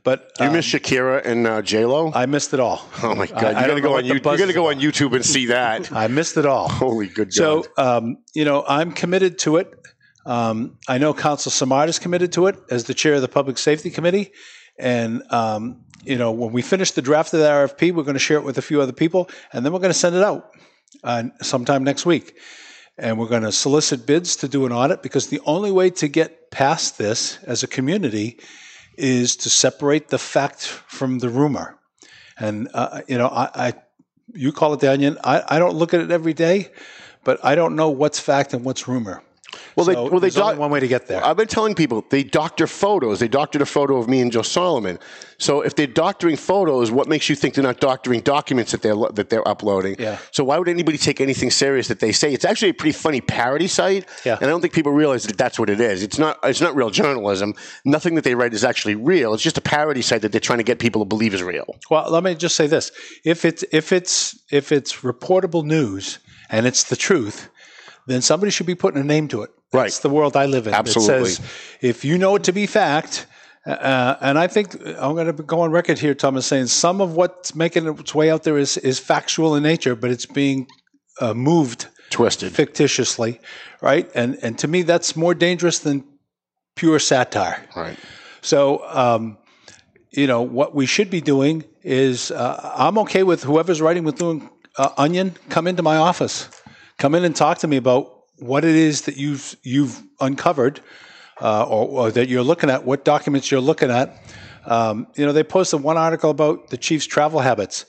but 0.04 0.32
You 0.40 0.48
um, 0.48 0.54
miss 0.54 0.66
Shakira 0.68 1.26
and 1.26 1.48
uh, 1.48 1.62
J 1.62 1.86
Lo. 1.86 2.12
I 2.14 2.26
missed 2.26 2.54
it 2.54 2.60
all. 2.60 2.86
Oh 3.02 3.16
my 3.16 3.28
god! 3.28 3.44
I- 3.56 3.62
you 3.62 3.68
got 3.68 3.76
to 3.76 3.82
go 3.82 3.98
on 3.98 4.04
YouTube. 4.04 4.32
You 4.32 4.38
got 4.38 4.46
to 4.48 4.54
go 4.54 4.70
on. 4.70 4.80
YouTube 4.80 5.16
and 5.16 5.26
see 5.26 5.46
that. 5.48 5.92
I 6.04 6.08
missed 6.08 6.38
it 6.38 6.46
all. 6.46 6.68
Holy 6.68 7.08
good 7.08 7.30
God! 7.30 7.34
So, 7.34 7.66
um, 7.78 8.18
you 8.36 8.44
know, 8.46 8.64
I'm 8.68 8.92
committed 8.92 9.40
to 9.40 9.58
it. 9.58 9.72
Um, 10.26 10.78
I 10.88 10.98
know 11.00 11.14
Council 11.14 11.52
Simard 11.52 11.90
is 11.90 12.00
committed 12.00 12.32
to 12.34 12.48
it 12.48 12.56
as 12.70 12.86
the 12.86 12.94
chair 12.94 13.14
of 13.16 13.22
the 13.22 13.28
Public 13.28 13.58
Safety 13.58 13.90
Committee. 13.90 14.32
And, 14.78 15.24
um, 15.32 15.86
you 16.04 16.18
know, 16.18 16.32
when 16.32 16.52
we 16.52 16.62
finish 16.62 16.92
the 16.92 17.02
draft 17.02 17.34
of 17.34 17.40
the 17.40 17.46
RFP, 17.46 17.94
we're 17.94 18.04
going 18.04 18.16
to 18.16 18.20
share 18.20 18.38
it 18.38 18.44
with 18.44 18.58
a 18.58 18.62
few 18.62 18.82
other 18.82 18.92
people, 18.92 19.30
and 19.52 19.66
then 19.66 19.72
we're 19.72 19.80
going 19.80 19.94
to 19.94 19.98
send 19.98 20.16
it 20.16 20.24
out 20.24 20.52
uh, 21.04 21.24
sometime 21.42 21.84
next 21.84 22.06
week. 22.06 22.38
And 22.98 23.18
we're 23.18 23.28
going 23.28 23.44
to 23.44 23.52
solicit 23.52 24.06
bids 24.06 24.36
to 24.38 24.48
do 24.48 24.66
an 24.66 24.72
audit 24.72 25.02
because 25.02 25.28
the 25.28 25.42
only 25.46 25.72
way 25.72 25.90
to 25.92 26.08
get 26.08 26.52
past 26.52 26.98
this 26.98 27.40
as 27.44 27.64
a 27.64 27.68
community 27.68 28.40
is 28.98 29.36
to 29.38 29.50
separate 29.50 30.10
the 30.10 30.20
fact 30.20 30.68
from 30.68 31.20
the 31.20 31.30
rumor. 31.30 31.80
And, 32.38 32.70
uh, 32.74 33.02
you 33.08 33.18
know, 33.18 33.28
I, 33.28 33.50
I 33.56 33.74
you 34.34 34.52
call 34.52 34.74
it 34.74 34.80
the 34.80 34.92
onion. 34.92 35.18
I, 35.24 35.44
I 35.48 35.60
don't 35.60 35.76
look 35.76 35.94
at 35.94 36.02
it 36.02 36.12
every 36.12 36.34
day, 36.34 36.72
but 37.24 37.44
I 37.44 37.56
don't 37.56 37.76
know 37.76 37.90
what's 37.90 38.20
fact 38.20 38.54
and 38.54 38.64
what's 38.64 38.88
rumor. 38.88 39.24
Well, 39.76 39.86
they 39.86 39.94
So 39.94 40.04
well 40.04 40.20
they 40.20 40.30
there's 40.30 40.38
only 40.38 40.58
one 40.58 40.72
way 40.72 40.80
to 40.80 40.88
get 40.88 41.08
there. 41.08 41.24
I've 41.24 41.38
been 41.38 41.48
telling 41.48 41.76
people 41.76 42.06
they 42.10 42.24
doctor 42.24 42.68
photos. 42.68 43.20
They 43.20 43.28
doctored 43.28 43.62
a 43.62 43.66
photo 43.66 43.98
of 43.98 44.08
me 44.08 44.22
and 44.22 44.32
Joe 44.32 44.42
Solomon. 44.42 45.00
So 45.38 45.62
if 45.62 45.76
they're 45.76 45.88
doctoring 45.88 46.38
photos, 46.38 46.92
what 46.92 47.08
makes 47.08 47.28
you 47.28 47.36
think 47.36 47.56
they're 47.56 47.64
not 47.64 47.80
doctoring 47.80 48.22
documents 48.22 48.72
that 48.72 48.82
they're 48.82 48.96
that 49.14 49.30
they're 49.30 49.48
uploading? 49.48 49.96
Yeah. 50.00 50.18
So 50.32 50.44
why 50.44 50.58
would 50.58 50.70
anybody 50.70 50.98
take 50.98 51.20
anything 51.20 51.52
serious 51.52 51.88
that 51.88 52.00
they 52.00 52.12
say? 52.12 52.34
It's 52.34 52.46
actually 52.46 52.70
a 52.70 52.74
pretty 52.74 52.94
funny 52.94 53.22
parody 53.22 53.68
site. 53.68 54.08
Yeah. 54.26 54.36
And 54.36 54.46
I 54.46 54.48
don't 54.48 54.62
think 54.62 54.74
people 54.74 54.92
realize 54.92 55.24
that 55.26 55.38
that's 55.38 55.60
what 55.60 55.70
it 55.70 55.82
is. 55.82 56.04
It's 56.04 56.18
not. 56.18 56.40
It's 56.44 56.62
not 56.62 56.76
real 56.76 56.90
journalism. 56.90 57.56
Nothing 57.84 58.16
that 58.16 58.24
they 58.24 58.36
write 58.36 58.54
is 58.54 58.64
actually 58.64 58.96
real. 58.96 59.34
It's 59.34 59.44
just 59.44 59.58
a 59.58 59.62
parody 59.62 60.02
site 60.02 60.22
that 60.22 60.32
they're 60.32 60.42
trying 60.42 60.60
to 60.60 60.64
get 60.64 60.80
people 60.80 61.02
to 61.02 61.06
believe 61.06 61.34
is 61.34 61.44
real. 61.44 61.76
Well, 61.90 62.10
let 62.10 62.24
me 62.24 62.36
just 62.36 62.56
say 62.56 62.68
this: 62.68 62.92
if 63.26 63.46
it's 63.46 63.64
if 63.72 63.92
it's 63.92 64.40
if 64.52 64.72
it's 64.72 65.02
reportable 65.02 65.66
news 65.66 66.20
and 66.50 66.66
it's 66.66 66.84
the 66.84 66.96
truth, 66.96 67.50
then 68.08 68.22
somebody 68.22 68.52
should 68.52 68.66
be 68.66 68.76
putting 68.76 69.02
a 69.02 69.04
name 69.04 69.28
to 69.30 69.44
it. 69.44 69.52
Right. 69.72 69.84
That's 69.84 70.00
the 70.00 70.10
world 70.10 70.36
I 70.36 70.46
live 70.46 70.68
in. 70.68 70.74
Absolutely. 70.74 71.32
It 71.32 71.36
says 71.36 71.42
if 71.82 72.06
you 72.06 72.18
know 72.18 72.36
it 72.36 72.44
to 72.44 72.52
be 72.52 72.66
fact. 72.66 73.28
Uh, 73.66 74.18
and 74.20 74.38
I 74.38 74.48
think 74.48 74.76
I'm 74.76 75.16
going 75.16 75.28
to 75.28 75.32
go 75.44 75.62
on 75.62 75.72
record 75.72 75.98
here, 75.98 76.14
Thomas, 76.14 76.46
saying 76.46 76.68
some 76.68 77.00
of 77.00 77.16
what's 77.16 77.56
making 77.56 77.88
its 77.88 78.14
way 78.14 78.30
out 78.30 78.44
there 78.44 78.58
is, 78.58 78.76
is 78.76 79.00
factual 79.00 79.56
in 79.56 79.64
nature, 79.64 79.96
but 79.96 80.12
it's 80.12 80.26
being 80.26 80.68
uh, 81.22 81.34
moved 81.34 81.88
Twisted. 82.10 82.52
fictitiously, 82.54 83.40
right? 83.82 84.12
And 84.14 84.38
and 84.44 84.58
to 84.60 84.68
me, 84.68 84.82
that's 84.82 85.16
more 85.16 85.34
dangerous 85.34 85.80
than 85.80 86.04
pure 86.76 87.00
satire. 87.00 87.66
Right. 87.76 87.98
So, 88.42 88.86
um, 88.90 89.38
you 90.12 90.28
know, 90.28 90.42
what 90.42 90.76
we 90.76 90.86
should 90.86 91.10
be 91.10 91.22
doing 91.22 91.64
is 91.84 92.32
uh, 92.32 92.74
I'm 92.76 92.98
okay 93.00 93.24
with 93.24 93.44
whoever's 93.44 93.82
writing 93.82 94.04
with 94.04 94.18
doing 94.18 94.50
uh, 94.78 94.90
Onion, 94.98 95.36
come 95.50 95.68
into 95.68 95.84
my 95.84 95.96
office. 95.96 96.50
Come 97.04 97.16
in 97.16 97.26
and 97.26 97.36
talk 97.36 97.58
to 97.58 97.68
me 97.68 97.76
about 97.76 98.14
what 98.40 98.64
it 98.64 98.76
is 98.76 99.02
that 99.02 99.18
you've, 99.18 99.58
you've 99.62 100.02
uncovered 100.22 100.80
uh, 101.42 101.66
or, 101.66 101.86
or 102.06 102.12
that 102.12 102.30
you're 102.30 102.44
looking 102.44 102.70
at, 102.70 102.86
what 102.86 103.04
documents 103.04 103.52
you're 103.52 103.60
looking 103.60 103.92
at. 103.92 104.18
Um, 104.66 105.08
you 105.18 105.26
know, 105.26 105.34
they 105.34 105.44
posted 105.44 105.84
one 105.84 105.98
article 105.98 106.30
about 106.30 106.70
the 106.70 106.78
chief's 106.78 107.06
travel 107.06 107.42
habits. 107.42 107.84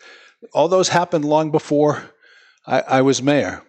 All 0.52 0.66
those 0.66 0.88
happened 0.88 1.24
long 1.24 1.52
before 1.52 2.02
I, 2.66 2.80
I 2.80 3.02
was 3.02 3.22
mayor. 3.22 3.62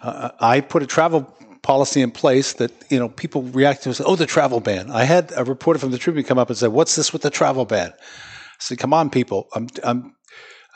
Uh, 0.00 0.30
I 0.38 0.60
put 0.60 0.84
a 0.84 0.86
travel 0.86 1.36
policy 1.62 2.00
in 2.00 2.12
place 2.12 2.52
that 2.52 2.70
you 2.88 3.00
know 3.00 3.08
people 3.08 3.42
react 3.42 3.82
to. 3.82 3.92
Say, 3.94 4.04
oh, 4.06 4.14
the 4.14 4.24
travel 4.24 4.60
ban. 4.60 4.92
I 4.92 5.02
had 5.02 5.32
a 5.34 5.42
reporter 5.42 5.80
from 5.80 5.90
the 5.90 5.98
Tribune 5.98 6.24
come 6.24 6.38
up 6.38 6.48
and 6.48 6.56
say, 6.56 6.68
"What's 6.68 6.94
this 6.94 7.12
with 7.12 7.22
the 7.22 7.30
travel 7.30 7.64
ban?" 7.64 7.90
I 7.92 8.60
said, 8.60 8.78
"Come 8.78 8.94
on, 8.94 9.10
people. 9.10 9.48
I'm 9.52 9.66
I'm 9.82 10.14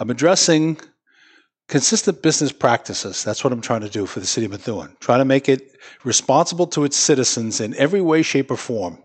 I'm 0.00 0.10
addressing 0.10 0.80
consistent 1.70 2.20
business 2.20 2.52
practices. 2.52 3.24
That's 3.24 3.42
what 3.44 3.52
I'm 3.52 3.60
trying 3.60 3.82
to 3.82 3.88
do 3.88 4.04
for 4.04 4.20
the 4.20 4.26
city 4.26 4.46
of 4.46 4.52
Methuen. 4.52 4.96
Trying 5.00 5.20
to 5.20 5.24
make 5.24 5.48
it 5.48 5.76
responsible 6.04 6.66
to 6.68 6.84
its 6.84 6.96
citizens 6.96 7.60
in 7.60 7.74
every 7.76 8.02
way, 8.02 8.22
shape, 8.22 8.50
or 8.50 8.56
form." 8.56 8.98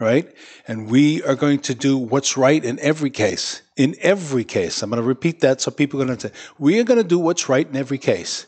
Right? 0.00 0.34
And 0.66 0.90
we 0.90 1.22
are 1.22 1.36
going 1.36 1.60
to 1.60 1.74
do 1.74 1.96
what's 1.96 2.36
right 2.36 2.64
in 2.64 2.80
every 2.80 3.10
case. 3.10 3.62
In 3.76 3.94
every 4.00 4.42
case. 4.42 4.82
I'm 4.82 4.90
going 4.90 5.00
to 5.00 5.06
repeat 5.06 5.40
that 5.40 5.60
so 5.60 5.70
people 5.70 6.02
are 6.02 6.06
going 6.06 6.18
to 6.18 6.28
say, 6.28 6.34
we 6.58 6.80
are 6.80 6.84
going 6.84 6.98
to 6.98 7.06
do 7.06 7.20
what's 7.20 7.48
right 7.48 7.68
in 7.68 7.76
every 7.76 7.98
case. 7.98 8.46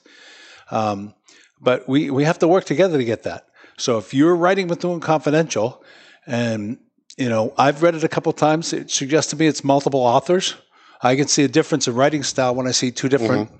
Um, 0.73 1.15
but 1.61 1.89
we, 1.89 2.11
we 2.11 2.25
have 2.25 2.41
to 2.41 2.49
work 2.49 2.65
together 2.65 2.99
to 2.99 3.05
get 3.05 3.23
that. 3.23 3.47
So 3.77 3.99
if 3.99 4.13
you're 4.13 4.35
writing 4.35 4.67
Methuen 4.67 5.01
Confidential, 5.01 5.85
and 6.27 6.79
you 7.17 7.29
know 7.29 7.53
I've 7.57 7.83
read 7.83 7.95
it 7.95 8.05
a 8.05 8.09
couple 8.09 8.33
times, 8.33 8.73
it 8.73 8.91
suggests 8.91 9.31
to 9.31 9.37
me 9.37 9.47
it's 9.47 9.63
multiple 9.63 10.01
authors. 10.01 10.55
I 11.03 11.17
can 11.17 11.29
see 11.29 11.45
a 11.45 11.49
difference 11.49 11.87
in 11.87 11.95
writing 11.95 12.23
style 12.23 12.55
when 12.55 12.67
I 12.67 12.73
see 12.73 12.91
two 12.91 13.09
different 13.09 13.51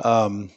um, 0.00 0.50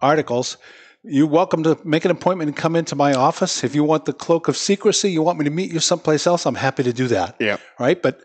articles. 0.00 0.56
You're 1.02 1.26
welcome 1.26 1.62
to 1.62 1.78
make 1.84 2.04
an 2.04 2.10
appointment 2.10 2.48
and 2.48 2.56
come 2.56 2.76
into 2.76 2.94
my 2.94 3.14
office. 3.14 3.64
If 3.64 3.74
you 3.74 3.84
want 3.84 4.04
the 4.04 4.12
cloak 4.12 4.48
of 4.48 4.56
secrecy, 4.56 5.10
you 5.10 5.22
want 5.22 5.38
me 5.38 5.44
to 5.44 5.50
meet 5.50 5.72
you 5.72 5.80
someplace 5.80 6.26
else, 6.26 6.44
I'm 6.44 6.54
happy 6.54 6.82
to 6.82 6.92
do 6.92 7.08
that. 7.08 7.36
Yeah. 7.40 7.56
Right. 7.78 8.00
But 8.00 8.20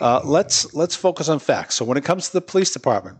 uh, 0.00 0.20
let's 0.24 0.72
let's 0.74 0.94
focus 0.94 1.28
on 1.28 1.38
facts. 1.40 1.74
So 1.74 1.84
when 1.84 1.98
it 1.98 2.04
comes 2.04 2.28
to 2.28 2.32
the 2.34 2.40
police 2.40 2.72
department, 2.72 3.18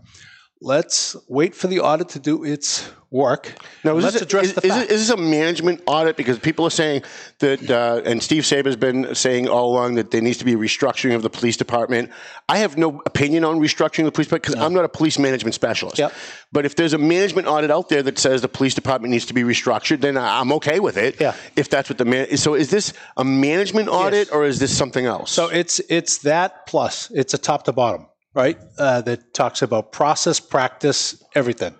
let's 0.61 1.17
wait 1.29 1.55
for 1.55 1.67
the 1.69 1.81
audit 1.81 2.11
to 2.11 2.19
do 2.19 2.45
its 2.45 2.91
work. 3.11 3.53
Now, 3.83 3.97
is 3.97 4.05
let's 4.05 4.15
this, 4.15 4.23
address 4.23 4.47
is, 4.47 4.55
the 4.55 4.67
is, 4.67 4.73
facts. 4.73 4.93
is 4.93 5.09
this 5.09 5.11
a 5.11 5.17
management 5.17 5.83
audit? 5.87 6.17
Because 6.17 6.39
people 6.39 6.65
are 6.65 6.71
saying 6.71 7.03
that, 7.41 7.69
uh, 7.69 8.03
and 8.05 8.23
Steve 8.23 8.47
Saba's 8.47 8.77
been 8.77 9.15
saying 9.15 9.49
all 9.49 9.73
along 9.73 9.97
that 9.97 10.11
there 10.13 10.21
needs 10.21 10.39
to 10.39 10.45
be 10.45 10.53
a 10.53 10.57
restructuring 10.57 11.15
of 11.17 11.23
the 11.23 11.31
police 11.31 11.57
department. 11.57 12.11
I 12.49 12.59
have 12.59 12.77
no 12.77 13.03
opinion 13.07 13.45
on 13.45 13.59
restructuring 13.59 14.05
the 14.05 14.13
police 14.13 14.29
department 14.29 14.43
because 14.43 14.65
I'm 14.65 14.73
not 14.73 14.85
a 14.85 14.89
police 14.89 15.19
management 15.19 15.55
specialist. 15.55 15.99
Yep. 15.99 16.13
But 16.53 16.67
if 16.67 16.77
there's 16.77 16.93
a 16.93 16.99
management 16.99 17.49
audit 17.49 17.71
out 17.71 17.89
there 17.89 18.03
that 18.03 18.19
says 18.19 18.43
the 18.43 18.49
police 18.49 18.75
department 18.75 19.11
needs 19.11 19.27
to 19.27 19.35
be 19.35 19.43
restructured, 19.43 20.01
then 20.01 20.17
I'm 20.17 20.53
okay 20.53 20.79
with 20.79 20.97
it. 20.97 21.21
Yeah. 21.21 21.35
If 21.57 21.69
that's 21.69 21.89
what 21.89 21.99
the 21.99 22.05
man. 22.05 22.37
So 22.37 22.55
is 22.55 22.71
this 22.71 22.93
a 23.17 23.25
management 23.25 23.89
audit 23.89 24.33
or 24.33 24.45
is 24.45 24.59
this 24.59 24.77
something 24.77 25.07
else? 25.07 25.33
So 25.33 25.49
it's 25.49 25.81
it's 25.89 26.19
that 26.19 26.67
plus 26.67 27.11
it's 27.11 27.35
a 27.35 27.39
top 27.39 27.65
to 27.65 27.73
bottom, 27.73 28.07
right? 28.35 28.59
Uh, 28.79 29.01
that 29.03 29.35
talks 29.35 29.63
about 29.63 29.93
process, 29.93 30.41
practice, 30.41 31.23
everything, 31.35 31.75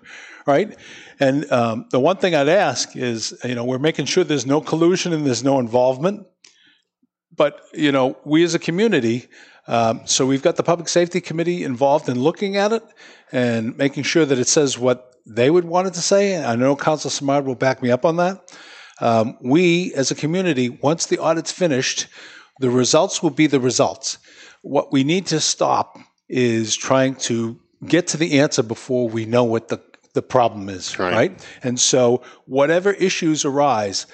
right? 0.45 0.77
And 1.19 1.49
um, 1.51 1.85
the 1.91 1.99
one 1.99 2.17
thing 2.17 2.35
I'd 2.35 2.49
ask 2.49 2.95
is, 2.95 3.37
you 3.43 3.55
know, 3.55 3.63
we're 3.63 3.79
making 3.79 4.05
sure 4.05 4.23
there's 4.23 4.45
no 4.45 4.61
collusion 4.61 5.13
and 5.13 5.25
there's 5.25 5.43
no 5.43 5.59
involvement. 5.59 6.25
But 7.35 7.61
you 7.73 7.91
know, 7.91 8.17
we 8.25 8.43
as 8.43 8.55
a 8.55 8.59
community, 8.59 9.27
um, 9.67 10.01
so 10.05 10.25
we've 10.25 10.41
got 10.41 10.57
the 10.57 10.63
public 10.63 10.89
safety 10.89 11.21
committee 11.21 11.63
involved 11.63 12.09
in 12.09 12.19
looking 12.19 12.57
at 12.57 12.73
it 12.73 12.83
and 13.31 13.77
making 13.77 14.03
sure 14.03 14.25
that 14.25 14.37
it 14.37 14.47
says 14.47 14.77
what 14.77 15.13
they 15.25 15.49
would 15.49 15.65
want 15.65 15.87
it 15.87 15.93
to 15.93 16.01
say. 16.01 16.33
And 16.33 16.45
I 16.45 16.55
know 16.55 16.75
Council 16.75 17.09
Simard 17.09 17.45
will 17.45 17.55
back 17.55 17.81
me 17.81 17.91
up 17.91 18.03
on 18.03 18.17
that. 18.17 18.51
Um, 18.99 19.37
we, 19.41 19.93
as 19.93 20.11
a 20.11 20.15
community, 20.15 20.69
once 20.69 21.05
the 21.05 21.19
audit's 21.19 21.51
finished, 21.51 22.07
the 22.59 22.69
results 22.69 23.23
will 23.23 23.31
be 23.31 23.47
the 23.47 23.59
results. 23.59 24.17
What 24.61 24.91
we 24.91 25.03
need 25.03 25.27
to 25.27 25.39
stop 25.39 25.97
is 26.31 26.75
trying 26.75 27.15
to 27.15 27.59
get 27.85 28.07
to 28.07 28.17
the 28.17 28.39
answer 28.39 28.63
before 28.63 29.09
we 29.09 29.25
know 29.25 29.43
what 29.43 29.67
the, 29.67 29.81
the 30.13 30.21
problem 30.21 30.69
is, 30.69 30.97
Right. 30.97 31.13
right? 31.13 31.47
And 31.63 31.79
so, 31.79 32.21
whatever 32.45 32.91
issues 32.93 33.43
arise, 33.43 34.07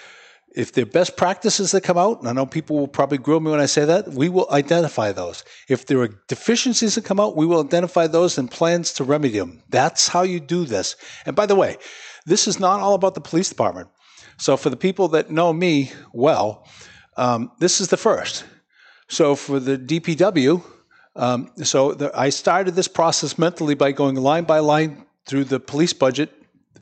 if 0.56 0.72
there 0.74 0.82
are 0.84 0.88
best 0.88 1.16
practices 1.16 1.72
that 1.72 1.82
come 1.84 1.98
out, 2.00 2.20
and 2.20 2.28
I 2.28 2.34
know 2.34 2.48
people 2.48 2.78
will 2.80 2.88
probably 2.88 3.20
grill 3.20 3.40
me 3.40 3.52
when 3.52 3.60
I 3.60 3.68
say 3.68 3.86
that, 3.86 4.08
we 4.08 4.30
will 4.30 4.48
identify 4.50 5.12
those. 5.12 5.44
If 5.70 5.86
there 5.86 6.00
are 6.02 6.08
deficiencies 6.28 6.96
that 6.96 7.06
come 7.06 7.20
out, 7.20 7.36
we 7.36 7.46
will 7.46 7.64
identify 7.64 8.08
those 8.08 8.40
and 8.40 8.50
plans 8.50 8.94
to 8.94 9.04
remedy 9.04 9.38
them. 9.38 9.62
That's 9.70 10.08
how 10.08 10.24
you 10.24 10.40
do 10.40 10.66
this. 10.66 10.96
And 11.28 11.36
by 11.36 11.46
the 11.46 11.56
way, 11.56 11.78
this 12.26 12.48
is 12.48 12.60
not 12.60 12.80
all 12.80 12.96
about 12.96 13.14
the 13.14 13.22
police 13.22 13.50
department. 13.50 13.90
So 14.38 14.58
for 14.58 14.72
the 14.72 14.78
people 14.78 15.10
that 15.10 15.30
know 15.30 15.54
me 15.54 15.92
well, 16.14 16.66
um, 17.18 17.52
this 17.60 17.80
is 17.80 17.90
the 17.90 17.98
first. 17.98 18.44
So 19.10 19.36
for 19.36 19.60
the 19.60 19.78
DPW, 19.78 20.64
um, 21.18 21.52
so 21.64 21.94
the, 21.94 22.12
I 22.18 22.30
started 22.30 22.76
this 22.76 22.88
process 22.88 23.38
mentally 23.38 23.74
by 23.74 23.92
going 23.92 24.16
line 24.16 24.44
by 24.44 24.60
line 24.60 25.06
through 25.26 25.46
the 25.46 25.60
police 25.60 25.92
budget 25.92 26.32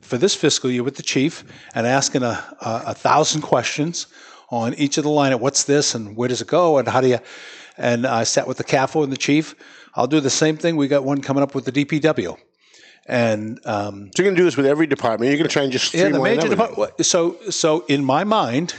for 0.02 0.18
this 0.18 0.34
fiscal 0.34 0.70
year 0.70 0.82
with 0.82 0.96
the 0.96 1.02
chief 1.02 1.42
and 1.74 1.86
asking 1.86 2.22
a, 2.22 2.44
a, 2.60 2.82
a 2.88 2.94
thousand 2.94 3.40
questions 3.40 4.06
on 4.50 4.74
each 4.74 4.98
of 4.98 5.04
the 5.04 5.10
line. 5.10 5.32
Of 5.32 5.40
what's 5.40 5.64
this 5.64 5.94
and 5.94 6.16
where 6.16 6.28
does 6.28 6.42
it 6.42 6.48
go 6.48 6.78
and 6.78 6.86
how 6.86 7.00
do 7.00 7.08
you? 7.08 7.18
And 7.78 8.06
I 8.06 8.24
sat 8.24 8.46
with 8.46 8.58
the 8.58 8.64
CAFO 8.64 9.02
and 9.02 9.12
the 9.12 9.16
chief. 9.16 9.54
I'll 9.94 10.06
do 10.06 10.20
the 10.20 10.30
same 10.30 10.58
thing. 10.58 10.76
We 10.76 10.86
got 10.86 11.04
one 11.04 11.22
coming 11.22 11.42
up 11.42 11.54
with 11.54 11.64
the 11.64 11.72
DPW. 11.72 12.36
And 13.06 13.60
um, 13.64 14.10
so 14.14 14.22
you're 14.22 14.26
going 14.26 14.34
to 14.34 14.40
do 14.40 14.44
this 14.44 14.56
with 14.56 14.66
every 14.66 14.86
department. 14.86 15.30
You're 15.30 15.38
going 15.38 15.48
to 15.48 15.52
try 15.52 15.62
and 15.62 15.72
just 15.72 15.94
yeah, 15.94 16.10
the 16.10 16.20
major 16.20 16.48
department. 16.48 17.04
So, 17.06 17.36
so 17.50 17.84
in 17.86 18.04
my 18.04 18.24
mind, 18.24 18.74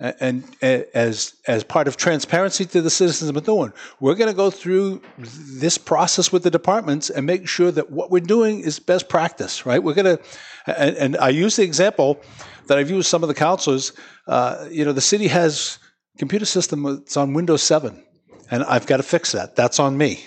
and 0.00 0.44
as 0.62 1.34
as 1.46 1.62
part 1.62 1.86
of 1.86 1.96
transparency 1.96 2.64
to 2.64 2.80
the 2.80 2.90
citizens 2.90 3.28
of 3.28 3.34
Methuen, 3.34 3.72
we're 4.00 4.14
going 4.14 4.30
to 4.30 4.36
go 4.36 4.50
through 4.50 5.02
this 5.18 5.78
process 5.78 6.32
with 6.32 6.42
the 6.42 6.50
departments 6.50 7.10
and 7.10 7.26
make 7.26 7.46
sure 7.46 7.70
that 7.70 7.90
what 7.90 8.10
we're 8.10 8.20
doing 8.20 8.60
is 8.60 8.78
best 8.80 9.08
practice. 9.08 9.66
Right? 9.66 9.82
We're 9.82 9.94
going 9.94 10.16
to, 10.16 10.22
and, 10.66 10.96
and 10.96 11.16
I 11.18 11.28
use 11.28 11.56
the 11.56 11.64
example 11.64 12.20
that 12.66 12.78
I've 12.78 12.90
used 12.90 13.08
some 13.08 13.22
of 13.22 13.28
the 13.28 13.34
councilors. 13.34 13.92
Uh, 14.26 14.66
you 14.70 14.84
know, 14.84 14.92
the 14.92 15.00
city 15.00 15.28
has 15.28 15.78
computer 16.18 16.46
system 16.46 16.82
that's 16.82 17.16
on 17.16 17.34
Windows 17.34 17.62
Seven, 17.62 18.02
and 18.50 18.64
I've 18.64 18.86
got 18.86 18.98
to 18.98 19.02
fix 19.02 19.32
that. 19.32 19.54
That's 19.54 19.78
on 19.78 19.98
me 19.98 20.24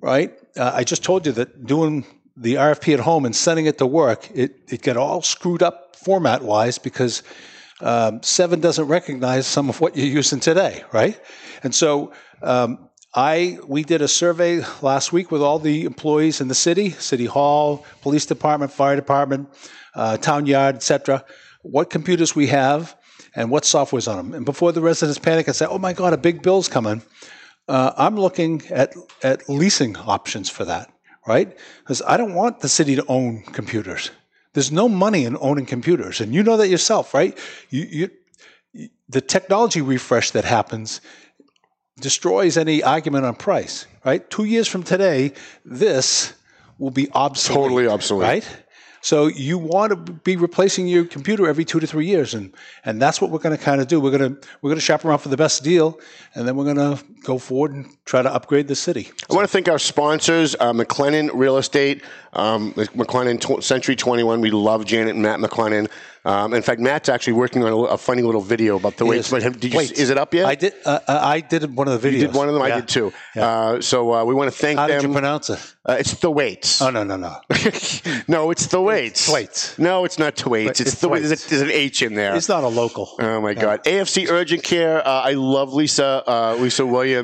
right? 0.00 0.32
Uh, 0.56 0.72
I 0.74 0.84
just 0.84 1.02
told 1.02 1.26
you 1.26 1.32
that 1.32 1.66
doing 1.66 2.04
the 2.36 2.54
RFP 2.54 2.94
at 2.94 3.00
home 3.00 3.24
and 3.24 3.34
sending 3.34 3.66
it 3.66 3.78
to 3.78 3.86
work, 3.86 4.30
it, 4.34 4.56
it 4.68 4.82
got 4.82 4.96
all 4.96 5.22
screwed 5.22 5.62
up 5.62 5.96
format 5.96 6.42
wise 6.42 6.78
because 6.78 7.22
um, 7.80 8.22
Seven 8.22 8.60
doesn't 8.60 8.86
recognize 8.86 9.46
some 9.46 9.68
of 9.68 9.80
what 9.80 9.96
you're 9.96 10.06
using 10.06 10.40
today, 10.40 10.82
right? 10.92 11.20
And 11.62 11.74
so 11.74 12.12
um, 12.42 12.88
I 13.14 13.58
we 13.66 13.82
did 13.82 14.02
a 14.02 14.08
survey 14.08 14.62
last 14.82 15.12
week 15.12 15.30
with 15.30 15.42
all 15.42 15.58
the 15.58 15.84
employees 15.84 16.40
in 16.40 16.48
the 16.48 16.54
city, 16.54 16.90
city 16.90 17.26
hall, 17.26 17.84
police 18.02 18.26
department, 18.26 18.72
fire 18.72 18.96
department, 18.96 19.48
uh, 19.94 20.16
town 20.16 20.46
yard, 20.46 20.76
etc. 20.76 21.24
What 21.62 21.90
computers 21.90 22.34
we 22.34 22.46
have 22.48 22.96
and 23.34 23.50
what 23.50 23.64
software's 23.64 24.08
on 24.08 24.16
them. 24.16 24.34
And 24.34 24.44
before 24.44 24.72
the 24.72 24.80
residents 24.80 25.18
panic 25.18 25.46
and 25.46 25.56
say, 25.56 25.66
"Oh 25.66 25.78
my 25.78 25.92
God, 25.92 26.12
a 26.12 26.18
big 26.18 26.42
bill's 26.42 26.68
coming," 26.68 27.02
uh, 27.68 27.92
I'm 27.96 28.16
looking 28.16 28.62
at 28.70 28.94
at 29.22 29.48
leasing 29.48 29.96
options 29.96 30.48
for 30.48 30.64
that, 30.64 30.90
right? 31.26 31.56
Because 31.80 32.02
I 32.06 32.16
don't 32.16 32.34
want 32.34 32.60
the 32.60 32.68
city 32.68 32.96
to 32.96 33.04
own 33.08 33.42
computers. 33.42 34.10
There's 34.56 34.72
no 34.72 34.88
money 34.88 35.26
in 35.26 35.36
owning 35.38 35.66
computers, 35.66 36.22
and 36.22 36.32
you 36.32 36.42
know 36.42 36.56
that 36.56 36.68
yourself, 36.68 37.12
right? 37.12 37.36
You, 37.68 38.10
you, 38.72 38.88
the 39.06 39.20
technology 39.20 39.82
refresh 39.82 40.30
that 40.30 40.46
happens 40.46 41.02
destroys 42.00 42.56
any 42.56 42.82
argument 42.82 43.26
on 43.26 43.34
price, 43.34 43.86
right? 44.02 44.30
Two 44.30 44.44
years 44.44 44.66
from 44.66 44.82
today, 44.82 45.34
this 45.66 46.32
will 46.78 46.90
be 46.90 47.10
obsolete. 47.12 47.62
Totally 47.62 47.86
obsolete. 47.86 48.26
Right? 48.26 48.48
So 49.02 49.26
you 49.26 49.58
want 49.58 49.90
to 49.90 50.12
be 50.12 50.36
replacing 50.36 50.88
your 50.88 51.04
computer 51.04 51.46
every 51.46 51.66
two 51.66 51.78
to 51.78 51.86
three 51.86 52.06
years, 52.06 52.32
and 52.32 52.54
and 52.82 53.00
that's 53.00 53.20
what 53.20 53.30
we're 53.30 53.40
going 53.40 53.56
to 53.56 53.62
kind 53.62 53.82
of 53.82 53.88
do. 53.88 54.00
We're 54.00 54.16
going 54.16 54.36
to 54.36 54.48
we're 54.62 54.70
going 54.70 54.78
to 54.78 54.84
shop 54.84 55.04
around 55.04 55.18
for 55.18 55.28
the 55.28 55.36
best 55.36 55.62
deal, 55.62 56.00
and 56.34 56.48
then 56.48 56.56
we're 56.56 56.72
going 56.72 56.76
to 56.96 57.04
go 57.26 57.38
forward 57.38 57.72
and 57.72 57.86
try 58.04 58.22
to 58.22 58.32
upgrade 58.32 58.68
the 58.68 58.76
city. 58.76 59.10
I 59.30 59.34
want 59.34 59.44
to 59.46 59.52
thank 59.52 59.68
our 59.68 59.78
sponsors, 59.80 60.54
uh, 60.54 60.72
McLennan 60.72 61.30
Real 61.34 61.58
Estate, 61.58 62.02
um, 62.32 62.72
McLennan 62.74 63.40
tw- 63.40 63.62
Century 63.62 63.96
21. 63.96 64.40
We 64.40 64.50
love 64.50 64.84
Janet 64.84 65.14
and 65.14 65.22
Matt 65.22 65.40
McLennan. 65.40 65.88
Um, 66.24 66.54
in 66.54 66.62
fact, 66.62 66.80
Matt's 66.80 67.08
actually 67.08 67.34
working 67.34 67.62
on 67.62 67.72
a, 67.72 67.76
a 67.76 67.96
funny 67.98 68.22
little 68.22 68.40
video 68.40 68.76
about 68.76 68.96
the 68.96 69.04
He 69.04 69.10
weights. 69.10 69.32
is. 69.32 69.44
But 69.44 69.60
did 69.60 69.72
you, 69.72 69.78
Weights. 69.78 69.92
is 69.92 70.10
it 70.10 70.18
up 70.18 70.34
yet? 70.34 70.46
I 70.46 70.56
did. 70.56 70.74
Uh, 70.84 70.98
uh, 71.06 71.20
I 71.22 71.38
did 71.40 71.72
one 71.76 71.86
of 71.86 72.00
the 72.02 72.08
videos. 72.08 72.12
You 72.14 72.26
did 72.26 72.34
one 72.34 72.48
of 72.48 72.54
them. 72.54 72.62
I 72.64 72.72
did 72.72 72.88
too. 72.88 73.12
Yeah. 73.36 73.46
Uh, 73.48 73.80
so 73.80 74.12
uh, 74.12 74.24
we 74.24 74.34
want 74.34 74.50
to 74.52 74.56
thank 74.58 74.76
How 74.76 74.88
them. 74.88 75.00
did 75.02 75.06
you 75.06 75.12
pronounce 75.12 75.50
it? 75.50 75.60
uh, 75.88 75.96
it's 76.00 76.14
the 76.14 76.30
weights. 76.30 76.82
Oh 76.82 76.90
no, 76.90 77.04
no, 77.04 77.16
no. 77.16 77.36
no, 78.28 78.50
it's 78.50 78.66
the 78.66 78.80
weights. 78.80 79.26
Thwaites. 79.28 79.78
No, 79.78 80.04
it's 80.04 80.18
not 80.18 80.34
Thwaites. 80.34 80.80
It's, 80.80 80.92
It's 80.94 81.00
the 81.00 81.08
a, 81.08 81.20
there's 81.20 81.60
an 81.62 81.70
H 81.70 82.02
in 82.02 82.14
there. 82.14 82.34
It's 82.34 82.48
not 82.48 82.64
a 82.64 82.68
local. 82.68 83.08
Oh 83.20 83.40
my 83.40 83.54
God! 83.54 83.84
AFC 83.84 84.28
Urgent 84.28 84.64
Care. 84.64 85.06
Uh, 85.06 85.22
I 85.22 85.32
love 85.34 85.74
Lisa 85.74 86.24
uh, 86.26 86.56
Lisa 86.58 86.84
Williams, 86.84 87.15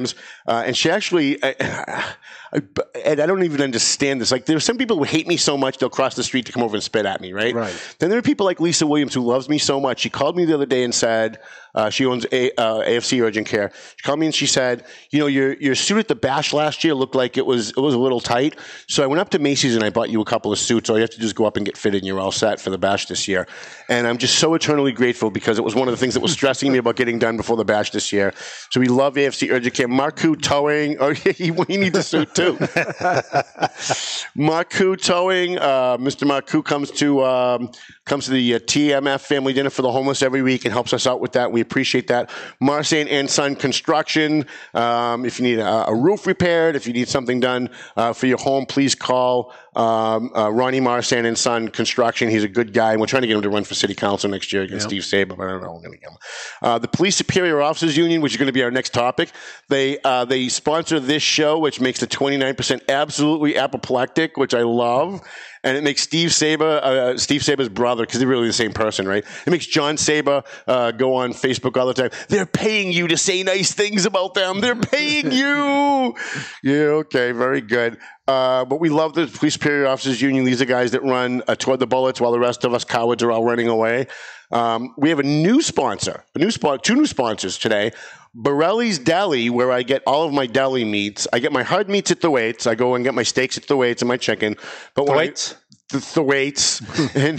uh, 0.47 0.65
and 0.67 0.77
she 0.77 0.91
actually. 0.91 1.39
I, 1.43 2.15
I, 2.55 2.63
and 3.05 3.21
I 3.21 3.27
don't 3.27 3.45
even 3.45 3.63
understand 3.63 4.21
this. 4.21 4.31
Like, 4.31 4.45
there 4.45 4.57
are 4.57 4.61
some 4.61 4.77
people 4.77 4.99
who 4.99 5.05
hate 5.05 5.27
me 5.27 5.37
so 5.37 5.57
much 5.57 5.79
they'll 5.79 5.89
cross 5.89 6.15
the 6.15 6.25
street 6.25 6.47
to 6.47 6.53
come 6.53 6.63
over 6.63 6.77
and 6.77 6.83
spit 6.83 7.07
at 7.07 7.21
me, 7.21 7.33
right? 7.33 7.55
Right. 7.55 7.95
Then 7.99 8.11
there 8.11 8.19
are 8.19 8.23
people 8.23 8.45
like 8.45 8.61
Lisa 8.61 8.87
Williams 8.87 9.15
who 9.15 9.23
loves 9.23 9.49
me 9.49 9.59
so 9.59 9.81
much. 9.81 10.01
She 10.01 10.11
called 10.11 10.37
me 10.37 10.45
the 10.45 10.55
other 10.55 10.67
day 10.67 10.85
and 10.85 10.95
said 10.95 11.39
uh, 11.75 11.89
she 11.89 12.05
owns 12.05 12.27
a, 12.33 12.51
uh, 12.61 12.81
AFC 12.81 13.23
Urgent 13.23 13.47
Care. 13.47 13.73
She 13.97 14.03
called 14.03 14.19
me 14.19 14.27
and 14.27 14.35
she 14.35 14.47
said, 14.47 14.85
"You 15.11 15.21
know, 15.21 15.27
your 15.27 15.55
your 15.55 15.75
suit 15.75 15.99
at 15.99 16.09
the 16.09 16.15
bash 16.15 16.53
last 16.53 16.85
year 16.85 16.95
looked 16.95 17.15
like 17.15 17.39
it 17.39 17.47
was 17.47 17.71
it 17.71 17.79
was 17.79 17.95
a 17.95 17.99
little 17.99 18.21
tight. 18.21 18.59
So 18.89 19.03
I 19.03 19.07
went 19.07 19.21
up 19.21 19.31
to 19.31 19.39
Macy's 19.39 19.75
and 19.75 19.83
I 19.83 19.89
bought 19.91 20.11
you 20.11 20.21
a 20.21 20.25
couple 20.25 20.53
of 20.53 20.59
suits. 20.59 20.91
All 20.91 20.97
you 20.97 21.03
have 21.03 21.11
to 21.11 21.19
do 21.19 21.25
is 21.25 21.33
go 21.33 21.47
up 21.47 21.57
and 21.57 21.65
get 21.65 21.79
fitted, 21.79 22.03
and 22.03 22.07
you're 22.07 22.21
all 22.21 22.33
set 22.33 22.61
for 22.61 22.69
the 22.69 22.79
bash 22.79 23.07
this 23.07 23.27
year. 23.27 23.47
And 23.89 24.07
I'm 24.07 24.19
just 24.19 24.39
so 24.39 24.53
eternally 24.55 24.93
grateful 24.93 25.31
because 25.31 25.59
it 25.59 25.65
was 25.65 25.75
one 25.75 25.89
of 25.89 25.93
the 25.93 25.99
things 25.99 26.13
that 26.15 26.21
was 26.21 26.33
stressing 26.33 26.71
me 26.71 26.79
about 26.79 26.97
getting 26.97 27.19
done 27.19 27.39
before 27.39 27.57
the 27.57 27.65
bash 27.65 27.91
this 27.91 28.13
year. 28.13 28.35
So 28.71 28.79
we 28.81 28.89
love 28.89 29.15
AFC 29.15 29.51
Urgent 29.51 29.75
Care. 29.75 29.89
Marku 29.89 30.41
Towing. 30.41 30.99
Oh, 31.01 31.13
he, 31.15 31.33
he 31.33 31.77
needs 31.79 31.97
a 31.97 32.03
suit 32.03 32.35
too. 32.35 32.42
Marku 34.37 35.01
Towing. 35.01 35.59
Uh, 35.59 35.97
Mr. 35.99 36.27
Marku 36.27 36.65
comes 36.65 36.91
to 36.91 37.25
um, 37.25 37.71
comes 38.05 38.25
to 38.27 38.33
the 38.33 38.55
uh, 38.55 38.59
TMF 38.59 39.21
Family 39.21 39.53
Dinner 39.53 39.71
for 39.71 39.83
the 39.83 39.93
Homeless 39.93 40.23
every 40.23 40.43
week 40.43 40.65
and 40.65 40.73
helps 40.73 40.93
us 40.93 41.07
out 41.07 41.21
with 41.21 41.33
that. 41.33 41.53
We 41.53 41.61
appreciate 41.61 42.09
that. 42.09 42.31
Marsan 42.61 43.07
and 43.11 43.31
Son 43.31 43.55
Construction. 43.55 44.47
Um, 44.75 45.25
if 45.25 45.39
you 45.39 45.45
need 45.45 45.59
a, 45.59 45.89
a 45.89 45.95
roof 45.95 46.27
repaired, 46.27 46.75
if 46.77 46.87
you 46.87 46.93
need 46.93 47.09
something 47.09 47.41
done 47.41 47.71
uh, 47.97 48.13
for 48.13 48.27
your 48.27 48.39
home, 48.39 48.67
please 48.67 48.95
call 48.95 49.55
um, 49.75 50.31
uh, 50.37 50.51
Ronnie 50.51 50.81
Marsan 50.81 51.25
and 51.25 51.37
Son 51.37 51.69
Construction. 51.69 52.29
He's 52.29 52.45
a 52.45 52.49
good 52.49 52.73
guy, 52.73 52.93
and 52.93 53.01
we're 53.01 53.07
trying 53.07 53.23
to 53.23 53.27
get 53.27 53.37
him 53.37 53.43
to 53.43 53.49
run 53.49 53.65
for 53.65 53.75
city 53.75 53.95
council 53.95 54.29
next 54.29 54.53
year 54.53 54.63
against 54.63 54.87
Steve 54.87 55.05
Saba. 55.05 55.35
But 55.35 55.49
I 55.49 55.53
don't 55.53 55.63
know. 55.63 55.73
We're 55.73 55.81
going 55.81 55.93
to 55.93 55.99
get 55.99 56.11
him. 56.11 56.19
Uh, 56.61 56.79
the 56.79 56.89
Police 56.89 57.17
Superior 57.17 57.63
Officers 57.63 57.97
Union, 57.97 58.21
which 58.21 58.33
is 58.33 58.39
going 58.39 58.49
to 58.49 58.53
be 58.53 58.63
our 58.63 58.71
next 58.71 58.93
topic, 58.93 59.31
they 59.69 59.99
uh, 60.05 60.25
they 60.25 60.49
sponsor 60.49 61.01
this 61.01 61.23
show, 61.23 61.59
which 61.59 61.81
makes 61.81 62.01
the 62.01 62.07
29% 62.07 62.89
absolutely 62.89 63.57
apoplectic, 63.57 64.37
which 64.37 64.55
I 64.55 64.63
love. 64.63 65.21
And 65.65 65.77
it 65.77 65.85
makes 65.85 66.03
Steve 66.03 66.33
Saba, 66.33 66.85
uh, 66.85 67.17
Steve 67.19 67.45
Saba's 67.45 67.69
brother, 67.69 68.03
because 68.05 68.19
they're 68.19 68.29
really 68.29 68.49
the 68.49 68.53
same 68.53 68.73
person, 68.73 69.07
right? 69.07 69.25
It 69.47 69.51
makes 69.51 69.65
John 69.65 69.97
Saba 69.97 70.43
uh, 70.67 70.91
go 70.91 71.15
on 71.15 71.33
Facebook 71.33 71.77
all 71.77 71.87
the 71.87 71.95
time. 71.95 72.11
They're 72.29 72.47
paying 72.47 72.93
you 72.93 73.07
to 73.09 73.17
say 73.17 73.45
nice 73.45 73.73
things 73.73 74.05
about 74.05 74.35
them. 74.35 74.61
They're 74.61 74.75
paying 74.75 75.31
you. 75.33 76.17
yeah, 76.65 77.03
okay, 77.05 77.31
very 77.31 77.61
good. 77.61 77.97
Uh, 78.33 78.65
but 78.65 78.81
we 78.81 78.89
love 78.89 79.13
the 79.13 79.27
Police 79.27 79.53
Superior 79.55 79.87
Officers 79.87 80.23
Union. 80.23 80.45
These 80.45 80.63
are 80.63 80.65
guys 80.65 80.93
that 80.93 81.03
run 81.03 81.43
uh, 81.47 81.55
toward 81.55 81.81
the 81.81 81.87
bullets 81.87 82.19
while 82.19 82.33
the 82.33 82.39
rest 82.39 82.65
of 82.65 82.73
us 82.73 82.83
cowards 82.83 83.23
are 83.23 83.31
all 83.31 83.45
running 83.45 83.69
away. 83.69 84.07
Um, 84.51 84.95
we 84.97 85.11
have 85.11 85.19
a 85.19 85.23
new 85.23 85.61
sponsor, 85.61 86.25
a 86.35 86.39
new 86.39 86.51
spot, 86.51 86.83
two 86.83 86.95
new 86.95 87.07
sponsors 87.07 87.59
today. 87.59 87.93
Borelli's 88.35 88.99
Deli, 88.99 89.51
where 89.51 89.71
I 89.71 89.83
get 89.83 90.03
all 90.07 90.25
of 90.25 90.33
my 90.33 90.47
deli 90.47 90.85
meats. 90.85 91.29
I 91.31 91.41
get 91.41 91.53
my 91.53 91.63
hard 91.63 91.91
meats 91.91 92.11
at 92.11 92.23
the 92.23 92.31
weights. 92.31 92.67
I 92.67 92.75
go 92.75 92.95
and 92.95 93.05
get 93.05 93.13
my 93.13 93.23
steaks 93.23 93.59
at 93.59 93.67
the 93.67 93.77
weights 93.77 94.01
and 94.01 94.09
my 94.09 94.17
chicken. 94.17 94.57
But 94.95 95.07
when 95.09 95.19
I- 95.19 95.27
Thwaites? 95.27 95.57
the 95.91 96.01
Thwaites, 96.01 96.81
and 97.15 97.39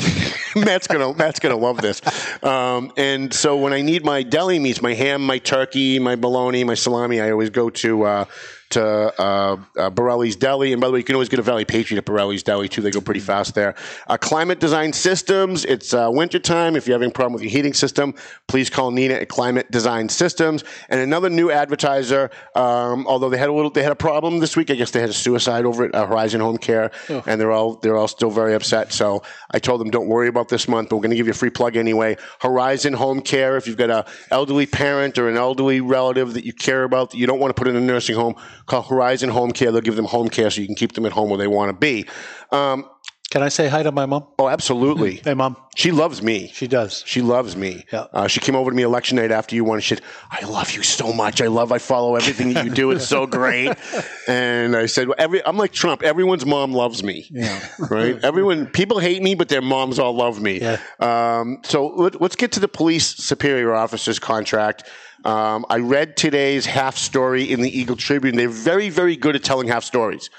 Matt's 0.55 0.85
gonna 0.85 1.11
Matt's 1.15 1.39
gonna 1.39 1.57
love 1.57 1.81
this. 1.81 2.01
Um, 2.43 2.91
and 2.97 3.33
so 3.33 3.57
when 3.57 3.73
I 3.73 3.81
need 3.81 4.05
my 4.05 4.21
deli 4.21 4.59
meats, 4.59 4.79
my 4.79 4.93
ham, 4.93 5.25
my 5.25 5.39
turkey, 5.39 5.97
my 5.97 6.15
bologna, 6.15 6.63
my 6.63 6.75
salami, 6.75 7.19
I 7.19 7.31
always 7.31 7.49
go 7.49 7.71
to. 7.71 8.03
Uh, 8.03 8.25
to 8.74 9.21
uh, 9.21 9.57
uh, 9.78 9.89
Borelli's 9.89 10.36
Deli. 10.36 10.74
And 10.74 10.82
by 10.82 10.88
the 10.88 10.93
way, 10.93 10.99
you 10.99 11.05
can 11.05 11.15
always 11.15 11.30
get 11.30 11.39
a 11.39 11.43
Valley 11.43 11.65
Patriot 11.65 11.99
at 11.99 12.05
Borelli's 12.05 12.43
Deli, 12.43 12.69
too. 12.69 12.82
They 12.82 12.91
go 12.91 13.01
pretty 13.01 13.19
fast 13.19 13.55
there. 13.55 13.76
Uh, 14.07 14.17
Climate 14.17 14.59
Design 14.59 14.93
Systems. 14.93 15.65
It's 15.65 15.93
uh, 15.93 16.09
wintertime. 16.11 16.76
If 16.76 16.88
you're 16.88 16.95
having 16.95 17.09
a 17.09 17.13
problem 17.13 17.34
with 17.34 17.43
your 17.43 17.51
heating 17.51 17.74
system, 17.74 18.13
please 18.47 18.69
call 18.69 18.91
Nina 18.91 19.15
at 19.15 19.30
Climate 19.30 19.69
Design 19.71 20.09
Systems. 20.09 20.63
And 20.89 20.99
another 20.99 21.30
new 21.30 21.51
advertiser, 21.51 22.30
um, 22.55 23.07
although 23.07 23.30
they 23.30 23.38
had 23.38 23.49
a 23.49 23.53
little, 23.53 23.71
they 23.71 23.84
had 23.84 23.91
a 23.91 23.95
problem 23.95 24.39
this 24.39 24.55
week. 24.55 24.69
I 24.69 24.76
guess 24.76 24.91
they 24.91 25.01
had 25.01 25.09
a 25.09 25.13
suicide 25.13 25.65
over 25.65 25.86
at 25.86 25.95
uh, 25.95 26.05
Horizon 26.05 26.41
Home 26.41 26.57
Care, 26.57 26.91
and 27.28 27.39
they're 27.39 27.51
all 27.51 27.76
they're 27.76 27.95
all 27.95 28.07
still 28.07 28.30
very 28.30 28.53
upset. 28.53 28.91
So 28.91 29.24
I 29.51 29.59
told 29.59 29.82
them, 29.82 29.89
don't 29.89 30.07
worry 30.07 30.28
about 30.28 30.49
this 30.49 30.67
month, 30.67 30.89
but 30.89 30.97
we're 30.97 31.03
going 31.03 31.11
to 31.11 31.15
give 31.15 31.28
you 31.28 31.32
a 31.32 31.36
free 31.36 31.49
plug 31.49 31.76
anyway. 31.76 32.17
Horizon 32.39 32.93
Home 32.93 33.21
Care. 33.21 33.57
If 33.57 33.67
you've 33.67 33.78
got 33.78 33.89
an 33.89 34.03
elderly 34.32 34.65
parent 34.65 35.17
or 35.17 35.30
an 35.30 35.38
elderly 35.38 35.82
relative 35.82 36.34
that 36.34 36.45
you 36.45 36.53
care 36.53 36.84
about 36.84 37.11
that 37.11 37.17
you 37.17 37.28
don't 37.28 37.39
want 37.39 37.55
to 37.55 37.59
put 37.59 37.67
in 37.67 37.76
a 37.76 37.82
nursing 37.82 38.15
home, 38.15 38.36
call 38.66 38.82
Horizon 38.84 39.30
Home 39.30 39.51
Care. 39.51 39.72
They'll 39.72 39.82
give 39.82 39.95
them 39.95 40.05
home 40.05 40.30
care 40.30 40.49
so 40.49 40.61
you 40.61 40.68
can 40.68 40.76
keep 40.76 40.93
them 40.93 41.05
at 41.05 41.11
home 41.11 41.30
where 41.30 41.38
they 41.38 41.47
want 41.47 41.70
to 41.70 41.74
be. 41.74 42.05
Um, 42.51 42.86
Can 43.30 43.41
I 43.41 43.49
say 43.49 43.68
hi 43.68 43.82
to 43.84 43.91
my 43.91 44.05
mom? 44.05 44.28
oh, 44.39 44.47
absolutely. 44.47 45.16
Hey, 45.26 45.34
mom. 45.34 45.55
She 45.76 45.91
loves 45.91 46.22
me. 46.22 46.51
She 46.53 46.68
does. 46.68 47.03
She 47.07 47.24
loves 47.24 47.55
me. 47.55 47.84
Yeah. 47.91 48.05
Uh, 48.14 48.28
she 48.28 48.39
came 48.39 48.55
over 48.55 48.70
to 48.70 48.76
me 48.76 48.84
election 48.84 49.16
night 49.18 49.32
after 49.32 49.55
you 49.55 49.64
won. 49.64 49.80
She 49.80 49.95
said, 49.95 50.03
"I 50.30 50.45
love 50.45 50.70
you 50.70 50.84
so 50.84 51.11
much. 51.11 51.41
I 51.41 51.47
love. 51.47 51.72
I 51.72 51.80
follow 51.80 52.16
everything 52.16 52.53
that 52.53 52.64
you 52.64 52.70
do. 52.72 52.91
It's 52.91 53.07
so 53.07 53.26
great." 53.26 53.76
and 54.28 54.76
I 54.76 54.86
said, 54.86 55.07
well, 55.07 55.16
"Every 55.18 55.43
I'm 55.43 55.57
like 55.57 55.72
Trump. 55.72 56.03
Everyone's 56.03 56.45
mom 56.45 56.74
loves 56.74 57.03
me. 57.03 57.26
Yeah. 57.32 57.59
Right? 57.89 58.24
Everyone. 58.24 58.68
People 58.68 58.99
hate 58.99 59.24
me, 59.24 59.34
but 59.34 59.49
their 59.49 59.64
moms 59.64 59.97
all 59.97 60.14
love 60.14 60.39
me. 60.39 60.59
Yeah. 60.61 60.78
Um, 60.99 61.61
so 61.64 61.88
let, 61.88 62.22
let's 62.22 62.36
get 62.36 62.51
to 62.51 62.59
the 62.59 62.68
police 62.68 63.07
superior 63.16 63.74
officer's 63.74 64.20
contract. 64.20 64.88
Um, 65.24 65.65
I 65.69 65.78
read 65.78 66.17
today's 66.17 66.65
half 66.65 66.97
story 66.97 67.51
in 67.51 67.61
the 67.61 67.80
Eagle 67.80 67.95
Tribune. 67.95 68.36
They're 68.36 68.49
very, 68.49 68.89
very 68.89 69.15
good 69.15 69.36
at 69.36 69.43
telling 69.43 69.67
half 69.67 69.84
stories. 69.84 70.30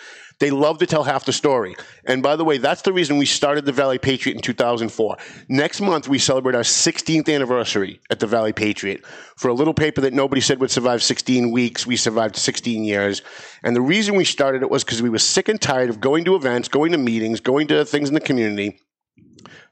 They 0.41 0.51
love 0.51 0.79
to 0.79 0.87
tell 0.87 1.05
half 1.05 1.25
the 1.25 1.33
story. 1.33 1.77
And 2.07 2.23
by 2.23 2.37
the 2.37 2.45
way, 2.45 2.59
that's 2.59 2.83
the 2.83 2.93
reason 2.93 3.19
we 3.19 3.27
started 3.27 3.65
the 3.65 3.73
Valley 3.73 3.99
Patriot 3.99 4.35
in 4.35 4.43
2004. 4.43 5.17
Next 5.49 5.81
month, 5.81 6.09
we 6.09 6.19
celebrate 6.19 6.57
our 6.57 6.63
16th 6.63 7.33
anniversary 7.33 8.01
at 8.11 8.19
the 8.21 8.27
Valley 8.27 8.53
Patriot. 8.53 9.05
For 9.37 9.49
a 9.49 9.55
little 9.55 9.75
paper 9.75 10.01
that 10.01 10.13
nobody 10.13 10.41
said 10.41 10.61
would 10.61 10.73
survive 10.73 11.03
16 11.03 11.53
weeks, 11.53 11.87
we 11.87 11.97
survived 11.97 12.37
16 12.37 12.83
years. 12.83 13.23
And 13.63 13.77
the 13.77 13.81
reason 13.81 14.17
we 14.17 14.25
started 14.25 14.63
it 14.63 14.71
was 14.71 14.83
because 14.83 15.03
we 15.03 15.11
were 15.11 15.19
sick 15.19 15.49
and 15.49 15.61
tired 15.61 15.89
of 15.89 16.01
going 16.01 16.25
to 16.25 16.35
events, 16.35 16.69
going 16.69 16.93
to 16.93 16.99
meetings, 16.99 17.41
going 17.41 17.69
to 17.69 17.85
things 17.85 18.09
in 18.09 18.15
the 18.15 18.21
community, 18.21 18.81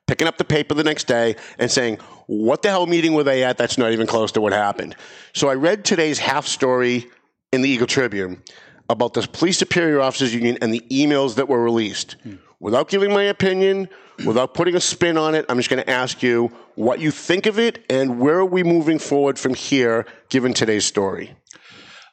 picking 0.07 0.29
up 0.29 0.39
the 0.39 0.45
paper 0.45 0.75
the 0.75 0.85
next 0.85 1.05
day 1.05 1.37
and 1.59 1.71
saying, 1.71 1.99
what 2.27 2.63
the 2.63 2.69
hell 2.69 2.87
meeting 2.87 3.15
were 3.15 3.25
they 3.25 3.45
at? 3.45 3.59
That's 3.59 3.79
not 3.79 3.93
even 3.93 4.07
close 4.07 4.33
to 4.33 4.41
what 4.41 4.53
happened. 4.53 4.97
So 5.33 5.49
I 5.49 5.55
read 5.55 5.85
today's 5.85 6.19
half 6.19 6.47
story 6.47 7.09
in 7.53 7.63
the 7.63 7.69
Eagle 7.69 7.87
Tribune 7.87 8.43
about 8.89 9.15
the 9.15 9.23
Police 9.23 9.59
Superior 9.59 10.01
Officers 10.01 10.35
Union 10.35 10.59
and 10.61 10.73
the 10.73 10.85
emails 10.91 11.37
that 11.37 11.49
were 11.49 11.63
released. 11.63 12.17
Without 12.61 12.89
giving 12.89 13.13
my 13.13 13.25
opinion, 13.25 13.89
without 14.25 14.55
putting 14.55 14.77
a 14.77 14.81
spin 14.81 15.17
on 15.17 15.35
it, 15.35 15.45
I'm 15.49 15.57
just 15.57 15.71
going 15.71 15.83
to 15.83 15.91
ask 15.91 16.23
you 16.23 16.53
what 16.75 17.01
you 17.01 17.11
think 17.11 17.47
of 17.47 17.59
it 17.59 17.85
and 17.91 18.21
where 18.21 18.37
are 18.37 18.45
we 18.45 18.63
moving 18.63 18.99
forward 18.99 19.39
from 19.39 19.55
here 19.55 20.07
given 20.29 20.55
today's 20.55 20.85
story? 20.85 21.35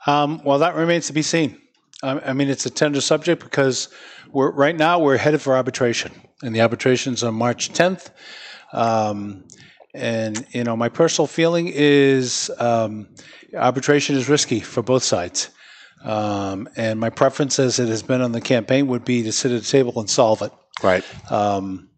Um, 0.08 0.42
well, 0.44 0.60
that 0.60 0.76
remains 0.76 1.08
to 1.08 1.14
be 1.14 1.22
seen. 1.22 1.62
I, 2.02 2.20
I 2.20 2.34
mean, 2.34 2.50
it's 2.50 2.66
a 2.66 2.70
tender 2.70 3.02
subject 3.02 3.44
because 3.44 3.90
we're 4.32 4.52
right 4.52 4.76
now 4.76 5.00
we're 5.00 5.18
headed 5.18 5.42
for 5.42 5.56
arbitration, 5.56 6.12
and 6.42 6.56
the 6.56 6.62
arbitration's 6.62 7.24
on 7.24 7.36
March 7.36 7.72
10th. 7.74 8.12
Um, 8.72 9.44
and 9.94 10.46
you 10.52 10.64
know, 10.64 10.76
my 10.76 10.90
personal 10.90 11.28
feeling 11.28 11.68
is 11.74 12.52
um, 12.60 13.08
arbitration 13.56 14.16
is 14.16 14.30
risky 14.30 14.60
for 14.60 14.82
both 14.82 15.04
sides. 15.04 15.50
Um, 16.04 16.70
and 16.78 17.00
my 17.00 17.10
preference, 17.10 17.60
as 17.60 17.80
it 17.80 17.90
has 17.90 18.04
been 18.04 18.22
on 18.22 18.32
the 18.32 18.42
campaign, 18.42 18.88
would 18.88 19.04
be 19.04 19.24
to 19.24 19.32
sit 19.32 19.52
at 19.52 19.62
a 19.62 19.70
table 19.70 20.00
and 20.00 20.10
solve 20.10 20.42
it. 20.42 20.52
Right. 20.82 21.04
Um, 21.32 21.90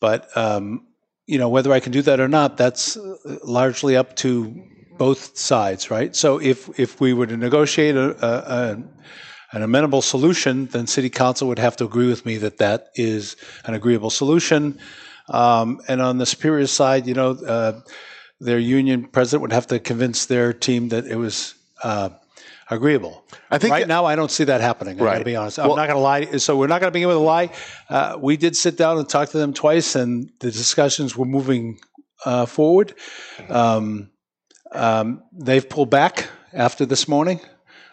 but 0.00 0.34
um, 0.36 0.86
you 1.26 1.38
know 1.38 1.48
whether 1.48 1.72
I 1.72 1.80
can 1.80 1.92
do 1.92 2.02
that 2.02 2.20
or 2.20 2.28
not, 2.28 2.56
that's 2.56 2.96
largely 3.44 3.96
up 3.96 4.16
to 4.16 4.54
both 4.96 5.36
sides, 5.36 5.90
right? 5.90 6.14
So 6.14 6.40
if 6.40 6.78
if 6.78 7.00
we 7.00 7.12
were 7.12 7.26
to 7.26 7.36
negotiate 7.36 7.96
a, 7.96 8.10
a, 8.24 8.54
a 8.54 8.82
an 9.52 9.62
amenable 9.62 10.02
solution, 10.02 10.66
then 10.66 10.86
City 10.86 11.10
Council 11.10 11.48
would 11.48 11.58
have 11.58 11.76
to 11.76 11.84
agree 11.84 12.08
with 12.08 12.26
me 12.26 12.36
that 12.38 12.58
that 12.58 12.88
is 12.94 13.36
an 13.64 13.74
agreeable 13.74 14.10
solution. 14.10 14.78
Um, 15.28 15.80
and 15.88 16.00
on 16.00 16.18
the 16.18 16.26
Superior 16.26 16.66
side, 16.66 17.06
you 17.06 17.14
know, 17.14 17.30
uh, 17.30 17.80
their 18.40 18.58
union 18.58 19.06
president 19.06 19.42
would 19.42 19.52
have 19.52 19.66
to 19.68 19.78
convince 19.78 20.26
their 20.26 20.52
team 20.52 20.88
that 20.90 21.06
it 21.06 21.16
was. 21.16 21.54
Uh, 21.82 22.10
agreeable. 22.68 23.22
I 23.48 23.58
think 23.58 23.70
right 23.70 23.80
that- 23.82 23.86
now 23.88 24.06
I 24.06 24.16
don't 24.16 24.30
see 24.30 24.42
that 24.42 24.60
happening. 24.60 24.96
I 24.96 24.98
got 24.98 25.04
to 25.04 25.16
Right. 25.18 25.24
be 25.24 25.36
honest. 25.36 25.60
I'm 25.60 25.68
Well- 25.68 25.76
not 25.76 25.86
going 25.86 25.96
to 25.98 26.02
lie. 26.02 26.36
So 26.38 26.56
we're 26.56 26.66
not 26.66 26.80
going 26.80 26.88
to 26.88 26.92
begin 26.92 27.06
with 27.06 27.16
a 27.16 27.20
lie. 27.20 27.50
Uh, 27.88 28.16
we 28.20 28.36
did 28.36 28.56
sit 28.56 28.76
down 28.76 28.98
and 28.98 29.08
talk 29.08 29.28
to 29.30 29.38
them 29.38 29.52
twice, 29.52 29.94
and 29.94 30.30
the 30.40 30.50
discussions 30.50 31.16
were 31.16 31.26
moving 31.26 31.78
uh, 32.24 32.44
forward. 32.44 32.94
Um, 33.48 34.10
um, 34.72 35.22
they've 35.32 35.68
pulled 35.68 35.90
back 35.90 36.28
after 36.52 36.84
this 36.86 37.06
morning. 37.06 37.38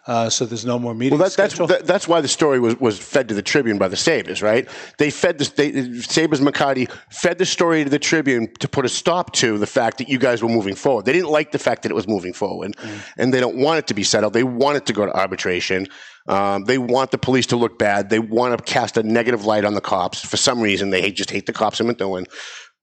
Uh, 0.05 0.29
so 0.29 0.45
there's 0.45 0.65
no 0.65 0.77
more 0.77 0.93
meetings. 0.93 1.17
Well, 1.17 1.29
that, 1.29 1.37
that's 1.37 1.57
that, 1.57 1.85
that's 1.85 2.07
why 2.09 2.19
the 2.19 2.27
story 2.27 2.59
was, 2.59 2.77
was 2.77 2.99
fed 2.99 3.29
to 3.29 3.33
the 3.33 3.41
Tribune 3.41 3.77
by 3.77 3.87
the 3.87 3.95
Sabas, 3.95 4.41
right? 4.41 4.67
They 4.97 5.09
fed 5.09 5.37
the 5.37 5.49
they, 5.55 5.71
Sabas 5.71 6.41
McCarty 6.41 6.91
fed 7.09 7.37
the 7.37 7.45
story 7.45 7.85
to 7.85 7.89
the 7.89 7.99
Tribune 7.99 8.53
to 8.59 8.67
put 8.67 8.83
a 8.83 8.89
stop 8.89 9.31
to 9.33 9.57
the 9.57 9.67
fact 9.67 9.99
that 9.99 10.09
you 10.09 10.17
guys 10.17 10.43
were 10.43 10.49
moving 10.49 10.75
forward. 10.75 11.05
They 11.05 11.13
didn't 11.13 11.29
like 11.29 11.53
the 11.53 11.59
fact 11.59 11.83
that 11.83 11.91
it 11.91 11.95
was 11.95 12.07
moving 12.07 12.33
forward, 12.33 12.75
and 13.17 13.33
they 13.33 13.39
don't 13.39 13.55
want 13.55 13.79
it 13.79 13.87
to 13.87 13.93
be 13.93 14.03
settled. 14.03 14.33
They 14.33 14.43
want 14.43 14.75
it 14.75 14.85
to 14.87 14.93
go 14.93 15.05
to 15.05 15.17
arbitration. 15.17 15.87
Um, 16.27 16.63
they 16.63 16.77
want 16.77 17.11
the 17.11 17.17
police 17.17 17.47
to 17.47 17.57
look 17.57 17.77
bad. 17.77 18.09
They 18.09 18.19
want 18.19 18.57
to 18.57 18.63
cast 18.63 18.97
a 18.97 19.03
negative 19.03 19.45
light 19.45 19.65
on 19.65 19.73
the 19.73 19.81
cops. 19.81 20.21
For 20.21 20.37
some 20.37 20.61
reason, 20.61 20.89
they 20.89 21.01
hate, 21.01 21.15
just 21.15 21.31
hate 21.31 21.45
the 21.45 21.53
cops 21.53 21.81
in 21.81 21.87
Methuen. 21.87 22.27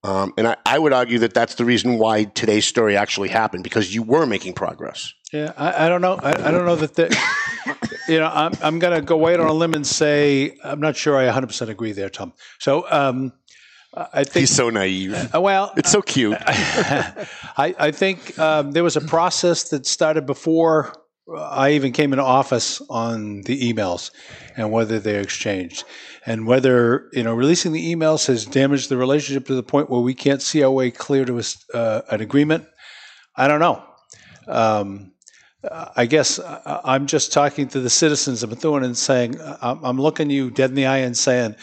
Um, 0.03 0.33
and 0.39 0.49
I, 0.49 0.57
I 0.65 0.79
would 0.79 0.93
argue 0.93 1.19
that 1.19 1.35
that's 1.35 1.57
the 1.57 1.65
reason 1.65 1.99
why 1.99 2.25
today's 2.25 2.65
story 2.67 2.97
actually 2.97 3.29
happened 3.29 3.65
because 3.65 3.95
you 3.95 4.03
were 4.03 4.25
making 4.27 4.55
progress. 4.55 5.13
Yeah, 5.33 5.53
I, 5.57 5.87
I 5.87 5.89
don't 5.89 6.01
know. 6.01 6.15
I, 6.23 6.31
I 6.31 6.51
don't 6.51 6.65
know 6.65 6.77
that 6.77 6.95
the, 6.95 7.17
you 8.09 8.19
know, 8.19 8.31
I'm, 8.33 8.53
I'm 8.63 8.79
going 8.79 8.95
to 8.95 9.03
go 9.03 9.17
wait 9.17 9.39
on 9.39 9.47
a 9.47 9.53
limb 9.53 9.75
and 9.75 9.87
say 9.87 10.57
I'm 10.65 10.81
not 10.81 10.97
sure 10.97 11.17
I 11.19 11.31
100% 11.31 11.69
agree 11.69 11.93
there, 11.93 12.09
Tom. 12.09 12.33
So 12.59 12.91
um, 12.91 13.33
I 13.95 14.25
think 14.25 14.41
He's 14.43 14.55
so 14.55 14.71
naive. 14.71 15.13
uh, 15.35 15.41
well, 15.41 15.73
It's 15.77 15.93
so 15.93 16.01
cute. 16.01 16.37
I, 16.47 17.75
I 17.79 17.91
think 17.91 18.39
um, 18.39 18.73
there 18.73 18.85
was 18.85 18.97
a 18.97 19.01
process 19.03 19.69
that 19.69 19.87
started 19.87 20.27
before 20.27 20.95
I 21.37 21.73
even 21.73 21.93
came 21.93 22.13
into 22.13 22.25
office 22.25 22.83
on 22.91 23.43
the 23.43 23.73
emails 23.73 24.11
and 24.57 24.73
whether 24.73 24.99
they're 24.99 25.21
exchanged 25.21 25.85
and 26.27 26.47
whether 26.47 27.09
you 27.13 27.23
know 27.23 27.35
releasing 27.35 27.73
the 27.73 27.95
emails 27.95 28.27
has 28.27 28.45
damaged 28.47 28.89
the 28.89 28.97
relationship 28.97 29.47
to 29.47 29.55
the 29.55 29.63
point 29.63 29.91
where 29.91 30.01
we 30.01 30.15
can't 30.15 30.43
see 30.43 30.63
our 30.63 30.71
way 30.71 30.91
clear 30.91 31.25
to 31.25 31.39
a 31.39 31.45
uh, 31.75 32.03
an 32.11 32.21
agreement. 32.21 32.67
I 33.37 33.49
don't 33.49 33.61
know. 33.61 33.83
Um, 34.47 35.13
I 35.97 36.07
guess 36.07 36.39
I- 36.41 36.81
I'm 36.85 37.07
just 37.07 37.33
talking 37.33 37.69
to 37.69 37.81
the 37.81 37.91
citizens 37.91 38.43
of 38.43 38.51
Methuen 38.51 38.83
and 38.83 38.97
saying, 38.97 39.37
I'm 39.63 39.85
I'm 39.85 40.01
looking 40.01 40.31
you 40.31 40.51
dead 40.51 40.71
in 40.71 40.77
the 40.77 40.87
eye 40.87 40.99
and 40.99 41.17
saying, 41.17 41.55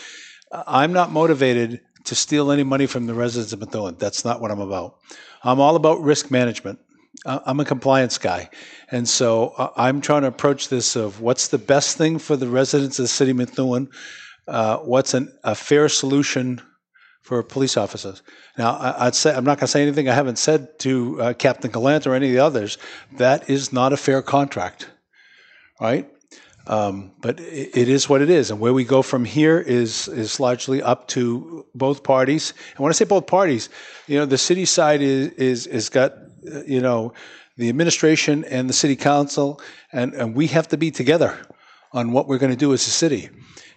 I'm 0.52 0.94
not 0.94 1.12
motivated 1.12 1.82
to 2.06 2.16
steal 2.16 2.52
any 2.52 2.64
money 2.64 2.86
from 2.86 3.06
the 3.06 3.14
residents 3.14 3.54
of 3.54 3.60
Methuen. 3.60 3.98
That's 4.00 4.24
not 4.24 4.40
what 4.40 4.52
I'm 4.52 4.62
about. 4.62 4.98
I'm 5.44 5.60
all 5.60 5.76
about 5.76 6.02
risk 6.02 6.32
management. 6.32 6.80
I'm 7.26 7.60
a 7.60 7.66
compliance 7.66 8.18
guy. 8.18 8.50
And 8.92 9.08
so 9.08 9.54
I- 9.58 9.88
I'm 9.88 10.02
trying 10.02 10.22
to 10.22 10.28
approach 10.28 10.70
this 10.70 10.96
of 10.96 11.20
what's 11.20 11.48
the 11.50 11.58
best 11.58 11.98
thing 11.98 12.20
for 12.20 12.36
the 12.36 12.48
residents 12.48 13.00
of 13.00 13.04
the 13.04 13.10
city 13.10 13.32
of 13.32 13.38
Methuen? 13.38 13.90
Uh, 14.48 14.78
what's 14.78 15.14
an, 15.14 15.32
a 15.44 15.56
fair 15.56 15.90
solution 15.90 16.62
for 17.28 17.44
police 17.44 17.76
officers. 17.76 18.24
Now, 18.58 18.78
I, 18.78 19.08
I'd 19.08 19.16
say 19.16 19.36
I'm 19.36 19.44
not 19.44 19.58
going 19.58 19.68
to 19.68 19.72
say 19.72 19.82
anything 19.82 20.08
I 20.08 20.14
haven't 20.14 20.40
said 20.40 20.80
to 20.80 21.22
uh, 21.22 21.34
Captain 21.34 21.70
Galant 21.70 22.08
or 22.08 22.16
any 22.16 22.28
of 22.28 22.34
the 22.34 22.40
others. 22.40 22.78
That 23.18 23.50
is 23.50 23.74
not 23.74 23.92
a 23.92 23.98
fair 23.98 24.22
contract, 24.22 24.88
right? 25.82 26.10
Um, 26.68 27.12
but 27.20 27.40
it, 27.40 27.90
is 27.90 28.10
what 28.10 28.22
it 28.22 28.30
is, 28.30 28.52
and 28.52 28.60
where 28.60 28.74
we 28.74 28.84
go 28.84 29.02
from 29.02 29.24
here 29.24 29.58
is 29.60 30.10
is 30.10 30.38
largely 30.38 30.82
up 30.82 31.08
to 31.10 31.66
both 31.74 32.04
parties. 32.04 32.54
And 32.76 32.80
when 32.84 32.92
I 32.92 32.94
say 32.94 33.06
both 33.06 33.26
parties, 33.26 33.70
you 34.06 34.18
know, 34.18 34.26
the 34.26 34.38
city 34.38 34.66
side 34.66 35.02
is 35.02 35.30
is 35.34 35.68
is 35.68 35.90
got 35.90 36.12
uh, 36.12 36.27
you 36.66 36.82
know 36.82 37.14
the 37.58 37.70
administration 37.70 38.44
and 38.46 38.70
the 38.70 38.74
city 38.74 38.96
council, 38.96 39.62
and 39.92 40.14
and 40.14 40.36
we 40.36 40.48
have 40.48 40.68
to 40.70 40.78
be 40.78 40.92
together 40.92 41.38
on 41.94 42.12
what 42.12 42.28
we're 42.28 42.38
going 42.38 42.52
to 42.52 42.58
do 42.58 42.74
as 42.74 42.86
a 42.88 42.92
city. 42.92 43.30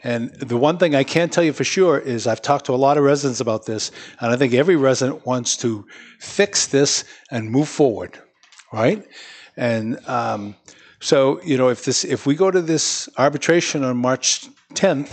And 0.03 0.31
the 0.35 0.57
one 0.57 0.79
thing 0.79 0.95
I 0.95 1.05
can 1.05 1.29
tell 1.29 1.45
you 1.45 1.53
for 1.53 1.65
sure 1.65 1.99
is 1.99 2.27
I've 2.27 2.41
talked 2.41 2.67
to 2.67 2.75
a 2.75 2.77
lot 2.77 2.97
of 2.97 3.05
residents 3.05 3.41
about 3.41 3.67
this, 3.67 3.91
and 4.21 4.33
I 4.33 4.37
think 4.37 4.55
every 4.55 4.77
resident 4.77 5.27
wants 5.27 5.57
to 5.59 5.87
fix 6.19 6.67
this 6.67 7.05
and 7.31 7.51
move 7.51 7.69
forward, 7.69 8.19
right? 8.73 9.07
And 9.57 9.99
um, 10.09 10.55
so, 11.01 11.41
you 11.43 11.57
know, 11.57 11.69
if 11.69 11.85
this 11.85 12.05
if 12.05 12.27
we 12.27 12.35
go 12.35 12.51
to 12.51 12.63
this 12.63 13.09
arbitration 13.19 13.85
on 13.85 13.97
March 13.97 14.49
10th 14.75 15.13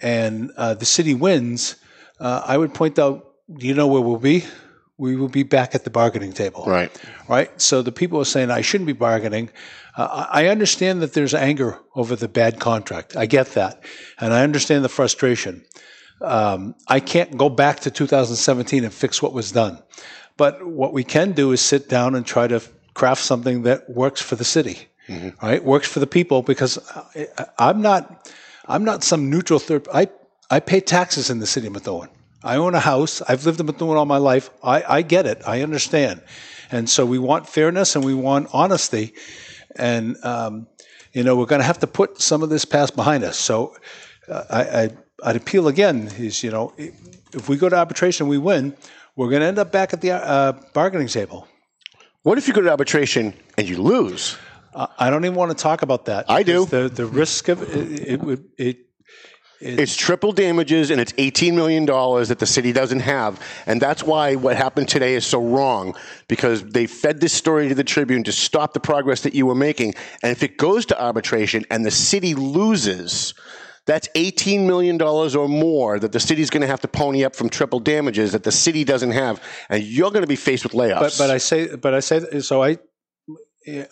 and 0.00 0.52
uh, 0.56 0.74
the 0.74 0.84
city 0.84 1.14
wins, 1.14 1.76
uh, 2.20 2.42
I 2.44 2.56
would 2.58 2.74
point 2.74 2.98
out, 2.98 3.34
do 3.52 3.66
you 3.66 3.74
know 3.74 3.88
where 3.88 4.00
we'll 4.02 4.18
be? 4.18 4.44
We 4.98 5.16
will 5.16 5.28
be 5.28 5.42
back 5.42 5.74
at 5.74 5.84
the 5.84 5.90
bargaining 5.90 6.32
table 6.32 6.64
Right. 6.66 6.90
right? 7.28 7.50
So 7.60 7.82
the 7.82 7.92
people 7.92 8.20
are 8.20 8.24
saying 8.26 8.50
I 8.50 8.60
shouldn't 8.60 8.86
be 8.86 8.92
bargaining. 8.92 9.50
Uh, 9.96 10.26
I 10.30 10.46
understand 10.48 11.02
that 11.02 11.12
there's 11.14 11.34
anger 11.34 11.78
over 11.94 12.14
the 12.14 12.28
bad 12.28 12.60
contract. 12.60 13.16
I 13.16 13.26
get 13.26 13.48
that, 13.54 13.82
and 14.20 14.32
I 14.32 14.42
understand 14.42 14.84
the 14.84 14.88
frustration. 14.88 15.64
Um, 16.20 16.74
I 16.88 17.00
can't 17.00 17.36
go 17.36 17.48
back 17.48 17.80
to 17.80 17.90
2017 17.90 18.84
and 18.84 18.94
fix 18.94 19.20
what 19.20 19.32
was 19.32 19.50
done, 19.50 19.82
but 20.36 20.64
what 20.64 20.92
we 20.92 21.04
can 21.04 21.32
do 21.32 21.52
is 21.52 21.60
sit 21.60 21.88
down 21.88 22.14
and 22.14 22.24
try 22.24 22.46
to 22.46 22.62
craft 22.94 23.22
something 23.24 23.62
that 23.62 23.90
works 23.90 24.20
for 24.22 24.36
the 24.36 24.44
city, 24.44 24.88
right? 25.42 25.64
Works 25.64 25.88
for 25.88 25.98
the 26.00 26.06
people 26.06 26.42
because 26.42 26.78
I, 27.16 27.26
I'm 27.58 27.82
not, 27.82 28.30
I'm 28.68 28.84
not 28.84 29.02
some 29.02 29.30
neutral 29.30 29.58
third. 29.58 29.88
I 29.92 30.08
I 30.50 30.60
pay 30.60 30.80
taxes 30.80 31.28
in 31.30 31.38
the 31.40 31.46
city 31.46 31.66
of 31.66 31.72
Methuen. 31.72 32.08
I 32.44 32.56
own 32.56 32.74
a 32.74 32.80
house. 32.80 33.22
I've 33.22 33.46
lived 33.46 33.60
in 33.60 33.66
Methuen 33.66 33.96
all 33.96 34.04
my 34.04 34.18
life. 34.18 34.50
I, 34.62 34.82
I 34.82 35.02
get 35.02 35.26
it. 35.26 35.42
I 35.46 35.62
understand. 35.62 36.22
And 36.70 36.88
so 36.88 37.04
we 37.06 37.18
want 37.18 37.48
fairness 37.48 37.96
and 37.96 38.04
we 38.04 38.14
want 38.14 38.48
honesty. 38.52 39.14
And, 39.76 40.16
um, 40.24 40.66
you 41.12 41.22
know, 41.22 41.36
we're 41.36 41.46
going 41.46 41.60
to 41.60 41.66
have 41.66 41.78
to 41.80 41.86
put 41.86 42.20
some 42.20 42.42
of 42.42 42.48
this 42.48 42.64
past 42.64 42.96
behind 42.96 43.24
us. 43.24 43.36
So 43.36 43.76
uh, 44.28 44.44
I, 44.50 44.62
I, 44.62 44.90
I'd 45.24 45.36
appeal 45.36 45.68
again 45.68 46.10
is, 46.18 46.42
you 46.42 46.50
know, 46.50 46.72
if 46.78 47.48
we 47.48 47.56
go 47.56 47.68
to 47.68 47.76
arbitration, 47.76 48.28
we 48.28 48.38
win, 48.38 48.76
we're 49.16 49.28
going 49.28 49.40
to 49.40 49.46
end 49.46 49.58
up 49.58 49.70
back 49.70 49.92
at 49.92 50.00
the 50.00 50.12
uh, 50.12 50.52
bargaining 50.72 51.08
table. 51.08 51.46
What 52.22 52.38
if 52.38 52.48
you 52.48 52.54
go 52.54 52.60
to 52.62 52.70
arbitration 52.70 53.34
and 53.58 53.68
you 53.68 53.82
lose? 53.82 54.36
I 54.74 55.10
don't 55.10 55.24
even 55.24 55.36
want 55.36 55.50
to 55.50 55.56
talk 55.56 55.82
about 55.82 56.06
that. 56.06 56.30
I 56.30 56.42
do. 56.42 56.64
The, 56.64 56.88
the 56.88 57.04
risk 57.04 57.48
of 57.48 57.62
it, 57.62 58.08
it 58.08 58.20
would, 58.22 58.48
it, 58.56 58.86
It's 59.62 59.96
triple 59.96 60.32
damages 60.32 60.90
and 60.90 61.00
it's 61.00 61.12
$18 61.12 61.54
million 61.54 61.86
that 61.86 62.38
the 62.38 62.46
city 62.46 62.72
doesn't 62.72 63.00
have. 63.00 63.40
And 63.66 63.80
that's 63.80 64.02
why 64.02 64.34
what 64.34 64.56
happened 64.56 64.88
today 64.88 65.14
is 65.14 65.24
so 65.24 65.40
wrong 65.40 65.94
because 66.28 66.64
they 66.64 66.86
fed 66.86 67.20
this 67.20 67.32
story 67.32 67.68
to 67.68 67.74
the 67.74 67.84
Tribune 67.84 68.24
to 68.24 68.32
stop 68.32 68.72
the 68.72 68.80
progress 68.80 69.22
that 69.22 69.34
you 69.34 69.46
were 69.46 69.54
making. 69.54 69.94
And 70.22 70.32
if 70.32 70.42
it 70.42 70.56
goes 70.58 70.86
to 70.86 71.00
arbitration 71.00 71.64
and 71.70 71.86
the 71.86 71.90
city 71.90 72.34
loses, 72.34 73.34
that's 73.86 74.08
$18 74.08 74.66
million 74.66 75.00
or 75.00 75.48
more 75.48 75.98
that 75.98 76.12
the 76.12 76.20
city's 76.20 76.50
going 76.50 76.60
to 76.60 76.66
have 76.66 76.80
to 76.80 76.88
pony 76.88 77.24
up 77.24 77.34
from 77.34 77.48
triple 77.48 77.80
damages 77.80 78.32
that 78.32 78.44
the 78.44 78.52
city 78.52 78.84
doesn't 78.84 79.12
have. 79.12 79.42
And 79.68 79.82
you're 79.82 80.10
going 80.10 80.22
to 80.22 80.28
be 80.28 80.36
faced 80.36 80.64
with 80.64 80.72
layoffs. 80.72 81.00
But 81.00 81.16
but 81.18 81.30
I 81.30 81.38
say 81.38 81.76
but 81.76 81.94
I 81.94 82.00
say 82.00 82.40
so 82.40 82.62
I 82.62 82.78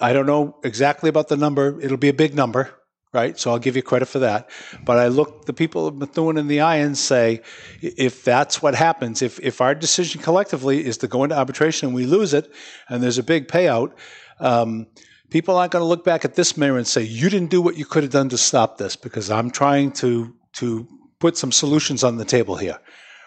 I 0.01 0.13
don't 0.13 0.27
know 0.27 0.59
exactly 0.65 1.09
about 1.09 1.29
the 1.29 1.37
number. 1.37 1.81
It'll 1.81 1.97
be 1.97 2.09
a 2.09 2.15
big 2.15 2.35
number, 2.35 2.71
right? 3.13 3.39
So 3.39 3.51
I'll 3.51 3.59
give 3.59 3.77
you 3.77 3.83
credit 3.83 4.07
for 4.07 4.21
that. 4.21 4.49
But 4.85 4.99
I 4.99 5.09
look 5.09 5.47
the 5.47 5.53
people 5.53 5.87
of 5.87 5.97
Methuen 5.97 6.37
in 6.37 6.49
the 6.49 6.61
eye 6.61 6.77
and 6.77 6.97
say, 6.97 7.43
if 7.81 8.25
that's 8.25 8.63
what 8.63 8.75
happens, 8.75 9.23
if 9.23 9.41
if 9.41 9.61
our 9.61 9.75
decision 9.75 10.23
collectively 10.23 10.85
is 10.85 10.99
to 10.99 11.09
go 11.09 11.25
into 11.25 11.37
arbitration 11.37 11.89
and 11.89 11.95
we 11.95 12.07
lose 12.07 12.35
it, 12.35 12.53
and 12.89 13.03
there's 13.03 13.19
a 13.19 13.23
big 13.23 13.49
payout. 13.49 13.93
Um, 14.39 14.87
People 15.31 15.57
aren't 15.57 15.71
going 15.71 15.83
to 15.83 15.87
look 15.87 16.05
back 16.05 16.25
at 16.25 16.35
this 16.35 16.57
mayor 16.57 16.77
and 16.77 16.85
say, 16.85 17.03
"You 17.03 17.31
didn't 17.31 17.51
do 17.51 17.63
what 17.63 17.77
you 17.77 17.85
could 17.85 18.03
have 18.03 18.11
done 18.11 18.29
to 18.31 18.37
stop 18.37 18.79
this," 18.79 18.97
because 18.97 19.31
I'm 19.31 19.53
trying 19.53 19.93
to 19.93 20.35
to 20.55 20.89
put 21.21 21.37
some 21.37 21.53
solutions 21.53 22.03
on 22.03 22.17
the 22.17 22.25
table 22.25 22.57
here 22.57 22.81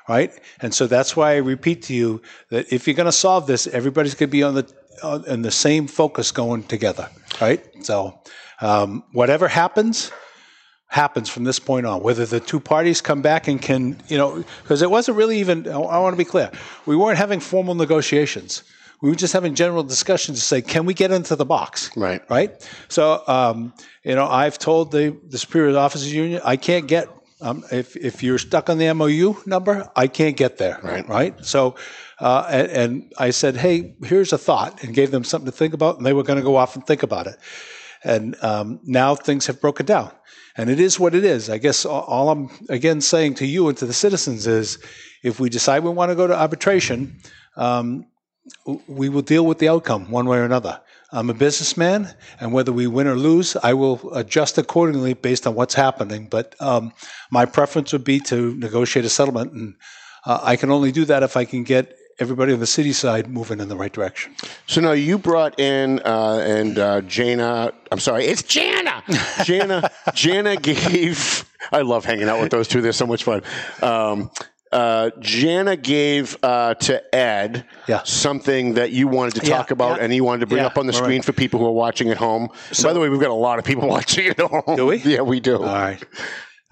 right? 0.09 0.31
And 0.59 0.73
so 0.73 0.87
that's 0.87 1.15
why 1.15 1.33
I 1.33 1.37
repeat 1.37 1.83
to 1.83 1.93
you 1.93 2.21
that 2.49 2.71
if 2.71 2.87
you're 2.87 2.95
going 2.95 3.05
to 3.05 3.11
solve 3.11 3.47
this, 3.47 3.67
everybody's 3.67 4.15
going 4.15 4.29
to 4.29 4.31
be 4.31 4.43
on 4.43 4.55
the 4.55 4.69
on, 5.01 5.27
on 5.29 5.41
the 5.41 5.51
same 5.51 5.87
focus 5.87 6.31
going 6.31 6.63
together, 6.63 7.09
right? 7.41 7.63
So 7.83 8.19
um, 8.63 9.03
whatever 9.11 9.47
happens 9.47 10.11
happens 10.87 11.27
from 11.27 11.43
this 11.43 11.59
point 11.59 11.85
on. 11.85 12.01
Whether 12.01 12.25
the 12.25 12.39
two 12.39 12.59
parties 12.59 13.01
come 13.01 13.21
back 13.21 13.47
and 13.47 13.61
can, 13.61 13.99
you 14.07 14.17
know, 14.17 14.43
because 14.61 14.81
it 14.81 14.89
wasn't 14.89 15.17
really 15.17 15.39
even. 15.39 15.67
I 15.67 15.77
want 15.77 16.13
to 16.13 16.17
be 16.17 16.25
clear, 16.25 16.51
we 16.85 16.95
weren't 16.95 17.17
having 17.17 17.39
formal 17.39 17.75
negotiations. 17.75 18.63
We 19.01 19.09
were 19.09 19.15
just 19.15 19.33
having 19.33 19.53
general 19.53 19.83
discussions 19.83 20.39
to 20.39 20.45
say, 20.45 20.61
can 20.61 20.85
we 20.85 20.93
get 20.93 21.11
into 21.11 21.35
the 21.35 21.43
box? 21.43 21.91
Right. 21.97 22.21
Right. 22.29 22.51
So, 22.87 23.21
um, 23.27 23.73
you 24.05 24.15
know, 24.15 24.27
I've 24.27 24.57
told 24.57 24.91
the 24.91 25.17
the 25.27 25.37
Superior 25.37 25.77
Officers 25.77 26.13
Union, 26.13 26.41
I 26.45 26.55
can't 26.55 26.87
get 26.87 27.09
um, 27.41 27.65
if 27.71 27.97
if 27.97 28.23
you're 28.23 28.37
stuck 28.37 28.69
on 28.69 28.77
the 28.77 28.93
MOU 28.93 29.35
number, 29.45 29.89
I 29.97 30.07
can't 30.07 30.37
get 30.37 30.57
there. 30.57 30.79
Right. 30.81 31.07
Right. 31.09 31.45
So, 31.45 31.75
uh, 32.19 32.47
and, 32.49 32.67
and 32.71 33.13
I 33.17 33.31
said, 33.31 33.57
hey, 33.57 33.95
here's 34.05 34.31
a 34.31 34.37
thought, 34.37 34.83
and 34.83 34.93
gave 34.95 35.11
them 35.11 35.25
something 35.25 35.51
to 35.51 35.57
think 35.57 35.73
about, 35.73 35.97
and 35.97 36.05
they 36.05 36.13
were 36.13 36.23
going 36.23 36.39
to 36.39 36.43
go 36.43 36.55
off 36.55 36.75
and 36.75 36.87
think 36.87 37.03
about 37.03 37.27
it. 37.27 37.35
And 38.03 38.35
um, 38.43 38.79
now 38.83 39.15
things 39.15 39.47
have 39.47 39.61
broken 39.61 39.85
down. 39.85 40.11
And 40.55 40.69
it 40.69 40.79
is 40.79 40.99
what 40.99 41.15
it 41.15 41.23
is. 41.23 41.49
I 41.49 41.57
guess 41.57 41.85
all, 41.85 42.29
I'm 42.29 42.49
again 42.69 43.01
saying 43.01 43.35
to 43.35 43.45
you 43.45 43.69
and 43.69 43.77
to 43.77 43.85
the 43.85 43.93
citizens 43.93 44.45
is 44.45 44.77
if 45.23 45.39
we 45.39 45.49
decide 45.49 45.83
we 45.83 45.89
want 45.89 46.11
to 46.11 46.15
go 46.15 46.27
to 46.27 46.35
arbitration, 46.35 47.19
um, 47.55 48.05
we 48.87 49.09
will 49.09 49.21
deal 49.21 49.45
with 49.45 49.57
the 49.57 49.69
outcome 49.69 50.11
one 50.11 50.27
way 50.27 50.37
or 50.37 50.43
another. 50.43 50.81
I'm 51.11 51.29
a 51.29 51.33
businessman, 51.33 52.13
and 52.39 52.51
whether 52.51 52.73
we 52.73 52.87
win 52.87 53.07
or 53.07 53.15
lose, 53.15 53.55
I 53.57 53.73
will 53.73 54.13
adjust 54.15 54.57
accordingly 54.57 55.13
based 55.13 55.45
on 55.45 55.53
what's 55.53 55.75
happening. 55.75 56.27
But 56.27 56.55
um, 56.59 56.91
my 57.31 57.45
preference 57.45 57.93
would 57.93 58.03
be 58.03 58.19
to 58.21 58.55
negotiate 58.55 59.05
a 59.05 59.09
settlement, 59.09 59.53
and 59.53 59.75
uh, 60.25 60.39
I 60.41 60.55
can 60.55 60.71
only 60.71 60.91
do 60.91 61.05
that 61.05 61.21
if 61.21 61.37
I 61.37 61.45
can 61.45 61.63
get 61.63 61.95
everybody 62.19 62.53
on 62.53 62.59
the 62.59 62.67
city 62.67 62.93
side 62.93 63.27
moving 63.29 63.59
in 63.59 63.67
the 63.69 63.75
right 63.75 63.91
direction. 63.91 64.35
So 64.67 64.81
now 64.81 64.91
you 64.91 65.17
brought 65.17 65.59
in 65.59 65.99
uh, 66.05 66.43
and 66.45 66.77
uh, 66.79 67.01
Jana. 67.01 67.73
I'm 67.91 67.99
sorry, 67.99 68.25
it's 68.25 68.43
Jana. 68.43 69.03
Jana. 69.43 69.89
Jana 70.13 70.55
gave. 70.57 71.45
I 71.71 71.81
love 71.81 72.05
hanging 72.05 72.29
out 72.29 72.41
with 72.41 72.51
those 72.51 72.67
two. 72.67 72.81
They're 72.81 72.91
so 72.91 73.07
much 73.07 73.23
fun. 73.23 73.41
Um, 73.81 74.29
uh, 74.71 75.11
Jana 75.19 75.75
gave 75.75 76.35
uh, 76.41 76.73
to 76.75 77.15
Ed 77.15 77.63
Yeah. 77.87 78.01
something 78.05 78.73
that 78.73 78.91
you 78.91 79.07
wanted 79.07 79.41
to 79.41 79.47
Yeah, 79.47 79.57
talk 79.57 79.69
about 79.71 79.97
yeah. 79.97 80.03
and 80.05 80.15
you 80.15 80.23
wanted 80.23 80.39
to 80.41 80.47
bring 80.47 80.61
Yeah, 80.61 80.67
up 80.67 80.79
on 80.79 80.87
the 80.87 80.93
screen 80.93 81.19
right. 81.19 81.25
for 81.25 81.31
people 81.31 81.59
who 81.59 81.67
are 81.67 81.71
watching 81.71 82.09
at 82.09 82.17
home. 82.17 82.49
So, 82.71 82.89
By 82.89 82.93
the 82.93 82.99
way, 82.99 83.09
we've 83.09 83.19
got 83.21 83.29
a 83.29 83.33
lot 83.35 83.59
of 83.59 83.65
people 83.65 83.87
watching 83.97 84.27
at 84.27 84.39
home. 84.39 84.75
Do 84.75 84.87
we? 84.87 84.97
Yeah, 84.97 85.21
we 85.21 85.39
do. 85.39 85.57
All 85.57 85.63
right. 85.65 86.03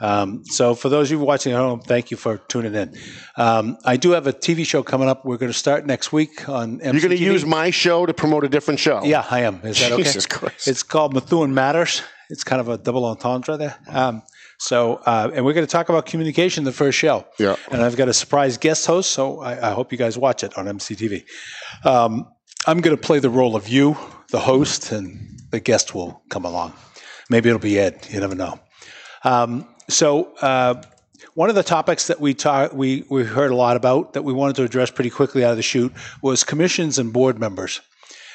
Um, 0.02 0.44
so 0.46 0.74
for 0.74 0.90
those 0.90 1.12
of 1.12 1.20
you 1.20 1.26
watching 1.26 1.54
at 1.54 1.60
home, 1.60 1.80
thank 1.80 2.10
you 2.10 2.18
for 2.18 2.40
tuning 2.50 2.74
in. 2.74 2.98
Um, 3.38 3.78
I 3.86 3.98
do 3.98 4.12
have 4.12 4.26
a 4.26 4.34
TV 4.34 4.66
show 4.66 4.82
coming 4.82 5.08
up. 5.08 5.24
We're 5.24 5.38
going 5.38 5.52
to 5.52 5.58
start 5.58 5.86
next 5.86 6.12
week 6.12 6.50
on 6.50 6.80
MCTV. 6.80 6.94
You're 6.94 7.02
going 7.02 7.18
to 7.18 7.24
use 7.24 7.46
my 7.46 7.70
show 7.70 8.06
to 8.08 8.14
promote 8.14 8.44
a 8.44 8.50
different 8.50 8.80
show. 8.80 9.04
Yeah, 9.04 9.26
I 9.30 9.42
am. 9.42 9.62
Is 9.64 9.80
that 9.80 9.92
okay? 9.92 10.04
Jesus 10.04 10.26
Christ. 10.26 10.68
It's 10.68 10.84
called 10.84 11.14
Methuen 11.14 11.54
Matters. 11.54 12.02
It's 12.32 12.44
kind 12.44 12.60
of 12.60 12.68
a 12.68 12.78
double 12.78 13.06
entendre 13.06 13.58
there. 13.58 13.78
Um, 13.88 14.24
so, 14.58 14.96
uh, 15.06 15.32
and 15.34 15.46
we're 15.46 15.54
going 15.54 15.66
to 15.66 15.72
talk 15.72 15.90
about 15.90 16.06
communication 16.06 16.64
the 16.64 16.72
first 16.72 16.98
show. 16.98 17.26
Yeah. 17.40 17.56
And 17.72 17.82
I've 17.82 17.96
got 17.96 18.10
a 18.10 18.14
surprise 18.14 18.58
guest 18.58 18.86
host, 18.86 19.12
so 19.12 19.40
I, 19.40 19.70
I 19.70 19.74
hope 19.74 19.92
you 19.92 19.98
guys 19.98 20.18
watch 20.18 20.44
it 20.44 20.58
on 20.58 20.66
MCTV. 20.66 21.24
Um, 21.84 22.28
I'm 22.68 22.80
going 22.80 22.96
to 22.96 23.02
play 23.02 23.20
the 23.20 23.30
role 23.30 23.56
of 23.56 23.68
you, 23.68 23.98
the 24.30 24.40
host, 24.40 24.92
and 24.92 25.40
the 25.50 25.60
guest 25.60 25.96
will 25.96 26.22
come 26.30 26.46
along. 26.46 26.74
Maybe 27.30 27.50
it'll 27.50 27.60
be 27.60 27.80
Ed. 27.80 28.08
You 28.12 28.20
never 28.20 28.36
know. 28.36 28.60
Um, 29.24 29.68
so, 29.92 30.34
uh, 30.42 30.82
one 31.34 31.50
of 31.50 31.56
the 31.56 31.64
topics 31.64 32.08
that 32.08 32.20
we 32.20 32.34
talk, 32.34 32.74
we 32.74 33.06
we 33.10 33.24
heard 33.24 33.52
a 33.52 33.56
lot 33.56 33.78
about 33.78 34.14
that 34.14 34.24
we 34.24 34.34
wanted 34.34 34.56
to 34.58 34.64
address 34.64 34.92
pretty 34.92 35.10
quickly 35.10 35.46
out 35.46 35.52
of 35.52 35.58
the 35.58 35.64
chute 35.64 35.94
was 36.22 36.44
commissions 36.44 36.98
and 36.98 37.14
board 37.14 37.40
members, 37.40 37.82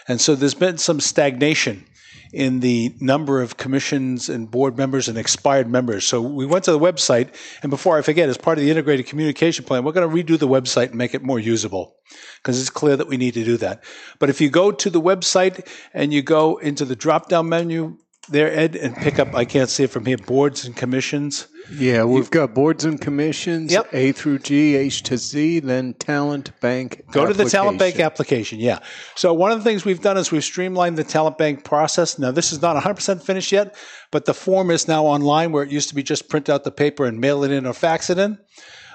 and 0.09 0.21
so 0.21 0.35
there's 0.35 0.55
been 0.55 0.79
some 0.79 1.01
stagnation 1.01 1.85
in 2.33 2.61
the 2.61 2.95
number 3.01 3.41
of 3.41 3.57
commissions 3.57 4.29
and 4.29 4.51
board 4.51 4.77
members 4.77 5.09
and 5.09 5.17
expired 5.17 5.69
members. 5.69 6.07
So 6.07 6.21
we 6.21 6.45
went 6.47 6.65
to 6.65 6.73
the 6.73 6.79
website, 6.79 7.29
and 7.63 7.71
before 7.71 7.97
I 7.99 8.03
forget, 8.03 8.29
as 8.29 8.37
part 8.37 8.59
of 8.59 8.65
the 8.65 8.71
integrated 8.71 9.07
communication 9.07 9.65
plan, 9.65 9.85
we're 9.85 9.93
going 9.93 10.09
to 10.09 10.25
redo 10.25 10.39
the 10.39 10.49
website 10.49 10.89
and 10.89 10.97
make 10.97 11.15
it 11.15 11.23
more 11.23 11.39
usable 11.39 11.97
because 12.39 12.61
it's 12.61 12.71
clear 12.71 12.97
that 12.97 13.09
we 13.09 13.17
need 13.17 13.35
to 13.35 13.45
do 13.45 13.57
that. 13.59 13.83
But 14.19 14.31
if 14.31 14.41
you 14.41 14.51
go 14.51 14.73
to 14.73 14.91
the 14.91 15.01
website 15.01 15.67
and 15.95 16.13
you 16.13 16.23
go 16.23 16.57
into 16.57 16.85
the 16.85 16.97
drop 16.97 17.29
down 17.29 17.49
menu 17.49 17.97
there, 18.29 18.53
Ed, 18.53 18.77
and 18.77 18.97
pick 18.97 19.18
up, 19.18 19.35
I 19.35 19.45
can't 19.45 19.68
see 19.68 19.85
it 19.85 19.91
from 19.91 20.07
here, 20.07 20.18
boards 20.18 20.64
and 20.64 20.74
commissions. 20.77 21.49
Yeah, 21.72 22.05
we've 22.05 22.31
got 22.31 22.55
boards 22.55 22.85
and 22.85 23.01
commissions, 23.01 23.72
Yep. 23.72 23.89
A 23.93 24.12
through 24.12 24.39
G, 24.41 24.77
H 24.77 25.03
to 25.05 25.16
Z, 25.18 25.61
then 25.61 25.95
talent 25.95 26.59
bank. 26.61 27.03
Go 27.11 27.27
to 27.27 27.35
the 27.35 27.45
talent 27.47 27.79
bank 27.79 27.99
application. 27.99 28.59
application. 28.59 28.59
Yeah. 28.61 28.79
So 29.16 29.35
one 29.35 29.51
of 29.51 29.59
the 29.59 29.64
things 29.64 29.85
we've 29.85 30.01
done 30.01 30.16
is 30.16 30.31
we've 30.31 30.45
streamlined 30.45 30.97
the 30.97 31.05
talent 31.05 31.39
bank 31.39 31.64
process. 31.64 32.18
Now 32.18 32.31
this 32.31 32.53
is 32.53 32.62
not 32.62 32.81
100% 32.81 33.20
finished 33.22 33.51
yet, 33.51 33.74
but 34.12 34.27
the 34.27 34.35
form 34.35 34.70
is 34.70 34.87
now 34.87 35.05
online 35.07 35.51
where 35.51 35.64
it 35.64 35.70
used 35.70 35.89
to 35.89 35.95
be 35.95 36.03
just 36.05 36.29
print 36.29 36.49
out 36.49 36.62
the 36.64 36.70
paper 36.70 37.05
and 37.05 37.20
mail 37.20 37.43
it 37.43 37.51
in 37.51 37.66
or 37.66 37.72
fax 37.72 38.11
it 38.11 38.18
in. 38.18 38.39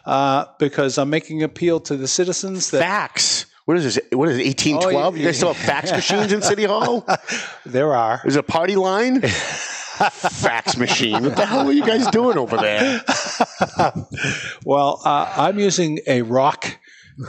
Uh, 0.05 0.45
because 0.57 0.97
I'm 0.97 1.09
making 1.11 1.43
appeal 1.43 1.79
to 1.82 1.95
the 1.95 2.07
citizens 2.07 2.71
that 2.71 2.82
Fax. 2.82 3.45
What 3.66 3.78
is 3.78 3.84
this? 3.84 3.99
What 4.12 4.30
is 4.30 4.38
it? 4.38 4.45
1812? 4.45 5.14
Oh, 5.14 5.18
you 5.18 5.26
guys 5.26 5.38
still 5.38 5.53
have 5.53 5.66
fax 5.66 5.91
machines 5.91 6.34
in 6.34 6.41
City 6.41 6.64
Hall? 6.64 7.05
there 7.66 7.93
are. 7.93 8.22
Is 8.26 8.36
it 8.36 8.39
a 8.39 8.43
party 8.43 8.76
line? 8.76 9.22
fax 10.09 10.78
machine. 10.78 11.24
What 11.24 11.36
the 11.36 11.45
hell 11.45 11.68
are 11.68 11.72
you 11.72 11.86
guys 11.86 12.07
doing 12.07 12.38
over 12.38 12.57
there? 12.57 13.03
Well, 14.66 15.01
uh, 15.03 15.32
I'm 15.38 15.59
using 15.59 15.99
a 16.07 16.22
rock 16.22 16.78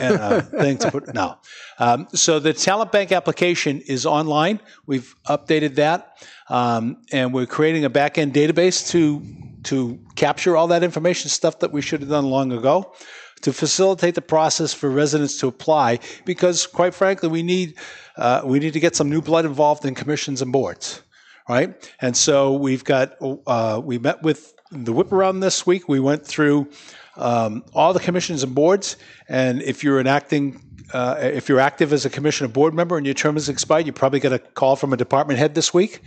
and 0.01 0.17
a 0.17 0.43
thing 0.43 0.79
to 0.79 0.91
put. 0.91 1.13
No. 1.15 1.39
Um, 1.79 2.09
so 2.13 2.39
the 2.39 2.53
talent 2.53 2.93
bank 2.93 3.13
application 3.13 3.81
is 3.81 4.07
online. 4.07 4.61
We've 4.87 5.15
updated 5.27 5.77
that, 5.77 6.19
um, 6.49 6.99
and 7.11 7.33
we're 7.33 7.47
creating 7.47 7.85
a 7.85 7.91
back 7.91 8.19
end 8.19 8.35
database 8.35 8.91
to 8.91 9.23
to 9.65 9.99
capture 10.17 10.57
all 10.57 10.69
that 10.69 10.83
information, 10.83 11.31
stuff 11.31 11.61
that 11.61 11.73
we 11.73 11.81
should 11.81 12.01
have 12.01 12.11
done 12.11 12.27
long 12.27 12.53
ago, 12.53 12.95
to 13.43 13.53
facilitate 13.53 14.15
the 14.15 14.23
process 14.23 14.73
for 14.73 14.91
residents 14.91 15.39
to 15.39 15.47
apply. 15.47 15.99
Because, 16.25 16.67
quite 16.67 16.95
frankly, 16.95 17.29
we 17.29 17.43
need 17.43 17.79
uh, 18.17 18.43
we 18.45 18.59
need 18.59 18.73
to 18.73 18.81
get 18.81 18.97
some 18.97 19.09
new 19.09 19.23
blood 19.23 19.45
involved 19.45 19.85
in 19.85 19.95
commissions 19.95 20.43
and 20.43 20.53
boards 20.53 21.03
right? 21.49 21.93
And 22.01 22.17
so 22.17 22.55
we've 22.55 22.85
got, 22.85 23.17
uh, 23.47 23.81
we 23.83 23.99
met 23.99 24.23
with 24.23 24.55
the 24.71 24.93
whip 24.93 25.13
around 25.13 25.41
this 25.41 25.67
week. 25.67 25.89
We 25.89 26.01
went 26.01 26.27
through 26.27 26.69
um, 27.17 27.65
all 27.75 27.93
the 27.93 28.01
commissions 28.01 28.43
and 28.43 28.55
boards. 28.55 28.97
And 29.29 29.63
if 29.63 29.85
you're 29.85 30.01
an 30.01 30.07
acting, 30.07 30.63
uh, 30.93 31.17
if 31.21 31.49
you're 31.49 31.61
active 31.61 31.93
as 31.93 32.05
a 32.05 32.11
commission 32.11 32.47
or 32.47 32.49
board 32.49 32.75
member 32.75 32.97
and 32.97 33.07
your 33.07 33.15
term 33.15 33.37
is 33.37 33.49
expired, 33.49 33.87
you 33.87 33.93
probably 33.93 34.21
get 34.21 34.33
a 34.33 34.39
call 34.39 34.77
from 34.77 34.93
a 34.93 34.97
department 34.97 35.39
head 35.39 35.55
this 35.55 35.75
week. 35.75 36.01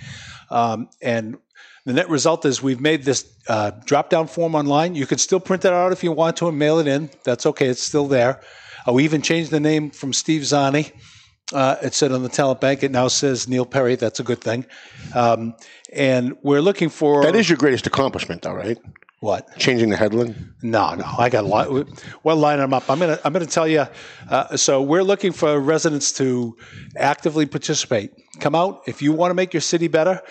Um, 0.49 0.89
and 1.01 1.37
the 1.85 1.93
net 1.93 2.09
result 2.09 2.45
is 2.45 2.61
we've 2.61 2.81
made 2.81 3.03
this 3.03 3.31
uh, 3.47 3.71
drop 3.85 4.09
down 4.09 4.27
form 4.27 4.55
online. 4.55 4.95
You 4.95 5.05
can 5.05 5.17
still 5.17 5.39
print 5.39 5.61
that 5.63 5.73
out 5.73 5.91
if 5.91 6.03
you 6.03 6.11
want 6.11 6.37
to 6.37 6.47
and 6.47 6.57
mail 6.57 6.79
it 6.79 6.87
in. 6.87 7.09
That's 7.23 7.45
okay, 7.45 7.67
it's 7.67 7.81
still 7.81 8.07
there. 8.07 8.41
Uh, 8.87 8.93
we 8.93 9.03
even 9.03 9.21
changed 9.21 9.51
the 9.51 9.59
name 9.59 9.91
from 9.91 10.11
Steve 10.13 10.41
Zanni. 10.41 10.91
Uh, 11.53 11.75
it 11.83 11.93
said 11.93 12.11
on 12.11 12.23
the 12.23 12.29
talent 12.29 12.59
bank, 12.59 12.81
it 12.81 12.89
now 12.91 13.07
says 13.07 13.47
Neil 13.47 13.65
Perry. 13.65 13.95
That's 13.95 14.19
a 14.19 14.23
good 14.23 14.41
thing. 14.41 14.65
Um, 15.13 15.53
and 15.93 16.35
we're 16.41 16.61
looking 16.61 16.89
for. 16.89 17.23
That 17.23 17.35
is 17.35 17.47
your 17.47 17.57
greatest 17.57 17.85
accomplishment, 17.85 18.41
though, 18.41 18.53
right? 18.53 18.79
what? 19.25 19.57
Changing 19.57 19.89
the 19.89 19.97
headline. 19.97 20.53
No, 20.61 20.93
no, 20.93 21.05
I 21.17 21.29
got 21.29 21.45
a 21.45 21.47
lot. 21.47 21.87
Well, 22.23 22.35
line 22.35 22.59
them 22.59 22.73
up. 22.73 22.89
I'm 22.89 22.99
gonna, 22.99 23.19
I'm 23.25 23.33
gonna 23.33 23.47
tell 23.47 23.67
you. 23.67 23.87
Uh, 24.29 24.55
so 24.55 24.81
we're 24.81 25.03
looking 25.03 25.31
for 25.31 25.59
residents 25.59 26.11
to 26.13 26.55
actively 26.95 27.47
participate. 27.47 28.11
Come 28.39 28.53
out 28.53 28.83
if 28.85 29.01
you 29.01 29.13
want 29.13 29.31
to 29.31 29.35
make 29.35 29.53
your 29.53 29.61
city 29.61 29.87
better. 29.87 30.21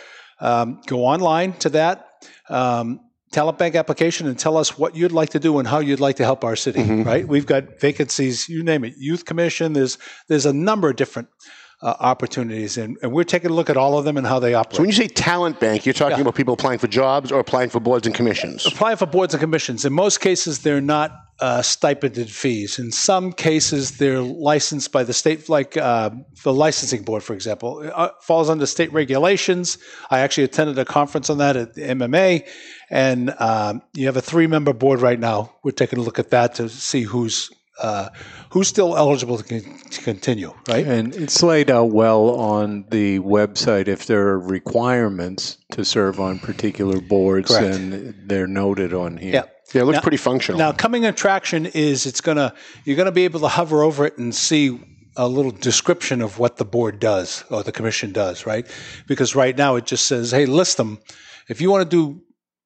Um, 0.45 0.81
go 0.87 1.05
online 1.05 1.55
to 1.55 1.71
that 1.71 2.09
um, 2.49 3.01
talent 3.33 3.59
bank 3.59 3.75
application 3.75 4.27
and 4.29 4.39
tell 4.39 4.57
us 4.57 4.79
what 4.79 4.95
you'd 4.95 5.13
like 5.13 5.31
to 5.31 5.41
do 5.41 5.59
and 5.59 5.67
how 5.67 5.81
you'd 5.81 6.01
like 6.01 6.17
to 6.17 6.25
help 6.25 6.45
our 6.45 6.57
city. 6.57 6.83
Right? 6.83 7.27
We've 7.27 7.47
got 7.47 7.81
vacancies. 7.81 8.49
You 8.49 8.63
name 8.63 8.85
it. 8.85 8.95
Youth 8.99 9.25
commission. 9.25 9.73
There's 9.73 9.99
there's 10.29 10.47
a 10.47 10.53
number 10.53 10.91
of 10.91 10.97
different. 10.97 11.29
Uh, 11.83 11.93
opportunities, 12.01 12.79
and, 12.79 12.97
and 13.03 13.13
we're 13.13 13.25
taking 13.25 13.51
a 13.51 13.53
look 13.53 13.69
at 13.69 13.77
all 13.77 13.99
of 13.99 14.07
them 14.07 14.17
and 14.17 14.27
how 14.27 14.39
they 14.39 14.55
operate. 14.55 14.77
So 14.77 14.83
when 14.83 14.89
you 14.89 14.95
say 14.95 15.09
talent 15.09 15.61
bank, 15.61 15.85
you're 15.85 15.93
talking 15.93 16.21
about 16.21 16.35
people 16.35 16.55
applying 16.55 16.79
for 16.79 16.87
jobs 16.87 17.31
or 17.31 17.41
applying 17.41 17.69
for 17.69 17.79
boards 17.79 18.07
and 18.07 18.17
commissions. 18.17 18.65
applying 18.65 18.97
for 18.97 19.05
boards 19.05 19.35
and 19.35 19.41
commissions. 19.41 19.85
In 19.85 19.93
most 19.93 20.21
cases, 20.21 20.61
they're 20.61 20.81
not 20.81 21.11
uh, 21.41 21.63
stipended 21.63 22.31
fees. 22.31 22.79
In 22.79 22.93
some 22.93 23.33
cases, 23.33 23.99
they're 23.99 24.21
licensed 24.21 24.93
by 24.93 25.03
the 25.03 25.13
state, 25.13 25.49
like 25.49 25.77
uh, 25.77 26.11
the 26.45 26.53
licensing 26.53 27.03
board, 27.03 27.23
for 27.23 27.35
example, 27.35 27.83
it, 27.83 27.93
uh, 27.95 28.11
falls 28.21 28.49
under 28.49 28.67
state 28.67 28.93
regulations. 28.93 29.79
I 30.11 30.21
actually 30.21 30.45
attended 30.45 30.79
a 30.79 30.85
conference 30.85 31.31
on 31.31 31.39
that 31.39 31.57
at 31.57 31.75
the 31.75 31.83
MMA, 31.83 32.49
and 32.91 33.35
um, 33.39 33.83
you 33.95 34.07
have 34.07 34.17
a 34.17 34.23
three-member 34.23 34.73
board 34.73 35.01
right 35.01 35.19
now. 35.19 35.53
We're 35.65 35.73
taking 35.73 35.99
a 35.99 36.03
look 36.03 36.19
at 36.19 36.31
that 36.31 36.55
to 36.57 36.69
see 36.69 37.03
who's 37.03 37.51
uh, 37.83 38.09
who's 38.51 38.69
still 38.69 38.97
eligible 38.97 39.37
to, 39.37 39.43
con- 39.43 39.79
to 39.91 40.01
continue, 40.03 40.55
right? 40.69 40.87
And 40.87 41.15
it's 41.17 41.43
laid 41.43 41.71
out 41.71 41.91
well 41.91 42.31
on 42.31 42.85
the 42.91 43.19
website 43.19 43.89
if 43.89 44.07
there 44.07 44.29
are 44.29 44.39
requirements 44.39 45.59
to 45.73 45.85
serve 45.85 46.21
on 46.21 46.39
particular 46.39 47.01
boards, 47.01 47.49
Correct. 47.51 47.75
and 47.75 48.29
they're 48.29 48.47
noted 48.47 48.95
on 48.95 49.17
here. 49.17 49.35
Yeah. 49.35 49.45
Yeah, 49.75 49.83
it 49.83 49.85
looks 49.87 49.97
Now- 49.97 50.03
pretty 50.03 50.17
functional. 50.17 50.59
Now, 50.59 50.73
coming 50.73 51.05
attraction 51.05 51.67
is 51.67 52.07
it's 52.07 52.21
gonna 52.21 52.55
you're 52.85 52.97
gonna 52.97 53.13
be 53.13 53.25
able 53.25 53.41
to 53.41 53.49
hover 53.49 53.83
over 53.83 54.07
it 54.07 54.17
and 54.19 54.35
see 54.35 54.79
a 55.17 55.29
little 55.29 55.53
description 55.53 56.21
of 56.23 56.39
what 56.39 56.57
the 56.57 56.65
board 56.65 56.99
does 56.99 57.45
or 57.51 57.63
the 57.63 57.73
commission 57.73 58.13
does, 58.13 58.47
right? 58.47 58.67
Because 59.07 59.35
right 59.35 59.57
now 59.57 59.77
it 59.77 59.87
just 59.87 60.07
says, 60.07 60.31
"Hey, 60.31 60.47
list 60.47 60.77
them." 60.77 60.99
If 61.49 61.61
you 61.61 61.71
want 61.71 61.89
to 61.91 61.97
do, 61.97 62.21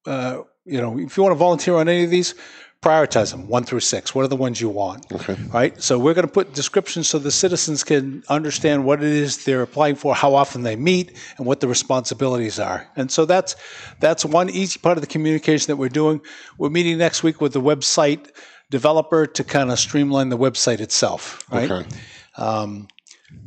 uh, 0.09 0.41
you 0.65 0.79
know, 0.79 0.97
if 0.99 1.17
you 1.17 1.23
want 1.23 1.31
to 1.33 1.37
volunteer 1.37 1.75
on 1.75 1.89
any 1.89 2.03
of 2.05 2.09
these, 2.09 2.33
prioritize 2.81 3.31
them 3.31 3.47
one 3.47 3.63
through 3.65 3.81
six. 3.81 4.15
What 4.15 4.23
are 4.23 4.29
the 4.29 4.37
ones 4.37 4.61
you 4.61 4.69
want? 4.69 5.11
Okay. 5.11 5.35
Right. 5.53 5.81
So 5.81 5.99
we're 5.99 6.13
going 6.13 6.27
to 6.27 6.31
put 6.31 6.53
descriptions 6.53 7.09
so 7.09 7.19
the 7.19 7.31
citizens 7.31 7.83
can 7.83 8.23
understand 8.29 8.85
what 8.85 9.03
it 9.03 9.09
is 9.11 9.43
they're 9.43 9.61
applying 9.61 9.95
for, 9.95 10.15
how 10.15 10.33
often 10.33 10.63
they 10.63 10.77
meet, 10.77 11.17
and 11.37 11.45
what 11.45 11.59
the 11.59 11.67
responsibilities 11.67 12.57
are. 12.57 12.87
And 12.95 13.11
so 13.11 13.25
that's 13.25 13.55
that's 13.99 14.23
one 14.23 14.49
each 14.49 14.81
part 14.81 14.97
of 14.97 15.01
the 15.01 15.07
communication 15.07 15.67
that 15.67 15.75
we're 15.75 15.89
doing. 15.89 16.21
We're 16.57 16.69
meeting 16.69 16.97
next 16.97 17.21
week 17.21 17.41
with 17.41 17.51
the 17.53 17.61
website 17.61 18.29
developer 18.69 19.25
to 19.25 19.43
kind 19.43 19.71
of 19.71 19.79
streamline 19.79 20.29
the 20.29 20.37
website 20.37 20.79
itself. 20.79 21.43
Right. 21.51 21.69
Okay. 21.69 21.89
Um, 22.37 22.87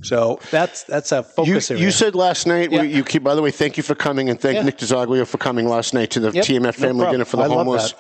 so 0.03 0.39
that's 0.51 0.85
that's 0.85 1.11
a 1.11 1.17
You, 1.17 1.23
focus 1.23 1.71
area. 1.71 1.83
you 1.83 1.91
said 1.91 2.15
last 2.15 2.47
night. 2.47 2.71
Yeah. 2.71 2.83
You 2.83 3.03
keep. 3.03 3.23
By 3.25 3.35
the 3.35 3.43
way, 3.43 3.51
thank 3.51 3.77
you 3.77 3.83
for 3.83 3.95
coming 3.95 4.29
and 4.29 4.39
thank 4.39 4.57
Yeah. 4.57 4.63
Nick 4.63 4.79
DiZoglio 4.79 5.27
for 5.27 5.39
coming 5.39 5.67
last 5.67 5.95
night 5.95 6.11
to 6.11 6.21
the 6.21 6.31
Yep, 6.33 6.45
TMF 6.45 6.75
Family 6.75 6.99
problem. 7.01 7.13
Dinner 7.13 7.25
for 7.25 7.37
the 7.39 7.43
I 7.45 7.49
homeless. 7.49 7.95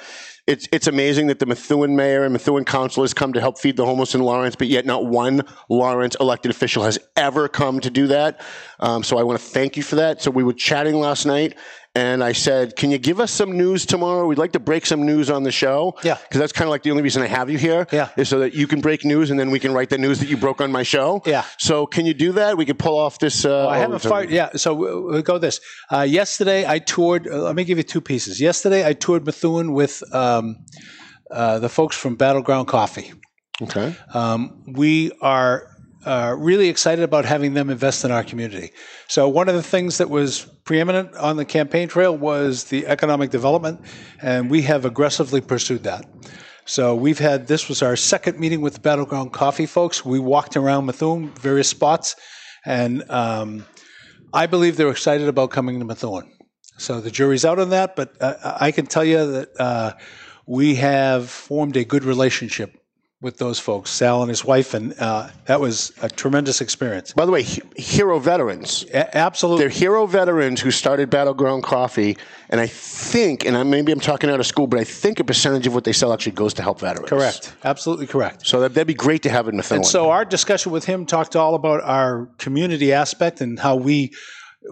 It's 0.44 0.66
it's 0.72 0.88
amazing 0.88 1.28
that 1.28 1.38
the 1.38 1.46
Methuen 1.46 1.94
mayor 1.94 2.24
and 2.24 2.32
Methuen 2.32 2.64
council 2.64 3.04
has 3.04 3.14
come 3.14 3.32
to 3.34 3.40
help 3.40 3.60
feed 3.60 3.76
the 3.76 3.86
homeless 3.86 4.16
in 4.16 4.22
Lawrence, 4.22 4.56
but 4.56 4.66
yet 4.66 4.84
not 4.84 5.06
one 5.06 5.42
Lawrence 5.68 6.16
elected 6.18 6.50
official 6.50 6.82
has 6.82 6.98
ever 7.16 7.46
come 7.48 7.78
to 7.78 7.90
do 7.90 8.08
that. 8.08 8.40
Um, 8.80 9.04
so 9.04 9.18
I 9.18 9.22
want 9.22 9.38
to 9.38 9.46
thank 9.46 9.76
you 9.76 9.84
for 9.84 9.94
that. 9.96 10.20
So 10.20 10.32
we 10.32 10.42
were 10.42 10.52
chatting 10.52 10.96
last 10.96 11.26
night, 11.26 11.56
and 11.94 12.24
I 12.24 12.32
said, 12.32 12.76
"Can 12.76 12.90
you 12.90 12.98
give 12.98 13.20
us 13.20 13.30
some 13.30 13.56
news 13.56 13.84
tomorrow? 13.84 14.26
We'd 14.26 14.38
like 14.38 14.52
to 14.52 14.60
break 14.60 14.86
some 14.86 15.04
news 15.04 15.30
on 15.30 15.42
the 15.42 15.52
show." 15.52 15.94
Yeah. 16.02 16.16
because 16.22 16.40
that's 16.40 16.52
kind 16.52 16.66
of 16.66 16.70
like 16.70 16.82
the 16.82 16.90
only 16.90 17.02
reason 17.02 17.22
I 17.22 17.26
have 17.26 17.50
you 17.50 17.58
here. 17.58 17.86
Yeah. 17.92 18.08
is 18.16 18.28
so 18.28 18.38
that 18.40 18.54
you 18.54 18.66
can 18.66 18.80
break 18.80 19.04
news, 19.04 19.30
and 19.30 19.38
then 19.38 19.50
we 19.50 19.58
can 19.58 19.72
write 19.72 19.90
the 19.90 19.98
news 19.98 20.18
that 20.20 20.28
you 20.28 20.36
broke 20.36 20.60
on 20.60 20.72
my 20.72 20.82
show. 20.82 21.22
Yeah. 21.26 21.44
So 21.58 21.86
can 21.86 22.06
you 22.06 22.14
do 22.14 22.32
that? 22.32 22.56
We 22.56 22.64
could 22.64 22.78
pull 22.78 22.98
off 22.98 23.18
this. 23.18 23.44
Uh, 23.44 23.68
I 23.68 23.78
haven't 23.78 24.04
oh, 24.06 24.08
fired. 24.08 24.30
Yeah, 24.30 24.50
so 24.56 24.74
we'll, 24.74 25.02
we'll 25.04 25.22
go 25.22 25.38
this. 25.38 25.60
Uh, 25.92 26.00
yesterday, 26.00 26.66
I 26.66 26.78
toured. 26.78 27.28
Uh, 27.28 27.42
let 27.42 27.56
me 27.56 27.64
give 27.64 27.78
you 27.78 27.84
two 27.84 28.00
pieces. 28.00 28.40
Yesterday, 28.40 28.86
I 28.86 28.94
toured 28.94 29.26
Methuen 29.26 29.72
with 29.72 30.02
um, 30.14 30.56
uh, 31.30 31.58
the 31.58 31.68
folks 31.68 31.96
from 31.96 32.16
Battleground 32.16 32.68
Coffee. 32.68 33.12
Okay. 33.60 33.94
Um, 34.14 34.64
we 34.66 35.12
are 35.20 35.68
uh, 36.04 36.34
really 36.38 36.68
excited 36.68 37.04
about 37.04 37.24
having 37.24 37.54
them 37.54 37.70
invest 37.70 38.04
in 38.04 38.10
our 38.10 38.24
community. 38.24 38.72
So, 39.08 39.28
one 39.28 39.48
of 39.48 39.54
the 39.54 39.62
things 39.62 39.98
that 39.98 40.10
was 40.10 40.46
preeminent 40.64 41.14
on 41.16 41.36
the 41.36 41.44
campaign 41.44 41.88
trail 41.88 42.16
was 42.16 42.64
the 42.64 42.86
economic 42.86 43.30
development, 43.30 43.80
and 44.20 44.50
we 44.50 44.62
have 44.62 44.84
aggressively 44.84 45.40
pursued 45.40 45.84
that. 45.84 46.06
So, 46.64 46.94
we've 46.94 47.18
had 47.18 47.46
this 47.46 47.68
was 47.68 47.82
our 47.82 47.96
second 47.96 48.40
meeting 48.40 48.60
with 48.60 48.74
the 48.74 48.80
Battleground 48.80 49.32
Coffee 49.32 49.66
folks. 49.66 50.04
We 50.04 50.18
walked 50.18 50.56
around 50.56 50.86
Methuen, 50.86 51.28
various 51.34 51.68
spots, 51.68 52.16
and 52.64 53.08
um, 53.10 53.64
I 54.32 54.46
believe 54.46 54.76
they're 54.76 54.90
excited 54.90 55.28
about 55.28 55.50
coming 55.50 55.78
to 55.78 55.84
Methuen. 55.84 56.32
So, 56.78 57.00
the 57.00 57.10
jury's 57.10 57.44
out 57.44 57.58
on 57.58 57.70
that, 57.70 57.94
but 57.94 58.20
uh, 58.20 58.56
I 58.60 58.72
can 58.72 58.86
tell 58.86 59.04
you 59.04 59.30
that 59.30 59.60
uh, 59.60 59.92
we 60.46 60.74
have 60.76 61.30
formed 61.30 61.76
a 61.76 61.84
good 61.84 62.02
relationship 62.02 62.81
with 63.22 63.38
those 63.38 63.60
folks, 63.60 63.90
Sal 63.90 64.20
and 64.22 64.28
his 64.28 64.44
wife, 64.44 64.74
and 64.74 64.98
uh, 64.98 65.28
that 65.46 65.60
was 65.60 65.92
a 66.02 66.10
tremendous 66.10 66.60
experience. 66.60 67.12
By 67.12 67.24
the 67.24 67.30
way, 67.30 67.44
he- 67.44 67.62
hero 67.76 68.18
veterans. 68.18 68.84
A- 68.92 69.16
absolutely. 69.16 69.62
They're 69.62 69.70
hero 69.70 70.06
veterans 70.06 70.60
who 70.60 70.72
started 70.72 71.08
Battleground 71.08 71.62
Coffee, 71.62 72.18
and 72.50 72.60
I 72.60 72.66
think, 72.66 73.46
and 73.46 73.56
I, 73.56 73.62
maybe 73.62 73.92
I'm 73.92 74.00
talking 74.00 74.28
out 74.28 74.40
of 74.40 74.46
school, 74.46 74.66
but 74.66 74.80
I 74.80 74.84
think 74.84 75.20
a 75.20 75.24
percentage 75.24 75.68
of 75.68 75.74
what 75.74 75.84
they 75.84 75.92
sell 75.92 76.12
actually 76.12 76.32
goes 76.32 76.52
to 76.54 76.62
help 76.62 76.80
veterans. 76.80 77.08
Correct. 77.08 77.54
Absolutely 77.64 78.08
correct. 78.08 78.44
So 78.44 78.58
that, 78.60 78.74
that'd 78.74 78.88
be 78.88 78.94
great 78.94 79.22
to 79.22 79.30
have 79.30 79.46
in 79.46 79.56
Methuen. 79.56 79.78
And 79.78 79.86
so 79.86 80.10
our 80.10 80.24
discussion 80.24 80.72
with 80.72 80.84
him 80.84 81.06
talked 81.06 81.36
all 81.36 81.54
about 81.54 81.80
our 81.84 82.26
community 82.38 82.92
aspect 82.92 83.40
and 83.40 83.58
how 83.58 83.76
we 83.76 84.12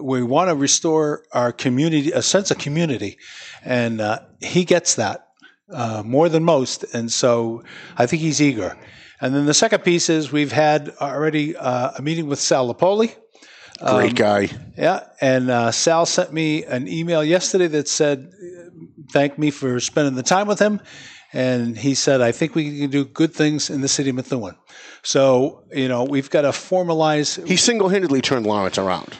we 0.01 0.23
want 0.23 0.49
to 0.49 0.55
restore 0.55 1.23
our 1.33 1.51
community, 1.51 2.11
a 2.11 2.21
sense 2.21 2.49
of 2.49 2.57
community, 2.57 3.17
and 3.63 3.99
uh, 3.99 4.19
he 4.39 4.63
gets 4.63 4.95
that 4.95 5.27
uh, 5.71 6.03
more 6.05 6.29
than 6.29 6.43
most. 6.43 6.83
And 6.93 7.11
so 7.11 7.63
I 7.97 8.05
think 8.05 8.21
he's 8.21 8.41
eager. 8.41 8.77
And 9.21 9.35
then 9.35 9.45
the 9.45 9.53
second 9.53 9.83
piece 9.83 10.09
is 10.09 10.31
we've 10.31 10.51
had 10.51 10.91
already 10.99 11.55
uh, 11.55 11.91
a 11.97 12.01
meeting 12.01 12.27
with 12.27 12.39
Sal 12.39 12.73
Lupoli. 12.73 13.15
great 13.79 14.15
guy. 14.15 14.49
Yeah, 14.77 15.03
and 15.21 15.49
uh, 15.49 15.71
Sal 15.71 16.05
sent 16.05 16.33
me 16.33 16.65
an 16.65 16.87
email 16.87 17.23
yesterday 17.23 17.67
that 17.67 17.87
said, 17.87 18.31
"Thank 19.11 19.37
me 19.37 19.51
for 19.51 19.79
spending 19.79 20.15
the 20.15 20.23
time 20.23 20.47
with 20.47 20.59
him." 20.59 20.81
And 21.33 21.77
he 21.77 21.95
said, 21.95 22.21
"I 22.21 22.31
think 22.31 22.55
we 22.55 22.79
can 22.79 22.89
do 22.89 23.05
good 23.05 23.33
things 23.33 23.69
in 23.69 23.81
the 23.81 23.87
city 23.87 24.09
of 24.09 24.15
Methuen." 24.15 24.55
So 25.03 25.63
you 25.73 25.87
know, 25.87 26.03
we've 26.03 26.29
got 26.29 26.41
to 26.41 26.49
formalize. 26.49 27.45
He 27.47 27.57
single-handedly 27.57 28.21
turned 28.21 28.45
Lawrence 28.45 28.77
around. 28.77 29.17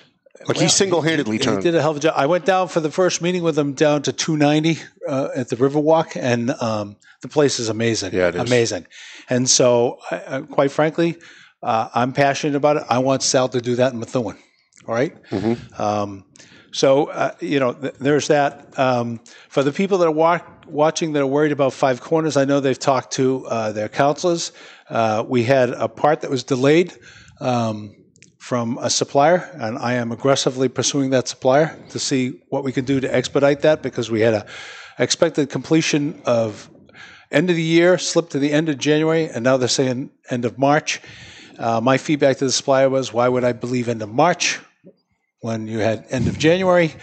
Like 0.47 0.57
he 0.57 0.67
single-handedly 0.67 1.37
He 1.37 1.43
turned. 1.43 1.63
did 1.63 1.75
a 1.75 1.81
hell 1.81 1.91
of 1.91 1.97
a 1.97 1.99
job. 1.99 2.13
I 2.17 2.25
went 2.25 2.45
down 2.45 2.67
for 2.67 2.79
the 2.79 2.91
first 2.91 3.21
meeting 3.21 3.43
with 3.43 3.57
him 3.57 3.73
down 3.73 4.01
to 4.03 4.13
290 4.13 4.81
uh, 5.07 5.29
at 5.35 5.49
the 5.49 5.55
Riverwalk, 5.55 6.15
and 6.15 6.51
um, 6.61 6.95
the 7.21 7.27
place 7.27 7.59
is 7.59 7.69
amazing. 7.69 8.13
Yeah, 8.13 8.29
it 8.29 8.35
is. 8.35 8.41
amazing. 8.41 8.87
And 9.29 9.49
so, 9.49 9.99
I, 10.09 10.37
I, 10.37 10.41
quite 10.41 10.71
frankly, 10.71 11.17
uh, 11.63 11.89
I'm 11.93 12.13
passionate 12.13 12.55
about 12.55 12.77
it. 12.77 12.83
I 12.89 12.99
want 12.99 13.23
Sal 13.23 13.49
to 13.49 13.61
do 13.61 13.75
that 13.75 13.93
in 13.93 13.99
Methuen. 13.99 14.37
All 14.87 14.95
right? 14.95 15.21
Mm-hmm. 15.29 15.81
Um, 15.81 16.25
so, 16.71 17.07
uh, 17.07 17.31
you 17.39 17.59
know, 17.59 17.73
th- 17.73 17.93
there's 17.99 18.27
that. 18.29 18.77
Um, 18.79 19.19
for 19.49 19.61
the 19.61 19.71
people 19.71 19.97
that 19.99 20.07
are 20.07 20.11
wa- 20.11 20.39
watching 20.67 21.13
that 21.13 21.21
are 21.21 21.27
worried 21.27 21.51
about 21.51 21.73
Five 21.73 22.01
Corners, 22.01 22.35
I 22.37 22.45
know 22.45 22.59
they've 22.61 22.79
talked 22.79 23.11
to 23.13 23.45
uh, 23.45 23.71
their 23.73 23.89
counselors. 23.89 24.53
Uh, 24.89 25.23
we 25.27 25.43
had 25.43 25.69
a 25.69 25.87
part 25.87 26.21
that 26.21 26.29
was 26.31 26.43
delayed 26.43 26.93
um, 27.39 27.95
from 28.41 28.79
a 28.81 28.89
supplier, 28.89 29.47
and 29.53 29.77
I 29.77 29.93
am 29.93 30.11
aggressively 30.11 30.67
pursuing 30.67 31.11
that 31.11 31.27
supplier 31.27 31.77
to 31.89 31.99
see 31.99 32.41
what 32.49 32.63
we 32.63 32.71
can 32.71 32.85
do 32.85 32.99
to 32.99 33.15
expedite 33.15 33.61
that 33.61 33.83
because 33.83 34.09
we 34.09 34.21
had 34.21 34.33
a 34.33 34.47
expected 34.97 35.51
completion 35.51 36.19
of 36.25 36.67
end 37.29 37.51
of 37.51 37.55
the 37.55 37.61
year, 37.61 37.99
slipped 37.99 38.31
to 38.31 38.39
the 38.39 38.51
end 38.51 38.67
of 38.67 38.79
January, 38.79 39.27
and 39.27 39.43
now 39.43 39.57
they're 39.57 39.67
saying 39.67 40.09
end 40.31 40.43
of 40.43 40.57
March. 40.57 41.01
Uh, 41.59 41.79
my 41.81 41.99
feedback 41.99 42.37
to 42.37 42.45
the 42.45 42.51
supplier 42.51 42.89
was, 42.89 43.13
why 43.13 43.29
would 43.29 43.43
I 43.43 43.53
believe 43.53 43.87
end 43.87 44.01
of 44.01 44.09
March 44.09 44.59
when 45.41 45.67
you 45.67 45.77
had 45.77 46.07
end 46.09 46.27
of 46.27 46.39
January? 46.39 46.95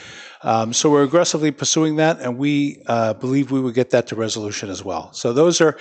Um, 0.43 0.73
so 0.73 0.91
we're 0.91 1.03
aggressively 1.03 1.51
pursuing 1.51 1.97
that, 1.97 2.21
and 2.21 2.39
we 2.39 2.83
uh, 2.87 3.15
believe 3.15 3.51
we 3.51 3.61
would 3.61 3.75
get 3.75 3.91
that 3.91 4.07
to 4.09 4.17
resolution 4.17 4.71
as 4.71 4.85
well. 4.85 5.13
So 5.13 5.33
those 5.33 5.61
are. 5.61 5.77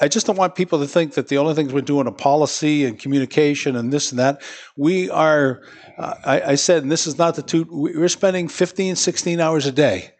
I- 0.00 0.08
just 0.08 0.26
don't 0.26 0.36
want 0.36 0.56
people 0.56 0.80
to 0.80 0.86
think 0.88 1.14
that 1.14 1.28
the 1.28 1.38
only 1.38 1.54
things 1.54 1.72
we're 1.72 1.80
doing 1.82 2.08
are 2.08 2.12
policy 2.12 2.84
and 2.84 2.98
communication 2.98 3.76
and 3.76 3.92
this 3.92 4.10
and 4.10 4.18
that. 4.18 4.42
We 4.76 5.08
are. 5.10 5.62
Uh, 5.96 6.14
I, 6.24 6.40
I 6.42 6.54
said, 6.56 6.82
and 6.82 6.90
this 6.90 7.06
is 7.06 7.18
not 7.18 7.36
the 7.36 7.42
two. 7.42 7.64
we- 7.70 7.96
We're 7.96 8.08
spending 8.08 8.48
15, 8.48 8.96
16 8.96 9.40
hours 9.40 9.66
a 9.66 9.72
day 9.72 10.10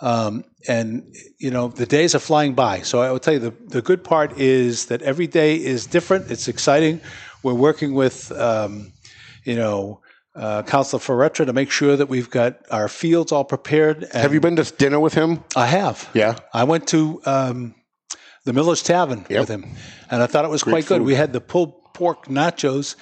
um, 0.00 0.44
and 0.68 1.14
you 1.38 1.50
know 1.50 1.68
the 1.68 1.86
days 1.86 2.14
are 2.14 2.20
flying 2.20 2.54
by. 2.54 2.80
So 2.82 3.00
I 3.02 3.10
will 3.10 3.18
tell 3.18 3.34
you 3.34 3.40
the 3.40 3.54
the 3.68 3.82
good 3.82 4.04
part 4.04 4.38
is 4.38 4.86
that 4.86 5.02
every 5.02 5.26
day 5.26 5.56
is 5.56 5.86
different. 5.86 6.30
It's 6.30 6.48
exciting. 6.48 7.00
We're 7.42 7.54
working 7.54 7.94
with 7.94 8.32
um, 8.32 8.92
you 9.44 9.56
know. 9.56 10.00
Uh, 10.38 10.62
Councilor 10.62 11.00
Faretra 11.00 11.46
to 11.46 11.52
make 11.52 11.68
sure 11.70 11.96
that 11.96 12.08
we've 12.08 12.30
got 12.30 12.60
our 12.70 12.86
fields 12.88 13.32
all 13.32 13.44
prepared. 13.44 14.04
And 14.04 14.12
Have 14.12 14.32
you 14.32 14.40
been 14.40 14.54
to 14.56 14.62
dinner 14.62 15.00
with 15.00 15.12
him? 15.14 15.42
I 15.56 15.66
have. 15.66 16.08
Yeah. 16.14 16.36
I 16.54 16.62
went 16.62 16.86
to 16.88 17.20
um, 17.26 17.74
the 18.44 18.52
Miller's 18.52 18.82
Tavern 18.82 19.26
Yep. 19.28 19.40
with 19.40 19.48
him, 19.48 19.66
and 20.10 20.22
I 20.22 20.26
thought 20.26 20.44
it 20.44 20.50
was 20.50 20.62
quite 20.62 20.86
good. 20.86 21.02
We 21.02 21.16
had 21.16 21.32
the 21.32 21.40
pulled 21.40 21.74
pork 21.92 22.26
nachos, 22.26 22.94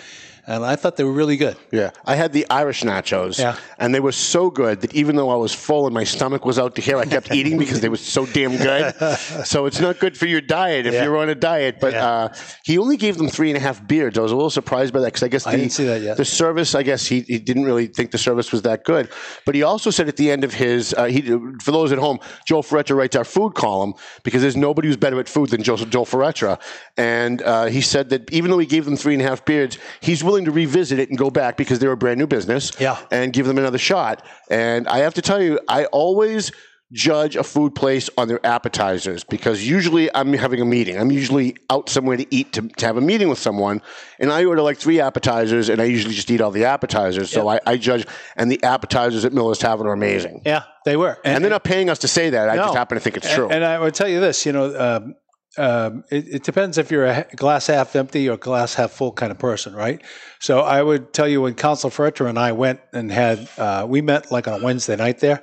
and 0.47 0.65
I 0.65 0.77
thought 0.77 0.97
they 0.97 1.05
were 1.05 1.13
really 1.13 1.37
good. 1.37 1.57
Yeah, 1.73 1.91
I 2.05 2.15
had 2.17 2.33
the 2.33 2.47
Irish 2.51 2.83
nachos, 2.83 3.39
Yeah. 3.39 3.57
and 3.79 3.95
they 3.95 4.01
were 4.01 4.13
so 4.13 4.51
good 4.51 4.81
that 4.83 4.95
even 4.95 5.17
though 5.17 5.31
I 5.31 5.37
was 5.37 5.53
full 5.55 5.87
and 5.87 5.95
my 5.95 6.05
stomach 6.05 6.45
was 6.45 6.59
out 6.59 6.75
to 6.77 6.81
here, 6.83 6.99
I 6.99 7.05
kept 7.05 7.33
eating 7.33 7.59
because 7.59 7.81
they 7.81 7.89
were 7.89 7.97
so 7.97 8.27
damn 8.27 8.57
good. 8.57 8.95
So 9.45 9.67
it's 9.67 9.81
not 9.81 9.99
good 9.99 10.17
for 10.17 10.27
your 10.27 10.41
diet 10.41 10.87
if 10.87 10.95
Yeah. 10.95 11.05
you're 11.05 11.17
on 11.17 11.29
a 11.29 11.35
diet. 11.35 11.79
But 11.81 11.93
Yeah. 11.93 12.07
uh, 12.09 12.35
he 12.65 12.79
only 12.79 12.97
gave 12.97 13.17
them 13.17 13.29
three 13.29 13.49
and 13.51 13.57
a 13.57 13.61
half 13.61 13.87
beers. 13.87 14.17
I 14.19 14.23
was 14.23 14.33
a 14.33 14.37
little 14.37 14.51
surprised 14.51 14.93
by 14.93 15.01
that 15.01 15.07
because 15.07 15.23
I 15.23 15.29
guess 15.29 15.47
I 15.47 15.53
the, 15.53 15.57
didn't 15.59 15.73
see 15.73 15.85
that 15.85 16.01
yet. 16.03 16.17
the 16.17 16.25
service, 16.25 16.75
I 16.75 16.83
guess 16.83 17.07
he, 17.07 17.21
he 17.21 17.39
didn't 17.39 17.65
really 17.65 17.87
think 17.87 18.11
the 18.11 18.19
service 18.19 18.53
was 18.53 18.63
that 18.63 18.85
good. 18.85 19.09
But 19.45 19.55
he 19.55 19.63
also 19.63 19.91
said 19.91 20.09
at 20.09 20.17
the 20.17 20.31
end 20.31 20.45
of 20.45 20.53
his, 20.55 20.95
uh, 20.95 21.05
he 21.07 21.23
for 21.63 21.71
those 21.73 21.93
at 21.93 21.99
home, 21.99 22.19
Joel 22.47 22.63
Faretra 22.63 22.97
writes 22.97 23.17
our 23.17 23.25
food 23.25 23.55
column 23.55 23.95
because 24.23 24.43
there's 24.43 24.57
nobody 24.57 24.89
who's 24.89 24.97
better 24.97 25.19
at 25.21 25.29
food 25.29 25.51
than 25.51 25.63
Joel, 25.63 25.79
Joel 25.79 26.07
Faretra. 26.07 26.61
And 26.97 27.43
uh, 27.43 27.67
he 27.67 27.81
said 27.81 28.11
that 28.11 28.31
even 28.33 28.51
though 28.51 28.59
he 28.59 28.67
gave 28.67 28.85
them 28.85 28.97
three 28.97 29.15
and 29.15 29.23
a 29.23 29.27
half 29.27 29.45
beers, 29.45 29.79
he's 30.01 30.23
willing 30.25 30.36
to 30.45 30.51
revisit 30.51 30.99
it 30.99 31.09
and 31.09 31.17
go 31.19 31.31
back 31.31 31.57
because 31.57 31.79
they're 31.79 31.93
a 31.93 31.97
brand 31.97 32.19
new 32.19 32.27
business 32.27 32.73
Yeah. 32.79 32.99
and 33.11 33.33
give 33.33 33.47
them 33.47 33.59
another 33.59 33.79
shot. 33.79 34.25
And 34.51 34.87
I 34.87 34.99
have 34.99 35.15
to 35.15 35.23
tell 35.23 35.43
you, 35.43 35.59
I 35.69 35.87
always 35.87 36.53
judge 36.93 37.35
a 37.35 37.43
food 37.43 37.75
place 37.75 38.09
on 38.17 38.29
their 38.29 38.39
appetizers 38.47 39.25
because 39.25 39.67
usually 39.67 40.09
I'm 40.15 40.33
having 40.35 40.61
a 40.61 40.65
meeting. 40.65 40.97
I'm 40.97 41.11
usually 41.11 41.57
out 41.69 41.89
somewhere 41.89 42.17
to 42.17 42.27
eat 42.33 42.53
to, 42.53 42.69
to 42.69 42.87
have 42.87 42.97
a 42.97 43.01
meeting 43.01 43.29
with 43.29 43.41
someone, 43.41 43.83
and 44.21 44.31
I 44.31 44.45
order 44.45 44.63
like 44.63 44.79
three 44.79 45.01
appetizers, 45.01 45.69
and 45.69 45.81
I 45.83 45.87
usually 45.87 46.15
just 46.15 46.31
eat 46.31 46.41
all 46.41 46.53
the 46.53 46.65
appetizers. 46.65 47.29
So 47.33 47.49
I, 47.49 47.59
I 47.67 47.77
judge, 47.77 48.07
and 48.37 48.53
the 48.53 48.63
appetizers 48.63 49.25
at 49.25 49.33
Miller's 49.33 49.59
Tavern 49.59 49.89
are 49.89 49.93
amazing. 49.93 50.43
Yeah, 50.47 50.63
they 50.85 50.97
were. 50.97 51.19
And 51.25 51.43
they're 51.43 51.51
not 51.51 51.65
paying 51.65 51.91
us 51.91 51.99
to 52.01 52.09
say 52.09 52.31
that. 52.31 52.49
I 52.49 52.55
No. 52.55 52.63
just 52.67 52.77
happen 52.77 52.95
to 52.97 53.01
think 53.01 53.17
it's 53.17 53.27
And- 53.27 53.35
true. 53.35 53.49
And, 53.49 53.65
I 53.65 53.81
would 53.81 53.95
tell 53.95 54.09
you 54.09 54.21
this, 54.21 54.47
you 54.47 54.53
know, 54.53 54.73
um, 54.79 55.17
um, 55.59 56.05
it, 56.11 56.29
it 56.29 56.43
depends 56.43 56.79
if 56.79 56.91
you're 56.91 57.07
a 57.07 57.27
glass 57.35 57.67
half 57.67 57.97
empty 57.97 58.29
or 58.29 58.37
glass 58.37 58.75
half 58.75 58.91
full 58.91 59.13
kind 59.13 59.31
of 59.31 59.39
person, 59.39 59.75
right? 59.75 60.03
So 60.39 60.61
I 60.61 60.83
would 60.83 61.13
tell 61.13 61.27
you 61.27 61.43
when 61.43 61.55
Council 61.55 61.91
Faretra 61.91 62.29
and 62.29 62.39
I 62.39 62.53
went 62.53 62.81
and 62.93 63.11
had, 63.11 63.49
uh, 63.57 63.87
we 63.89 64.03
met 64.03 64.31
like 64.31 64.47
on 64.47 64.61
a 64.61 64.65
Wednesday 64.65 64.97
night 64.97 65.21
there. 65.21 65.43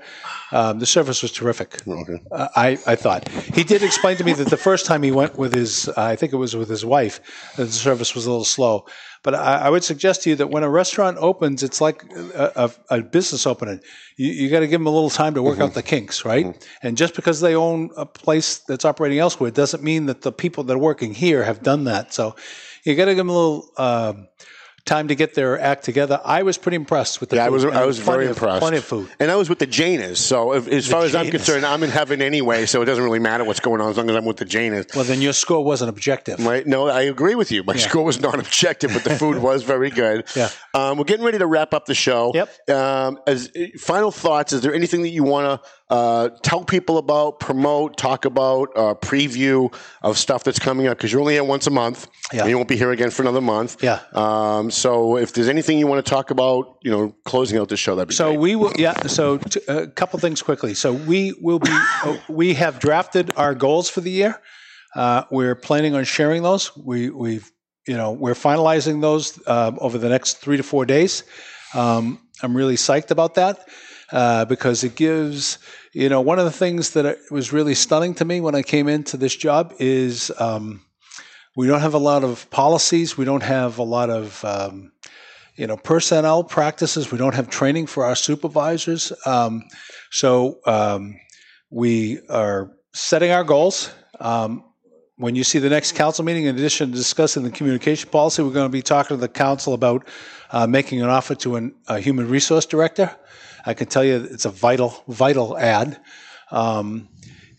Um, 0.51 0.79
the 0.79 0.85
service 0.85 1.23
was 1.23 1.31
terrific. 1.31 1.81
Uh, 2.31 2.47
I, 2.55 2.77
I 2.85 2.95
thought 2.95 3.27
he 3.29 3.63
did 3.63 3.81
explain 3.81 4.17
to 4.17 4.23
me 4.23 4.33
that 4.33 4.49
the 4.49 4.57
first 4.57 4.85
time 4.85 5.01
he 5.01 5.11
went 5.11 5.37
with 5.37 5.53
his, 5.53 5.89
uh, 5.89 5.93
I 5.97 6.15
think 6.15 6.31
it 6.31 6.37
was 6.37 6.55
with 6.55 6.69
his 6.69 6.85
wife, 6.85 7.19
that 7.57 7.65
the 7.65 7.71
service 7.71 8.13
was 8.13 8.27
a 8.27 8.29
little 8.29 8.45
slow. 8.45 8.85
But 9.23 9.35
I, 9.35 9.55
I 9.59 9.69
would 9.69 9.83
suggest 9.83 10.23
to 10.23 10.29
you 10.29 10.35
that 10.35 10.49
when 10.49 10.63
a 10.63 10.69
restaurant 10.69 11.17
opens, 11.17 11.63
it's 11.63 11.79
like 11.79 12.03
a, 12.13 12.71
a, 12.89 12.97
a 12.97 13.01
business 13.01 13.47
opening. 13.47 13.79
You, 14.17 14.27
you 14.31 14.49
got 14.49 14.59
to 14.59 14.67
give 14.67 14.81
them 14.81 14.87
a 14.87 14.91
little 14.91 15.09
time 15.09 15.33
to 15.35 15.41
work 15.41 15.59
out 15.59 15.73
the 15.73 15.81
kinks, 15.81 16.25
right? 16.25 16.67
And 16.81 16.97
just 16.97 17.15
because 17.15 17.39
they 17.39 17.55
own 17.55 17.89
a 17.95 18.05
place 18.05 18.57
that's 18.59 18.83
operating 18.83 19.19
elsewhere 19.19 19.49
doesn't 19.49 19.81
mean 19.81 20.07
that 20.07 20.21
the 20.21 20.31
people 20.33 20.65
that 20.65 20.73
are 20.73 20.77
working 20.77 21.13
here 21.13 21.43
have 21.43 21.63
done 21.63 21.85
that. 21.85 22.13
So 22.13 22.35
you 22.83 22.95
got 22.95 23.05
to 23.05 23.11
give 23.11 23.17
them 23.17 23.29
a 23.29 23.33
little 23.33 23.69
um, 23.77 24.27
time 24.85 25.07
to 25.07 25.15
get 25.15 25.33
their 25.33 25.57
act 25.59 25.85
together. 25.85 26.19
I 26.25 26.43
was 26.43 26.57
pretty 26.57 26.75
impressed 26.75 27.21
with 27.21 27.29
the 27.29 27.37
Yeah, 27.37 27.43
I 27.43 27.45
food. 27.47 27.53
was 27.53 27.63
And 27.63 27.73
I 27.77 27.85
was 27.85 27.99
very 27.99 28.25
of- 28.25 28.31
impressed. 28.31 28.59
Plenty 28.59 28.77
of 28.77 28.83
food. 28.83 29.07
and 29.19 29.31
I 29.31 29.35
was 29.37 29.47
with 29.47 29.59
the 29.59 29.65
Janus. 29.65 30.19
So 30.19 30.53
if, 30.53 30.67
as 30.67 30.85
far 30.87 31.03
as 31.05 31.15
I'm 31.15 31.29
concerned, 31.31 31.65
I'm 31.65 31.83
in 31.83 31.89
heaven 31.89 32.21
anyway. 32.21 32.65
So 32.65 32.81
it 32.81 32.85
doesn't 32.85 33.03
really 33.03 33.19
matter 33.19 33.45
what's 33.45 33.61
going 33.61 33.79
on 33.79 33.91
as 33.91 33.97
long 33.97 34.09
as 34.09 34.15
I'm 34.17 34.25
with 34.25 34.37
the 34.37 34.45
Janus. 34.45 34.87
Well, 34.93 35.05
then 35.05 35.21
your 35.21 35.31
score 35.31 35.63
wasn't 35.63 35.87
objective. 35.89 36.45
Right? 36.45 36.67
No, 36.67 36.89
I 36.89 37.03
agree 37.03 37.35
with 37.35 37.49
you. 37.51 37.63
My 37.63 37.77
score 37.77 38.03
was 38.03 38.19
not 38.19 38.37
objective, 38.37 38.91
but 38.93 39.05
the 39.05 39.15
food 39.15 39.37
was 39.41 39.63
very 39.63 39.89
good. 39.89 40.25
Yeah. 40.35 40.49
Um, 40.73 40.97
we're 40.97 41.03
getting 41.03 41.23
ready 41.23 41.37
to 41.37 41.45
wrap 41.45 41.73
up 41.75 41.85
the 41.85 41.93
show. 41.93 42.31
Yep. 42.33 42.69
Um, 42.69 43.19
as 43.27 43.51
final 43.79 44.09
thoughts, 44.11 44.51
is 44.51 44.61
there 44.61 44.73
anything 44.73 45.03
that 45.03 45.09
you 45.09 45.23
want 45.23 45.45
to 45.61 45.69
uh, 45.93 46.29
tell 46.41 46.63
people 46.63 46.97
about, 46.97 47.39
promote, 47.39 47.97
talk 47.97 48.25
about, 48.25 48.69
uh, 48.75 48.95
preview 48.95 49.71
of 50.01 50.17
stuff 50.17 50.43
that's 50.43 50.57
coming 50.57 50.87
up? 50.87 50.97
Because 50.97 51.11
you're 51.11 51.21
only 51.21 51.35
here 51.35 51.43
once 51.43 51.67
a 51.67 51.71
month. 51.71 52.07
Yeah. 52.33 52.41
And 52.41 52.49
you 52.49 52.55
won't 52.57 52.67
be 52.67 52.77
here 52.77 52.91
again 52.91 53.11
for 53.11 53.21
another 53.21 53.41
month. 53.41 53.83
Yeah. 53.83 53.99
Um, 54.13 54.71
so 54.71 55.17
if 55.17 55.33
there's 55.33 55.47
anything 55.49 55.77
you 55.77 55.85
want 55.85 56.03
to 56.03 56.09
talk 56.09 56.31
about, 56.31 56.77
you 56.81 56.89
know, 56.89 57.15
closing 57.25 57.59
out 57.59 57.69
the 57.69 57.77
show, 57.77 57.95
that'd 57.95 58.07
be 58.09 58.15
So 58.15 58.29
great. 58.29 58.39
we 58.39 58.55
will, 58.55 58.73
yeah. 58.75 58.95
So 59.07 59.37
t- 59.37 59.61
a 59.67 59.85
couple 59.87 60.17
things 60.19 60.41
quickly. 60.41 60.73
So 60.73 60.93
we 60.93 61.33
will 61.39 61.59
be, 61.59 61.69
uh, 62.03 62.17
we 62.27 62.55
have 62.55 62.79
drafted 62.79 63.31
our 63.37 63.53
goals 63.53 63.87
for 63.89 64.01
the 64.01 64.09
year. 64.11 64.41
Uh, 64.95 65.23
we're 65.29 65.55
planning 65.55 65.93
on 65.95 66.05
sharing 66.05 66.41
those. 66.43 66.75
We 66.75 67.09
we've, 67.11 67.51
you 67.87 67.97
know, 67.97 68.11
we're 68.13 68.33
finalizing 68.35 69.01
those 69.01 69.39
um, 69.47 69.77
over 69.79 69.97
the 69.99 70.09
next 70.09 70.37
three 70.37 70.57
to 70.57 70.63
four 70.63 70.85
days. 70.85 71.23
Um, 71.75 72.19
I'm 72.41 72.55
really 72.57 72.77
psyched 72.77 73.11
about 73.11 73.35
that 73.35 73.67
uh, 74.13 74.45
because 74.45 74.83
it 74.83 74.95
gives, 74.95 75.57
you 75.91 76.07
know, 76.07 76.21
one 76.21 76.37
of 76.37 76.45
the 76.45 76.51
things 76.51 76.91
that 76.91 77.17
was 77.31 77.51
really 77.51 77.73
stunning 77.73 78.13
to 78.13 78.23
me 78.23 78.39
when 78.39 78.53
I 78.53 78.61
came 78.61 78.87
into 78.87 79.17
this 79.17 79.35
job 79.35 79.73
is 79.79 80.31
um, 80.39 80.85
we 81.55 81.65
don't 81.65 81.81
have 81.81 81.95
a 81.95 81.99
lot 81.99 82.23
of 82.23 82.49
policies. 82.51 83.17
We 83.17 83.25
don't 83.25 83.43
have 83.43 83.79
a 83.79 83.83
lot 83.83 84.11
of 84.11 84.45
um, 84.45 84.91
you 85.55 85.65
know 85.65 85.77
personnel 85.77 86.43
practices. 86.43 87.11
We 87.11 87.17
don't 87.17 87.33
have 87.33 87.49
training 87.49 87.87
for 87.87 88.05
our 88.05 88.15
supervisors. 88.15 89.11
Um, 89.25 89.63
so 90.11 90.59
um, 90.67 91.19
we 91.71 92.19
are 92.29 92.71
setting 92.93 93.31
our 93.31 93.43
goals. 93.43 93.91
Um, 94.19 94.63
when 95.17 95.35
you 95.35 95.43
see 95.43 95.57
the 95.57 95.69
next 95.69 95.93
council 95.93 96.23
meeting, 96.23 96.45
in 96.45 96.55
addition 96.55 96.91
to 96.91 96.95
discussing 96.95 97.43
the 97.43 97.51
communication 97.51 98.09
policy, 98.09 98.43
we're 98.43 98.51
going 98.51 98.65
to 98.65 98.69
be 98.69 98.81
talking 98.81 99.17
to 99.17 99.21
the 99.21 99.27
council 99.27 99.73
about 99.73 100.07
uh, 100.51 100.67
making 100.67 101.01
an 101.01 101.09
offer 101.09 101.33
to 101.35 101.55
an, 101.55 101.75
a 101.87 101.99
human 101.99 102.27
resource 102.27 102.65
director. 102.65 103.15
I 103.65 103.73
can 103.73 103.87
tell 103.87 104.03
you 104.03 104.27
it's 104.29 104.45
a 104.45 104.49
vital, 104.49 105.03
vital 105.07 105.57
ad. 105.57 105.99
Um, 106.51 107.09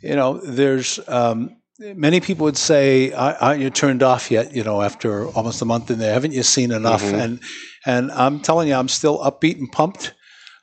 you 0.03 0.15
know, 0.15 0.39
there's 0.39 1.01
um, 1.09 1.57
many 1.79 2.21
people 2.21 2.45
would 2.45 2.57
say, 2.59 3.13
"Aren't 3.13 3.61
you 3.61 3.71
turned 3.71 4.03
off 4.03 4.31
yet?" 4.31 4.55
You 4.55 4.65
know, 4.65 4.83
after 4.83 5.27
almost 5.29 5.63
a 5.63 5.65
month 5.65 5.91
in 5.91 5.99
there, 5.99 6.13
haven't 6.13 6.33
you 6.33 6.43
seen 6.43 6.71
enough? 6.73 7.03
And 7.21 7.41
and 7.87 8.13
I'm 8.13 8.41
telling 8.41 8.69
you, 8.69 8.75
I'm 8.75 8.89
still 8.89 9.19
upbeat 9.19 9.59
and 9.59 9.71
pumped 9.73 10.15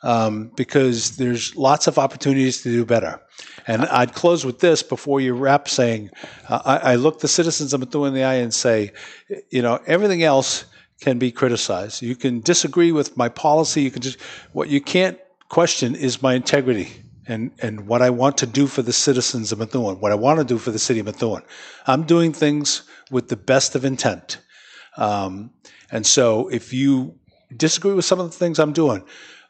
um, 0.03 0.51
because 0.55 1.17
there's 1.17 1.55
lots 1.55 1.87
of 1.87 1.97
opportunities 1.97 2.61
to 2.63 2.69
do 2.69 2.85
better. 2.85 3.19
And 3.67 3.85
I'd 3.85 4.13
close 4.13 4.45
with 4.45 4.59
this 4.59 4.81
before 4.83 5.21
you 5.21 5.33
wrap, 5.33 5.67
saying, 5.67 6.09
uh, 6.49 6.61
I, 6.65 6.93
I 6.93 6.95
look 6.95 7.19
the 7.19 7.27
citizens 7.27 7.73
of 7.73 7.79
Methuen 7.79 8.09
in 8.09 8.13
the 8.13 8.23
eye 8.23 8.35
and 8.35 8.53
say, 8.53 8.91
you 9.49 9.61
know, 9.61 9.79
everything 9.85 10.23
else 10.23 10.65
can 10.99 11.19
be 11.19 11.31
criticized. 11.31 12.01
You 12.01 12.15
can 12.15 12.41
disagree 12.41 12.91
with 12.91 13.17
my 13.17 13.29
policy. 13.29 13.81
You 13.81 13.91
can 13.91 14.01
just 14.01 14.19
what 14.53 14.69
you 14.69 14.81
can't 14.81 15.19
question 15.51 15.95
is 15.95 16.21
my 16.21 16.33
integrity 16.33 16.89
and 17.27 17.51
and 17.61 17.85
what 17.85 18.01
I 18.01 18.09
want 18.09 18.37
to 18.37 18.45
do 18.45 18.67
for 18.67 18.81
the 18.81 18.93
citizens 18.93 19.51
of 19.51 19.59
Methuen. 19.59 19.99
What 19.99 20.13
I 20.13 20.15
want 20.15 20.39
to 20.39 20.45
do 20.45 20.57
for 20.57 20.71
the 20.71 20.79
city 20.79 21.01
of 21.01 21.05
Methuen. 21.05 21.43
I'm 21.85 22.03
doing 22.03 22.31
things 22.31 22.83
with 23.11 23.27
the 23.27 23.35
best 23.35 23.75
of 23.75 23.83
intent. 23.83 24.37
Um, 24.95 25.51
and 25.91 26.05
so 26.05 26.47
if 26.47 26.71
you 26.71 27.19
disagree 27.57 27.93
with 27.93 28.05
some 28.05 28.21
of 28.21 28.31
the 28.31 28.37
things 28.37 28.59
I'm 28.59 28.71
doing, 28.71 29.03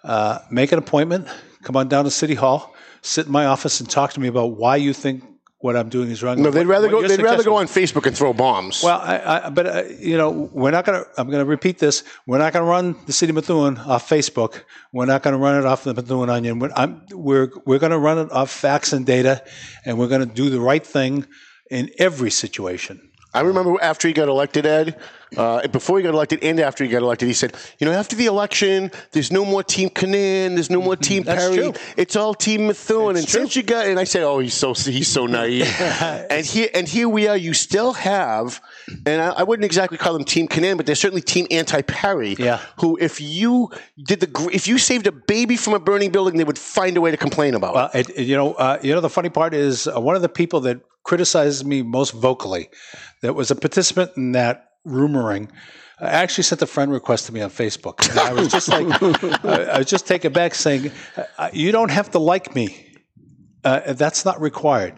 uh, 0.04 0.40
make 0.50 0.72
an 0.72 0.80
appointment, 0.80 1.28
come 1.62 1.78
on 1.78 1.88
down 1.88 2.06
to 2.06 2.12
City 2.12 2.34
Hall, 2.34 2.74
sit 3.04 3.28
in 3.28 3.32
my 3.32 3.46
office 3.46 3.80
and 3.80 3.88
talk 3.88 4.12
to 4.14 4.20
me 4.20 4.28
about 4.28 4.58
why 4.58 4.78
you 4.78 4.94
think 4.94 5.24
what 5.62 5.76
I'm 5.76 5.90
doing 5.90 6.10
is 6.10 6.24
wrong. 6.24 6.42
no, 6.42 6.50
they'd 6.50 6.66
rather 6.66 6.90
go. 6.90 7.08
They'd 7.08 7.22
rather 7.22 7.44
go 7.44 7.56
on 7.56 7.68
Facebook 7.68 8.06
and 8.08 8.18
throw 8.18 8.34
bombs. 8.34 8.84
well, 8.84 9.00
I, 9.00 9.46
I, 9.46 9.50
but 9.50 9.66
uh, 9.68 9.84
you 10.00 10.18
know, 10.18 10.32
we're 10.32 10.72
not 10.72 10.86
going 10.86 11.04
to. 11.04 11.10
I'm 11.18 11.28
going 11.28 11.44
to 11.44 11.50
repeat 11.50 11.78
this. 11.78 12.04
We're 12.26 12.40
not 12.40 12.54
going 12.54 12.66
to 12.66 12.70
run 12.70 12.96
the 13.06 13.14
city 13.14 13.30
of 13.30 13.36
Methuen 13.36 13.78
off 13.78 14.10
Facebook. 14.10 14.64
We're 14.92 15.06
not 15.06 15.24
going 15.24 15.34
to 15.34 15.38
run 15.38 15.58
it 15.58 15.66
off 15.66 15.84
the 15.84 15.94
Methuen 15.94 16.30
Onion. 16.30 16.60
We're 16.60 16.72
I'm, 16.76 17.06
we're, 17.12 17.52
we're 17.66 17.80
going 17.80 17.92
to 17.92 18.00
run 18.00 18.18
it 18.18 18.32
off 18.32 18.50
facts 18.50 18.92
and 18.92 19.06
data, 19.06 19.44
and 19.86 19.98
we're 20.00 20.08
going 20.08 20.28
to 20.28 20.34
do 20.34 20.50
the 20.50 20.60
right 20.60 20.86
thing 20.86 21.26
in 21.70 21.90
every 22.00 22.32
situation. 22.32 23.11
I 23.34 23.42
remember 23.42 23.82
after 23.82 24.08
he 24.08 24.14
got 24.14 24.28
elected, 24.28 24.66
Ed, 24.66 24.98
uh, 25.38 25.66
before 25.70 25.98
he 25.98 26.04
got 26.04 26.14
elected 26.14 26.44
and 26.44 26.60
after 26.60 26.84
he 26.84 26.90
got 26.90 27.02
elected, 27.02 27.28
he 27.30 27.34
said, 27.34 27.56
you 27.80 27.86
know, 27.86 27.94
after 27.94 28.18
the 28.18 28.26
election, 28.26 28.92
there's 29.12 29.32
no 29.32 29.46
more 29.46 29.64
Team 29.64 29.90
Kannan, 29.90 30.56
there's 30.56 30.70
no 30.70 30.82
more 30.82 30.98
Team 30.98 31.24
That's 31.24 31.42
Perry, 31.42 31.56
true. 31.56 31.74
it's 31.96 32.18
all 32.18 32.34
Team 32.34 32.68
Methuen. 32.68 33.16
It's 33.16 33.20
and 33.24 33.28
true. 33.30 33.40
since 33.42 33.56
you 33.56 33.64
got, 33.64 33.88
and 33.88 33.98
I 33.98 34.04
said, 34.04 34.24
oh, 34.24 34.40
he's 34.40 34.54
so 34.54 34.74
he's 34.74 35.08
so 35.08 35.28
naive. 35.28 35.74
and 35.80 36.46
here 36.46 36.70
and 36.74 36.86
here 36.88 37.08
we 37.08 37.28
are. 37.30 37.38
You 37.38 37.54
still 37.54 37.94
have, 37.94 38.60
and 39.06 39.22
I, 39.22 39.30
I 39.30 39.44
wouldn't 39.44 39.64
exactly 39.66 39.98
call 39.98 40.12
them 40.14 40.26
Team 40.26 40.50
Kannan, 40.50 40.76
but 40.76 40.86
they're 40.86 40.96
certainly 40.96 41.22
Team 41.22 41.48
Anti 41.50 41.82
Perry. 41.84 42.36
Yeah. 42.38 42.60
Who, 42.82 42.98
if 43.00 43.22
you 43.22 43.70
did 44.04 44.20
the, 44.20 44.28
gr- 44.28 44.52
if 44.52 44.68
you 44.68 44.78
saved 44.78 45.08
a 45.08 45.14
baby 45.14 45.56
from 45.56 45.74
a 45.74 45.80
burning 45.80 46.12
building, 46.12 46.38
they 46.38 46.44
would 46.44 46.60
find 46.60 46.98
a 46.98 47.02
way 47.02 47.12
to 47.12 47.18
complain 47.18 47.54
about. 47.54 47.74
Well, 47.74 47.90
it, 47.94 48.10
it- 48.10 48.28
you 48.28 48.36
know, 48.36 48.54
uh, 48.56 48.80
you 48.84 48.94
know, 48.94 49.00
the 49.00 49.10
funny 49.10 49.30
part 49.30 49.54
is 49.54 49.88
uh, 49.88 50.00
one 50.02 50.18
of 50.18 50.22
the 50.22 50.30
people 50.30 50.60
that 50.62 50.82
criticized 51.04 51.66
me 51.66 51.82
most 51.82 52.12
vocally, 52.12 52.70
that 53.22 53.34
was 53.34 53.52
a 53.52 53.56
participant 53.56 54.12
in 54.18 54.32
that 54.34 54.66
rumoring. 54.86 55.50
I 56.00 56.06
actually 56.06 56.46
sent 56.46 56.62
a 56.64 56.68
friend 56.68 56.92
request 56.92 57.28
to 57.28 57.34
me 57.34 57.42
on 57.42 57.52
Facebook. 57.52 58.10
And 58.10 58.20
I 58.20 58.34
was 58.34 58.48
just 58.48 58.68
like, 58.70 58.88
I 59.46 59.78
was 59.78 59.88
just 59.88 60.08
taken 60.08 60.34
back, 60.34 60.56
saying, 60.56 60.92
"You 61.54 61.72
don't 61.72 61.92
have 61.92 62.10
to 62.12 62.20
like 62.20 62.56
me. 62.56 62.88
Uh, 63.64 63.94
that's 63.94 64.26
not 64.26 64.42
required. 64.42 64.96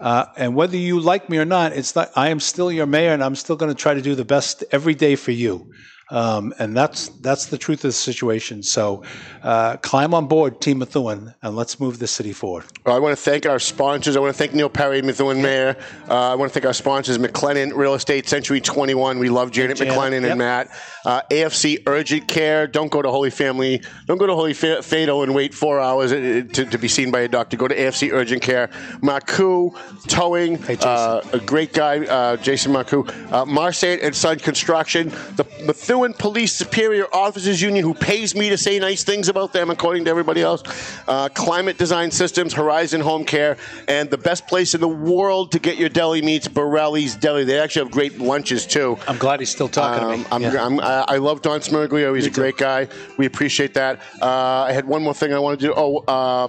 Uh, 0.00 0.26
and 0.36 0.54
whether 0.54 0.76
you 0.76 1.00
like 1.00 1.28
me 1.28 1.38
or 1.38 1.44
not, 1.44 1.72
it's 1.72 1.96
not. 1.96 2.10
I 2.14 2.28
am 2.28 2.38
still 2.38 2.70
your 2.70 2.86
mayor, 2.86 3.12
and 3.12 3.24
I'm 3.24 3.34
still 3.34 3.56
going 3.56 3.74
to 3.74 3.74
try 3.74 3.94
to 3.94 4.02
do 4.02 4.14
the 4.14 4.24
best 4.24 4.62
every 4.70 4.94
day 4.94 5.16
for 5.16 5.32
you. 5.32 5.72
Um, 6.10 6.54
and 6.60 6.76
that's 6.76 7.08
that's 7.08 7.46
the 7.46 7.58
truth 7.58 7.80
of 7.80 7.88
the 7.88 7.92
situation. 7.92 8.62
So, 8.62 9.02
uh, 9.42 9.76
climb 9.78 10.14
on 10.14 10.28
board, 10.28 10.60
Team 10.60 10.78
Methuen, 10.78 11.34
and 11.42 11.56
let's 11.56 11.80
move 11.80 11.98
the 11.98 12.06
city 12.06 12.32
forward. 12.32 12.64
I 12.86 13.00
want 13.00 13.16
to 13.16 13.22
thank 13.22 13.44
our 13.44 13.58
sponsors. 13.58 14.16
I 14.16 14.20
want 14.20 14.32
to 14.32 14.38
thank 14.38 14.54
Neil 14.54 14.68
Perry, 14.68 15.02
Methuen 15.02 15.42
Mayor. 15.42 15.76
Uh, 16.08 16.30
I 16.30 16.34
want 16.36 16.52
to 16.52 16.54
thank 16.54 16.64
our 16.64 16.72
sponsors, 16.72 17.18
McLennan 17.18 17.74
Real 17.74 17.94
Estate, 17.94 18.28
Century 18.28 18.60
21. 18.60 19.18
We 19.18 19.28
love 19.30 19.50
Janet 19.50 19.78
Janet, 19.78 19.94
McLennan 19.94 20.22
yep. 20.22 20.30
and 20.30 20.38
Matt. 20.38 20.70
Uh, 21.04 21.22
AFC 21.30 21.82
Urgent 21.86 22.28
Care. 22.28 22.68
Don't 22.68 22.90
go 22.90 23.02
to 23.02 23.10
Holy 23.10 23.30
Family. 23.30 23.82
Don't 24.06 24.18
go 24.18 24.26
to 24.26 24.34
Holy 24.34 24.54
Fa- 24.54 24.82
Fatal 24.82 25.24
and 25.24 25.34
wait 25.34 25.54
four 25.54 25.80
hours 25.80 26.12
uh, 26.12 26.44
to, 26.52 26.64
to 26.66 26.78
be 26.78 26.86
seen 26.86 27.10
by 27.10 27.20
a 27.20 27.28
doctor. 27.28 27.56
Go 27.56 27.66
to 27.66 27.76
AFC 27.76 28.12
Urgent 28.12 28.42
Care. 28.42 28.68
Marcoux 29.02 29.76
Towing. 30.06 30.58
Jason. 30.58 30.88
uh, 30.88 31.20
a 31.32 31.40
great 31.40 31.72
guy, 31.72 31.98
uh, 32.06 32.36
Jason 32.36 32.72
Marcoux. 32.72 33.08
Uh, 33.32 33.44
Marsant 33.44 34.02
and 34.04 34.14
Son 34.14 34.38
Construction. 34.38 35.08
The 35.34 35.44
Methuen 35.64 35.95
Police 35.96 36.52
Superior 36.52 37.06
Officers 37.14 37.60
Union, 37.62 37.82
who 37.84 37.94
pays 37.94 38.34
me 38.34 38.48
to 38.50 38.58
say 38.58 38.78
nice 38.78 39.02
things 39.04 39.28
about 39.28 39.52
them, 39.52 39.70
according 39.70 40.04
to 40.04 40.10
everybody 40.10 40.42
else. 40.42 40.62
Uh, 41.08 41.28
Climate 41.30 41.78
Design 41.78 42.10
Systems, 42.10 42.52
Horizon 42.52 43.00
Home 43.00 43.24
Care, 43.24 43.56
and 43.88 44.10
the 44.10 44.18
best 44.18 44.46
place 44.46 44.74
in 44.74 44.80
the 44.80 44.88
world 44.88 45.52
to 45.52 45.58
get 45.58 45.76
your 45.78 45.88
deli 45.88 46.22
meats, 46.22 46.48
Borelli's 46.48 47.16
Deli. 47.16 47.44
They 47.44 47.58
actually 47.58 47.84
have 47.86 47.92
great 47.92 48.18
lunches 48.18 48.66
too. 48.66 48.98
I'm 49.08 49.18
glad 49.18 49.40
he's 49.40 49.50
still 49.50 49.68
talking 49.68 50.00
to 50.02 50.08
Um, 50.14 50.20
me. 50.20 50.26
I'm, 50.32 50.42
Yeah. 50.54 50.64
I'm, 50.66 50.80
I 50.80 51.16
love 51.16 51.42
Don 51.42 51.60
Smirglio. 51.60 52.14
He's 52.14 52.26
a 52.26 52.30
great 52.30 52.56
guy. 52.56 52.88
We 53.16 53.26
appreciate 53.26 53.74
that. 53.74 54.00
Uh, 54.20 54.26
I 54.68 54.72
had 54.72 54.86
one 54.86 55.02
more 55.02 55.14
thing 55.14 55.32
I 55.32 55.38
wanted 55.38 55.60
to 55.60 55.66
do. 55.66 55.74
Oh, 55.76 55.98
uh, 56.06 56.48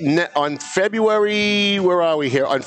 ne- 0.00 0.28
on 0.34 0.58
February, 0.58 1.78
where 1.80 2.02
are 2.02 2.16
we 2.16 2.28
here? 2.28 2.46
On 2.46 2.60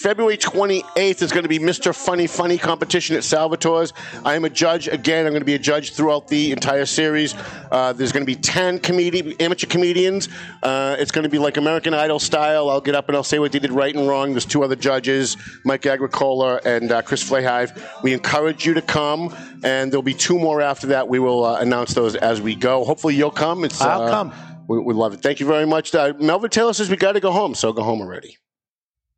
February 0.00 0.38
28th 0.38 1.20
is 1.20 1.30
going 1.30 1.42
to 1.42 1.48
be 1.48 1.58
Mr. 1.58 1.94
Funny 1.94 2.26
Funny 2.26 2.56
competition 2.56 3.16
at 3.16 3.22
Salvatore's. 3.22 3.92
I 4.24 4.34
am 4.34 4.46
a 4.46 4.48
judge. 4.48 4.88
Again, 4.88 5.26
I'm 5.26 5.32
going 5.32 5.42
to 5.42 5.44
be 5.44 5.56
a 5.56 5.58
judge 5.58 5.92
throughout 5.92 6.26
the 6.26 6.52
entire 6.52 6.86
series. 6.86 7.34
Uh, 7.70 7.92
there's 7.92 8.10
going 8.10 8.24
to 8.24 8.26
be 8.26 8.34
10 8.34 8.78
comedi- 8.78 9.38
amateur 9.42 9.66
comedians. 9.66 10.30
Uh, 10.62 10.96
it's 10.98 11.10
going 11.10 11.24
to 11.24 11.28
be 11.28 11.38
like 11.38 11.58
American 11.58 11.92
Idol 11.92 12.18
style. 12.18 12.70
I'll 12.70 12.80
get 12.80 12.94
up 12.94 13.08
and 13.08 13.16
I'll 13.16 13.22
say 13.22 13.38
what 13.38 13.52
they 13.52 13.58
did 13.58 13.72
right 13.72 13.94
and 13.94 14.08
wrong. 14.08 14.30
There's 14.30 14.46
two 14.46 14.64
other 14.64 14.74
judges, 14.74 15.36
Mike 15.66 15.84
Agricola 15.84 16.62
and 16.64 16.90
uh, 16.90 17.02
Chris 17.02 17.22
Flayhive. 17.22 18.02
We 18.02 18.14
encourage 18.14 18.64
you 18.64 18.72
to 18.72 18.82
come, 18.82 19.36
and 19.64 19.92
there'll 19.92 20.00
be 20.02 20.14
two 20.14 20.38
more 20.38 20.62
after 20.62 20.86
that. 20.86 21.08
We 21.08 21.18
will 21.18 21.44
uh, 21.44 21.60
announce 21.60 21.92
those 21.92 22.16
as 22.16 22.40
we 22.40 22.54
go. 22.54 22.84
Hopefully, 22.84 23.16
you'll 23.16 23.30
come. 23.30 23.64
It's, 23.64 23.78
I'll 23.82 24.04
uh, 24.04 24.10
come. 24.10 24.32
We, 24.66 24.78
we 24.78 24.94
love 24.94 25.12
it. 25.12 25.20
Thank 25.20 25.40
you 25.40 25.46
very 25.46 25.66
much. 25.66 25.94
Uh, 25.94 26.14
Melvin 26.18 26.48
Taylor 26.48 26.72
says 26.72 26.88
we 26.88 26.96
got 26.96 27.12
to 27.12 27.20
go 27.20 27.32
home, 27.32 27.54
so 27.54 27.70
go 27.74 27.82
home 27.82 28.00
already. 28.00 28.38